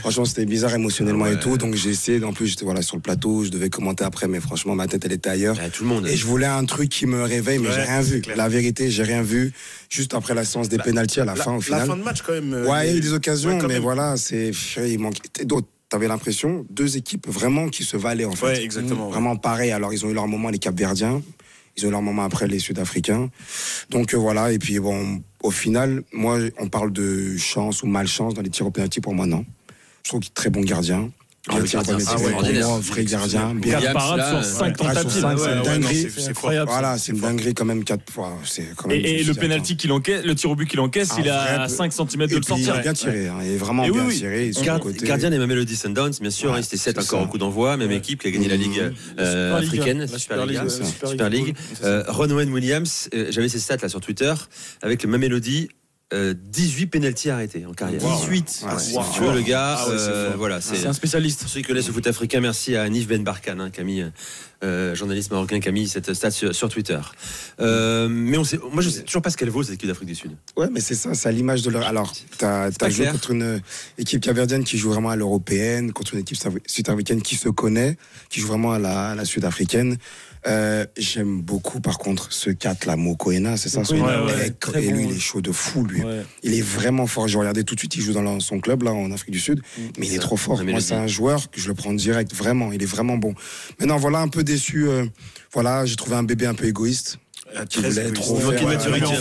Franchement, 0.00 0.24
c'était 0.24 0.46
bizarre 0.46 0.74
émotionnellement 0.74 1.24
Ah 1.26 1.30
ouais. 1.30 1.34
et 1.36 1.40
tout, 1.40 1.56
donc 1.58 1.74
j'ai 1.74 1.90
essayé. 1.90 2.22
En 2.24 2.32
plus, 2.32 2.46
j'étais 2.48 2.64
voilà, 2.64 2.82
sur 2.82 2.96
le 2.96 3.02
plateau, 3.02 3.44
je 3.44 3.50
devais 3.50 3.68
commenter 3.70 4.04
après, 4.04 4.28
mais 4.28 4.40
franchement, 4.40 4.74
ma 4.74 4.86
tête 4.86 5.04
elle 5.04 5.12
était 5.12 5.30
ailleurs. 5.30 5.56
Ouais, 5.58 5.70
tout 5.70 5.84
le 5.84 5.88
monde. 5.90 6.06
Et 6.06 6.16
je 6.16 6.26
voulais 6.26 6.46
un 6.46 6.64
truc 6.64 6.88
qui 6.88 7.06
me 7.06 7.22
réveille, 7.22 7.58
mais 7.58 7.70
j'ai 7.72 7.82
rien 7.82 8.00
vu. 8.00 8.20
clair. 8.20 8.36
La 8.36 8.48
vérité, 8.48 8.90
j'ai 8.90 9.02
rien 9.02 9.22
vu. 9.22 9.52
Juste 9.90 10.14
après 10.14 10.34
la 10.34 10.44
séance 10.44 10.68
des 10.68 10.78
pénalties 10.78 11.20
à 11.20 11.24
la, 11.24 11.34
fin, 11.34 11.52
au 11.52 11.56
La 11.56 11.60
final. 11.62 11.86
fin 11.86 11.96
de 11.96 12.02
match, 12.02 12.22
quand 12.22 12.32
même. 12.32 12.52
euh, 12.52 12.66
Ouais, 12.66 12.86
il 12.88 12.90
y 12.92 12.94
a 12.94 12.96
eu 12.98 13.00
des 13.00 13.12
occasions, 13.12 13.58
mais 13.62 13.66
même. 13.74 13.82
voilà, 13.82 14.16
c'est 14.16 14.50
il 14.86 14.98
manquait 14.98 15.44
d'autres. 15.44 15.68
T'avais 15.90 16.06
l'impression 16.06 16.66
deux 16.68 16.98
équipes 16.98 17.26
vraiment 17.28 17.70
qui 17.70 17.82
se 17.82 17.96
valaient 17.96 18.26
en 18.26 18.32
fait. 18.32 18.44
Ouais, 18.44 18.62
exactement. 18.62 19.06
ouais. 19.06 19.12
Vraiment 19.12 19.36
pareil. 19.36 19.70
Alors 19.70 19.94
ils 19.94 20.04
ont 20.04 20.10
eu 20.10 20.12
leur 20.12 20.28
moment 20.28 20.50
les 20.50 20.58
Capverdiens, 20.58 21.22
ils 21.78 21.86
ont 21.86 21.88
eu 21.88 21.92
leur 21.92 22.02
moment 22.02 22.24
après 22.24 22.46
les 22.46 22.58
Sud-Africains. 22.58 23.30
Donc 23.90 24.14
euh, 24.14 24.16
voilà. 24.16 24.52
Et 24.52 24.58
puis 24.58 24.78
bon, 24.78 25.22
au 25.42 25.50
final, 25.50 26.02
moi, 26.12 26.38
on 26.58 26.68
parle 26.68 26.92
de 26.92 27.36
chance 27.36 27.82
ou 27.82 27.86
malchance 27.86 28.34
dans 28.34 28.42
les 28.42 28.50
tirs 28.50 28.66
au 28.66 28.70
penalty 28.70 29.00
pour 29.00 29.14
moi 29.14 29.26
non. 29.26 29.44
Je 30.04 30.10
trouve 30.10 30.20
qu'il 30.20 30.30
est 30.30 30.34
très 30.34 30.50
bon 30.50 30.62
gardien. 30.62 31.10
Ah, 31.50 31.54
tir 31.62 31.80
au 31.80 31.82
gardien, 31.82 31.98
c'est 31.98 32.12
extraordinaire. 32.14 32.68
vrai 32.68 33.04
gardien. 33.04 33.54
Là, 34.16 34.28
sur 34.28 34.38
euh, 34.38 34.42
5 34.42 34.66
ouais, 34.66 34.72
tentatives. 34.72 35.10
c'est 35.12 35.20
dinguerie. 35.20 36.06
Voilà, 36.66 36.98
c'est 36.98 37.12
une 37.12 37.20
dinguerie 37.20 37.54
quand 37.54 37.64
même 37.64 37.84
quatre 37.84 38.10
fois. 38.12 38.32
C'est 38.44 38.74
quand 38.76 38.88
même. 38.88 39.00
Et, 39.04 39.22
le 39.22 39.34
penalty 39.34 39.76
qu'il 39.76 39.92
encaisse, 39.92 40.24
le 40.24 40.34
tir 40.34 40.50
au 40.50 40.56
but 40.56 40.68
qu'il 40.68 40.80
encaisse, 40.80 41.10
il 41.18 41.26
est 41.26 41.30
à 41.30 41.66
vrai- 41.66 41.68
5 41.68 41.92
cm 41.92 42.06
de 42.08 42.16
le 42.22 42.26
puis, 42.26 42.36
il 42.38 42.64
sortir. 42.64 42.74
a 42.74 42.78
bien 42.78 42.92
tiré, 42.92 43.28
hein, 43.28 43.36
il 43.42 43.52
est 43.52 43.56
vraiment 43.56 43.88
bien 43.88 44.08
tiré. 44.08 44.50
Gardien 45.02 45.30
des 45.30 45.38
Mamelody 45.38 45.76
Sundowns, 45.76 46.12
bien 46.20 46.30
sûr, 46.30 46.52
hein, 46.54 46.62
c'était 46.62 46.76
7 46.76 46.96
c'est 47.00 47.08
encore 47.08 47.22
au 47.24 47.28
coup 47.28 47.38
d'envoi, 47.38 47.76
même 47.76 47.90
équipe 47.92 48.22
qui 48.22 48.28
a 48.28 48.30
gagné 48.30 48.48
la 48.48 48.56
Ligue 48.56 48.80
euh, 49.18 49.58
Super 49.58 49.60
League, 49.60 49.68
africaine, 49.68 49.98
la 50.00 50.18
Super 50.18 50.46
League. 50.46 50.58
Hein, 50.58 51.06
Super 51.06 51.30
League 51.30 51.54
Euh, 51.84 52.02
Ron 52.08 52.30
Owen 52.30 52.50
Williams, 52.52 53.08
euh, 53.14 53.26
j'avais 53.30 53.48
ses 53.48 53.58
stats 53.58 53.76
là 53.82 53.88
sur 53.88 54.00
Twitter, 54.00 54.32
avec 54.82 55.02
le 55.02 55.08
Mamelody, 55.08 55.68
euh, 56.14 56.34
18 56.34 56.86
penalties 56.86 57.28
arrêtés 57.30 57.66
en 57.66 57.72
carrière. 57.74 58.00
18. 58.00 58.64
Ouais, 58.66 58.78
Si 58.78 58.92
c'est 58.94 58.98
tu 59.14 59.20
veux, 59.20 59.34
le 59.34 59.42
gars, 59.42 59.76
Ah 59.78 59.88
ouais, 59.88 59.98
c'est 59.98 60.04
euh, 60.08 60.32
voilà, 60.36 60.60
c'est. 60.60 60.86
Un 60.86 60.92
spécialiste. 60.94 61.44
Ceux 61.46 61.60
qui 61.60 61.66
connaissent 61.66 61.86
le 61.88 61.92
foot 61.92 62.06
africain, 62.06 62.40
merci 62.40 62.76
à 62.76 62.88
Nif 62.88 63.06
Ben 63.06 63.22
Barkan, 63.22 63.60
hein, 63.60 63.70
mis, 63.84 64.02
euh, 64.64 64.94
journaliste 64.94 65.30
marocain, 65.30 65.60
qui 65.60 65.68
a 65.68 65.72
mis 65.72 65.86
cette 65.86 66.14
stat 66.14 66.30
sur, 66.30 66.54
sur 66.54 66.68
Twitter. 66.70 66.98
Euh, 67.60 68.08
mais 68.08 68.38
on 68.38 68.44
sait, 68.44 68.58
moi, 68.72 68.82
je 68.82 68.88
sais 68.88 69.02
toujours 69.02 69.20
pas 69.22 69.28
ce 69.30 69.36
qu'elle 69.36 69.50
vaut, 69.50 69.62
cette 69.62 69.74
équipe 69.74 69.88
d'Afrique 69.88 70.08
du 70.08 70.14
Sud. 70.14 70.30
Ouais, 70.56 70.68
mais 70.72 70.80
c'est 70.80 70.94
ça, 70.94 71.12
c'est 71.12 71.28
à 71.28 71.32
l'image 71.32 71.60
de 71.62 71.68
leur. 71.70 71.86
Alors, 71.86 72.12
t'as 72.38 72.68
as 72.68 72.88
joué 72.88 73.02
clair. 73.04 73.12
contre 73.12 73.32
une 73.32 73.60
équipe 73.98 74.22
capverdienne 74.22 74.64
qui 74.64 74.78
joue 74.78 74.90
vraiment 74.90 75.10
à 75.10 75.16
l'européenne, 75.16 75.92
contre 75.92 76.14
une 76.14 76.20
équipe 76.20 76.38
sud- 76.38 76.60
sud-africaine 76.66 77.20
qui 77.20 77.36
se 77.36 77.50
connaît, 77.50 77.98
qui 78.30 78.40
joue 78.40 78.48
vraiment 78.48 78.72
à 78.72 78.78
la, 78.78 79.10
à 79.10 79.14
la 79.14 79.24
sud-africaine. 79.26 79.98
Euh, 80.48 80.86
J'aime 80.96 81.42
beaucoup, 81.42 81.80
par 81.80 81.98
contre, 81.98 82.32
ce 82.32 82.50
4 82.50 82.86
là, 82.86 82.96
Mokoena, 82.96 83.56
c'est 83.56 83.68
ça 83.68 83.84
son 83.84 83.96
nom 83.96 84.04
ouais, 84.26 84.48
Et- 84.48 84.50
très 84.52 84.82
Et 84.84 84.90
lui, 84.90 85.04
bon. 85.04 85.10
il 85.10 85.16
est 85.16 85.20
chaud 85.20 85.40
de 85.40 85.52
fou, 85.52 85.84
lui. 85.84 86.02
Ouais. 86.02 86.22
Il 86.42 86.54
est 86.54 86.62
vraiment 86.62 87.06
fort. 87.06 87.28
J'ai 87.28 87.38
regardé 87.38 87.64
tout 87.64 87.74
de 87.74 87.80
suite, 87.80 87.94
il 87.96 88.02
joue 88.02 88.12
dans 88.12 88.40
son 88.40 88.58
club, 88.60 88.82
là, 88.82 88.92
en 88.92 89.10
Afrique 89.12 89.30
du 89.32 89.40
Sud. 89.40 89.60
Mais 89.98 90.06
il 90.06 90.12
est 90.12 90.16
Ça, 90.16 90.22
trop 90.22 90.36
fort. 90.36 90.64
Moi, 90.64 90.80
c'est 90.80 90.94
un 90.94 91.06
joueur 91.06 91.50
que 91.50 91.60
je 91.60 91.68
le 91.68 91.74
prends 91.74 91.92
direct, 91.92 92.34
vraiment. 92.34 92.72
Il 92.72 92.82
est 92.82 92.86
vraiment 92.86 93.16
bon. 93.18 93.34
Maintenant, 93.78 93.98
voilà, 93.98 94.18
un 94.20 94.28
peu 94.28 94.42
déçu. 94.44 94.88
euh, 94.88 95.04
voilà, 95.52 95.84
j'ai 95.86 95.96
trouvé 95.96 96.16
un 96.16 96.22
bébé 96.22 96.46
un 96.46 96.54
peu 96.54 96.66
égoïste. 96.66 97.18
Qui 97.68 97.80
voulait 97.80 98.10
trop 98.12 98.36
ont 98.36 98.40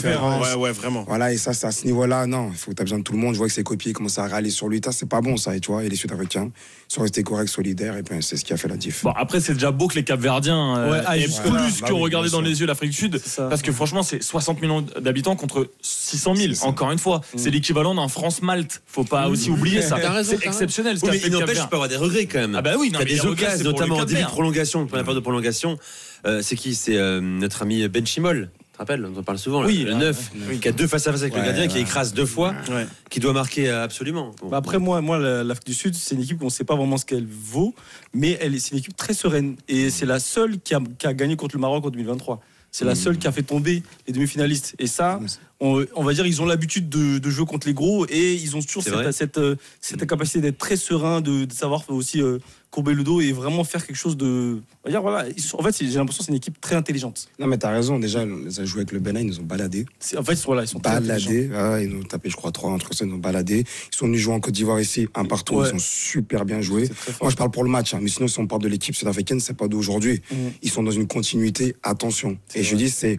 faire. 0.02 0.40
Ouais, 0.42 0.54
ouais, 0.56 0.72
vraiment. 0.72 1.06
Voilà, 1.08 1.32
et 1.34 1.38
ça, 1.38 1.54
c'est 1.54 1.68
à 1.68 1.72
ce 1.72 1.86
niveau-là, 1.86 2.28
non. 2.28 2.50
Il 2.52 2.58
faut 2.58 2.72
que 2.72 2.76
tu 2.76 2.82
as 2.82 2.86
besoin 2.86 3.00
de 3.00 3.04
tout 3.04 3.14
le 3.14 3.20
monde. 3.20 3.34
Je 3.34 3.38
vois 3.38 3.48
que 3.48 3.54
ses 3.54 3.64
copies 3.64 3.94
commencent 3.94 4.20
à 4.20 4.28
râler 4.28 4.50
sur 4.50 4.68
lui. 4.68 4.82
Ça, 4.84 4.92
c'est 4.92 5.08
pas 5.08 5.22
bon, 5.22 5.38
ça. 5.38 5.56
Et 5.56 5.60
tu 5.60 5.72
vois, 5.72 5.84
et 5.84 5.90
les 5.90 5.96
Sud-Africains 5.96 6.50
sont 6.88 7.02
restés 7.02 7.24
corrects, 7.24 7.50
solidaires, 7.50 7.98
et 7.98 8.04
puis 8.04 8.22
c'est 8.22 8.38
ce 8.38 8.46
qui 8.46 8.54
a 8.54 8.58
fait 8.58 8.68
la 8.68 8.78
diff. 8.78 9.04
Bon, 9.04 9.12
après, 9.12 9.40
c'est 9.40 9.54
déjà 9.54 9.72
beau 9.72 9.88
que 9.88 9.96
les 9.96 10.04
Capverdiens 10.04 10.78
euh, 10.78 10.92
Ouais, 10.92 11.04
ah, 11.06 11.18
aient 11.18 11.24
plus 11.26 11.36
Bah 11.36 11.88
que 11.88 11.94
oui, 11.94 12.02
regarder 12.02 12.30
dans 12.30 12.42
les 12.42 12.60
yeux 12.60 12.66
l'Afrique 12.66 12.92
du 12.92 12.98
Sud. 12.98 13.22
Parce 13.38 13.62
que 13.62 13.72
franchement, 13.72 14.04
c'est 14.04 14.22
60 14.22 14.62
millions 14.62 14.82
d'habitants 15.02 15.36
contre 15.36 15.70
600 15.82 16.36
000. 16.36 16.54
Encore 16.62 16.92
une 16.92 17.00
fois, 17.00 17.22
c'est 17.36 17.50
l'équivalent 17.50 17.96
d'un 17.96 18.08
France-Malte. 18.08 18.82
Faut 18.86 19.04
pas 19.04 19.28
aussi 19.28 19.50
oublier 19.50 19.82
ça. 19.82 19.98
C'est 20.24 20.46
exceptionnel 20.46 20.98
ce 20.98 21.06
Oui, 21.06 21.12
qu'a 21.12 21.18
mais 21.18 21.28
il 21.28 21.40
n'empêche, 21.40 21.60
tu 21.60 21.68
peux 21.68 21.76
avoir 21.76 21.90
des 21.90 21.96
regrets 21.96 22.26
quand 22.26 22.40
même. 22.40 22.56
Ah 22.56 22.62
bah 22.62 22.74
oui, 22.78 22.90
non, 22.92 23.00
T'as 23.00 23.06
mais 23.06 23.12
des 23.12 23.26
occasions, 23.26 23.64
notamment 23.64 23.98
en 23.98 24.06
début 24.06 24.22
de 24.22 24.28
prolongation, 24.28 24.86
première 24.86 25.04
période 25.04 25.22
de 25.22 25.24
prolongation. 25.24 25.78
Euh, 26.26 26.42
c'est 26.42 26.56
qui 26.56 26.76
C'est 26.76 26.98
euh, 26.98 27.22
notre 27.22 27.62
ami 27.62 27.88
Ben 27.88 28.06
Chimol. 28.06 28.50
Tu 28.58 28.74
te 28.74 28.78
rappelles 28.80 29.06
On 29.06 29.18
en 29.18 29.24
parle 29.24 29.40
souvent. 29.40 29.64
Oui, 29.66 29.84
le 29.84 29.94
ah, 29.94 29.96
9, 29.96 30.32
oui. 30.50 30.60
qui 30.60 30.68
a 30.68 30.72
deux 30.72 30.88
face 30.88 31.08
à 31.08 31.12
face 31.12 31.22
avec 31.22 31.34
le 31.34 31.40
Ouais, 31.40 31.46
gardien, 31.48 31.68
qui 31.68 31.80
écrase 31.80 32.14
deux 32.14 32.26
fois, 32.26 32.54
Ouais. 32.70 32.86
qui 33.10 33.20
doit 33.20 33.34
marquer 33.34 33.70
euh, 33.70 33.84
absolument. 33.84 34.34
Bon. 34.42 34.50
Bah 34.50 34.58
après 34.58 34.78
moi, 34.80 35.02
moi 35.02 35.18
la- 35.18 35.44
l'Afrique 35.44 35.68
du 35.68 35.74
Sud, 35.74 35.96
c'est 35.96 36.16
une 36.16 36.22
équipe 36.22 36.38
qu'on 36.40 36.46
ne 36.46 36.50
sait 36.52 36.64
pas 36.64 36.76
vraiment 36.76 36.98
ce 36.98 37.06
qu'elle 37.06 37.26
vaut, 37.28 37.74
mais 38.14 38.38
elle 38.42 38.54
est- 38.56 38.60
c'est 38.60 38.72
une 38.72 38.78
équipe 38.80 38.96
très 38.96 39.14
sereine 39.14 39.56
et 39.68 39.90
c'est 39.90 40.06
la 40.06 40.20
seule 40.20 40.60
qui 40.60 40.76
a, 40.76 40.80
qui 41.00 41.08
a 41.08 41.14
gagné 41.14 41.36
contre 41.36 41.56
le 41.56 41.62
Maroc 41.62 41.86
en 41.86 41.90
2023. 41.90 42.40
C'est 42.70 42.86
la 42.86 42.94
seule 42.96 43.18
qui 43.18 43.26
a 43.28 43.32
fait 43.32 43.42
tomber 43.44 43.82
les 44.06 44.14
demi-finalistes. 44.14 44.76
Et 44.78 44.86
ça, 44.86 45.20
on, 45.60 45.84
on 45.96 46.04
va 46.04 46.14
dire, 46.14 46.28
ils 46.28 46.42
ont 46.44 46.46
l'habitude 46.46 46.90
de, 46.90 47.18
de 47.18 47.30
jouer 47.32 47.46
contre 47.48 47.66
les 47.66 47.74
gros 47.74 48.06
et 48.08 48.36
ils 48.36 48.56
ont 48.56 48.62
toujours 48.62 48.84
cette, 48.84 49.12
cette, 49.14 49.40
cette 49.82 50.06
capacité 50.06 50.42
d'être 50.42 50.60
très 50.60 50.76
serein, 50.76 51.22
de, 51.22 51.46
de 51.46 51.54
savoir 51.54 51.84
aussi 51.90 52.22
euh, 52.22 52.38
courber 52.70 52.94
le 52.94 53.04
dos 53.04 53.22
et 53.22 53.32
vraiment 53.32 53.64
faire 53.64 53.86
quelque 53.86 53.96
chose 53.96 54.18
de. 54.18 54.62
On 54.84 54.88
va 54.88 54.92
dire, 54.92 55.02
voilà, 55.02 55.26
sont- 55.38 55.58
en 55.60 55.64
fait, 55.64 55.76
j'ai 55.80 55.86
l'impression 55.98 56.20
que 56.22 56.26
c'est 56.26 56.32
une 56.32 56.38
équipe 56.38 56.60
très 56.62 56.76
intelligente. 56.76 57.30
Non, 57.40 57.48
mais 57.48 57.58
t'as 57.58 57.72
raison. 57.72 57.98
Déjà, 58.00 58.24
ils 58.24 58.62
ont 58.62 58.66
joué 58.66 58.80
avec 58.82 58.92
le 58.92 59.00
Bénin, 59.00 59.22
ils 59.22 59.28
nous 59.28 59.40
ont 59.40 59.44
baladés. 59.44 59.86
En 60.18 60.24
fait, 60.24 60.36
voilà, 60.46 60.64
ils 60.64 60.68
sont. 60.68 60.80
Baladés. 60.80 61.50
Ah, 61.56 61.82
ils 61.82 61.90
nous 61.90 62.02
ont 62.02 62.04
tapé, 62.04 62.30
je 62.30 62.36
crois, 62.36 62.52
trois 62.52 62.70
entre 62.72 62.94
ça, 62.94 63.06
ils 63.06 63.10
nous 63.10 63.16
ont 63.16 63.20
baladés. 63.20 63.64
Ils 63.92 63.96
sont 63.96 64.06
venus 64.08 64.20
jouer 64.22 64.34
en 64.34 64.40
Côte 64.40 64.54
d'Ivoire 64.54 64.80
ici, 64.82 65.08
un 65.16 65.26
partout. 65.26 65.56
Ouais. 65.56 65.70
Ils 65.70 65.76
ont 65.76 65.80
super 65.80 66.46
bien 66.46 66.62
joué. 66.62 66.90
Moi, 67.22 67.30
je 67.32 67.36
parle 67.36 67.52
pour 67.52 67.64
le 67.64 67.70
match, 67.70 67.94
hein, 67.94 68.00
mais 68.02 68.10
sinon, 68.10 68.28
si 68.28 68.40
on 68.40 68.48
parle 68.48 68.62
de 68.62 68.68
l'équipe 68.68 68.96
sud-africaine, 68.96 69.40
c'est 69.40 69.56
pas 69.58 69.68
d'aujourd'hui. 69.68 70.22
Mhm. 70.32 70.38
Ils 70.62 70.70
sont 70.70 70.84
dans 70.84 70.92
une 70.92 71.08
continuité. 71.08 71.76
Attention. 71.84 72.38
Et 72.54 72.64
je 72.64 72.76
dis, 72.76 72.90
c'est 72.90 73.18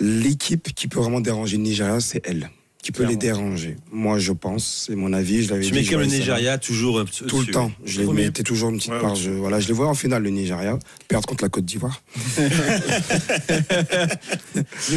l'équipe 0.00 0.72
qui 0.74 0.88
peut 0.88 0.98
vraiment 0.98 1.20
déranger 1.20 1.56
le 1.58 1.62
Nigeria, 1.64 2.00
c'est 2.00 2.22
elle. 2.26 2.50
Qui 2.82 2.92
peut 2.92 3.04
les 3.04 3.16
déranger. 3.16 3.76
Moi, 3.92 4.18
je 4.18 4.32
pense, 4.32 4.84
c'est 4.86 4.96
mon 4.96 5.12
avis. 5.12 5.42
Je 5.44 5.50
l'avais 5.50 5.64
Tu 5.64 5.70
dit. 5.72 5.76
mets 5.78 5.84
je 5.84 5.90
comme 5.90 6.00
le 6.00 6.06
Nigeria 6.06 6.56
toujours 6.56 6.98
un 6.98 7.04
petit- 7.04 7.24
tout 7.24 7.40
le 7.40 7.46
temps. 7.48 7.70
Je 7.84 7.98
les 8.00 8.06
Premier. 8.06 8.24
mettais 8.24 8.42
toujours 8.42 8.70
une 8.70 8.78
petite 8.78 8.92
Ouais, 8.92 9.00
part. 9.00 9.14
Je, 9.16 9.30
voilà, 9.30 9.60
je 9.60 9.68
les 9.68 9.74
vois 9.74 9.86
en 9.86 9.94
finale, 9.94 10.22
le 10.22 10.30
Nigeria, 10.30 10.78
perdre 11.06 11.26
contre 11.28 11.44
la 11.44 11.50
Côte 11.50 11.66
d'Ivoire. 11.66 12.00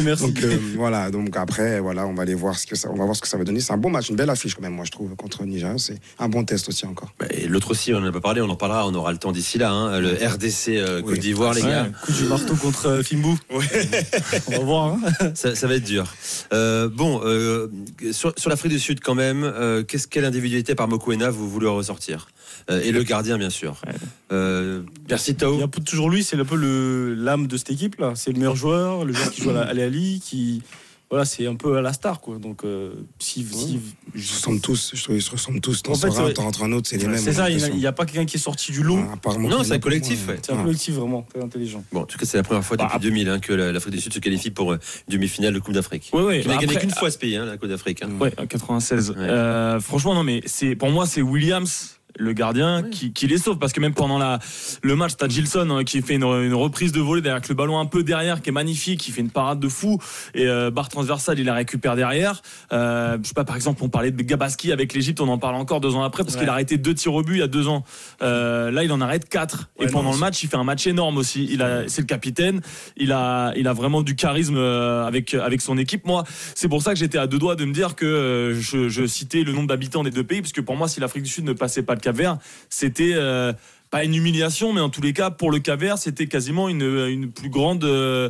Merci. 0.02 0.24
Donc 0.24 0.42
euh, 0.42 0.56
voilà, 0.76 1.10
donc 1.10 1.36
après, 1.36 1.80
voilà, 1.80 2.06
on 2.06 2.14
va 2.14 2.22
aller 2.22 2.34
voir 2.34 2.58
ce 2.58 2.66
que 2.66 2.76
ça, 2.76 2.88
on 2.90 2.96
va 2.96 3.04
voir 3.04 3.16
ce 3.16 3.20
que 3.20 3.28
ça 3.28 3.36
va 3.36 3.44
donner. 3.44 3.60
C'est 3.60 3.72
un 3.72 3.76
bon 3.78 3.90
match, 3.90 4.08
une 4.08 4.16
belle 4.16 4.30
affiche 4.30 4.54
quand 4.54 4.62
même, 4.62 4.74
moi 4.74 4.84
je 4.84 4.90
trouve, 4.90 5.14
contre 5.16 5.42
le 5.42 5.48
Nigeria. 5.48 5.76
C'est 5.78 5.98
un 6.18 6.28
bon 6.28 6.44
test 6.44 6.68
aussi 6.68 6.86
encore. 6.86 7.12
Bah, 7.18 7.26
et 7.30 7.46
L'autre 7.48 7.70
aussi, 7.72 7.92
on 7.94 8.00
n'en 8.00 8.08
a 8.08 8.12
pas 8.12 8.20
parlé, 8.20 8.40
on 8.40 8.48
en 8.48 8.56
parlera, 8.56 8.86
on 8.86 8.94
aura 8.94 9.12
le 9.12 9.18
temps 9.18 9.32
d'ici 9.32 9.58
là. 9.58 9.70
hein, 9.70 10.00
le 10.00 10.10
RDC 10.14 10.68
euh, 10.70 11.02
Côte 11.02 11.12
Oui. 11.12 11.18
d'Ivoire, 11.18 11.54
les 11.54 11.62
Ouais, 11.62 11.68
gars. 11.68 11.88
coup 12.04 12.12
du 12.12 12.24
marteau 12.24 12.54
contre 12.56 12.86
euh, 12.86 13.02
Fimbu. 13.02 13.34
On 14.48 14.50
va 14.50 14.58
voir. 14.58 14.94
hein. 15.20 15.32
Ça, 15.34 15.54
ça 15.54 15.66
va 15.66 15.74
être 15.74 15.84
dur. 15.84 16.04
Euh, 16.52 16.88
bon, 16.88 17.20
euh, 17.24 17.68
sur, 18.12 18.32
sur 18.36 18.50
l'Afrique 18.50 18.72
du 18.72 18.78
Sud 18.78 19.00
quand 19.00 19.14
même, 19.14 19.44
euh, 19.44 19.82
qu'est-ce 19.82 20.06
quelle 20.08 20.24
individualité 20.24 20.74
par 20.74 20.88
Mokoena 20.88 21.30
vous 21.30 21.48
voulez 21.50 21.66
ressortir? 21.66 22.28
Euh, 22.70 22.80
Et 22.82 22.92
le 22.92 23.02
gardien, 23.02 23.36
bien 23.38 23.50
sûr. 23.50 23.80
Euh, 24.32 24.82
Merci 25.08 25.34
Tao. 25.34 25.54
Il 25.54 25.58
y 25.58 25.62
a 25.62 25.64
un 25.64 25.68
peu 25.68 25.80
toujours 25.82 26.10
lui, 26.10 26.22
c'est 26.24 26.36
un 26.38 26.44
peu 26.44 26.56
le- 26.56 27.14
l'âme 27.14 27.46
de 27.46 27.56
cette 27.56 27.70
équipe 27.70 27.98
là. 28.00 28.12
C'est 28.16 28.32
le 28.32 28.38
meilleur 28.38 28.56
joueur, 28.56 29.04
le 29.04 29.12
joueur 29.12 29.30
qui 29.30 29.42
joue 29.42 29.50
à 29.50 29.54
la- 29.54 29.62
à 29.62 29.72
l'Ali, 29.74 30.20
qui 30.24 30.62
voilà, 31.14 31.24
c'est 31.24 31.46
un 31.46 31.54
peu 31.54 31.76
à 31.76 31.80
la 31.80 31.92
star 31.92 32.20
quoi. 32.20 32.38
Donc 32.38 32.64
euh, 32.64 32.92
si, 33.20 33.44
si- 33.44 33.78
Ils 34.16 34.22
se 34.22 34.34
ressemblent 34.34 34.60
tous, 34.60 34.90
je 34.94 35.02
trouve, 35.04 35.14
ils 35.16 35.22
se 35.22 35.30
ressemblent 35.30 35.60
tous. 35.60 35.82
T'en 35.82 35.92
En 35.92 35.94
fait, 35.94 36.10
sors 36.10 36.20
un, 36.20 36.26
c'est- 36.26 36.34
t'en 36.34 36.42
rentres 36.42 36.62
un 36.64 36.72
autre, 36.72 36.88
c'est 36.88 36.96
les 36.96 37.06
mêmes. 37.06 37.18
c'est 37.18 37.32
ça, 37.34 37.48
il 37.50 37.56
n'y 37.76 37.86
a, 37.86 37.92
pas 37.92 38.04
quelqu'un 38.04 38.24
qui 38.24 38.36
est 38.36 38.40
sorti 38.40 38.72
du 38.72 38.82
lot. 38.82 38.96
Non, 39.38 39.62
c'est 39.62 39.74
un 39.74 39.78
collectif, 39.78 40.26
ouais. 40.28 40.38
C'est 40.42 40.52
un 40.52 40.62
collectif 40.62 40.94
vraiment 40.94 41.22
très 41.22 41.40
intelligent. 41.42 41.84
Bon, 41.92 42.00
en 42.00 42.06
tout 42.06 42.18
cas, 42.18 42.26
c'est 42.26 42.36
la 42.36 42.42
première 42.42 42.64
fois 42.64 42.76
depuis 42.76 42.92
Bah, 42.92 42.98
2000 42.98 43.28
hein, 43.28 43.38
que 43.38 43.52
la- 43.52 43.70
l'Afrique 43.72 43.94
du 43.94 44.00
Sud 44.00 44.12
se 44.12 44.18
qualifie 44.18 44.50
pour 44.50 44.72
euh, 44.72 44.78
une 45.08 45.12
demi-finale 45.14 45.54
de 45.54 45.58
Coupe 45.60 45.74
d'Afrique. 45.74 46.10
Ouais, 46.12 46.22
ouais, 46.22 46.40
Qui 46.40 46.48
n'a 46.48 46.54
bah 46.54 46.60
gagné 46.60 46.74
après- 46.76 46.86
qu'une 46.86 46.94
fois 46.96 47.10
ce 47.10 47.18
pays, 47.18 47.36
hein, 47.36 47.44
la 47.46 47.56
Coupe 47.56 47.68
d'Afrique. 47.68 48.02
hein. 48.02 48.10
Ouais, 48.20 48.32
en 48.38 48.46
96. 48.46 49.10
Ouais. 49.10 49.16
Euh, 49.18 49.80
franchement, 49.80 50.14
non, 50.14 50.24
mais 50.24 50.42
c'est 50.46 50.74
pour 50.76 50.90
moi, 50.90 51.06
c'est 51.06 51.22
Williams. 51.22 51.96
Le 52.16 52.32
gardien 52.32 52.82
qui, 52.82 53.12
qui 53.12 53.26
les 53.26 53.38
sauve 53.38 53.58
parce 53.58 53.72
que 53.72 53.80
même 53.80 53.94
pendant 53.94 54.18
la, 54.18 54.38
le 54.82 54.94
match, 54.96 55.12
t'as 55.18 55.28
Gilson 55.28 55.68
hein, 55.70 55.84
qui 55.84 56.00
fait 56.00 56.14
une, 56.14 56.22
une 56.22 56.54
reprise 56.54 56.92
de 56.92 57.00
volée 57.00 57.20
derrière 57.22 57.36
avec 57.36 57.48
le 57.48 57.54
ballon 57.54 57.78
un 57.78 57.86
peu 57.86 58.02
derrière 58.04 58.40
qui 58.40 58.50
est 58.50 58.52
magnifique, 58.52 59.00
qui 59.00 59.10
fait 59.10 59.20
une 59.20 59.30
parade 59.30 59.58
de 59.58 59.68
fou 59.68 59.98
et 60.34 60.46
euh, 60.46 60.70
barre 60.70 60.88
transversale 60.88 61.38
il 61.38 61.46
la 61.46 61.54
récupère 61.54 61.96
derrière. 61.96 62.40
Euh, 62.72 63.18
je 63.22 63.28
sais 63.28 63.34
pas 63.34 63.44
par 63.44 63.56
exemple 63.56 63.82
on 63.82 63.88
parlait 63.88 64.10
de 64.12 64.22
Gabaski 64.22 64.70
avec 64.72 64.94
l'Égypte, 64.94 65.20
on 65.20 65.28
en 65.28 65.38
parle 65.38 65.56
encore 65.56 65.80
deux 65.80 65.94
ans 65.94 66.02
après 66.04 66.22
parce 66.22 66.34
Ouais. 66.34 66.40
qu'il 66.40 66.48
a 66.48 66.52
arrêté 66.52 66.78
deux 66.78 66.94
tirs 66.94 67.14
au 67.14 67.22
but 67.22 67.34
il 67.34 67.38
y 67.40 67.42
a 67.42 67.46
deux 67.48 67.66
ans. 67.68 67.84
Euh, 68.22 68.70
là 68.70 68.84
il 68.84 68.92
en 68.92 69.00
arrête 69.00 69.28
quatre 69.28 69.68
et 69.80 69.86
pendant 69.86 70.10
non, 70.10 70.12
le 70.12 70.18
match 70.18 70.42
il 70.42 70.48
fait 70.48 70.56
un 70.56 70.64
match 70.64 70.86
énorme 70.86 71.18
aussi. 71.18 71.48
Il 71.50 71.62
a 71.62 71.88
c'est 71.88 72.00
le 72.02 72.06
capitaine, 72.06 72.60
il 72.96 73.10
a 73.12 73.52
il 73.56 73.66
a 73.66 73.72
vraiment 73.72 74.02
du 74.02 74.14
charisme 74.14 74.56
euh, 74.56 75.04
avec 75.06 75.34
avec 75.34 75.60
son 75.60 75.78
équipe. 75.78 76.06
Moi 76.06 76.22
c'est 76.54 76.68
pour 76.68 76.82
ça 76.82 76.92
que 76.92 76.98
j'étais 76.98 77.18
à 77.18 77.26
deux 77.26 77.38
doigts 77.38 77.56
de 77.56 77.64
me 77.64 77.72
dire 77.72 77.96
que 77.96 78.56
je, 78.58 78.88
je 78.88 79.06
citais 79.06 79.42
le 79.42 79.52
nombre 79.52 79.68
d'habitants 79.68 80.02
des 80.04 80.10
deux 80.10 80.24
pays, 80.24 80.40
parce 80.40 80.52
que 80.52 80.60
pour 80.60 80.76
moi, 80.76 80.88
si 80.88 81.00
l'Afrique 81.00 81.22
du 81.24 81.30
Sud 81.30 81.44
ne 81.44 81.52
passait 81.52 81.82
pas 81.82 81.94
le 81.94 82.00
Cap 82.04 82.16
Vert, 82.16 82.36
c'était 82.68 83.12
euh, 83.14 83.54
pas 83.90 84.04
une 84.04 84.14
humiliation, 84.14 84.74
mais 84.74 84.80
en 84.82 84.90
tous 84.90 85.00
les 85.00 85.14
cas, 85.14 85.30
pour 85.30 85.50
le 85.50 85.58
Cap 85.58 85.80
Vert, 85.80 85.96
c'était 85.96 86.26
quasiment 86.26 86.68
une, 86.68 86.82
une 86.82 87.32
plus 87.32 87.48
grande, 87.48 87.82
euh, 87.84 88.28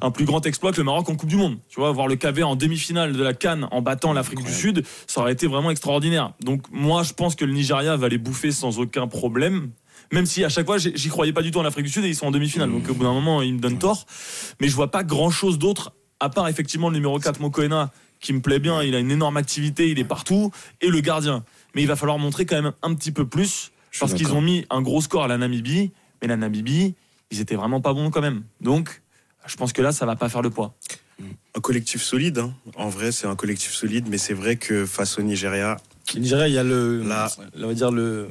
un 0.00 0.12
plus 0.12 0.24
grand 0.26 0.46
exploit 0.46 0.70
que 0.70 0.76
le 0.76 0.84
Maroc 0.84 1.08
en 1.08 1.16
Coupe 1.16 1.28
du 1.28 1.36
Monde. 1.36 1.58
Tu 1.68 1.80
vois, 1.80 1.90
voir 1.90 2.06
le 2.06 2.14
Cap 2.14 2.36
Vert 2.36 2.48
en 2.48 2.54
demi-finale 2.54 3.14
de 3.14 3.22
la 3.22 3.34
Cannes 3.34 3.66
en 3.72 3.82
battant 3.82 4.12
l'Afrique 4.12 4.44
du 4.44 4.52
Sud, 4.52 4.84
ça 5.08 5.22
aurait 5.22 5.32
été 5.32 5.48
vraiment 5.48 5.72
extraordinaire. 5.72 6.34
Donc 6.40 6.62
moi, 6.70 7.02
je 7.02 7.14
pense 7.14 7.34
que 7.34 7.44
le 7.44 7.52
Nigeria 7.52 7.96
va 7.96 8.08
les 8.08 8.18
bouffer 8.18 8.52
sans 8.52 8.78
aucun 8.78 9.08
problème. 9.08 9.70
Même 10.12 10.26
si 10.26 10.44
à 10.44 10.48
chaque 10.48 10.66
fois, 10.66 10.78
j'y 10.78 10.92
j'y 10.94 11.08
croyais 11.08 11.32
pas 11.32 11.42
du 11.42 11.50
tout 11.50 11.58
en 11.58 11.64
Afrique 11.64 11.86
du 11.86 11.92
Sud 11.92 12.04
et 12.04 12.08
ils 12.08 12.14
sont 12.14 12.26
en 12.26 12.30
demi-finale. 12.30 12.70
Donc 12.70 12.88
au 12.88 12.94
bout 12.94 13.02
d'un 13.02 13.12
moment, 13.12 13.42
ils 13.42 13.54
me 13.54 13.58
donnent 13.58 13.78
tort. 13.78 14.06
Mais 14.60 14.68
je 14.68 14.76
vois 14.76 14.92
pas 14.92 15.02
grand 15.02 15.30
chose 15.30 15.58
d'autre, 15.58 15.94
à 16.20 16.28
part 16.28 16.46
effectivement 16.46 16.90
le 16.90 16.94
numéro 16.94 17.18
4, 17.18 17.40
Mokoena, 17.40 17.90
qui 18.20 18.32
me 18.32 18.40
plaît 18.40 18.58
bien. 18.58 18.82
Il 18.82 18.94
a 18.94 18.98
une 18.98 19.10
énorme 19.10 19.36
activité, 19.36 19.90
il 19.90 19.98
est 19.98 20.04
partout. 20.04 20.50
Et 20.80 20.88
le 20.88 21.00
gardien. 21.00 21.44
Mais 21.74 21.82
il 21.82 21.88
va 21.88 21.96
falloir 21.96 22.18
montrer 22.18 22.46
quand 22.46 22.60
même 22.60 22.72
un 22.82 22.94
petit 22.94 23.12
peu 23.12 23.26
plus. 23.26 23.72
Parce 23.98 24.14
qu'ils 24.14 24.32
ont 24.32 24.42
mis 24.42 24.66
un 24.70 24.82
gros 24.82 25.00
score 25.00 25.24
à 25.24 25.28
la 25.28 25.38
Namibie. 25.38 25.90
Mais 26.20 26.28
la 26.28 26.36
Namibie, 26.36 26.94
ils 27.30 27.40
étaient 27.40 27.56
vraiment 27.56 27.80
pas 27.80 27.92
bons 27.92 28.10
quand 28.10 28.20
même. 28.20 28.44
Donc, 28.60 29.02
je 29.46 29.56
pense 29.56 29.72
que 29.72 29.82
là, 29.82 29.92
ça 29.92 30.06
va 30.06 30.16
pas 30.16 30.28
faire 30.28 30.42
le 30.42 30.50
poids. 30.50 30.74
Un 31.54 31.60
collectif 31.60 32.02
solide, 32.02 32.38
hein. 32.38 32.52
en 32.76 32.90
vrai, 32.90 33.10
c'est 33.10 33.26
un 33.26 33.36
collectif 33.36 33.72
solide, 33.72 34.06
mais 34.10 34.18
c'est 34.18 34.34
vrai 34.34 34.56
que 34.56 34.84
face 34.84 35.18
au 35.18 35.22
Nigeria, 35.22 35.78
Le 36.14 36.20
Nigeria, 36.20 36.48
il 36.48 36.54
y 36.54 36.58
a 36.58 36.62
le, 36.62 37.02
Là. 37.02 37.28
on 37.56 37.66
va 37.68 37.74
dire 37.74 37.90
le 37.90 38.28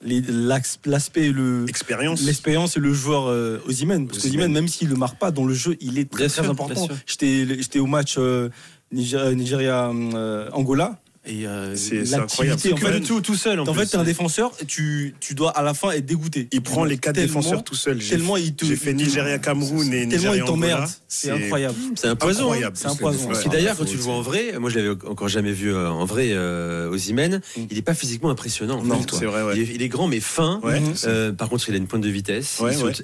l'aspect 0.00 1.32
le 1.32 1.64
expérience. 1.68 2.22
l'expérience 2.22 2.76
et 2.76 2.80
le 2.80 2.92
joueur 2.92 3.26
euh, 3.26 3.60
Osimhen 3.66 4.06
parce 4.06 4.22
que 4.22 4.46
même 4.46 4.68
s'il 4.68 4.88
le 4.90 4.94
marque 4.94 5.18
pas 5.18 5.32
dans 5.32 5.44
le 5.44 5.54
jeu 5.54 5.76
il 5.80 5.98
est 5.98 6.08
très 6.08 6.28
très 6.28 6.42
sûr, 6.42 6.50
important 6.50 6.86
j'étais 7.04 7.60
j'étais 7.60 7.80
au 7.80 7.86
match 7.86 8.14
euh, 8.16 8.48
Nigeria, 8.90 9.34
Nigeria, 9.34 9.90
euh, 9.90 10.50
Angola 10.52 10.98
et 11.28 11.46
euh, 11.46 11.76
C'est- 11.76 12.14
incroyable. 12.14 12.60
en 12.72 12.74
Que 12.76 12.86
fait 12.86 13.00
de 13.00 13.06
tout, 13.06 13.20
tout 13.20 13.34
seul. 13.36 13.60
En, 13.60 13.66
en 13.68 13.74
fait 13.74 13.86
t'es 13.86 13.96
un 13.96 14.04
défenseur 14.04 14.52
et 14.60 14.64
tu, 14.64 15.14
tu 15.20 15.34
dois 15.34 15.50
à 15.50 15.62
la 15.62 15.74
fin 15.74 15.90
être 15.92 16.06
dégoûté 16.06 16.48
Il 16.52 16.62
prend 16.62 16.84
les 16.84 16.98
quatre 16.98 17.16
défenseurs 17.16 17.62
tout 17.62 17.74
seul. 17.74 18.00
J'ai 18.00 18.10
tellement 18.10 18.36
il 18.36 18.54
te 18.54 18.64
j'ai 18.64 18.76
fait 18.76 18.90
il 18.92 18.96
te- 18.96 19.02
Nigeria-Cameroun 19.04 19.92
et 19.92 20.08
tellement 20.08 20.34
il 20.34 20.44
t'emmerde 20.44 20.88
c'est 21.06 21.30
incroyable 21.30 21.74
C'est 21.94 22.08
un 22.08 22.16
poison. 22.16 22.52
hein. 22.52 22.70
C'est 22.74 22.86
un 22.88 22.94
poison 22.94 23.26
Parce 23.28 23.42
que 23.44 23.48
d'ailleurs, 23.48 23.76
quand 23.76 23.84
tu 23.84 23.96
le 23.96 24.02
vois 24.02 24.14
en 24.14 24.22
vrai, 24.22 24.54
moi 24.58 24.70
je 24.70 24.78
l'avais 24.78 24.90
encore 25.06 25.28
jamais 25.28 25.52
vu 25.52 25.72
euh, 25.72 25.90
en 25.90 26.04
vrai 26.04 26.28
euh, 26.32 26.90
Osimhen, 26.90 27.40
il 27.56 27.74
n'est 27.76 27.82
pas 27.82 27.94
physiquement 27.94 28.30
impressionnant. 28.30 28.82
Non, 28.82 29.00
c'est 29.12 29.24
vrai, 29.26 29.42
ouais. 29.42 29.52
Il, 29.56 29.62
est, 29.62 29.74
il 29.74 29.82
est 29.82 29.88
grand 29.88 30.08
mais 30.08 30.20
fin. 30.20 30.60
Ouais. 30.62 30.80
Euh, 31.06 31.32
par 31.32 31.48
contre, 31.48 31.68
il 31.68 31.74
a 31.74 31.78
une 31.78 31.86
pointe 31.86 32.02
de 32.02 32.08
vitesse. 32.08 32.58
Ouais, 32.60 32.72
il 32.72 32.78
saute 32.78 33.02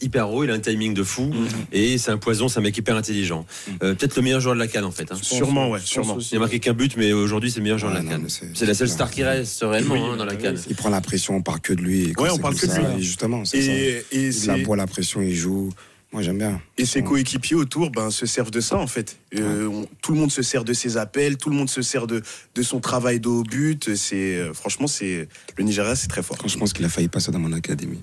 hyper 0.00 0.30
haut, 0.30 0.44
il 0.44 0.50
a 0.50 0.54
un 0.54 0.58
timing 0.60 0.94
de 0.94 1.02
fou. 1.02 1.30
Et 1.72 1.98
c'est 1.98 2.10
un 2.10 2.16
poison, 2.18 2.48
c'est 2.48 2.58
un 2.58 2.62
mec 2.62 2.76
hyper 2.76 2.96
intelligent. 2.96 3.44
Euh, 3.82 3.94
Peut-être 3.94 4.16
le 4.16 4.22
meilleur 4.22 4.40
joueur 4.40 4.54
de 4.54 4.60
la 4.60 4.66
canne 4.68 4.84
en 4.84 4.90
fait. 4.90 5.10
hein. 5.12 5.16
Sûrement, 5.20 5.70
ouais, 5.70 5.80
sûrement. 5.84 6.18
Il 6.30 6.36
a 6.36 6.40
marqué 6.40 6.58
qu'un 6.60 6.72
but, 6.72 6.96
mais 6.96 7.12
aujourd'hui 7.12 7.49
c'est 7.50 7.58
le 7.58 7.64
meilleur 7.64 7.78
joueur 7.78 7.92
Ouais, 7.92 8.00
de 8.00 8.04
la 8.06 8.10
canne. 8.12 8.28
c'est- 8.28 8.46
C'est 8.54 8.66
la 8.66 8.74
seule 8.74 8.88
c'est 8.88 8.94
star 8.94 9.10
qui 9.10 9.22
reste 9.22 9.62
réellement 9.62 10.12
hein, 10.12 10.16
dans 10.16 10.24
la 10.24 10.36
canne. 10.36 10.56
Il 10.68 10.76
prend 10.76 10.88
la 10.90 11.00
pression, 11.00 11.36
on 11.36 11.42
parle 11.42 11.60
que 11.60 11.72
de 11.72 11.82
lui. 11.82 12.10
et 12.10 12.12
Ouais, 12.20 12.30
on 12.30 12.38
parle 12.38 12.54
que 12.54 12.66
de 12.66 12.70
ça, 12.70 12.80
lui. 12.94 13.02
Justement, 13.02 13.44
c'est 13.44 13.60
ça. 13.62 13.72
Il 14.12 14.50
aboie 14.50 14.76
la 14.76 14.86
pression, 14.86 15.20
il 15.20 15.34
joue. 15.34 15.70
Moi, 16.12 16.22
j'aime 16.22 16.38
bien. 16.38 16.60
Et 16.76 16.86
ses 16.86 17.04
coéquipiers 17.04 17.54
autour 17.54 17.90
ben, 17.90 18.10
se 18.10 18.26
servent 18.26 18.50
de 18.50 18.60
ça 18.60 18.76
en 18.76 18.88
fait. 18.88 19.16
Euh, 19.36 19.66
on- 19.68 19.86
tout 20.02 20.12
le 20.12 20.18
monde 20.18 20.32
se 20.32 20.42
sert 20.42 20.64
de 20.64 20.72
ses 20.72 20.96
appels, 20.96 21.36
tout 21.36 21.50
le 21.50 21.54
monde 21.54 21.70
se 21.70 21.82
sert 21.82 22.08
de, 22.08 22.20
de 22.56 22.62
son 22.62 22.80
travail 22.80 23.20
de 23.20 23.28
haut 23.28 23.44
but. 23.44 23.94
C'est 23.94 24.36
euh, 24.38 24.52
franchement 24.52 24.88
c'est 24.88 25.28
le 25.56 25.62
Nigeria 25.64 25.94
c'est 25.94 26.08
très 26.08 26.24
fort. 26.24 26.36
Quand 26.36 26.48
je 26.48 26.58
pense 26.58 26.72
qu'il 26.72 26.84
a 26.84 26.88
failli 26.88 27.06
passer 27.06 27.30
dans 27.30 27.38
mon 27.38 27.52
académie. 27.52 28.00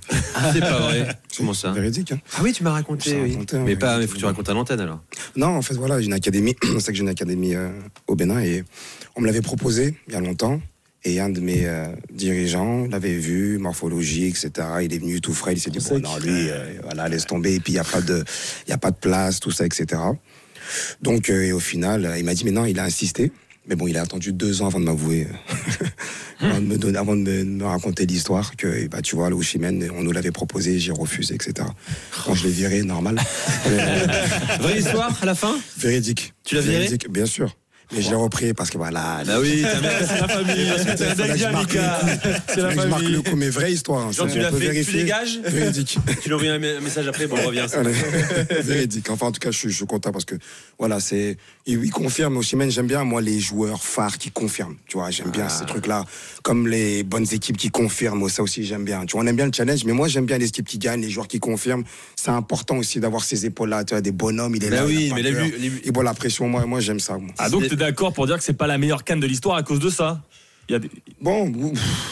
C'est 0.53 0.61
pas 0.61 0.79
vrai. 0.79 1.19
Comment 1.37 1.53
ça 1.53 1.71
Véridique, 1.71 2.13
hein. 2.13 2.19
Ah 2.37 2.41
oui, 2.43 2.53
tu 2.53 2.63
m'as 2.63 2.71
raconté. 2.71 3.13
Oui. 3.21 3.37
hein, 3.41 3.45
mais 3.59 3.71
ouais. 3.71 3.75
pas, 3.75 3.97
mais 3.97 4.07
faut 4.07 4.13
que 4.13 4.19
tu 4.19 4.25
racontes 4.25 4.47
à 4.47 4.53
l'antenne 4.53 4.79
alors. 4.79 5.03
Non, 5.35 5.47
en 5.47 5.61
fait, 5.61 5.73
voilà, 5.73 5.99
j'ai 5.99 6.05
une 6.07 6.13
académie. 6.13 6.55
C'est 6.79 6.91
que 6.93 6.97
j'ai 6.97 7.03
une 7.03 7.09
académie 7.09 7.55
euh, 7.55 7.69
au 8.07 8.15
Bénin 8.15 8.39
et 8.39 8.63
on 9.17 9.21
me 9.21 9.25
l'avait 9.25 9.41
proposé 9.41 9.97
il 10.07 10.13
y 10.13 10.15
a 10.15 10.21
longtemps. 10.21 10.61
Et 11.03 11.19
un 11.19 11.29
de 11.29 11.39
mes 11.39 11.65
euh, 11.65 11.85
dirigeants 12.11 12.85
l'avait 12.87 13.15
vu, 13.15 13.57
morphologie, 13.59 14.25
etc. 14.25 14.51
Il 14.81 14.93
est 14.93 14.97
venu 14.97 15.21
tout 15.21 15.33
frais, 15.33 15.53
il 15.53 15.59
s'est 15.59 15.69
dit, 15.69 15.79
bon, 15.79 15.99
non, 15.99 16.17
lui, 16.17 16.49
euh, 16.49 16.79
voilà, 16.83 17.07
laisse 17.07 17.25
tomber, 17.25 17.53
et 17.55 17.59
puis 17.59 17.73
il 17.73 17.75
n'y 17.75 17.79
a, 17.79 17.83
pas 17.85 18.01
de- 18.01 18.25
il 18.65 18.69
y 18.71 18.73
a 18.73 18.77
pas 18.77 18.91
de 18.91 18.97
place, 18.97 19.39
tout 19.39 19.51
ça, 19.51 19.65
etc. 19.65 20.01
Donc, 21.01 21.29
euh, 21.29 21.43
et 21.43 21.53
au 21.53 21.59
final, 21.59 22.13
il 22.17 22.25
m'a 22.25 22.33
dit, 22.33 22.43
mais 22.43 22.51
non, 22.51 22.65
il 22.65 22.77
a 22.79 22.83
insisté. 22.83 23.31
Mais 23.69 23.75
bon, 23.75 23.85
il 23.87 23.97
a 23.97 24.01
attendu 24.01 24.31
deux 24.31 24.61
ans 24.61 24.67
avant 24.67 24.79
de 24.79 24.85
m'avouer, 24.85 25.27
avant, 26.39 26.55
de 26.61 26.65
me 26.65 26.77
donner- 26.77 26.97
avant 26.97 27.15
de 27.17 27.21
me, 27.21 27.43
me 27.43 27.65
raconter 27.65 28.05
l'histoire, 28.05 28.55
que 28.55 28.87
bah, 28.87 29.01
tu 29.01 29.15
vois, 29.17 29.29
le 29.29 29.39
Chimène, 29.41 29.89
on 29.93 30.03
nous 30.03 30.11
l'avait 30.13 30.31
proposé, 30.31 30.79
j'ai 30.79 30.93
refusé, 30.93 31.35
etc. 31.35 31.67
Quand 32.25 32.33
je 32.33 32.45
l'ai 32.45 32.51
viré, 32.53 32.81
normal. 32.83 33.19
Vraie 34.61 34.79
histoire 34.79 35.17
à 35.21 35.25
la 35.25 35.35
fin? 35.35 35.55
Véridique. 35.77 36.33
Tu 36.45 36.55
l'as 36.55 36.61
viré? 36.61 36.75
Véridique, 36.77 37.09
Bien 37.11 37.25
sûr. 37.25 37.55
Mais 37.95 38.01
je 38.01 38.09
l'ai 38.09 38.15
repris 38.15 38.53
parce 38.53 38.69
que 38.69 38.77
voilà. 38.77 39.21
Bah 39.25 39.35
oui, 39.39 39.63
c'est 39.63 39.81
la 40.21 40.27
famille. 40.27 40.71
C'est 40.85 41.17
la 41.17 41.33
que 41.33 41.37
je 41.37 42.87
marque 42.87 42.91
famille. 42.93 43.09
le 43.13 43.21
coup, 43.21 43.35
mais 43.35 43.49
vraie 43.49 43.71
histoire. 43.71 44.07
hein. 44.07 44.11
Genre, 44.11 44.27
Ça, 44.27 44.33
tu 44.33 44.39
on 44.39 44.41
l'as 44.41 44.51
fait, 44.51 44.83
tu 44.83 44.91
dégages 44.91 45.39
Véridique. 45.45 45.97
Tu 46.21 46.33
envoies 46.33 46.49
un 46.51 46.59
message 46.59 47.07
après, 47.07 47.27
bon, 47.27 47.37
ça. 47.67 47.79
Allez, 47.79 47.93
Véridique. 48.61 49.09
Enfin, 49.09 49.27
en 49.27 49.31
tout 49.31 49.39
cas, 49.39 49.51
je 49.51 49.69
suis 49.69 49.85
content 49.85 50.11
parce 50.11 50.25
que, 50.25 50.35
voilà, 50.77 50.99
c'est. 50.99 51.37
Il, 51.67 51.83
il 51.83 51.91
confirme. 51.91 52.41
Chimène, 52.41 52.71
j'aime 52.71 52.87
bien, 52.87 53.03
moi, 53.03 53.21
les 53.21 53.39
joueurs 53.39 53.83
phares 53.83 54.17
qui 54.17 54.31
confirment. 54.31 54.75
Tu 54.87 54.97
vois, 54.97 55.11
j'aime 55.11 55.27
Ah. 55.29 55.37
bien 55.37 55.49
ces 55.49 55.65
trucs-là. 55.65 56.05
Comme 56.43 56.67
les 56.67 57.03
bonnes 57.03 57.27
équipes 57.31 57.57
qui 57.57 57.69
confirment. 57.69 58.27
Ça 58.29 58.41
aussi, 58.41 58.63
j'aime 58.63 58.85
bien. 58.85 59.05
Tu 59.05 59.13
vois, 59.13 59.23
on 59.23 59.27
aime 59.27 59.35
bien 59.35 59.45
le 59.45 59.51
challenge, 59.53 59.83
mais 59.83 59.93
moi, 59.93 60.07
j'aime 60.07 60.25
bien 60.25 60.37
les 60.37 60.47
équipes 60.47 60.65
qui 60.67 60.77
gagnent, 60.77 61.01
les 61.01 61.09
joueurs 61.09 61.27
qui 61.27 61.39
confirment. 61.39 61.83
C'est 62.15 62.31
important 62.31 62.77
aussi 62.77 62.99
d'avoir 62.99 63.23
ces 63.23 63.45
épaules-là. 63.45 63.83
Tu 63.83 63.93
vois, 63.93 64.01
des 64.01 64.11
bonhommes, 64.13 64.55
il 64.55 64.63
est 64.63 64.69
Bah 64.69 64.77
là. 64.77 64.85
oui, 64.85 65.07
il 65.07 65.13
mais 65.13 65.21
les 65.21 65.33
peur. 65.33 65.45
les 65.59 65.71
Et 65.83 65.91
bon, 65.91 66.01
la 66.01 66.13
pression, 66.13 66.47
moi, 66.47 66.65
moi 66.65 66.79
j'aime 66.79 66.99
ça. 67.01 67.17
moi. 67.17 67.31
Ah, 67.37 67.49
donc, 67.49 67.67
t'es 67.67 67.75
d'accord 67.75 68.13
pour 68.13 68.25
dire 68.27 68.37
que 68.37 68.43
c'est 68.43 68.53
pas 68.53 68.67
la 68.67 68.77
meilleure 68.77 69.03
canne 69.03 69.19
de 69.19 69.27
l'histoire 69.27 69.57
à 69.57 69.63
cause 69.63 69.79
de 69.79 69.89
ça? 69.89 70.21
Il 70.69 70.73
y 70.73 70.75
a 70.75 70.79
des... 70.79 70.89
Bon, 71.21 71.51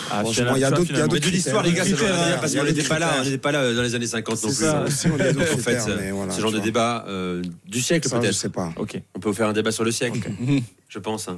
Ah, 0.09 0.21
franchement, 0.21 0.55
il 0.55 0.61
y 0.61 0.63
a 0.63 0.71
d'autres- 0.71 0.89
il 0.89 0.95
y 0.97 0.99
a 0.99 1.03
Mais 1.03 1.07
d'autres 1.09 1.25
de 1.25 1.29
l'histoire, 1.31 1.61
les 1.63 1.73
gars, 1.73 1.83
ça 1.83 1.91
hein. 1.91 2.37
parce 2.39 2.55
qu'on 2.55 2.63
n'était 2.63 2.83
pas 2.83 2.99
là, 2.99 3.15
on 3.19 3.23
n'était 3.25 3.37
pas 3.37 3.51
là 3.51 3.73
dans 3.73 3.81
les 3.81 3.95
années 3.95 4.07
50 4.07 4.35
non 4.43 4.49
plus. 4.49 4.55
ça, 4.55 4.83
aussi, 4.83 5.07
on 5.07 5.19
a 5.19 5.33
d'autres 5.33 5.53
En 5.55 5.57
fait, 5.57 6.11
voilà, 6.11 6.31
ce 6.33 6.39
genre 6.41 6.51
de 6.53 6.59
débat 6.59 7.05
euh, 7.09 7.41
du 7.67 7.81
siècle 7.81 8.07
Ça, 8.07 8.15
je 8.15 8.21
peut-être. 8.21 8.33
sais 8.33 8.49
pas. 8.49 8.71
Ok. 8.77 8.99
On 9.15 9.19
peut 9.19 9.33
faire 9.33 9.49
un 9.49 9.53
débat 9.53 9.71
sur 9.71 9.83
le 9.83 9.91
siècle, 9.91 10.19
je 10.87 10.99
pense. 10.99 11.27
hein. 11.27 11.35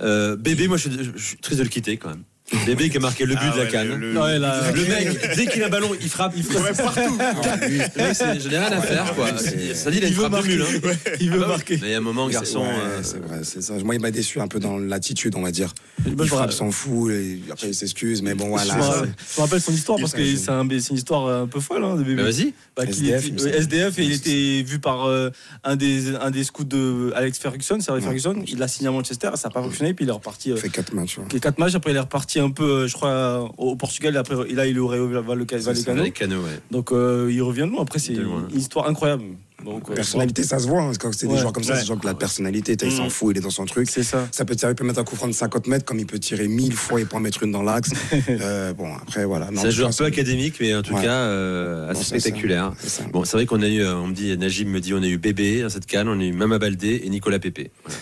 Euh, 0.00 0.36
Bébé, 0.36 0.68
moi, 0.68 0.76
je 0.76 0.88
suis, 0.88 0.98
je 1.16 1.24
suis 1.24 1.36
triste 1.38 1.58
de 1.58 1.64
le 1.64 1.70
quitter 1.70 1.96
quand 1.96 2.10
même. 2.10 2.22
Bébé 2.66 2.90
qui 2.90 2.98
a 2.98 3.00
marqué 3.00 3.24
le 3.24 3.34
but 3.34 3.40
Ah 3.40 3.52
de 3.52 3.58
la 3.58 3.64
ouais, 3.64 3.70
canne. 3.70 3.94
le- 3.98 4.12
là, 4.12 4.70
mec, 4.72 5.34
dès 5.34 5.46
qu'il 5.46 5.62
a 5.62 5.66
un 5.66 5.70
ballon, 5.70 5.90
il 5.98 6.08
frappe. 6.10 6.34
Il 6.36 6.42
frappe 6.44 6.76
partout. 6.76 7.18
Le 7.18 7.78
mec, 7.78 7.90
c'est- 8.14 8.38
je 8.40 8.48
n'ai 8.50 8.58
rien 8.58 8.70
à 8.70 8.82
faire, 8.82 9.14
quoi. 9.14 9.28
C'est- 9.38 9.74
Ça 9.74 9.90
dit, 9.90 9.96
il 9.96 10.04
a 10.04 10.08
une 10.08 10.12
Il 10.12 10.20
veut 10.20 10.28
marquer. 10.28 10.48
mule. 10.48 10.62
hein. 10.62 10.90
Il 11.20 11.30
veut 11.30 11.40
Ah 11.42 11.48
marquer. 11.48 11.78
Mais 11.80 11.88
il 11.88 11.90
y 11.92 11.94
a 11.94 11.98
un 11.98 12.02
moment, 12.02 12.28
garçon. 12.28 12.60
Ouais, 12.60 12.66
euh, 12.68 13.00
c'est 13.02 13.18
vrai, 13.18 13.40
c'est 13.44 13.62
ça. 13.62 13.72
Moi, 13.82 13.94
il 13.94 14.00
m'a 14.00 14.10
déçu 14.10 14.40
un 14.40 14.46
peu 14.48 14.60
dans 14.60 14.76
l'attitude, 14.76 15.34
on 15.36 15.42
va 15.42 15.50
dire. 15.52 15.72
Il 16.06 16.14
frappe, 16.26 16.46
ra- 16.46 16.50
s'en 16.50 16.70
fout, 16.70 17.10
et 17.12 17.40
après 17.50 17.68
il 17.68 17.74
s'excuse, 17.74 18.20
mais 18.20 18.34
bon, 18.34 18.44
Je 18.58 18.64
me 18.64 18.68
voilà. 18.68 18.74
rappelle- 18.74 19.14
je 19.34 19.40
me 19.40 19.44
rappelle 19.44 19.60
son 19.62 19.72
histoire 19.72 19.98
parce 19.98 20.12
que 20.12 20.36
c'est 20.36 20.50
un- 20.50 20.68
c'est 20.68 20.90
une 20.90 20.96
histoire 20.96 21.28
un 21.42 21.46
peu 21.46 21.60
folle 21.60 21.82
hein, 21.82 21.96
de 21.96 22.02
bébé. 22.02 22.16
Bah, 22.16 22.30
vas-y. 22.30 22.52
Bah, 22.76 22.82
SDF, 22.86 23.26
était- 23.28 23.42
ouais, 23.42 23.92
et 23.98 24.02
il 24.04 24.12
était 24.12 24.62
vu 24.68 24.80
par 24.80 25.06
euh, 25.06 25.30
un, 25.64 25.76
des, 25.76 26.14
un 26.16 26.30
des 26.30 26.44
scouts 26.44 26.64
de 26.64 27.12
Alex 27.16 27.38
Ferguson, 27.38 27.80
Sir 27.80 27.92
Alex 27.94 28.04
Ferguson. 28.04 28.42
Il 28.46 28.58
l'a 28.58 28.68
signé 28.68 28.88
à 28.88 28.92
Manchester, 28.92 29.30
ça 29.36 29.48
n'a 29.48 29.52
pas 29.54 29.62
fonctionné, 29.62 29.94
puis 29.94 30.04
il 30.04 30.08
est 30.08 30.12
reparti. 30.12 30.50
euh, 30.50 30.56
Il 30.56 30.60
fait 30.60 30.68
4 30.68 30.92
matchs. 30.92 31.18
ouais. 31.18 31.24
les 31.32 31.40
quatre 31.40 31.58
matchs, 31.58 31.74
après 31.74 31.92
il 31.92 31.96
est 31.96 32.00
reparti 32.00 32.33
un 32.40 32.50
peu, 32.50 32.64
euh, 32.64 32.86
je 32.88 32.94
crois, 32.94 33.50
au 33.58 33.76
Portugal, 33.76 34.14
et 34.14 34.18
après 34.18 34.34
et 34.50 34.54
là 34.54 34.66
il 34.66 34.76
est 34.76 34.80
au 34.80 34.86
Rayo 34.86 35.08
Vallecano. 35.08 36.02
Ouais. 36.42 36.60
Donc 36.70 36.92
euh, 36.92 37.30
il 37.32 37.42
revient 37.42 37.62
de 37.62 37.66
loin. 37.66 37.82
Après, 37.82 37.98
c'est 37.98 38.14
une 38.14 38.48
histoire 38.54 38.88
incroyable. 38.88 39.24
Donc, 39.64 39.88
euh, 39.90 39.94
Personnalité, 39.94 40.42
ça 40.42 40.58
se 40.58 40.66
voit. 40.66 40.82
hein, 40.82 40.92
Quand 41.00 41.10
c'est 41.14 41.26
des 41.26 41.38
joueurs 41.38 41.52
comme 41.52 41.62
ça, 41.64 41.72
Ouais. 41.72 41.78
c'est 41.78 41.84
des 41.84 41.88
gens 41.88 41.96
que 41.96 42.06
la 42.06 42.14
personnalité, 42.14 42.76
il 42.82 42.92
s'en 42.92 43.06
Mm. 43.06 43.10
fout, 43.10 43.34
il 43.34 43.38
est 43.38 43.40
dans 43.40 43.50
son 43.50 43.64
truc. 43.64 43.88
C'est 43.90 44.02
ça. 44.02 44.28
Ça 44.30 44.44
peut 44.44 44.54
tirer, 44.54 44.72
il 44.72 44.74
peut 44.74 44.84
mettre 44.84 44.98
un 45.00 45.04
coup 45.04 45.16
franc 45.16 45.26
de 45.28 45.32
50 45.32 45.66
mètres, 45.66 45.84
comme 45.84 45.98
il 45.98 46.06
peut 46.06 46.18
tirer 46.18 46.46
1000 46.48 46.74
fois 46.74 47.00
et 47.00 47.04
pas 47.04 47.16
en 47.16 47.20
mettre 47.20 47.42
une 47.42 47.52
dans 47.52 47.62
l'axe. 47.62 47.90
Euh, 48.28 48.72
bon, 48.74 48.92
après, 48.94 49.24
voilà. 49.24 49.48
C'est 49.54 49.66
un 49.66 49.70
joueur 49.70 49.88
pense 49.88 49.98
peu 49.98 50.04
que- 50.04 50.08
académique, 50.10 50.56
mais 50.60 50.74
en 50.74 50.82
tout 50.82 50.94
Ouais. 50.94 51.02
cas 51.02 51.12
euh, 51.12 51.90
assez 51.90 51.94
Bon, 51.94 52.04
c'est 52.04 52.14
ça. 52.14 52.20
spectaculaire. 52.20 52.72
C'est 52.78 52.88
ça. 52.90 53.04
Bon, 53.12 53.24
c'est 53.24 53.36
vrai 53.36 53.46
qu'on 53.46 53.62
a 53.62 53.68
eu, 53.68 53.84
on 53.86 54.08
me 54.08 54.14
dit, 54.14 54.36
Najib 54.36 54.68
me 54.68 54.80
dit, 54.80 54.92
on 54.94 55.02
a 55.02 55.06
eu 55.06 55.18
Bébé 55.18 55.62
dans 55.62 55.68
cette 55.70 55.86
canne, 55.86 56.08
on 56.08 56.18
a 56.20 56.24
eu 56.24 56.32
Mama 56.32 56.58
Baldé 56.58 57.02
et 57.04 57.08
Nicolas 57.08 57.38
Pépé. 57.38 57.70
Voilà. 57.84 57.98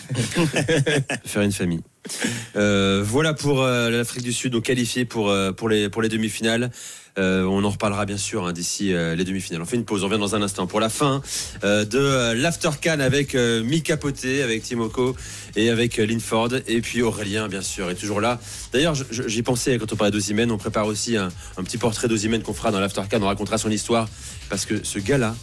Faire 1.25 1.43
une 1.43 1.53
famille. 1.53 1.81
Euh, 2.57 3.03
voilà 3.07 3.35
pour 3.35 3.63
euh, 3.63 3.91
l'Afrique 3.91 4.25
du 4.25 4.33
Sud, 4.33 4.53
donc 4.53 4.65
qualifié 4.65 5.05
pour, 5.05 5.31
euh, 5.31 5.53
pour 5.53 5.69
les, 5.69 5.89
pour 5.89 6.03
les 6.03 6.09
demi-finales. 6.09 6.71
Euh, 7.19 7.45
on 7.45 7.63
en 7.65 7.71
reparlera 7.71 8.07
bien 8.07 8.17
sûr 8.17 8.47
hein, 8.47 8.53
d'ici 8.53 8.95
euh, 8.95 9.15
les 9.15 9.25
demi-finales. 9.25 9.61
On 9.61 9.67
fait 9.67 9.77
une 9.77 9.85
pause, 9.85 10.03
on 10.03 10.07
revient 10.07 10.19
dans 10.19 10.35
un 10.35 10.43
instant 10.43 10.67
pour 10.67 10.81
la 10.81 10.89
fin 10.89 11.21
euh, 11.63 11.85
de 11.85 12.33
l'After 12.33 12.71
Can 12.83 13.01
avec 13.01 13.35
Mika 13.35 13.97
Poté, 13.97 14.43
avec 14.43 14.63
Timoko 14.63 15.15
et 15.55 15.69
avec 15.69 15.99
Linford. 15.99 16.51
Et 16.67 16.81
puis 16.81 17.03
Aurélien, 17.03 17.49
bien 17.49 17.63
sûr, 17.63 17.91
est 17.91 17.95
toujours 17.97 18.21
là. 18.21 18.41
D'ailleurs, 18.73 18.95
j'y 19.11 19.43
pensais 19.43 19.79
quand 19.79 19.93
on 19.93 19.97
parlait 19.97 20.11
d'Ozimène. 20.11 20.51
On 20.51 20.59
prépare 20.59 20.87
aussi 20.87 21.17
un, 21.17 21.31
petit 21.57 21.79
portrait 21.79 22.09
d'Ozimène 22.09 22.43
qu'on 22.43 22.55
fera 22.55 22.71
dans 22.71 22.81
l'After 22.81 23.03
Can. 23.11 23.21
On 23.23 23.27
racontera 23.27 23.59
son 23.59 23.71
histoire 23.71 24.09
parce 24.49 24.65
que 24.65 24.83
ce 24.83 24.99
gars-là, 24.99 25.35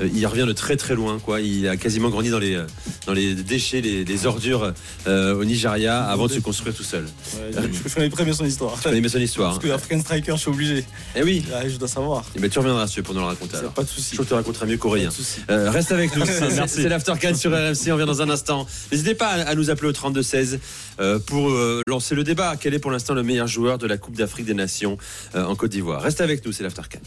il 0.00 0.26
revient 0.26 0.44
de 0.46 0.52
très 0.52 0.76
très 0.76 0.94
loin, 0.94 1.18
quoi. 1.18 1.40
Il 1.40 1.68
a 1.68 1.76
quasiment 1.76 2.08
grandi 2.10 2.30
dans 2.30 2.38
les, 2.38 2.54
euh, 2.54 2.64
dans 3.06 3.12
les 3.12 3.34
déchets, 3.34 3.80
les, 3.80 4.04
les 4.04 4.26
ordures 4.26 4.72
euh, 5.06 5.34
au 5.34 5.44
Nigeria 5.44 6.02
avant 6.04 6.26
de 6.26 6.32
se 6.32 6.40
construire 6.40 6.74
tout 6.74 6.82
seul. 6.82 7.04
ouais, 7.04 7.62
je, 7.72 7.88
je 7.88 7.94
connais 7.94 8.08
très 8.10 8.24
bien 8.24 8.32
son 8.34 8.44
histoire. 8.44 8.74
Tu 8.76 8.82
connais 8.84 9.00
bien 9.00 9.10
son 9.10 9.18
histoire. 9.20 9.52
Parce 9.54 9.64
que 9.64 9.70
African 9.70 10.00
Striker, 10.00 10.32
je 10.36 10.40
suis 10.40 10.50
obligé. 10.50 10.84
Eh 11.16 11.22
oui, 11.22 11.44
je 11.68 11.76
dois 11.76 11.88
savoir. 11.88 12.24
eh 12.34 12.40
ben, 12.40 12.48
tu 12.50 12.58
reviendras 12.58 12.86
dessus 12.86 13.02
pour 13.02 13.14
nous 13.14 13.20
le 13.20 13.26
raconter. 13.26 13.56
alors. 13.56 13.72
Pas 13.72 13.82
de 13.82 13.88
souci. 13.88 14.16
Je 14.16 14.22
te 14.22 14.34
raconterai 14.34 14.66
mieux 14.66 14.76
qu'Aurélien. 14.78 15.06
Pas 15.08 15.10
de 15.12 15.16
souci. 15.16 15.40
Euh, 15.50 15.70
reste 15.70 15.92
avec 15.92 16.16
nous, 16.16 16.24
c'est- 16.66 16.88
l'Aftercan 16.88 17.34
sur 17.34 17.50
RMC, 17.52 17.90
on 17.90 17.94
revient 17.94 18.06
dans 18.06 18.22
un 18.22 18.30
instant. 18.30 18.66
N'hésitez 18.90 19.14
pas 19.14 19.28
à, 19.28 19.48
à 19.50 19.54
nous 19.54 19.70
appeler 19.70 19.88
au 19.90 19.92
32-16 19.92 20.58
euh, 21.00 21.18
pour 21.18 21.50
euh, 21.50 21.80
lancer 21.86 22.14
le 22.14 22.24
débat. 22.24 22.56
Quel 22.58 22.74
est 22.74 22.78
pour 22.78 22.90
l'instant 22.90 23.14
le 23.14 23.22
meilleur 23.22 23.46
joueur 23.46 23.78
de 23.78 23.86
la 23.86 23.98
Coupe 23.98 24.16
d'Afrique 24.16 24.46
des 24.46 24.54
Nations 24.54 24.96
euh, 25.34 25.44
en 25.44 25.54
Côte 25.56 25.70
d'Ivoire? 25.70 26.02
Reste 26.02 26.20
avec 26.20 26.44
nous, 26.44 26.52
c'est 26.52 26.62
l'Aftercan. 26.62 27.00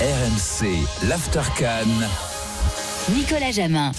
RMC, 0.00 1.08
l'Aftercan. 1.08 1.86
Nicolas 3.14 3.50
Jamin. 3.50 3.92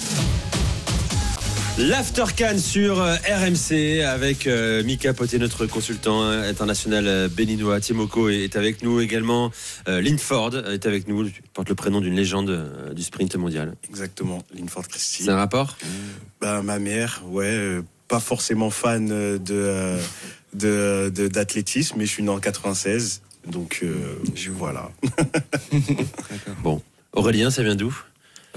L'Aftercan 1.79 2.57
sur 2.59 3.01
euh, 3.01 3.15
RMC 3.27 4.01
avec 4.03 4.45
euh, 4.47 4.83
Mika 4.83 5.13
Poté, 5.13 5.39
notre 5.39 5.65
consultant 5.65 6.23
euh, 6.23 6.47
international 6.49 7.29
béninois. 7.29 7.79
Timoko 7.79 8.29
est, 8.29 8.43
est 8.43 8.55
avec 8.55 8.83
nous 8.83 8.99
également. 9.01 9.51
Euh, 9.87 10.01
Linford 10.01 10.55
est 10.71 10.85
avec 10.85 11.07
nous, 11.07 11.25
il 11.25 11.33
porte 11.53 11.69
le 11.69 11.75
prénom 11.75 11.99
d'une 12.01 12.15
légende 12.15 12.49
euh, 12.51 12.93
du 12.93 13.01
sprint 13.03 13.35
mondial. 13.35 13.73
Exactement, 13.89 14.43
Linford 14.53 14.87
Christie. 14.87 15.23
C'est 15.23 15.29
un 15.31 15.35
rapport 15.37 15.77
Bah, 16.41 16.61
ma 16.61 16.77
mère, 16.79 17.23
ouais, 17.27 17.45
euh, 17.45 17.81
pas 18.07 18.19
forcément 18.19 18.69
fan 18.69 19.07
de, 19.07 19.97
de, 20.53 21.09
de- 21.09 21.27
d'athlétisme, 21.27 21.95
mais 21.97 22.05
je 22.05 22.11
suis 22.11 22.23
né 22.23 22.29
en 22.29 22.39
96. 22.39 23.21
Donc, 23.51 23.79
euh, 23.83 24.15
je, 24.35 24.51
voilà. 24.51 24.91
Bon. 26.63 26.81
Aurélien, 27.13 27.49
ça 27.49 27.63
vient 27.63 27.75
d'où? 27.75 27.97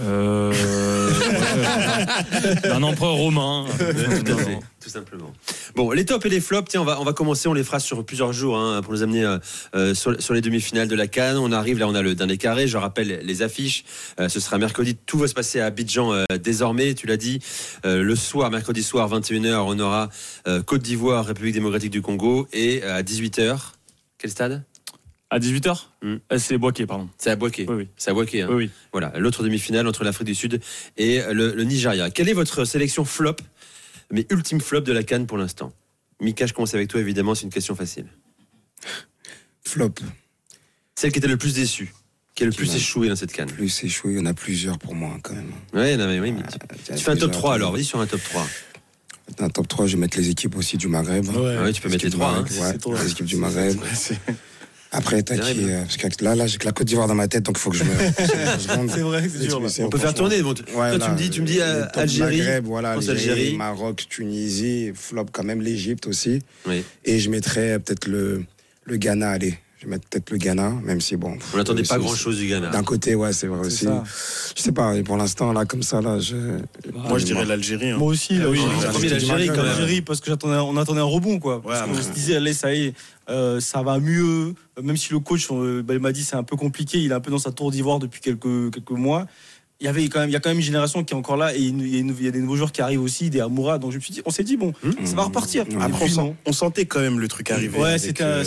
Euh... 0.00 0.52
un 2.64 2.82
empereur 2.82 3.14
romain. 3.14 3.66
tout 3.78 4.32
à 4.32 4.36
fait, 4.36 4.58
tout 4.80 4.88
simplement. 4.88 5.32
Bon, 5.74 5.90
les 5.90 6.04
tops 6.04 6.24
et 6.24 6.28
les 6.28 6.40
flops, 6.40 6.70
tiens, 6.70 6.80
on 6.80 6.84
va, 6.84 7.00
on 7.00 7.04
va 7.04 7.12
commencer, 7.12 7.48
on 7.48 7.52
les 7.52 7.64
fera 7.64 7.80
sur 7.80 8.04
plusieurs 8.04 8.32
jours 8.32 8.58
hein, 8.58 8.80
pour 8.82 8.92
nous 8.92 9.02
amener 9.02 9.24
euh, 9.24 9.38
euh, 9.74 9.94
sur, 9.94 10.20
sur 10.20 10.34
les 10.34 10.40
demi-finales 10.40 10.88
de 10.88 10.96
la 10.96 11.06
Cannes. 11.06 11.36
On 11.36 11.52
arrive, 11.52 11.78
là, 11.78 11.86
on 11.86 11.94
a 11.94 12.02
le 12.02 12.14
dernier 12.14 12.38
carré, 12.38 12.66
je 12.66 12.76
rappelle 12.76 13.20
les 13.22 13.42
affiches. 13.42 13.84
Euh, 14.18 14.28
ce 14.28 14.40
sera 14.40 14.58
mercredi, 14.58 14.96
tout 14.96 15.18
va 15.18 15.28
se 15.28 15.34
passer 15.34 15.60
à 15.60 15.66
Abidjan 15.66 16.12
euh, 16.12 16.24
désormais, 16.42 16.94
tu 16.94 17.06
l'as 17.06 17.16
dit. 17.16 17.40
Euh, 17.84 18.02
le 18.02 18.16
soir, 18.16 18.50
mercredi 18.50 18.82
soir, 18.82 19.08
21h, 19.10 19.64
on 19.66 19.78
aura 19.78 20.08
euh, 20.48 20.62
Côte 20.62 20.82
d'Ivoire, 20.82 21.26
République 21.26 21.54
démocratique 21.54 21.90
du 21.90 22.02
Congo, 22.02 22.48
et 22.52 22.82
euh, 22.84 22.98
à 22.98 23.02
18h, 23.02 23.58
quel 24.18 24.30
stade? 24.30 24.64
À 25.30 25.38
18h 25.38 25.86
Hmm. 26.02 26.16
C'est 26.38 26.58
Boaké, 26.58 26.86
pardon. 26.86 27.08
C'est 27.18 27.30
à 27.30 27.36
Boaké. 27.36 27.66
Oui, 27.68 27.74
oui. 27.76 27.88
C'est 27.96 28.10
à 28.10 28.14
Boaké. 28.14 28.42
hein. 28.42 28.48
Oui, 28.50 28.56
oui. 28.64 28.70
Voilà, 28.92 29.12
l'autre 29.18 29.42
demi-finale 29.44 29.86
entre 29.86 30.02
l'Afrique 30.02 30.26
du 30.26 30.34
Sud 30.34 30.60
et 30.96 31.20
le, 31.32 31.54
le 31.54 31.64
Nigeria. 31.64 32.10
Quelle 32.10 32.28
est 32.28 32.32
votre 32.34 32.64
sélection 32.64 33.04
flop, 33.04 33.36
mais 34.10 34.26
ultime 34.30 34.60
flop 34.60 34.80
de 34.80 34.92
la 34.92 35.02
Cannes 35.02 35.26
pour 35.26 35.38
l'instant? 35.38 35.72
Mika, 36.20 36.46
je 36.46 36.52
commence 36.54 36.74
avec 36.74 36.88
toi, 36.88 37.00
évidemment, 37.00 37.34
c'est 37.34 37.44
une 37.44 37.52
question 37.52 37.74
facile. 37.74 38.06
Flop. 39.64 39.94
Celle 40.96 41.12
qui 41.12 41.18
était 41.18 41.28
le 41.28 41.36
plus 41.36 41.54
déçue, 41.54 41.94
qui 42.34 42.42
a 42.42 42.46
le 42.46 42.52
Qui 42.52 42.58
plus 42.58 42.74
échoué 42.74 43.08
dans 43.08 43.16
cette 43.16 43.32
Cannes. 43.32 43.50
Plus 43.50 43.84
échoué, 43.84 44.12
il 44.12 44.18
y 44.18 44.20
en 44.20 44.26
a 44.26 44.34
plusieurs 44.34 44.78
pour 44.78 44.94
moi 44.94 45.16
quand 45.22 45.34
même. 45.34 45.52
Ouais, 45.72 45.96
non, 45.96 46.06
mais 46.08 46.18
oui, 46.18 46.32
mais 46.32 46.42
tu, 46.42 46.58
Il 46.86 46.90
y 46.90 46.92
a 46.92 46.96
tu 46.96 47.04
fais 47.04 47.10
un 47.10 47.14
top 47.14 47.30
plusieurs, 47.30 47.30
3 47.30 47.50
quand 47.50 47.54
alors, 47.54 47.72
vas-y 47.72 47.84
sur 47.84 48.00
un 48.00 48.06
top 48.06 48.20
3. 48.22 48.46
Dans 49.38 49.44
le 49.46 49.52
top 49.52 49.68
3, 49.68 49.86
je 49.86 49.92
vais 49.96 50.00
mettre 50.00 50.18
les 50.18 50.28
équipes 50.28 50.56
aussi 50.56 50.76
du 50.76 50.88
Maghreb. 50.88 51.24
Ah 51.28 51.62
ouais, 51.62 51.72
tu 51.72 51.80
peux 51.80 51.88
mettre 51.88 52.04
les 52.04 52.10
3. 52.10 52.26
Hein. 52.38 52.44
Ouais, 52.86 53.02
les 53.04 53.10
équipes 53.12 53.26
du 53.26 53.36
Maghreb. 53.36 53.78
Après, 54.92 55.22
t'as 55.22 55.38
qui 55.38 55.64
euh, 55.64 55.82
Parce 55.82 55.96
que 55.96 56.24
là, 56.24 56.34
là, 56.34 56.46
j'ai 56.46 56.58
que 56.58 56.64
la 56.66 56.72
Côte 56.72 56.88
d'Ivoire 56.88 57.06
dans 57.06 57.14
ma 57.14 57.28
tête, 57.28 57.44
donc 57.44 57.56
il 57.58 57.60
faut 57.62 57.70
que 57.70 57.76
je 57.76 57.84
me. 57.84 57.90
C'est 58.88 59.00
vrai, 59.00 59.28
c'est 59.28 59.46
dur. 59.46 59.62
On 59.80 59.88
peut 59.88 59.98
faire 59.98 60.14
tourner. 60.14 60.42
Bon, 60.42 60.54
toi, 60.54 60.98
tu 60.98 61.10
me 61.10 61.16
dis, 61.16 61.30
tu 61.30 61.42
me 61.42 61.46
dis 61.46 61.60
euh, 61.60 61.84
Algérie. 61.94 62.38
Maghreb, 62.38 62.64
voilà, 62.64 62.94
pense 62.94 63.08
Algérie, 63.08 63.30
Algérie. 63.30 63.56
Maroc, 63.56 64.06
Tunisie, 64.08 64.90
flop 64.94 65.26
quand 65.32 65.44
même 65.44 65.62
l'Égypte 65.62 66.06
aussi. 66.06 66.40
Oui. 66.66 66.84
Et 67.04 67.20
je 67.20 67.30
mettrais 67.30 67.78
peut-être 67.78 68.08
le, 68.08 68.44
le 68.84 68.96
Ghana, 68.96 69.30
allez. 69.30 69.58
Je 69.80 69.86
vais 69.86 69.92
mettre 69.92 70.06
peut-être 70.10 70.28
le 70.30 70.36
Ghana, 70.36 70.72
même 70.84 71.00
si 71.00 71.16
bon. 71.16 71.38
On 71.54 71.56
n'attendait 71.56 71.84
pas 71.84 71.96
grand-chose 71.96 72.36
du 72.36 72.46
Ghana. 72.48 72.68
D'un 72.68 72.82
côté, 72.82 73.14
ouais, 73.14 73.32
c'est 73.32 73.46
vrai 73.46 73.66
aussi. 73.66 73.86
ça. 73.86 74.04
Je 74.54 74.60
sais 74.60 74.72
pas, 74.72 74.94
et 74.94 75.02
pour 75.02 75.16
l'instant, 75.16 75.54
là, 75.54 75.64
comme 75.64 75.82
ça, 75.82 76.02
là, 76.02 76.18
je. 76.18 76.36
Moi, 76.92 77.18
je 77.18 77.24
dirais 77.24 77.46
l'Algérie. 77.46 77.92
hein. 77.92 77.96
Moi 77.96 78.08
aussi, 78.08 78.34
là, 78.34 78.44
Ah 78.46 78.50
oui, 78.50 78.60
l'Algérie, 79.08 79.46
quand 79.46 79.56
même. 79.56 79.64
l'Algérie 79.64 80.02
parce 80.02 80.20
que 80.20 80.26
j'attendais, 80.26 80.56
on 80.56 80.76
attendait 80.76 81.00
un 81.00 81.04
rebond, 81.04 81.38
quoi. 81.38 81.62
Parce 81.62 81.80
Ouais, 81.80 81.86
qu'on 81.86 81.94
mais- 81.96 82.02
se 82.02 82.10
disait, 82.10 82.36
allez, 82.36 82.52
ça 82.52 82.74
y 82.74 82.88
est, 82.88 82.94
euh, 83.30 83.58
ça 83.60 83.82
va 83.82 83.98
mieux. 83.98 84.54
Même 84.82 84.98
si 84.98 85.14
le 85.14 85.20
coach, 85.20 85.48
euh, 85.50 85.82
bah, 85.82 85.94
il 85.94 86.00
m'a 86.00 86.12
dit, 86.12 86.24
c'est 86.24 86.36
un 86.36 86.42
peu 86.42 86.56
compliqué, 86.56 86.98
il 86.98 87.10
est 87.10 87.14
un 87.14 87.20
peu 87.20 87.30
dans 87.30 87.38
sa 87.38 87.50
tour 87.50 87.70
d'ivoire 87.70 87.98
depuis 88.00 88.20
quelques, 88.20 88.70
quelques 88.74 88.90
mois. 88.90 89.26
Il 89.80 89.86
y 89.86 89.88
avait 89.88 90.06
quand 90.10 90.20
même, 90.20 90.28
il 90.28 90.32
y 90.32 90.36
a 90.36 90.40
quand 90.40 90.50
même 90.50 90.58
une 90.58 90.64
génération 90.64 91.02
qui 91.04 91.14
est 91.14 91.16
encore 91.16 91.38
là 91.38 91.54
et 91.54 91.58
il 91.58 91.88
y 91.88 91.96
a, 91.96 92.00
une- 92.00 92.14
il 92.18 92.24
y 92.24 92.28
a 92.28 92.30
des 92.30 92.40
nouveaux 92.40 92.56
joueurs 92.56 92.70
qui 92.72 92.82
arrivent 92.82 93.00
aussi, 93.00 93.30
des 93.30 93.40
Amoura. 93.40 93.78
Donc 93.78 93.92
je 93.92 93.96
me 93.96 94.00
suis 94.02 94.12
dit, 94.12 94.20
on 94.26 94.30
s'est 94.30 94.44
dit, 94.44 94.58
bon, 94.58 94.74
ça 95.04 95.16
va 95.16 95.22
repartir. 95.22 95.64
Après, 95.80 96.04
on, 96.18 96.34
puis, 96.44 96.52
sentait 96.54 96.84
quand 96.84 97.00
même 97.00 97.18
le 97.18 97.28
truc 97.28 97.50
arriver 97.50 97.78
Ouais, 97.78 97.88
avec, 97.90 98.00
c'était 98.00 98.22
euh, 98.24 98.44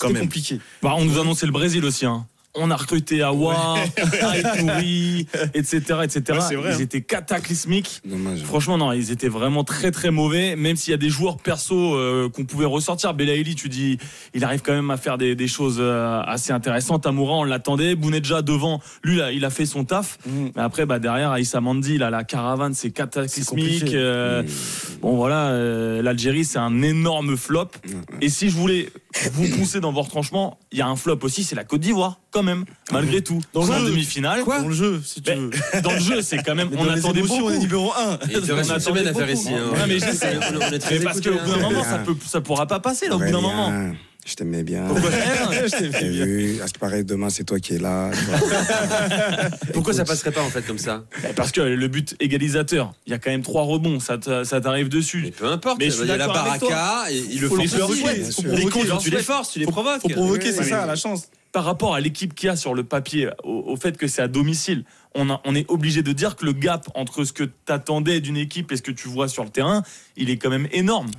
compliqué. 0.00 0.58
Bah, 0.82 0.94
on 0.96 1.04
nous 1.04 1.18
annonçait 1.20 1.46
le 1.46 1.52
Brésil 1.52 1.84
aussi. 1.84 2.04
Hein. 2.04 2.26
On 2.56 2.70
a 2.70 2.76
recruté 2.76 3.22
Awa, 3.22 3.76
Aïtouri, 4.22 5.26
etc. 5.54 5.80
etc. 6.04 6.22
Ouais, 6.28 6.56
vrai, 6.56 6.70
ils 6.70 6.76
hein. 6.76 6.78
étaient 6.78 7.00
cataclysmiques. 7.00 8.00
Dommage. 8.04 8.42
Franchement, 8.42 8.78
non, 8.78 8.92
ils 8.92 9.10
étaient 9.10 9.28
vraiment 9.28 9.64
très 9.64 9.90
très 9.90 10.10
mauvais. 10.10 10.54
Même 10.56 10.76
s'il 10.76 10.92
y 10.92 10.94
a 10.94 10.98
des 10.98 11.10
joueurs 11.10 11.38
perso 11.38 11.94
euh, 11.94 12.28
qu'on 12.28 12.44
pouvait 12.44 12.64
ressortir. 12.64 13.14
Belaïli, 13.14 13.54
tu 13.54 13.68
dis, 13.68 13.98
il 14.34 14.44
arrive 14.44 14.62
quand 14.62 14.72
même 14.72 14.90
à 14.90 14.96
faire 14.96 15.18
des, 15.18 15.34
des 15.34 15.48
choses 15.48 15.78
euh, 15.80 16.20
assez 16.22 16.52
intéressantes. 16.52 17.06
Amoura, 17.06 17.34
on 17.34 17.44
l'attendait. 17.44 17.94
Bounedja 17.96 18.42
devant, 18.42 18.80
lui, 19.02 19.16
là, 19.16 19.32
il 19.32 19.44
a 19.44 19.50
fait 19.50 19.66
son 19.66 19.84
taf. 19.84 20.18
Mm. 20.26 20.46
Mais 20.54 20.62
après, 20.62 20.86
bah, 20.86 20.98
derrière, 20.98 21.32
Aïssa 21.32 21.60
Mandi, 21.60 21.98
là, 21.98 22.10
la 22.10 22.24
caravane, 22.24 22.74
c'est 22.74 22.90
cataclysmique. 22.90 23.94
Euh, 23.94 24.42
Bon, 25.00 25.16
voilà, 25.16 25.48
euh, 25.48 26.02
l'Algérie, 26.02 26.44
c'est 26.44 26.58
un 26.58 26.82
énorme 26.82 27.36
flop. 27.36 27.68
Et 28.20 28.28
si 28.28 28.48
je 28.48 28.56
voulais 28.56 28.88
vous 29.32 29.48
pousser 29.56 29.80
dans 29.80 29.92
vos 29.92 30.02
retranchements, 30.02 30.58
il 30.74 30.78
y 30.78 30.82
a 30.82 30.88
un 30.88 30.96
flop 30.96 31.20
aussi, 31.22 31.44
c'est 31.44 31.54
la 31.54 31.62
Côte 31.62 31.82
d'Ivoire, 31.82 32.18
quand 32.32 32.42
même, 32.42 32.64
malgré 32.90 33.22
tout. 33.22 33.40
Dans 33.52 33.64
le 33.64 33.72
en 33.72 33.84
demi-finale. 33.84 34.44
Dans 34.44 34.66
le 34.66 34.74
jeu, 34.74 35.00
si 35.04 35.22
tu 35.22 35.32
veux. 35.32 35.50
dans 35.82 35.92
le 35.92 36.00
jeu, 36.00 36.20
c'est 36.20 36.38
quand 36.38 36.56
même. 36.56 36.68
On 36.76 36.88
attendait 36.88 37.22
beaucoup. 37.22 37.44
on 37.44 37.50
est 37.50 37.58
numéro 37.60 37.92
1. 37.92 38.14
Et 38.14 38.32
il 38.34 38.40
te 38.40 38.52
reste 38.52 38.72
une 38.72 38.80
semaine 38.80 39.06
à 39.06 39.14
faire 39.14 39.30
ici. 39.30 39.50
hein. 39.54 39.70
Ouais, 39.72 39.86
mais 39.86 40.00
je 40.00 40.06
sais. 40.16 40.36
On 40.36 41.04
parce 41.04 41.20
qu'au 41.20 41.30
bout 41.30 41.50
d'un 41.52 41.58
moment, 41.58 41.84
ça 41.84 42.02
ça 42.26 42.40
pourra 42.40 42.66
pas 42.66 42.80
passer, 42.80 43.06
là, 43.06 43.14
au 43.14 43.18
bout 43.20 43.24
d'un 43.30 43.40
moment. 43.40 43.92
Je 44.24 44.34
t'aimais 44.36 44.62
bien. 44.62 44.86
Pourquoi 44.86 45.10
Je 45.52 45.70
t'ai 45.76 45.90
T'as 45.90 45.98
fait 45.98 46.08
bien. 46.08 46.24
vu 46.24 46.60
À 46.62 46.66
ce 46.66 46.72
qui 46.72 46.78
paraît, 46.78 47.04
demain, 47.04 47.28
c'est 47.28 47.44
toi 47.44 47.60
qui 47.60 47.74
es 47.74 47.78
là. 47.78 48.10
Pourquoi 49.72 49.92
ça 49.92 50.04
passerait 50.04 50.32
pas 50.32 50.42
en 50.42 50.48
fait 50.48 50.62
comme 50.62 50.78
ça? 50.78 51.04
Bah, 51.22 51.28
Parce 51.36 51.52
que 51.52 51.60
le 51.60 51.88
but 51.88 52.14
égalisateur, 52.20 52.94
il 53.06 53.10
y 53.10 53.14
a 53.14 53.18
quand 53.18 53.30
même 53.30 53.42
trois 53.42 53.62
rebonds, 53.62 54.00
ça 54.00 54.16
t'arrive 54.18 54.88
dessus. 54.88 55.20
Mais 55.24 55.30
peu 55.30 55.46
importe. 55.46 55.78
Mais 55.78 55.86
je 55.86 55.90
il 55.90 55.98
suis 55.98 56.06
y 56.08 56.10
a 56.10 56.16
la 56.16 56.26
d'accord 56.26 56.46
avec 56.46 56.60
toi. 56.60 56.70
baraka, 56.70 57.12
et 57.12 57.18
il 57.30 57.40
le 57.40 57.48
Faut 57.48 57.56
fait 57.56 57.78
provoquer, 57.78 58.98
tu 59.00 59.10
les 59.10 59.22
forces, 59.22 59.52
tu 59.52 59.58
les 59.58 59.66
provoques. 59.66 60.00
Faut 60.00 60.08
provoquer, 60.08 60.52
c'est 60.52 60.64
ça, 60.64 60.86
la 60.86 60.96
chance. 60.96 61.28
Par 61.52 61.64
rapport 61.64 61.94
à 61.94 62.00
l'équipe 62.00 62.34
qu'il 62.34 62.48
y 62.48 62.50
a 62.50 62.56
sur 62.56 62.74
le 62.74 62.82
papier, 62.82 63.28
au, 63.44 63.62
au 63.68 63.76
fait 63.76 63.96
que 63.96 64.08
c'est 64.08 64.22
à 64.22 64.26
domicile, 64.26 64.82
on, 65.14 65.30
a- 65.30 65.40
on 65.44 65.54
est 65.54 65.70
obligé 65.70 66.02
de 66.02 66.10
dire 66.12 66.34
que 66.34 66.44
le 66.44 66.52
gap 66.52 66.88
entre 66.96 67.22
ce 67.24 67.32
que 67.32 67.44
t'attendais 67.44 68.20
d'une 68.20 68.36
équipe 68.36 68.72
et 68.72 68.76
ce 68.76 68.82
que 68.82 68.90
tu 68.90 69.06
vois 69.06 69.28
sur 69.28 69.44
le 69.44 69.50
terrain, 69.50 69.84
il 70.16 70.30
est 70.30 70.36
quand 70.36 70.50
même 70.50 70.66
énorme. 70.72 71.10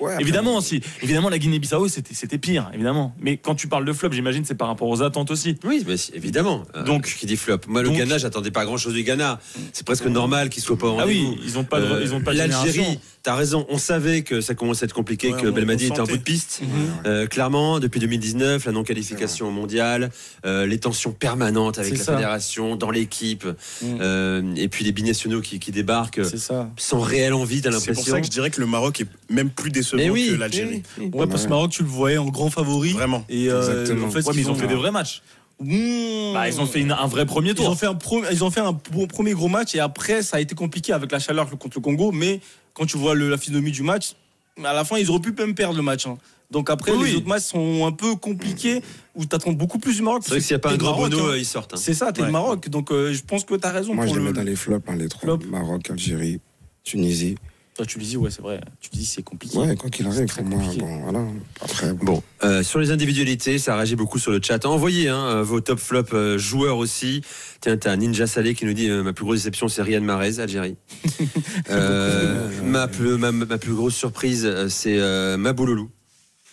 Ouais, 0.00 0.16
Évidemment 0.20 0.56
aussi. 0.56 0.80
Évidemment, 1.02 1.28
la 1.28 1.38
Guinée-Bissau, 1.38 1.86
c'était, 1.86 2.14
c'était 2.14 2.38
pire, 2.38 2.70
évidemment. 2.72 3.14
Mais 3.20 3.36
quand 3.36 3.54
tu 3.54 3.68
parles 3.68 3.84
de 3.84 3.92
flop, 3.92 4.10
j'imagine, 4.12 4.44
c'est 4.44 4.54
par 4.54 4.68
rapport 4.68 4.88
aux 4.88 5.02
attentes 5.02 5.30
aussi. 5.30 5.56
Oui, 5.64 5.84
mais 5.86 5.94
évidemment. 6.14 6.64
Euh, 6.74 6.82
Donc- 6.84 7.14
qui 7.14 7.26
dit 7.26 7.36
flop. 7.36 7.58
Moi, 7.68 7.82
le 7.82 7.88
donc- 7.88 7.98
Ghana, 7.98 8.16
j'attendais 8.18 8.50
pas 8.50 8.64
grand-chose 8.64 8.94
du 8.94 9.02
Ghana. 9.02 9.38
C'est 9.72 9.84
presque 9.86 10.06
normal 10.06 10.48
qu'il 10.48 10.62
soit 10.62 10.78
pas 10.78 10.88
au 10.88 10.98
Ah 10.98 11.04
oui, 11.06 11.38
ils 11.44 11.58
ont 11.58 11.64
pas 11.64 11.80
de, 11.80 11.84
Euh, 11.86 12.00
ils 12.02 12.14
ont 12.14 12.20
pas 12.22 12.32
L'Algérie. 12.32 12.98
T'as 13.22 13.34
raison. 13.34 13.66
On 13.68 13.78
savait 13.78 14.22
que 14.22 14.40
ça 14.40 14.54
commençait 14.54 14.84
à 14.84 14.86
être 14.86 14.92
compliqué, 14.94 15.32
Ouais, 15.32 15.40
que 15.40 15.48
Belmadi 15.48 15.86
était 15.86 16.00
en 16.00 16.04
bout 16.04 16.16
de 16.16 16.22
piste. 16.22 16.60
Euh, 17.06 17.26
clairement, 17.26 17.78
depuis 17.80 18.00
2019, 18.00 18.64
la 18.66 18.72
non-qualification 18.72 19.48
au 19.48 19.50
mondial, 19.50 20.10
euh, 20.44 20.66
les 20.66 20.78
tensions 20.78 21.12
permanentes 21.12 21.78
avec 21.78 21.98
la 21.98 22.04
ça. 22.04 22.12
fédération, 22.14 22.76
dans 22.76 22.90
l'équipe, 22.90 23.44
Mhm. 23.44 23.98
euh, 24.00 24.54
et 24.56 24.68
puis 24.68 24.84
les 24.84 24.92
binationaux 24.92 25.40
qui, 25.40 25.58
qui 25.60 25.70
débarquent 25.72 26.24
C'est 26.24 26.38
ça. 26.38 26.68
sans 26.76 27.00
réelle 27.00 27.34
envie, 27.34 27.60
t'as 27.60 27.70
C'est 27.70 27.76
pour 27.78 27.86
l'impression. 27.88 28.12
ça 28.14 28.20
que 28.20 28.26
je 28.26 28.30
dirais 28.30 28.50
que 28.50 28.60
le 28.60 28.66
Maroc 28.66 29.00
est 29.00 29.06
même 29.30 29.50
plus 29.50 29.70
décevant 29.70 30.02
oui, 30.10 30.30
que 30.32 30.34
l'Algérie. 30.34 30.82
oui, 30.98 31.10
oui. 31.12 31.20
Ouais, 31.20 31.26
parce 31.26 31.44
que 31.44 31.48
Maroc, 31.50 31.70
tu 31.70 31.82
le 31.82 31.88
voyais 31.88 32.18
en 32.18 32.26
grand 32.26 32.50
favori. 32.50 32.92
Vraiment. 32.92 33.24
Et 33.28 33.48
euh, 33.50 33.60
Exactement. 33.82 34.08
en 34.08 34.10
fait, 34.10 34.24
ils 34.34 34.50
ont 34.50 34.54
fait 34.54 34.66
des 34.66 34.74
vrais 34.74 34.90
matchs. 34.90 35.22
Mmh. 35.60 36.32
Bah, 36.34 36.48
ils 36.48 36.60
ont 36.60 36.66
fait 36.66 36.80
une- 36.80 36.90
un 36.90 37.06
vrai 37.06 37.24
premier 37.24 37.50
Ils 37.50 37.60
ont 37.60 37.66
tour. 37.66 37.78
fait 37.78 37.86
un, 37.86 37.94
pro- 37.94 38.22
ils 38.32 38.42
ont 38.42 38.50
fait 38.50 38.60
un 38.60 38.72
bon 38.90 39.06
premier 39.06 39.32
gros 39.32 39.46
match 39.46 39.76
et 39.76 39.80
après 39.80 40.22
ça 40.22 40.38
a 40.38 40.40
été 40.40 40.56
compliqué 40.56 40.92
avec 40.92 41.12
la 41.12 41.20
chaleur 41.20 41.48
contre 41.56 41.76
le 41.76 41.80
Congo. 41.82 42.10
Mais 42.10 42.40
quand 42.74 42.86
tu 42.86 42.96
vois 42.96 43.14
le- 43.14 43.28
la 43.30 43.36
physionomie 43.38 43.72
du 43.72 43.82
match, 43.82 44.12
à 44.64 44.72
la 44.72 44.84
fin 44.84 44.98
ils 44.98 45.10
auraient 45.10 45.20
pu 45.20 45.32
même 45.32 45.54
perdre 45.54 45.76
le 45.76 45.82
match. 45.82 46.06
hein. 46.06 46.18
Donc 46.50 46.68
après 46.68 46.92
Oui, 46.92 46.98
les 47.06 47.10
oui. 47.12 47.16
autres 47.16 47.28
matchs 47.28 47.44
sont 47.44 47.86
un 47.86 47.92
peu 47.92 48.14
compliqués 48.16 48.82
où 49.14 49.24
tu 49.24 49.34
attends 49.34 49.52
beaucoup 49.52 49.78
plus 49.78 49.96
du 49.96 50.02
Maroc. 50.02 50.22
C'est 50.24 50.30
vrai 50.32 50.38
que 50.40 50.44
s'il 50.44 50.54
n'y 50.54 50.56
a 50.56 50.60
pas 50.60 50.72
un 50.72 50.76
grand 50.76 50.96
bono, 50.96 51.30
hein. 51.30 51.36
ils 51.38 51.46
sortent. 51.46 51.72
hein. 51.74 51.78
C'est 51.78 51.94
ça, 51.94 52.12
t'es 52.12 52.20
Ouais. 52.20 52.26
le 52.26 52.32
Maroc. 52.32 52.68
Donc 52.68 52.92
euh, 52.92 53.12
je 53.14 53.22
pense 53.22 53.44
que 53.44 53.54
tu 53.54 53.66
as 53.66 53.70
raison. 53.70 53.94
Moi, 53.94 54.04
je 54.04 54.10
pour 54.10 54.18
les 54.18 54.24
le- 54.24 54.32
mets 54.32 54.36
dans 54.36 54.42
les 54.44 54.56
flops, 54.56 54.86
hein, 54.88 54.96
les 54.96 55.08
trois. 55.08 55.38
Flop. 55.38 55.48
Maroc, 55.50 55.88
Algérie, 55.90 56.40
Tunisie. 56.84 57.36
Toi, 57.74 57.86
tu 57.86 57.98
le 57.98 58.04
dis, 58.04 58.18
ouais, 58.18 58.30
c'est 58.30 58.42
vrai. 58.42 58.60
Tu 58.80 58.90
le 58.92 58.98
dis, 58.98 59.06
c'est 59.06 59.22
compliqué. 59.22 59.56
Ouais, 59.56 59.74
quoi 59.76 59.88
qu'il 59.88 60.06
arrive, 60.06 60.26
pour 60.26 60.44
moi, 60.44 60.60
compliqué. 60.60 60.80
bon, 60.80 61.00
voilà. 61.04 61.24
Après, 61.62 61.92
bon. 61.94 62.04
Bon, 62.04 62.22
euh, 62.44 62.62
sur 62.62 62.78
les 62.80 62.90
individualités, 62.90 63.58
ça 63.58 63.74
réagit 63.76 63.96
beaucoup 63.96 64.18
sur 64.18 64.30
le 64.30 64.40
chat. 64.42 64.66
Envoyez 64.66 65.08
hein, 65.08 65.24
euh, 65.24 65.42
vos 65.42 65.62
top 65.62 65.78
flop 65.78 66.04
euh, 66.12 66.36
joueurs 66.36 66.76
aussi. 66.76 67.22
Tiens, 67.62 67.78
t'as 67.78 67.96
Ninja 67.96 68.26
Saleh 68.26 68.54
qui 68.54 68.66
nous 68.66 68.74
dit 68.74 68.90
euh, 68.90 69.02
ma 69.02 69.14
plus 69.14 69.24
grosse 69.24 69.38
déception, 69.38 69.68
c'est 69.68 69.80
Riyad 69.80 70.02
Mahrez, 70.02 70.38
Algérie. 70.38 70.76
Euh, 71.70 72.48
ma, 72.64 72.88
plus, 72.88 73.16
ma, 73.16 73.32
ma 73.32 73.56
plus 73.56 73.72
grosse 73.72 73.94
surprise, 73.94 74.66
c'est 74.68 74.98
euh, 74.98 75.36
Mabouloulou. 75.36 75.90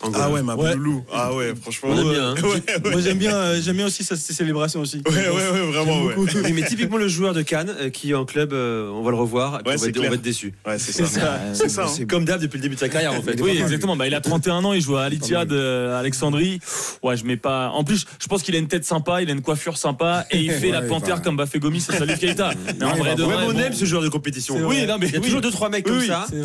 Angola. 0.02 0.24
Ah 0.26 0.32
ouais, 0.32 0.42
ma 0.42 0.56
Ouais. 0.56 0.76
loulou. 0.76 1.04
Ah 1.12 1.34
ouais, 1.34 1.54
franchement. 1.62 1.90
On 1.92 1.98
aime 2.00 2.10
bien, 2.12 2.30
hein. 2.30 2.36
Ouais, 2.42 2.50
ouais. 2.86 2.92
Moi 2.92 3.02
j'aime 3.02 3.18
bien, 3.18 3.36
euh, 3.36 3.62
j'aime 3.62 3.76
bien 3.76 3.86
aussi 3.88 4.04
ses 4.04 4.16
célébrations 4.16 4.80
aussi. 4.82 5.02
Ouais, 5.10 5.28
ouais, 5.30 5.50
ouais, 5.52 5.72
vraiment. 5.72 6.04
Oui, 6.18 6.54
mais 6.54 6.64
typiquement 6.64 6.98
le 6.98 7.08
joueur 7.08 7.34
de 7.34 7.42
Cannes 7.42 7.74
euh, 7.82 7.90
qui 7.90 8.14
en 8.16 8.24
club, 8.26 8.54
euh, 8.54 8.90
on 8.90 9.04
va 9.04 9.12
le 9.12 9.18
revoir, 9.18 9.56
et 9.60 9.64
puis 9.64 9.70
Ouais, 9.72 9.76
on, 9.78 9.82
va 9.82 9.88
être, 9.88 9.98
on 9.98 10.00
clair. 10.00 10.12
va 10.12 10.16
être 10.16 10.22
déçu. 10.22 10.54
Ouais, 10.66 10.80
c'est 10.80 10.92
C'est 10.94 11.06
ça. 11.06 11.20
ça. 11.20 11.40
C'est 11.54 11.70
ça. 11.70 11.86
hein. 11.86 12.06
Comme 12.08 12.24
d'hab 12.26 12.40
depuis 12.42 12.58
le 12.58 12.62
début 12.64 12.76
de 12.76 12.80
sa 12.80 12.88
carrière 12.90 13.14
en 13.14 13.22
fait. 13.22 13.40
Oui, 13.42 13.58
exactement. 13.60 13.96
Bah, 13.98 14.08
il 14.08 14.16
a 14.16 14.22
31 14.22 14.64
ans, 14.64 14.74
il 14.74 14.82
joue 14.82 14.96
à 14.96 15.04
Al 15.04 15.14
Ittihad, 15.14 15.52
à 15.52 15.98
Alexandrie. 16.00 16.60
Ouais, 17.04 17.18
je 17.18 17.26
mets 17.26 17.38
pas. 17.38 17.70
En 17.70 17.84
plus, 17.84 18.06
je 18.22 18.28
pense 18.28 18.42
qu'il 18.42 18.56
a 18.56 18.60
une 18.60 18.68
tête 18.70 18.86
sympa, 18.86 19.22
il 19.22 19.30
a 19.30 19.34
une 19.34 19.42
coiffure 19.42 19.78
sympa 19.78 20.26
et 20.32 20.38
il 20.40 20.52
fait 20.52 20.68
Ouais, 20.68 20.72
la 20.72 20.82
panthère 20.82 21.22
comme 21.22 21.36
Bafé 21.36 21.60
Gomis 21.60 21.86
et 21.90 21.98
Salif 21.98 22.20
Keita. 22.20 22.52
Mais 22.80 22.86
en 22.86 22.94
il 22.96 23.00
vrai 23.00 23.16
de 23.16 23.24
Ouais, 23.24 23.34
vrai, 23.34 23.46
mais 23.48 23.54
on 23.54 23.60
aime 23.66 23.74
ce 23.74 23.86
joueur 23.86 24.02
de 24.02 24.10
compétition. 24.10 24.56
Oui, 24.66 24.86
non, 24.88 24.98
mais 25.00 25.08
Il 25.08 25.14
y 25.14 25.18
a 25.18 25.20
toujours 25.20 25.42
deux 25.42 25.52
trois 25.52 25.70
mecs 25.70 25.86
Oui, 25.88 26.08
comme 26.08 26.08
ça. 26.08 26.26
Tu 26.30 26.38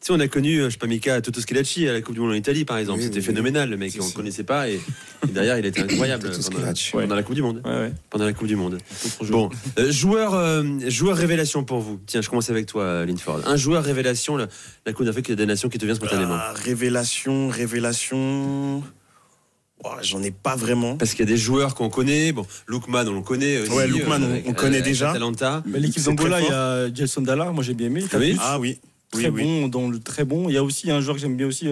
sais, 0.00 0.12
on 0.12 0.20
a 0.20 0.28
connu, 0.28 0.62
je 0.64 0.70
sais 0.70 0.78
pas, 0.78 0.86
Mika 0.86 1.20
Toto 1.20 1.40
Schelacci 1.40 1.86
à 1.88 1.92
la 1.92 2.00
Coupe 2.00 2.14
du 2.14 2.20
Monde 2.20 2.30
en 2.30 2.34
Italie, 2.34 2.64
par 2.70 2.78
exemple. 2.78 3.00
Oui, 3.00 3.04
C'était 3.06 3.18
oui, 3.18 3.24
phénoménal, 3.24 3.68
le 3.68 3.76
mec. 3.76 3.92
On 4.00 4.06
ne 4.06 4.12
connaissait 4.12 4.44
pas 4.44 4.68
et, 4.68 4.80
et 5.28 5.32
derrière, 5.32 5.58
il 5.58 5.66
était 5.66 5.80
incroyable 5.92 6.30
pendant, 6.92 7.16
la 7.16 7.22
Coupe 7.24 7.34
du 7.34 7.42
Monde. 7.42 7.62
Ouais, 7.64 7.70
ouais. 7.70 7.92
Pendant 8.10 8.24
la 8.24 8.32
Coupe 8.32 8.46
du 8.46 8.54
Monde. 8.54 8.78
Bon, 9.28 9.50
euh, 9.78 9.90
joueur, 9.90 10.34
euh, 10.34 10.62
joueur 10.86 11.16
révélation 11.16 11.64
pour 11.64 11.80
vous. 11.80 11.98
Tiens, 12.06 12.20
je 12.20 12.28
commence 12.28 12.48
avec 12.48 12.66
toi, 12.66 12.84
euh, 12.84 13.06
Linford. 13.06 13.40
Un 13.44 13.56
joueur 13.56 13.82
révélation, 13.82 14.36
la, 14.36 14.46
la 14.86 14.92
Coupe 14.92 15.04
d'Afrique 15.04 15.32
des 15.32 15.46
Nations 15.46 15.68
qui 15.68 15.78
te 15.78 15.84
vient 15.84 15.96
spontanément. 15.96 16.36
Ah, 16.38 16.52
révélation, 16.54 17.48
révélation. 17.48 18.84
J'en 20.02 20.22
ai 20.22 20.30
pas 20.30 20.54
vraiment. 20.54 20.96
Parce 20.96 21.12
qu'il 21.12 21.20
y 21.20 21.28
a 21.28 21.32
des 21.32 21.38
joueurs 21.38 21.74
qu'on 21.74 21.90
connaît. 21.90 22.30
Bon, 22.30 22.46
Lookman, 22.68 23.08
on 23.08 23.14
le 23.14 23.22
connaît 23.22 23.62
aussi. 23.62 23.72
Ouais, 23.72 23.88
Lookman, 23.88 24.20
on- 24.46 24.52
connaît 24.52 24.82
déjà. 24.82 25.10
Atalanta. 25.10 25.64
Mais 25.66 25.80
l'équipe 25.80 26.04
d'Angola, 26.04 26.40
il 26.40 26.46
y 26.46 26.52
a 26.52 26.94
Gelson 26.94 27.22
Dalla, 27.22 27.50
moi 27.50 27.64
j'ai 27.64 27.74
bien 27.74 27.88
aimé. 27.88 28.04
Ah 28.12 28.18
oui. 28.18 28.36
Ah 28.38 28.58
oui. 28.60 28.78
Très 29.10 29.28
oui. 29.28 29.42
bon, 29.42 29.66
dans 29.66 29.88
le 29.88 29.98
très 29.98 30.24
bon. 30.24 30.48
Il 30.48 30.54
y 30.54 30.58
a 30.58 30.62
aussi 30.62 30.88
un 30.90 31.00
joueur 31.00 31.16
que 31.16 31.22
j'aime 31.22 31.36
bien 31.36 31.48
aussi. 31.48 31.66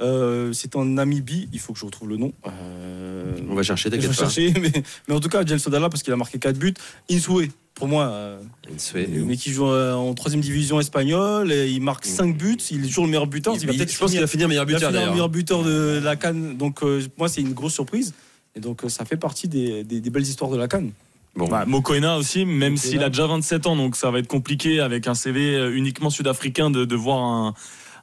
Euh, 0.00 0.52
c'est 0.52 0.76
en 0.76 0.84
Namibie, 0.84 1.48
il 1.52 1.58
faut 1.58 1.72
que 1.72 1.78
je 1.78 1.84
retrouve 1.84 2.08
le 2.08 2.16
nom. 2.16 2.32
Euh, 2.46 3.32
On 3.48 3.54
va 3.54 3.62
chercher, 3.62 3.90
je 3.90 3.96
vais 3.96 4.00
t'inquiète 4.02 4.16
pas. 4.18 4.28
chercher, 4.28 4.52
mais, 4.60 4.72
mais 5.08 5.14
en 5.14 5.20
tout 5.20 5.28
cas, 5.28 5.44
Gelson 5.44 5.70
Dalla, 5.70 5.88
parce 5.88 6.02
qu'il 6.02 6.12
a 6.12 6.16
marqué 6.16 6.38
4 6.38 6.58
buts. 6.58 6.74
Insoué, 7.10 7.50
pour 7.74 7.88
moi, 7.88 8.04
euh, 8.08 8.40
Insoué. 8.74 9.06
mais 9.08 9.36
qui 9.36 9.52
joue 9.52 9.66
euh, 9.68 9.94
en 9.94 10.12
troisième 10.14 10.40
division 10.40 10.80
espagnole, 10.80 11.52
et 11.52 11.68
il 11.70 11.80
marque 11.82 12.04
5 12.06 12.36
buts, 12.36 12.56
il 12.70 12.84
est 12.84 12.88
toujours 12.88 13.04
le 13.04 13.10
meilleur 13.10 13.26
buteur. 13.26 13.54
Il- 13.56 13.62
Il 13.62 13.66
va 13.66 13.72
il- 13.74 13.88
je 13.88 13.98
pense 13.98 14.10
qu'il 14.10 14.20
va 14.20 14.26
finir 14.26 14.48
meilleur 14.48 14.64
il 14.64 14.72
va 14.72 14.78
buteur 14.78 14.88
finir 14.90 15.00
d'ailleurs. 15.00 15.12
meilleur 15.14 15.28
buteur 15.28 15.62
de 15.64 16.00
la 16.02 16.16
Cannes. 16.16 16.56
Donc, 16.56 16.82
euh, 16.82 17.02
moi, 17.18 17.28
c'est 17.28 17.40
une 17.40 17.52
grosse 17.52 17.74
surprise. 17.74 18.14
Et 18.56 18.60
donc, 18.60 18.84
euh, 18.84 18.88
ça 18.88 19.04
fait 19.04 19.16
partie 19.16 19.48
des, 19.48 19.84
des- 19.84 20.00
des 20.00 20.10
belles 20.10 20.22
histoires 20.22 20.50
de 20.50 20.56
la 20.56 20.66
Cannes. 20.68 20.90
Bon, 21.36 21.46
Bah, 21.46 21.64
Mokoena 21.64 22.16
aussi, 22.16 22.44
même 22.44 22.76
s'il 22.76 23.04
a 23.04 23.08
déjà 23.08 23.24
27 23.28 23.66
ans, 23.68 23.76
donc 23.76 23.94
ça 23.94 24.10
va 24.10 24.18
être 24.18 24.26
compliqué 24.26 24.80
avec 24.80 25.06
un 25.06 25.14
CV 25.14 25.70
uniquement 25.72 26.10
sud-africain 26.10 26.70
de, 26.72 26.84
de 26.84 26.96
voir 26.96 27.22
un, 27.22 27.54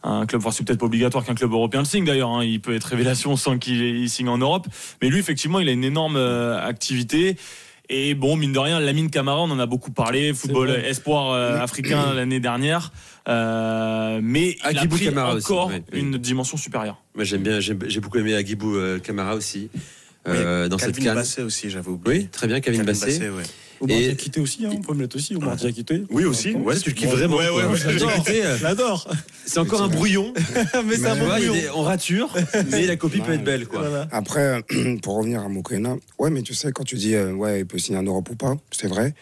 un 0.04 0.26
club. 0.26 0.42
Enfin, 0.42 0.52
c'est 0.52 0.66
peut-être 0.66 0.80
pas 0.80 0.86
obligatoire 0.86 1.26
qu'un 1.26 1.36
club 1.36 1.52
européen 1.52 1.80
le 1.82 1.86
signe 1.86 2.06
d'ailleurs. 2.06 2.30
hein. 2.30 2.44
Il 2.44 2.62
peut 2.62 2.76
être 2.76 2.86
révélation 2.86 3.36
sans 3.36 3.58
qu'il 3.58 3.82
il 3.82 4.10
signe 4.10 4.30
en 4.30 4.38
Europe. 4.38 4.68
Mais 5.02 5.10
lui, 5.10 5.20
effectivement, 5.20 5.60
il 5.60 5.70
a 5.70 5.72
une 5.72 5.84
énorme 5.84 6.16
euh, 6.18 6.60
activité. 6.64 7.38
Et 7.90 8.16
bon, 8.16 8.36
mine 8.36 8.52
de 8.52 8.60
rien, 8.60 8.80
Lamine 8.82 9.10
Camara, 9.10 9.42
on 9.42 9.50
en 9.50 9.60
a 9.60 9.66
beaucoup 9.66 9.92
parlé. 9.92 10.34
Football 10.34 10.72
espoir 10.72 11.32
euh, 11.32 11.60
africain 11.60 12.14
l'année 12.16 12.42
dernière. 12.42 12.92
Euh, 13.30 14.20
mais 14.22 14.58
il 14.70 14.78
a 14.78 14.86
pris 14.88 15.06
Camara 15.06 15.36
encore 15.36 15.68
oui. 15.70 15.82
une 15.94 16.18
dimension 16.18 16.58
supérieure. 16.58 17.02
Moi, 17.16 17.24
j'aime 17.24 17.44
bien, 17.44 17.60
j'ai 17.60 17.74
beaucoup 17.74 18.18
aimé 18.18 18.34
Agibou 18.34 18.76
euh, 18.76 19.00
Camara 19.00 19.36
aussi. 19.36 19.70
euh, 20.28 20.68
dans 20.68 20.78
cette 20.78 20.96
Calvin 20.96 21.06
canne. 21.06 21.16
Basset 21.16 21.42
aussi, 21.44 21.68
oublié. 21.88 22.20
Oui, 22.20 22.28
très 22.28 22.48
bien, 22.48 22.60
Kevin 22.60 22.80
Calvin 22.84 22.92
Basset. 22.92 23.20
Basset, 23.20 23.30
ouais. 23.30 23.44
Au 23.80 23.88
et... 23.88 24.16
quitté 24.16 24.40
aussi, 24.40 24.66
hein, 24.66 24.72
on 24.74 24.82
peut 24.82 24.94
me 24.94 25.00
mettre 25.00 25.16
aussi, 25.16 25.36
au 25.36 25.40
ah. 25.42 25.46
Mardi 25.46 25.74
quitté. 25.74 26.04
Oui, 26.10 26.26
aussi, 26.26 26.54
ouais, 26.54 26.78
tu 26.80 26.94
kiffes 26.94 27.10
vraiment. 27.10 27.38
Ouais, 27.38 27.50
ouais, 27.50 28.58
J'adore. 28.60 29.08
C'est 29.46 29.60
encore 29.60 29.82
un 29.82 29.88
brouillon. 29.88 30.34
mais 30.86 30.98
c'est 30.98 31.08
un 31.08 31.16
brouillon. 31.16 31.54
On 31.76 31.84
rature, 31.84 32.34
mais 32.72 32.86
la 32.86 32.96
copie 32.96 33.20
peut 33.20 33.34
être 33.34 33.44
belle, 33.44 33.68
quoi. 33.68 34.08
Après, 34.12 34.64
pour 35.02 35.18
revenir 35.18 35.42
à 35.42 35.50
Mokrena, 35.50 35.96
ouais, 36.20 36.30
mais 36.30 36.42
tu 36.42 36.54
sais, 36.54 36.72
quand 36.72 36.84
tu 36.84 36.96
dis, 36.96 37.16
euh, 37.16 37.34
ouais, 37.34 37.62
il 37.62 37.66
peut 37.66 37.78
signer 37.78 38.00
en 38.00 38.04
Europe 38.04 38.30
ou 38.30 38.36
pas, 38.36 38.56
c'est 38.72 38.88
vrai 38.88 39.14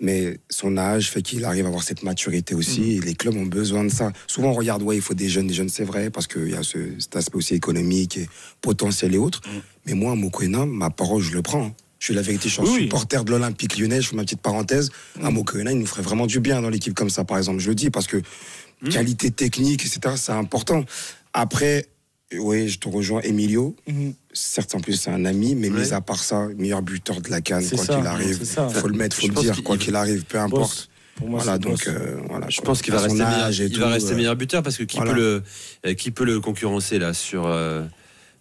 mais 0.00 0.38
son 0.50 0.76
âge 0.76 1.10
fait 1.10 1.22
qu'il 1.22 1.44
arrive 1.44 1.64
à 1.64 1.68
avoir 1.68 1.82
cette 1.82 2.02
maturité 2.02 2.54
aussi. 2.54 2.98
Mm. 2.98 3.04
Les 3.04 3.14
clubs 3.14 3.36
ont 3.36 3.46
besoin 3.46 3.84
de 3.84 3.88
ça. 3.88 4.12
Souvent, 4.26 4.50
on 4.50 4.54
regarde, 4.54 4.82
ouais, 4.82 4.96
il 4.96 5.02
faut 5.02 5.14
des 5.14 5.28
jeunes, 5.28 5.46
des 5.46 5.54
jeunes, 5.54 5.68
c'est 5.68 5.84
vrai, 5.84 6.10
parce 6.10 6.26
qu'il 6.26 6.50
y 6.50 6.54
a 6.54 6.62
cet 6.62 7.16
aspect 7.16 7.36
aussi 7.36 7.54
économique 7.54 8.18
et 8.18 8.28
potentiel 8.60 9.14
et 9.14 9.18
autres. 9.18 9.40
Mm. 9.46 9.60
Mais 9.86 9.94
moi, 9.94 10.14
Mokwena, 10.14 10.66
ma 10.66 10.90
parole, 10.90 11.22
je 11.22 11.32
le 11.32 11.42
prends. 11.42 11.66
Hein. 11.66 11.74
Je 12.04 12.08
suis 12.08 12.14
la 12.14 12.20
vérité, 12.20 12.50
je 12.50 12.54
suis 12.56 12.62
oui. 12.62 12.82
supporter 12.82 13.24
de 13.24 13.30
l'Olympique 13.30 13.78
lyonnais. 13.78 14.02
Je 14.02 14.10
fais 14.10 14.16
ma 14.16 14.24
petite 14.24 14.42
parenthèse. 14.42 14.90
Un 15.22 15.30
mot 15.30 15.42
que 15.42 15.56
il 15.56 15.64
nous 15.64 15.86
ferait 15.86 16.02
vraiment 16.02 16.26
du 16.26 16.38
bien 16.38 16.60
dans 16.60 16.68
l'équipe 16.68 16.92
comme 16.92 17.08
ça, 17.08 17.24
par 17.24 17.38
exemple. 17.38 17.60
Je 17.60 17.70
le 17.70 17.74
dis 17.74 17.88
parce 17.88 18.06
que 18.06 18.18
mm. 18.18 18.88
qualité 18.90 19.30
technique, 19.30 19.86
etc., 19.86 20.16
c'est 20.18 20.32
important. 20.32 20.84
Après, 21.32 21.86
oui, 22.34 22.68
je 22.68 22.78
te 22.78 22.90
rejoins, 22.90 23.22
Emilio. 23.22 23.74
Mm. 23.86 24.10
Certes, 24.34 24.74
en 24.74 24.80
plus, 24.80 24.96
c'est 24.96 25.08
un 25.08 25.24
ami, 25.24 25.54
mais 25.54 25.70
mis 25.70 25.94
à 25.94 26.02
part 26.02 26.22
ça, 26.22 26.46
meilleur 26.58 26.82
buteur 26.82 27.22
de 27.22 27.30
la 27.30 27.40
canne, 27.40 27.66
quoi 27.66 27.86
qu'il 27.86 28.06
arrive. 28.06 28.38
Il 28.42 28.74
faut 28.74 28.88
le 28.88 28.98
mettre, 28.98 29.24
il 29.24 29.32
faut 29.32 29.40
le 29.40 29.46
dire, 29.46 29.62
quoi 29.62 29.78
qu'il 29.78 29.96
arrive, 29.96 30.26
peu 30.26 30.38
importe. 30.38 30.90
Pour 31.14 31.30
moi, 31.30 31.40
voilà, 31.42 31.56
donc 31.56 31.86
euh, 31.86 32.20
voilà, 32.28 32.50
je, 32.50 32.60
pense 32.60 32.82
qu'il 32.82 32.92
va 32.92 33.00
rester 33.00 33.24
meilleur, 33.24 33.50
il 33.50 33.78
va 33.78 33.88
rester 33.88 34.12
euh, 34.12 34.16
meilleur 34.16 34.36
buteur 34.36 34.62
parce 34.62 34.76
que 34.76 34.82
qui 34.82 34.98
peut 34.98 35.14
le 35.14 35.42
euh, 35.86 35.94
qui 35.94 36.10
peut 36.10 36.24
le 36.24 36.40
concurrencer 36.40 36.98
là 36.98 37.14
sur 37.14 37.44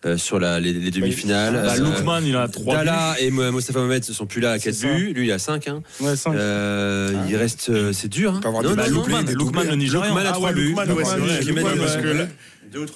euh, 0.05 0.17
sur 0.17 0.37
la, 0.37 0.59
les, 0.59 0.73
les 0.73 0.91
demi-finales. 0.91 1.53
Bah, 1.53 1.75
euh, 1.75 1.79
Lookman, 1.79 2.21
il 2.25 2.35
a 2.35 2.49
3 2.49 2.75
Dala 2.75 3.15
et 3.19 3.31
Mostafa 3.31 3.79
Mohamed 3.79 4.03
ne 4.07 4.13
sont 4.13 4.25
plus 4.25 4.41
là 4.41 4.51
à 4.51 4.59
4 4.59 4.81
buts. 4.81 5.13
Lui, 5.13 5.27
il 5.27 5.31
a 5.31 5.39
5. 5.39 5.67
Hein. 5.69 5.81
Ouais, 6.01 6.17
5. 6.17 6.35
Euh, 6.35 7.13
ah. 7.15 7.25
Il 7.29 7.35
reste. 7.37 7.71
C'est 7.93 8.09
dur. 8.09 8.33
Hein. 8.33 8.41
Avoir 8.43 8.63
non, 8.63 8.75
non, 8.75 8.83
Lookman, 8.87 9.23
Lookman, 9.33 9.63
le 9.63 9.75
Nigérian. 9.75 10.13
Lookman 10.13 10.25
a 10.25 10.33
3 10.33 10.49
ah, 10.49 10.53
ouais, 10.53 10.53
buts. 10.53 10.75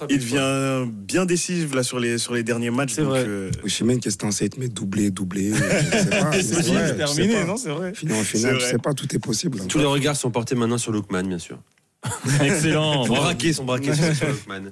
Il 0.10 0.20
devient 0.20 0.90
bien 0.92 1.26
décisif 1.26 1.74
là 1.76 1.84
sur 1.84 2.00
les 2.00 2.18
sur 2.18 2.34
les 2.34 2.44
derniers 2.44 2.72
matchs. 2.72 2.94
C'est 2.96 3.04
vrai. 3.04 3.24
Euh... 3.26 3.52
Oshimène 3.64 4.00
qui 4.00 4.10
est 4.10 4.22
censé 4.22 4.50
te 4.50 4.60
mettre 4.60 4.74
doublé, 4.74 5.12
doublé. 5.12 5.54
C'est 6.34 6.98
terminé, 6.98 7.46
non 7.46 7.58
C'est 7.58 7.70
vrai. 7.70 7.94
Final 7.94 8.18
en 8.18 8.24
finale, 8.24 8.60
je 8.60 8.66
sais 8.66 8.80
pas, 8.80 8.94
tout 8.94 9.16
est 9.16 9.20
possible. 9.20 9.60
Hein. 9.62 9.68
Tous 9.70 9.78
les 9.78 9.86
regards 9.86 10.16
sont 10.16 10.32
portés 10.32 10.56
maintenant 10.56 10.78
sur 10.78 10.92
Lookman, 10.92 11.24
bien 11.24 11.40
sûr. 11.40 11.60
Excellent. 12.42 13.06
Bravo. 13.06 13.24
braqués 13.24 13.54
sont 13.54 13.66
braqués 13.66 13.94
sur 13.94 14.06
Wolfman. 14.28 14.72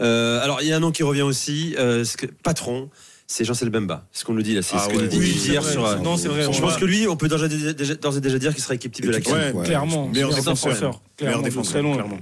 Euh, 0.00 0.42
alors 0.42 0.62
il 0.62 0.68
y 0.68 0.72
a 0.72 0.76
un 0.76 0.80
nom 0.80 0.92
qui 0.92 1.02
revient 1.02 1.22
aussi, 1.22 1.74
euh, 1.78 2.04
que, 2.16 2.26
patron. 2.26 2.90
C'est 3.28 3.44
Jean-Cel 3.44 3.70
Bemba, 3.70 4.06
ce 4.12 4.24
qu'on 4.24 4.34
nous 4.34 4.42
dit 4.42 4.54
là, 4.54 4.62
c'est 4.62 4.76
ah 4.76 4.84
ce 4.84 4.88
que 4.88 4.94
ouais. 4.94 5.02
nous 5.02 5.08
dit 5.08 5.18
oui, 5.18 5.30
hier 5.30 5.60
vrai, 5.60 5.72
sur. 5.72 6.00
Non, 6.00 6.16
c'est 6.16 6.28
vrai. 6.28 6.44
Je 6.44 6.60
pense 6.60 6.74
va... 6.74 6.78
que 6.78 6.84
lui, 6.84 7.08
on 7.08 7.16
peut 7.16 7.26
d'ores 7.26 7.42
et 7.44 8.20
déjà 8.20 8.38
dire 8.38 8.54
qu'il 8.54 8.62
sera 8.62 8.74
équipe 8.76 8.92
type 8.92 9.04
de 9.04 9.10
la 9.10 9.16
ouais, 9.16 9.22
Cannes. 9.22 9.62
clairement. 9.64 10.06
Meilleur 10.06 10.32
défenseur. 10.32 11.00
Meilleur 11.20 11.42
défenseur. 11.42 11.82
Clairement. 11.82 12.18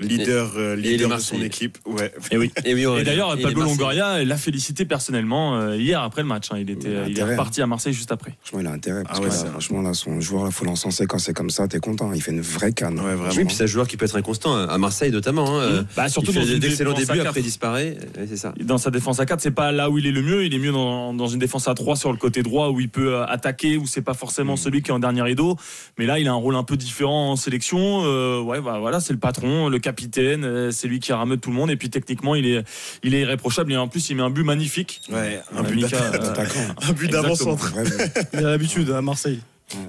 Leader, 0.00 0.52
euh, 0.56 0.76
leader 0.76 1.16
de 1.16 1.20
son 1.20 1.42
équipe. 1.42 1.76
Ouais. 1.84 2.12
Et, 2.30 2.38
oui. 2.38 2.50
et, 2.64 2.74
oui, 2.74 3.04
d'ailleurs, 3.04 3.36
Pablo 3.38 3.64
Longoria 3.64 4.24
l'a 4.24 4.36
félicité 4.36 4.86
personnellement 4.86 5.56
euh, 5.56 5.76
hier 5.76 6.02
après 6.02 6.22
le 6.22 6.28
match. 6.28 6.48
Hein. 6.50 6.56
Il, 6.58 6.70
était, 6.70 6.88
il, 7.06 7.18
est 7.18 7.22
reparti 7.22 7.60
hein. 7.60 7.64
à 7.64 7.66
Marseille 7.66 7.92
juste 7.92 8.12
après. 8.12 8.32
Franchement, 8.40 8.60
il 8.60 8.66
a 8.66 8.72
intérêt. 8.72 9.02
Parce 9.02 9.20
ah 9.20 9.22
euh, 9.22 9.28
là, 9.28 9.50
franchement, 9.50 9.94
son 9.94 10.20
joueur, 10.20 10.46
il 10.46 10.52
faut 10.52 10.64
l'encenser 10.64 11.06
quand 11.06 11.18
c'est 11.18 11.34
comme 11.34 11.50
ça. 11.50 11.68
T'es 11.68 11.80
content. 11.80 12.12
Il 12.14 12.22
fait 12.22 12.30
une 12.30 12.40
vraie 12.40 12.72
canne. 12.72 12.98
Ouais, 12.98 13.14
oui, 13.36 13.44
puis 13.44 13.54
c'est 13.54 13.64
un 13.64 13.66
joueur 13.66 13.86
qui 13.86 13.98
peut 13.98 14.06
être 14.06 14.16
inconstant, 14.16 14.56
hein. 14.56 14.66
à 14.68 14.78
Marseille 14.78 15.10
notamment. 15.10 15.60
Hein. 15.60 15.82
Mmh. 15.82 15.86
Bah, 15.96 16.08
surtout 16.08 16.32
fait 16.32 16.40
dans 16.40 16.58
d'excellents 16.58 16.94
débuts, 16.94 17.20
après 17.20 17.42
disparaît. 17.42 17.98
c'est. 18.26 18.64
Dans 18.64 18.78
sa 18.78 18.90
défense 18.90 19.20
à 19.20 19.26
4, 19.26 19.40
c'est 19.40 19.50
pas 19.50 19.70
là 19.70 19.90
où 19.90 19.98
il 19.98 20.06
est 20.06 20.12
le 20.12 20.22
mieux. 20.22 20.46
Il 20.46 20.54
est 20.54 20.58
mieux 20.58 20.72
dans, 20.72 21.12
dans, 21.12 21.28
une 21.28 21.38
défense 21.38 21.68
à 21.68 21.74
3 21.74 21.96
sur 21.96 22.10
le 22.10 22.18
côté 22.18 22.42
droit 22.42 22.70
où 22.70 22.80
il 22.80 22.88
peut 22.88 23.20
attaquer, 23.22 23.76
où 23.76 23.86
c'est 23.86 24.02
pas 24.02 24.14
forcément 24.14 24.54
mmh. 24.54 24.58
celui 24.58 24.82
qui 24.82 24.90
est 24.90 24.94
en 24.94 24.98
dernier 24.98 25.22
rideau. 25.22 25.56
Mais 25.98 26.06
là, 26.06 26.18
il 26.18 26.26
a 26.26 26.32
un 26.32 26.34
rôle 26.34 26.56
un 26.56 26.64
peu 26.64 26.78
différent 26.78 27.32
en 27.32 27.36
sélection. 27.36 28.00
Ouais, 28.40 28.60
bah, 28.62 28.78
voilà, 28.80 29.00
le 29.12 29.18
patron, 29.18 29.68
le 29.68 29.78
capitaine, 29.78 30.44
euh, 30.44 30.70
c'est 30.70 30.88
lui 30.88 31.00
qui 31.00 31.12
rameute 31.12 31.40
tout 31.40 31.50
le 31.50 31.56
monde. 31.56 31.70
Et 31.70 31.76
puis 31.76 31.90
techniquement, 31.90 32.34
il 32.34 32.46
est, 32.46 32.64
il 33.02 33.14
est 33.14 33.20
irréprochable. 33.20 33.72
Et 33.72 33.76
en 33.76 33.88
plus, 33.88 34.10
il 34.10 34.16
met 34.16 34.22
un 34.22 34.30
but 34.30 34.44
magnifique. 34.44 35.02
Euh, 35.12 35.38
un, 35.54 35.62
but 35.62 37.10
d'avant-centre. 37.10 37.74
il 38.32 38.38
a 38.38 38.50
l'habitude 38.50 38.90
hein, 38.90 38.98
à 38.98 39.02
Marseille. 39.02 39.40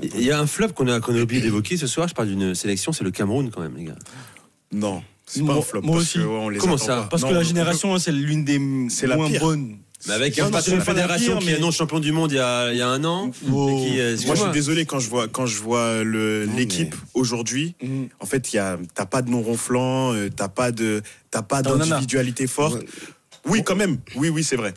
Il 0.03 0.21
y 0.21 0.31
a 0.31 0.39
un 0.39 0.45
flop 0.45 0.69
qu'on 0.69 0.87
a, 0.87 0.99
qu 0.99 1.11
a 1.11 1.21
oublié 1.21 1.41
d'évoquer 1.41 1.77
ce 1.77 1.87
soir. 1.87 2.07
Je 2.07 2.13
parle 2.13 2.27
d'une 2.27 2.53
sélection, 2.53 2.91
c'est 2.91 3.03
le 3.03 3.11
Cameroun 3.11 3.49
quand 3.49 3.61
même, 3.61 3.75
les 3.75 3.85
gars. 3.85 3.95
Non. 4.71 5.03
C'est 5.25 5.45
pas 5.45 5.53
un 5.53 5.61
flop. 5.61 5.81
Moi 5.81 5.97
aussi. 5.97 6.19
On 6.19 6.49
les 6.49 6.59
Comment 6.59 6.77
ça. 6.77 7.07
Parce 7.09 7.23
que 7.23 7.33
la 7.33 7.43
génération, 7.43 7.97
c'est 7.97 8.11
l'une 8.11 8.43
des 8.45 8.59
moins 8.59 9.29
pire. 9.29 9.41
bonnes 9.41 9.77
mais 10.07 10.13
avec 10.13 10.39
un 10.39 10.49
patron 10.49 10.77
de 10.77 10.81
fédération 10.81 11.39
qui 11.39 11.49
est 11.49 11.59
non 11.59 11.71
champion 11.71 11.99
du 11.99 12.11
monde 12.11 12.31
il 12.31 12.35
y 12.35 12.39
a, 12.39 12.71
il 12.71 12.77
y 12.77 12.81
a 12.81 12.87
un 12.87 13.03
an. 13.03 13.31
Moi, 13.43 13.99
je 14.09 14.15
suis 14.17 14.51
désolé 14.51 14.85
quand 14.85 14.99
je 14.99 15.09
vois, 15.09 15.27
quand 15.27 15.45
je 15.45 15.59
vois 15.59 16.03
l'équipe 16.03 16.95
aujourd'hui. 17.13 17.75
Mm. 17.81 18.05
En 18.19 18.25
fait, 18.25 18.47
t'as 18.93 19.05
pas 19.05 19.21
de 19.21 19.29
non 19.29 19.41
ronflant, 19.41 20.13
euh, 20.13 20.29
t'as 20.29 20.47
pas 20.47 20.71
de, 20.71 21.01
t'as 21.29 21.41
pas 21.41 21.61
d'individualité 21.61 22.47
forte. 22.47 22.83
Oui, 23.45 23.63
quand 23.63 23.75
même. 23.75 23.97
Oui, 24.15 24.29
oui, 24.29 24.43
c'est 24.43 24.55
vrai. 24.55 24.73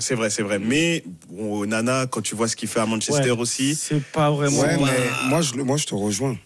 C'est 0.00 0.14
vrai, 0.14 0.30
c'est 0.30 0.42
vrai. 0.42 0.58
Mais 0.58 1.04
bon, 1.28 1.66
Nana, 1.66 2.06
quand 2.06 2.22
tu 2.22 2.34
vois 2.34 2.48
ce 2.48 2.56
qu'il 2.56 2.68
fait 2.68 2.80
à 2.80 2.86
Manchester 2.86 3.32
aussi. 3.32 3.74
C'est 3.74 4.02
pas 4.02 4.30
vraiment. 4.30 4.60
Ouais, 4.60 4.76
moi, 5.28 5.42
je, 5.42 5.54
moi, 5.54 5.76
je 5.76 5.86
te 5.86 5.94
rejoins. 5.94 6.36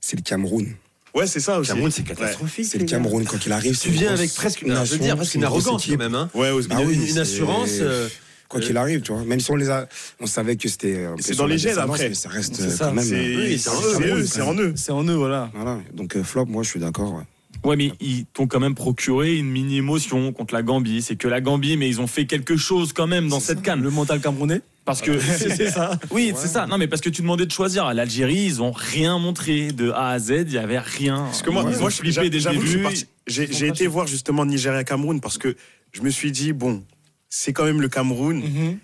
C'est 0.00 0.16
le 0.16 0.22
Cameroun. 0.22 0.74
Ouais, 1.14 1.26
c'est 1.26 1.40
ça 1.40 1.58
aussi. 1.58 1.70
Le 1.70 1.74
Cameroun, 1.74 1.90
c'est 1.90 2.04
catastrophique. 2.04 2.64
C'est 2.64 2.78
le 2.78 2.86
Cameroun 2.86 3.24
quand 3.24 3.44
il 3.44 3.52
arrive. 3.52 3.78
Tu 3.78 3.90
viens 3.90 4.12
avec 4.12 4.32
presque, 4.34 4.62
une, 4.62 4.72
arrogance 4.72 5.86
quand 5.86 5.96
même. 5.98 6.14
Hein. 6.14 6.30
Ouais, 6.34 6.50
bah 6.68 6.82
une, 6.82 7.06
une 7.06 7.18
assurance. 7.18 7.70
Euh, 7.80 8.08
quoi 8.48 8.60
euh, 8.60 8.62
qu'il 8.62 8.76
arrive, 8.76 9.02
tu 9.02 9.12
vois. 9.12 9.22
Même 9.24 9.40
si 9.40 9.50
on 9.50 9.56
les 9.56 9.68
a, 9.68 9.88
on 10.20 10.26
savait 10.26 10.56
que 10.56 10.68
c'était. 10.68 10.96
Euh, 10.96 11.14
c'est 11.18 11.36
dans 11.36 11.46
les 11.46 11.58
gènes 11.58 11.78
après. 11.78 12.14
Ça 12.14 12.30
reste 12.30 12.56
ça. 12.70 12.86
quand 12.86 12.94
même. 12.94 13.04
C'est 13.04 13.16
eux, 13.16 14.26
c'est 14.26 14.40
en 14.40 14.54
eux. 14.54 14.72
C'est 14.76 14.92
en 14.92 15.04
eux, 15.04 15.14
voilà. 15.14 15.50
voilà. 15.54 15.80
Donc 15.92 16.20
flop, 16.22 16.46
moi, 16.46 16.62
je 16.62 16.70
suis 16.70 16.80
d'accord. 16.80 17.14
Ouais. 17.14 17.24
Ouais, 17.64 17.76
mais 17.76 17.92
ils 18.00 18.24
t'ont 18.26 18.48
quand 18.48 18.58
même 18.58 18.74
procuré 18.74 19.36
une 19.36 19.48
mini 19.48 19.76
émotion 19.76 20.32
contre 20.32 20.54
la 20.54 20.62
Gambie. 20.62 21.02
C'est 21.02 21.16
que 21.16 21.28
la 21.28 21.40
Gambie, 21.40 21.76
mais 21.76 21.88
ils 21.88 22.00
ont 22.00 22.08
fait 22.08 22.26
quelque 22.26 22.56
chose 22.56 22.92
quand 22.92 23.06
même 23.06 23.28
dans 23.28 23.38
cette 23.38 23.62
canne. 23.62 23.82
Le 23.82 23.90
mental 23.90 24.20
camerounais 24.20 24.62
parce 24.84 25.00
que 25.00 25.18
c'est 25.20 25.70
ça. 25.70 25.98
Oui, 26.10 26.32
c'est 26.36 26.48
ça. 26.48 26.66
Non, 26.66 26.78
mais 26.78 26.88
parce 26.88 27.02
que 27.02 27.08
tu 27.08 27.22
demandais 27.22 27.46
de 27.46 27.52
choisir. 27.52 27.92
l'Algérie, 27.94 28.44
ils 28.44 28.62
ont 28.62 28.72
rien 28.72 29.18
montré 29.18 29.72
de 29.72 29.90
A 29.90 30.10
à 30.10 30.18
Z. 30.18 30.30
Il 30.46 30.52
y 30.52 30.58
avait 30.58 30.78
rien. 30.78 31.24
Parce 31.24 31.42
que 31.42 31.50
moi, 31.50 31.64
ouais. 31.64 31.78
moi 31.78 31.90
je 31.90 31.94
suis 31.94 32.30
déjà 32.30 32.50
J'ai 33.26 33.66
été 33.66 33.86
voir 33.86 34.06
justement 34.06 34.44
Nigeria 34.44 34.84
Cameroun 34.84 35.20
parce 35.20 35.38
que 35.38 35.56
je 35.92 36.02
me 36.02 36.10
suis 36.10 36.32
dit 36.32 36.52
bon, 36.52 36.82
c'est 37.28 37.52
quand 37.52 37.64
même 37.64 37.80
le 37.80 37.88
Cameroun. 37.88 38.42
Mm-hmm. 38.42 38.76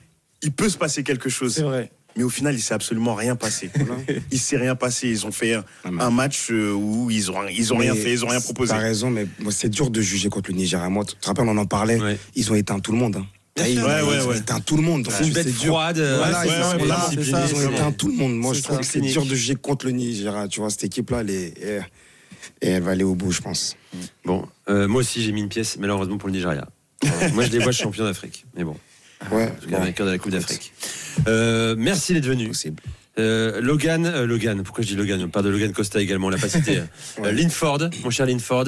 Il 0.42 0.52
peut 0.52 0.68
se 0.68 0.78
passer 0.78 1.02
quelque 1.02 1.28
chose. 1.28 1.54
C'est 1.54 1.62
vrai. 1.62 1.90
Mais 2.16 2.24
au 2.24 2.30
final, 2.30 2.54
il 2.54 2.60
s'est 2.60 2.74
absolument 2.74 3.14
rien 3.14 3.36
passé. 3.36 3.70
il 4.32 4.40
s'est 4.40 4.56
rien 4.56 4.74
passé. 4.74 5.08
Ils 5.08 5.24
ont 5.24 5.30
fait 5.30 5.54
un, 5.54 5.64
ah, 6.00 6.10
match 6.10 6.48
euh, 6.50 6.72
où 6.72 7.10
ils 7.10 7.30
ont, 7.30 7.38
rien 7.38 7.94
fait, 7.94 8.12
ils 8.12 8.24
ont 8.24 8.28
rien 8.28 8.40
proposé. 8.40 8.72
T'as 8.72 8.78
raison, 8.78 9.08
mais 9.08 9.26
c'est 9.50 9.68
dur 9.68 9.88
de 9.90 10.00
juger 10.00 10.28
contre 10.28 10.50
le 10.50 10.56
Nigeria. 10.56 10.88
Moi, 10.88 11.04
tu 11.04 11.14
te 11.14 11.26
rappelles, 11.26 11.48
on 11.48 11.56
en 11.56 11.66
parlait. 11.66 11.98
Ils 12.34 12.50
ont 12.50 12.56
éteint 12.56 12.80
tout 12.80 12.90
le 12.92 12.98
monde. 12.98 13.16
Hein. 13.16 13.26
Ils, 13.66 13.80
ont 13.80 14.32
éteint 14.32 14.60
tout 14.60 14.76
le 14.76 14.82
monde. 14.82 15.08
C'est 15.10 15.26
une 15.26 15.32
bête 15.32 15.50
froide. 15.50 15.98
ils 15.98 17.26
ont 17.82 17.92
tout 17.92 18.08
le 18.08 18.14
monde. 18.14 18.36
Moi, 18.36 18.54
je 18.54 18.62
trouve 18.62 18.78
que 18.78 18.86
c'est 18.86 19.00
dur 19.00 19.24
de 19.24 19.34
juger 19.34 19.54
contre 19.56 19.86
le 19.86 19.92
Nigeria. 19.92 20.48
Tu 20.48 20.60
vois, 20.60 20.70
cette 20.70 20.84
équipe-là, 20.84 21.20
elle 21.20 21.30
est 21.30 21.82
et 22.60 22.68
elle 22.68 22.82
va 22.82 22.92
aller 22.92 23.04
au 23.04 23.14
bout, 23.14 23.32
je 23.32 23.40
pense. 23.40 23.76
Bon, 24.24 24.46
euh, 24.68 24.88
moi 24.88 25.00
aussi 25.00 25.22
j'ai 25.22 25.32
mis 25.32 25.40
une 25.40 25.48
pièce, 25.48 25.76
malheureusement 25.78 26.18
pour 26.18 26.28
le 26.28 26.34
Nigeria. 26.34 26.66
Moi 27.32 27.44
je 27.44 27.52
les 27.52 27.58
vois 27.58 27.72
champions 27.72 28.04
d'Afrique, 28.04 28.44
mais 28.54 28.64
bon. 28.64 28.76
Ouais, 29.32 29.52
je 29.62 29.68
bon. 29.68 29.78
vainqueur 29.78 30.06
de 30.06 30.12
la 30.12 30.18
Coupe 30.18 30.32
d'Afrique. 30.32 30.72
Euh, 31.26 31.74
merci 31.76 32.14
d'être 32.14 32.26
venu. 32.26 32.52
Euh, 33.18 33.60
Logan, 33.60 34.06
euh, 34.06 34.26
Logan, 34.26 34.62
pourquoi 34.62 34.84
je 34.84 34.88
dis 34.88 34.96
Logan? 34.96 35.20
On 35.24 35.28
parle 35.28 35.46
de 35.46 35.50
Logan 35.50 35.72
Costa 35.72 36.00
également, 36.00 36.28
on 36.28 36.30
l'a 36.30 36.38
pas 36.38 36.48
cité. 36.48 36.80
Euh, 37.24 37.32
Linford, 37.32 37.90
mon 38.04 38.10
cher 38.10 38.26
Linford. 38.26 38.66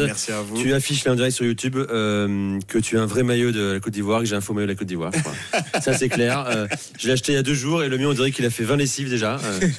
Tu 0.56 0.72
affiches 0.72 1.04
là 1.04 1.12
en 1.12 1.14
direct 1.14 1.36
sur 1.36 1.44
YouTube 1.44 1.74
que 1.74 2.78
tu 2.78 2.98
as 2.98 3.02
un 3.02 3.06
vrai 3.06 3.22
maillot 3.22 3.52
de 3.52 3.72
la 3.74 3.80
Côte 3.80 3.92
d'Ivoire, 3.92 4.20
que 4.20 4.26
j'ai 4.26 4.34
un 4.34 4.40
faux 4.40 4.54
maillot 4.54 4.66
de 4.66 4.72
la 4.72 4.76
Côte 4.76 4.88
d'Ivoire. 4.88 5.12
Ça, 5.80 5.92
c'est 5.92 6.08
clair. 6.08 6.66
je 6.98 7.06
l'ai 7.06 7.12
acheté 7.12 7.32
il 7.32 7.34
y 7.36 7.38
a 7.38 7.42
deux 7.42 7.54
jours 7.54 7.82
et 7.82 7.88
le 7.88 7.96
mien, 7.96 8.06
on 8.08 8.12
dirait 8.12 8.32
qu'il 8.32 8.44
a 8.44 8.50
fait 8.50 8.64
20 8.64 8.76
lessives 8.76 9.08
déjà. 9.08 9.38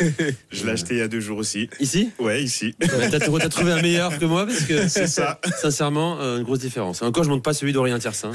je 0.52 0.65
l'ai 0.65 0.72
acheté 0.72 0.95
il 0.95 0.99
y 0.99 1.02
a 1.02 1.07
deux 1.07 1.19
jours 1.19 1.38
aussi. 1.38 1.69
Ici? 1.80 2.11
Ouais, 2.19 2.41
ici. 2.41 2.76
T'as 2.80 3.49
trouvé 3.49 3.72
un 3.72 3.81
meilleur 3.81 4.18
que 4.18 4.26
moi 4.26 4.45
parce 4.45 4.61
que 4.61 4.88
c'est 4.88 5.07
ça. 5.07 5.39
Sincèrement, 5.60 6.19
une 6.19 6.43
grosse 6.43 6.60
différence. 6.60 7.02
Encore, 7.02 7.23
je 7.23 7.30
monte 7.30 7.43
pas 7.43 7.53
celui 7.53 7.73
d'Orient 7.73 7.99
Tiersin. 7.99 8.31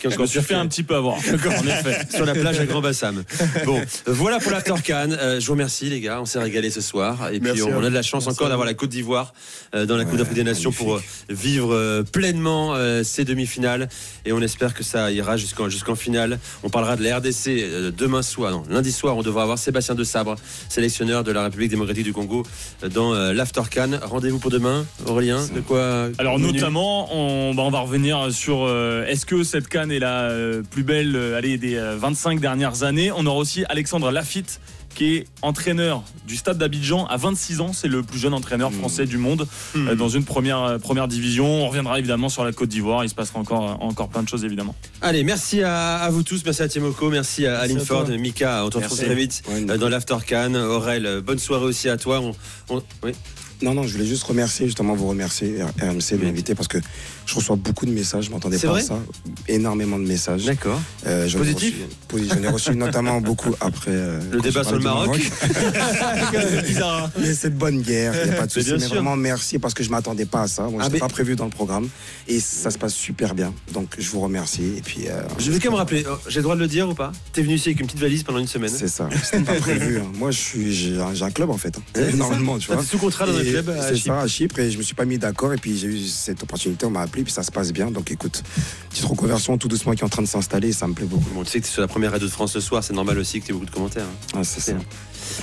Qui 0.00 0.08
encore 0.08 0.26
je 0.26 0.38
me 0.38 0.44
fait 0.44 0.54
un 0.54 0.66
petit 0.66 0.82
peu 0.82 0.96
avoir. 0.96 1.16
En 1.16 1.66
effet. 1.66 2.06
Sur 2.14 2.24
la 2.24 2.34
plage 2.34 2.58
à 2.58 2.66
Grand 2.66 2.80
Bassam. 2.80 3.22
Bon, 3.64 3.80
voilà 4.06 4.38
pour 4.38 4.52
la 4.52 4.62
Torcan. 4.62 5.10
je 5.38 5.46
vous 5.46 5.52
remercie 5.52 5.75
merci 5.76 5.90
les 5.90 6.00
gars, 6.00 6.22
on 6.22 6.24
s'est 6.24 6.38
régalé 6.38 6.70
ce 6.70 6.80
soir. 6.80 7.30
Et 7.34 7.38
puis 7.38 7.62
on, 7.62 7.82
a 7.82 7.90
de 7.90 7.94
la 7.94 8.00
chance 8.00 8.26
encore 8.28 8.48
d'avoir 8.48 8.66
la 8.66 8.72
Côte 8.72 8.88
d'Ivoire 8.88 9.34
euh, 9.74 9.84
dans 9.84 9.98
la 9.98 10.06
Coupe 10.06 10.16
d'Afrique 10.16 10.36
des 10.36 10.44
Nations 10.44 10.72
pour 10.72 10.94
euh, 10.94 11.02
vivre 11.28 11.74
euh, 11.74 12.02
pleinement 12.02 12.74
ces 13.04 13.26
demi-finales. 13.26 13.90
Et 14.24 14.32
on 14.32 14.40
espère 14.40 14.72
que 14.72 14.82
ça 14.82 15.12
ira 15.12 15.36
jusqu'en 15.36 15.68
jusqu'en 15.68 15.94
finale. 15.94 16.38
On 16.62 16.70
parlera 16.70 16.96
de 16.96 17.02
la 17.02 17.18
RDC 17.18 17.92
demain 17.94 18.22
soir, 18.22 18.52
non, 18.52 18.64
lundi 18.70 18.90
soir, 18.90 19.18
on 19.18 19.22
devra 19.22 19.42
avoir 19.42 19.58
Sébastien 19.58 19.94
de 19.94 20.04
Sabre, 20.04 20.36
sélectionneur 20.70 21.24
de 21.24 21.32
la 21.32 21.42
République 21.42 21.70
démocratique 21.70 22.04
du 22.04 22.12
Congo, 22.14 22.42
dans 22.94 23.12
l'After 23.32 23.62
Can. 23.72 23.90
Rendez-vous 24.02 24.38
pour 24.38 24.50
demain, 24.50 24.86
Aurélien. 25.06 25.46
De 25.54 25.60
quoi 25.60 26.08
Alors 26.18 26.38
notamment, 26.38 27.06
bah, 27.54 27.62
on, 27.62 27.70
va 27.70 27.80
revenir 27.80 28.32
sur 28.32 28.68
est-ce 29.06 29.26
que 29.26 29.44
cette 29.44 29.68
canne 29.68 29.92
est 29.92 29.98
la 29.98 30.32
plus 30.70 30.84
belle 30.84 31.34
allez, 31.36 31.58
des 31.58 31.76
25 31.76 32.40
dernières 32.40 32.82
années? 32.82 33.12
On 33.12 33.26
aura 33.26 33.38
aussi 33.38 33.64
Alexandre 33.68 34.10
Lafitte 34.10 34.60
qui 34.96 35.14
est 35.16 35.26
entraîneur 35.42 36.02
du 36.26 36.36
stade 36.36 36.58
d'Abidjan 36.58 37.04
à 37.06 37.16
26 37.18 37.60
ans. 37.60 37.72
C'est 37.72 37.86
le 37.86 38.02
plus 38.02 38.18
jeune 38.18 38.34
entraîneur 38.34 38.72
français 38.72 39.04
du 39.06 39.18
monde 39.18 39.46
Hmm. 39.74 39.88
euh, 39.88 39.94
dans 39.94 40.08
une 40.08 40.24
première, 40.24 40.62
euh, 40.62 40.78
première 40.78 41.06
division. 41.06 41.46
On 41.46 41.68
reviendra 41.68 41.98
évidemment 41.98 42.28
sur 42.30 42.44
la 42.44 42.52
Côte 42.52 42.70
d'Ivoire. 42.70 43.04
Il 43.04 43.08
se 43.10 43.14
passera 43.14 43.38
encore, 43.38 43.82
encore 43.82 44.08
plein 44.08 44.22
de 44.22 44.28
choses 44.28 44.44
évidemment. 44.44 44.74
Allez, 45.02 45.22
merci 45.22 45.62
à, 45.62 45.96
à 45.98 46.10
vous 46.10 46.22
tous, 46.22 46.42
merci 46.44 46.62
à 46.62 46.68
Timoko, 46.68 47.10
merci 47.10 47.46
à 47.46 47.58
Aline 47.60 47.80
Ford. 47.80 48.08
Mika, 48.08 48.64
on 48.64 48.70
te 48.70 48.78
retrouve 48.78 48.98
très 48.98 49.14
vite 49.14 49.42
euh, 49.50 49.76
dans 49.76 49.88
l'After 49.88 50.16
Can. 50.26 50.54
Aurel, 50.54 51.04
euh, 51.06 51.20
bonne 51.20 51.38
soirée 51.38 51.64
aussi 51.66 51.88
à 51.90 51.96
toi. 51.98 52.20
On- 52.20 52.34
on- 52.70 52.82
oui. 53.04 53.12
Non, 53.62 53.72
non, 53.72 53.84
je 53.84 53.92
voulais 53.92 54.04
juste 54.06 54.24
remercier, 54.24 54.66
justement 54.66 54.94
vous 54.94 55.08
remercier, 55.08 55.62
RMC, 55.80 56.18
de 56.18 56.24
m'inviter 56.24 56.54
parce 56.54 56.68
que 56.68 56.76
je 57.26 57.34
reçois 57.34 57.56
beaucoup 57.56 57.84
de 57.86 57.90
messages, 57.90 58.26
je 58.26 58.30
m'attendais 58.30 58.56
C'est 58.56 58.66
pas 58.68 58.78
à 58.78 58.80
ça. 58.80 58.98
Énormément 59.48 59.98
de 59.98 60.04
messages. 60.06 60.44
D'accord. 60.44 60.80
Euh, 61.06 61.26
j'en 61.28 61.38
ai 61.42 61.52
Positif 61.52 61.74
reçu- 62.12 62.28
J'en 62.28 62.42
ai 62.42 62.48
reçu 62.48 62.74
notamment 62.76 63.20
beaucoup 63.20 63.54
après. 63.60 63.90
euh, 63.90 64.20
Le 64.32 64.40
débat 64.40 64.62
sur 64.64 64.74
le 64.76 64.80
Maroc. 64.80 65.18
Bizarre, 66.66 67.04
hein. 67.04 67.10
Mais 67.18 67.34
c'est 67.34 67.50
de 67.50 67.56
bonne 67.56 67.82
guerre, 67.82 68.14
il 68.24 68.30
n'y 68.30 68.34
a 68.36 68.38
pas 68.38 68.46
de 68.46 68.52
Mais 68.56 68.62
souci. 68.62 68.72
Mais 68.74 68.78
sûr. 68.80 68.88
vraiment, 68.94 69.16
merci 69.16 69.58
parce 69.58 69.74
que 69.74 69.82
je 69.82 69.88
ne 69.88 69.94
m'attendais 69.94 70.24
pas 70.26 70.42
à 70.42 70.48
ça. 70.48 70.62
Moi, 70.64 70.80
Ah, 70.82 70.86
je 70.88 70.92
mais- 70.92 70.98
pas 70.98 71.08
prévu 71.08 71.36
dans 71.36 71.44
le 71.44 71.50
programme. 71.50 71.88
Et 72.28 72.40
ça 72.40 72.70
se 72.70 72.78
passe 72.78 72.94
super 72.94 73.34
bien. 73.34 73.52
Donc, 73.72 73.94
je 73.98 74.08
vous 74.10 74.20
remercie. 74.20 74.74
Et 74.78 74.82
puis, 74.82 75.08
euh, 75.08 75.20
Je 75.38 75.50
vais 75.50 75.58
quand 75.58 75.70
même 75.70 75.78
rappeler, 75.78 76.04
oh, 76.10 76.14
j'ai 76.28 76.38
le 76.38 76.42
droit 76.44 76.54
de 76.54 76.60
le 76.60 76.66
dire 76.68 76.88
ou 76.88 76.94
pas? 76.94 77.12
T'es 77.32 77.42
venu 77.42 77.54
ici 77.54 77.68
avec 77.68 77.80
une 77.80 77.86
petite 77.86 78.00
valise 78.00 78.22
pendant 78.22 78.38
une 78.38 78.46
semaine. 78.46 78.70
C'est 78.74 78.88
ça, 78.88 79.08
c'était 79.22 79.40
pas 79.44 79.54
prévu. 79.54 79.98
hein. 79.98 80.06
Moi, 80.14 80.30
je 80.30 80.38
suis, 80.38 80.74
j'ai 80.74 80.98
un, 81.00 81.30
club 81.30 81.50
en 81.50 81.56
fait. 81.58 81.76
hein. 81.76 82.00
Normalement, 82.14 82.58
tu 82.58 82.72
vois. 82.72 82.82
sous 82.82 82.98
contrat 82.98 83.26
dans 83.26 83.36
un 83.36 83.42
club 83.44 83.72
C'est 83.88 83.96
ça, 83.96 84.20
à 84.20 84.26
Chypre. 84.28 84.58
Et 84.60 84.70
je 84.70 84.78
me 84.78 84.82
suis 84.82 84.94
pas 84.94 85.04
mis 85.04 85.18
d'accord. 85.18 85.52
Et 85.52 85.56
puis, 85.56 85.76
j'ai 85.78 85.88
eu 85.88 86.06
cette 86.06 86.42
opportunité. 86.42 86.86
On 86.86 86.90
m'a 86.90 87.02
appelé. 87.02 87.15
Puis 87.24 87.32
ça 87.32 87.42
se 87.42 87.50
passe 87.50 87.72
bien. 87.72 87.90
Donc, 87.90 88.10
écoute, 88.10 88.42
petite 88.90 89.04
reconversion 89.04 89.56
tout 89.58 89.68
doucement 89.68 89.92
qui 89.92 90.00
est 90.00 90.04
en 90.04 90.08
train 90.08 90.22
de 90.22 90.28
s'installer. 90.28 90.72
Ça 90.72 90.86
me 90.86 90.94
plaît 90.94 91.06
beaucoup. 91.06 91.30
Bon, 91.34 91.44
tu 91.44 91.50
sais 91.50 91.60
que 91.60 91.64
tu 91.64 91.70
es 91.70 91.72
sur 91.72 91.82
la 91.82 91.88
première 91.88 92.12
radio 92.12 92.26
de 92.26 92.32
France 92.32 92.52
ce 92.52 92.60
soir, 92.60 92.82
c'est 92.84 92.92
normal 92.94 93.18
aussi 93.18 93.40
que 93.40 93.46
tu 93.46 93.50
aies 93.50 93.54
beaucoup 93.54 93.66
de 93.66 93.70
commentaires. 93.70 94.04
hein. 94.04 94.38
Ah, 94.38 94.44
c'est 94.44 94.60
ça. 94.60 94.72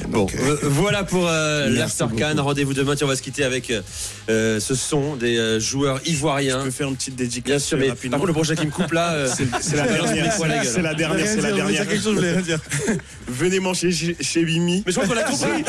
Bon, 0.07 0.19
Donc, 0.19 0.35
euh, 0.35 0.39
euh, 0.63 0.69
voilà 0.69 1.03
pour 1.03 1.27
euh, 1.27 1.67
l'After 1.69 2.05
Can. 2.17 2.41
Rendez-vous 2.41 2.73
demain. 2.73 2.95
Tiens, 2.95 3.05
on 3.05 3.09
va 3.09 3.17
se 3.17 3.21
quitter 3.21 3.43
avec 3.43 3.69
euh, 4.29 4.59
ce 4.61 4.75
son 4.75 5.17
des 5.17 5.37
euh, 5.37 5.59
joueurs 5.59 5.99
ivoiriens. 6.07 6.59
Je 6.61 6.65
peux 6.65 6.71
faire 6.71 6.87
une 6.87 6.95
petite 6.95 7.15
dédicace 7.17 7.45
Bien 7.49 7.59
sûr, 7.59 7.77
mais 7.77 7.89
rapidement. 7.89 8.11
par 8.11 8.19
contre, 8.21 8.27
le 8.27 8.33
prochain 8.33 8.55
qui 8.55 8.65
me 8.65 8.71
coupe 8.71 8.93
là, 8.93 9.11
euh, 9.11 9.29
C'est- 9.35 9.75
la 9.75 9.85
dernière, 9.87 10.39
la 10.39 10.57
gueule. 10.63 10.65
c'est 10.65 10.81
la 10.81 10.93
dernière, 10.93 11.27
c'est 11.27 11.41
la 11.41 11.51
dernière. 11.51 11.67
dire 11.67 11.87
quelque 11.89 12.01
chose, 12.03 12.15
je 12.15 12.19
voulais 12.19 12.41
dire. 12.43 12.59
Venez 13.27 13.59
manger 13.59 13.91
chez, 13.91 14.15
chez 14.21 14.45
Mimi. 14.45 14.83
Mais 14.85 14.91
je 14.93 14.99
crois 14.99 15.07
qu'on 15.07 15.15
l'a 15.15 15.23
compris. 15.23 15.63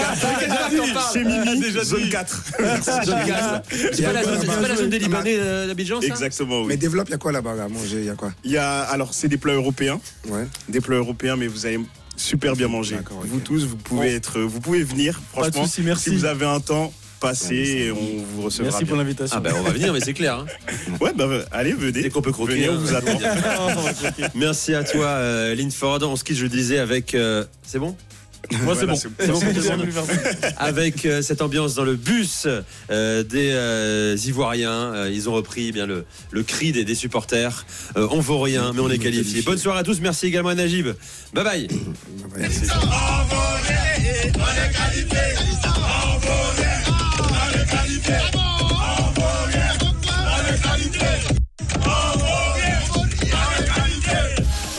Chez 1.12 1.24
Mimi, 1.24 1.62
zone 1.84 2.08
4. 2.08 2.44
Zone 3.04 3.16
4. 3.26 3.62
C'est 3.92 4.02
pas 4.02 4.12
la 4.12 4.76
zone- 4.76 4.90
des 4.90 4.98
Libanais 5.00 5.36
euh, 5.38 5.66
ça 6.02 6.08
Exactement, 6.08 6.60
oui. 6.62 6.66
Mais 6.68 6.76
développe, 6.76 7.08
il 7.08 7.12
y 7.12 7.14
a 7.14 7.18
quoi 7.18 7.32
là-bas 7.32 7.52
à 7.64 7.68
manger 7.68 7.98
Il 7.98 8.04
y 8.04 8.10
a 8.10 8.14
quoi? 8.14 8.32
Il 8.44 8.50
y 8.50 8.56
a, 8.58 8.80
alors, 8.82 9.12
c'est 9.14 9.28
des 9.28 9.36
plats 9.38 9.54
européens. 9.54 10.00
Ouais. 10.28 10.46
Des 10.68 10.80
plats 10.80 10.96
européens, 10.96 11.36
mais 11.36 11.46
vous 11.46 11.66
allez 11.66 11.80
super 12.16 12.54
bien 12.56 12.68
manger. 12.68 12.96
Vous 13.24 13.40
tous, 13.40 13.64
vous 13.66 13.76
pouvez 13.76 14.14
être, 14.14 14.40
vous 14.40 14.60
pouvez 14.60 14.82
venir. 14.82 15.20
Pas 15.34 15.48
de 15.50 15.54
Franchement, 15.54 15.82
merci. 15.84 16.10
si 16.10 16.16
vous 16.16 16.24
avez 16.24 16.46
un 16.46 16.60
temps, 16.60 16.92
passez 17.20 17.54
et 17.56 17.90
on 17.90 18.22
vous 18.36 18.42
recevra. 18.42 18.70
Merci 18.70 18.84
pour 18.84 18.96
l'invitation. 18.96 19.36
Ah 19.36 19.40
ben 19.40 19.54
on 19.58 19.62
va 19.62 19.70
venir, 19.70 19.92
mais 19.92 20.00
c'est 20.00 20.12
clair. 20.14 20.38
hein. 20.38 20.46
Ouais, 21.00 21.12
bah 21.14 21.26
allez, 21.50 21.72
venez. 21.72 22.02
Dès 22.02 22.10
qu'on 22.10 22.22
peut 22.22 22.32
croquer. 22.32 22.52
Venez, 22.54 22.68
on 22.68 22.74
hein, 22.74 22.78
vous 22.78 22.94
attend. 22.94 23.18
Merci 24.34 24.74
à 24.74 24.84
toi, 24.84 25.06
euh, 25.06 25.54
Linford. 25.54 26.00
On 26.02 26.16
se 26.16 26.24
quitte, 26.24 26.36
je 26.36 26.42
le 26.44 26.48
disais, 26.50 26.78
avec. 26.78 27.14
euh, 27.14 27.44
c'est 27.66 27.78
bon? 27.78 27.96
Moi, 28.62 28.74
c'est 28.78 28.86
Voilà, 28.86 29.76
bon. 29.76 30.06
avec 30.58 31.06
euh, 31.06 31.22
cette 31.22 31.42
ambiance 31.42 31.74
dans 31.74 31.84
le 31.84 31.96
bus 31.96 32.46
euh, 32.90 33.22
des 33.22 33.50
euh, 33.52 34.16
Ivoiriens. 34.26 34.92
Euh, 34.94 35.10
ils 35.12 35.28
ont 35.28 35.32
repris 35.32 35.68
eh 35.68 35.72
bien 35.72 35.86
le, 35.86 36.04
le 36.30 36.42
cri 36.42 36.72
des, 36.72 36.84
des 36.84 36.94
supporters. 36.94 37.64
Euh, 37.96 38.06
on 38.10 38.20
vaut 38.20 38.40
rien, 38.40 38.72
mais 38.74 38.80
on 38.80 38.90
est 38.90 38.98
qualifié. 38.98 39.42
Bonne 39.42 39.58
soirée 39.58 39.80
à 39.80 39.82
tous. 39.82 40.00
Merci 40.00 40.26
également 40.26 40.50
à 40.50 40.54
Najib. 40.54 40.88
Bye 41.32 41.44
bye. 41.44 41.68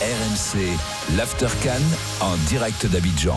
RMC, 0.00 1.16
l'After 1.16 1.46
en 2.20 2.36
direct 2.48 2.86
d'Abidjan. 2.86 3.36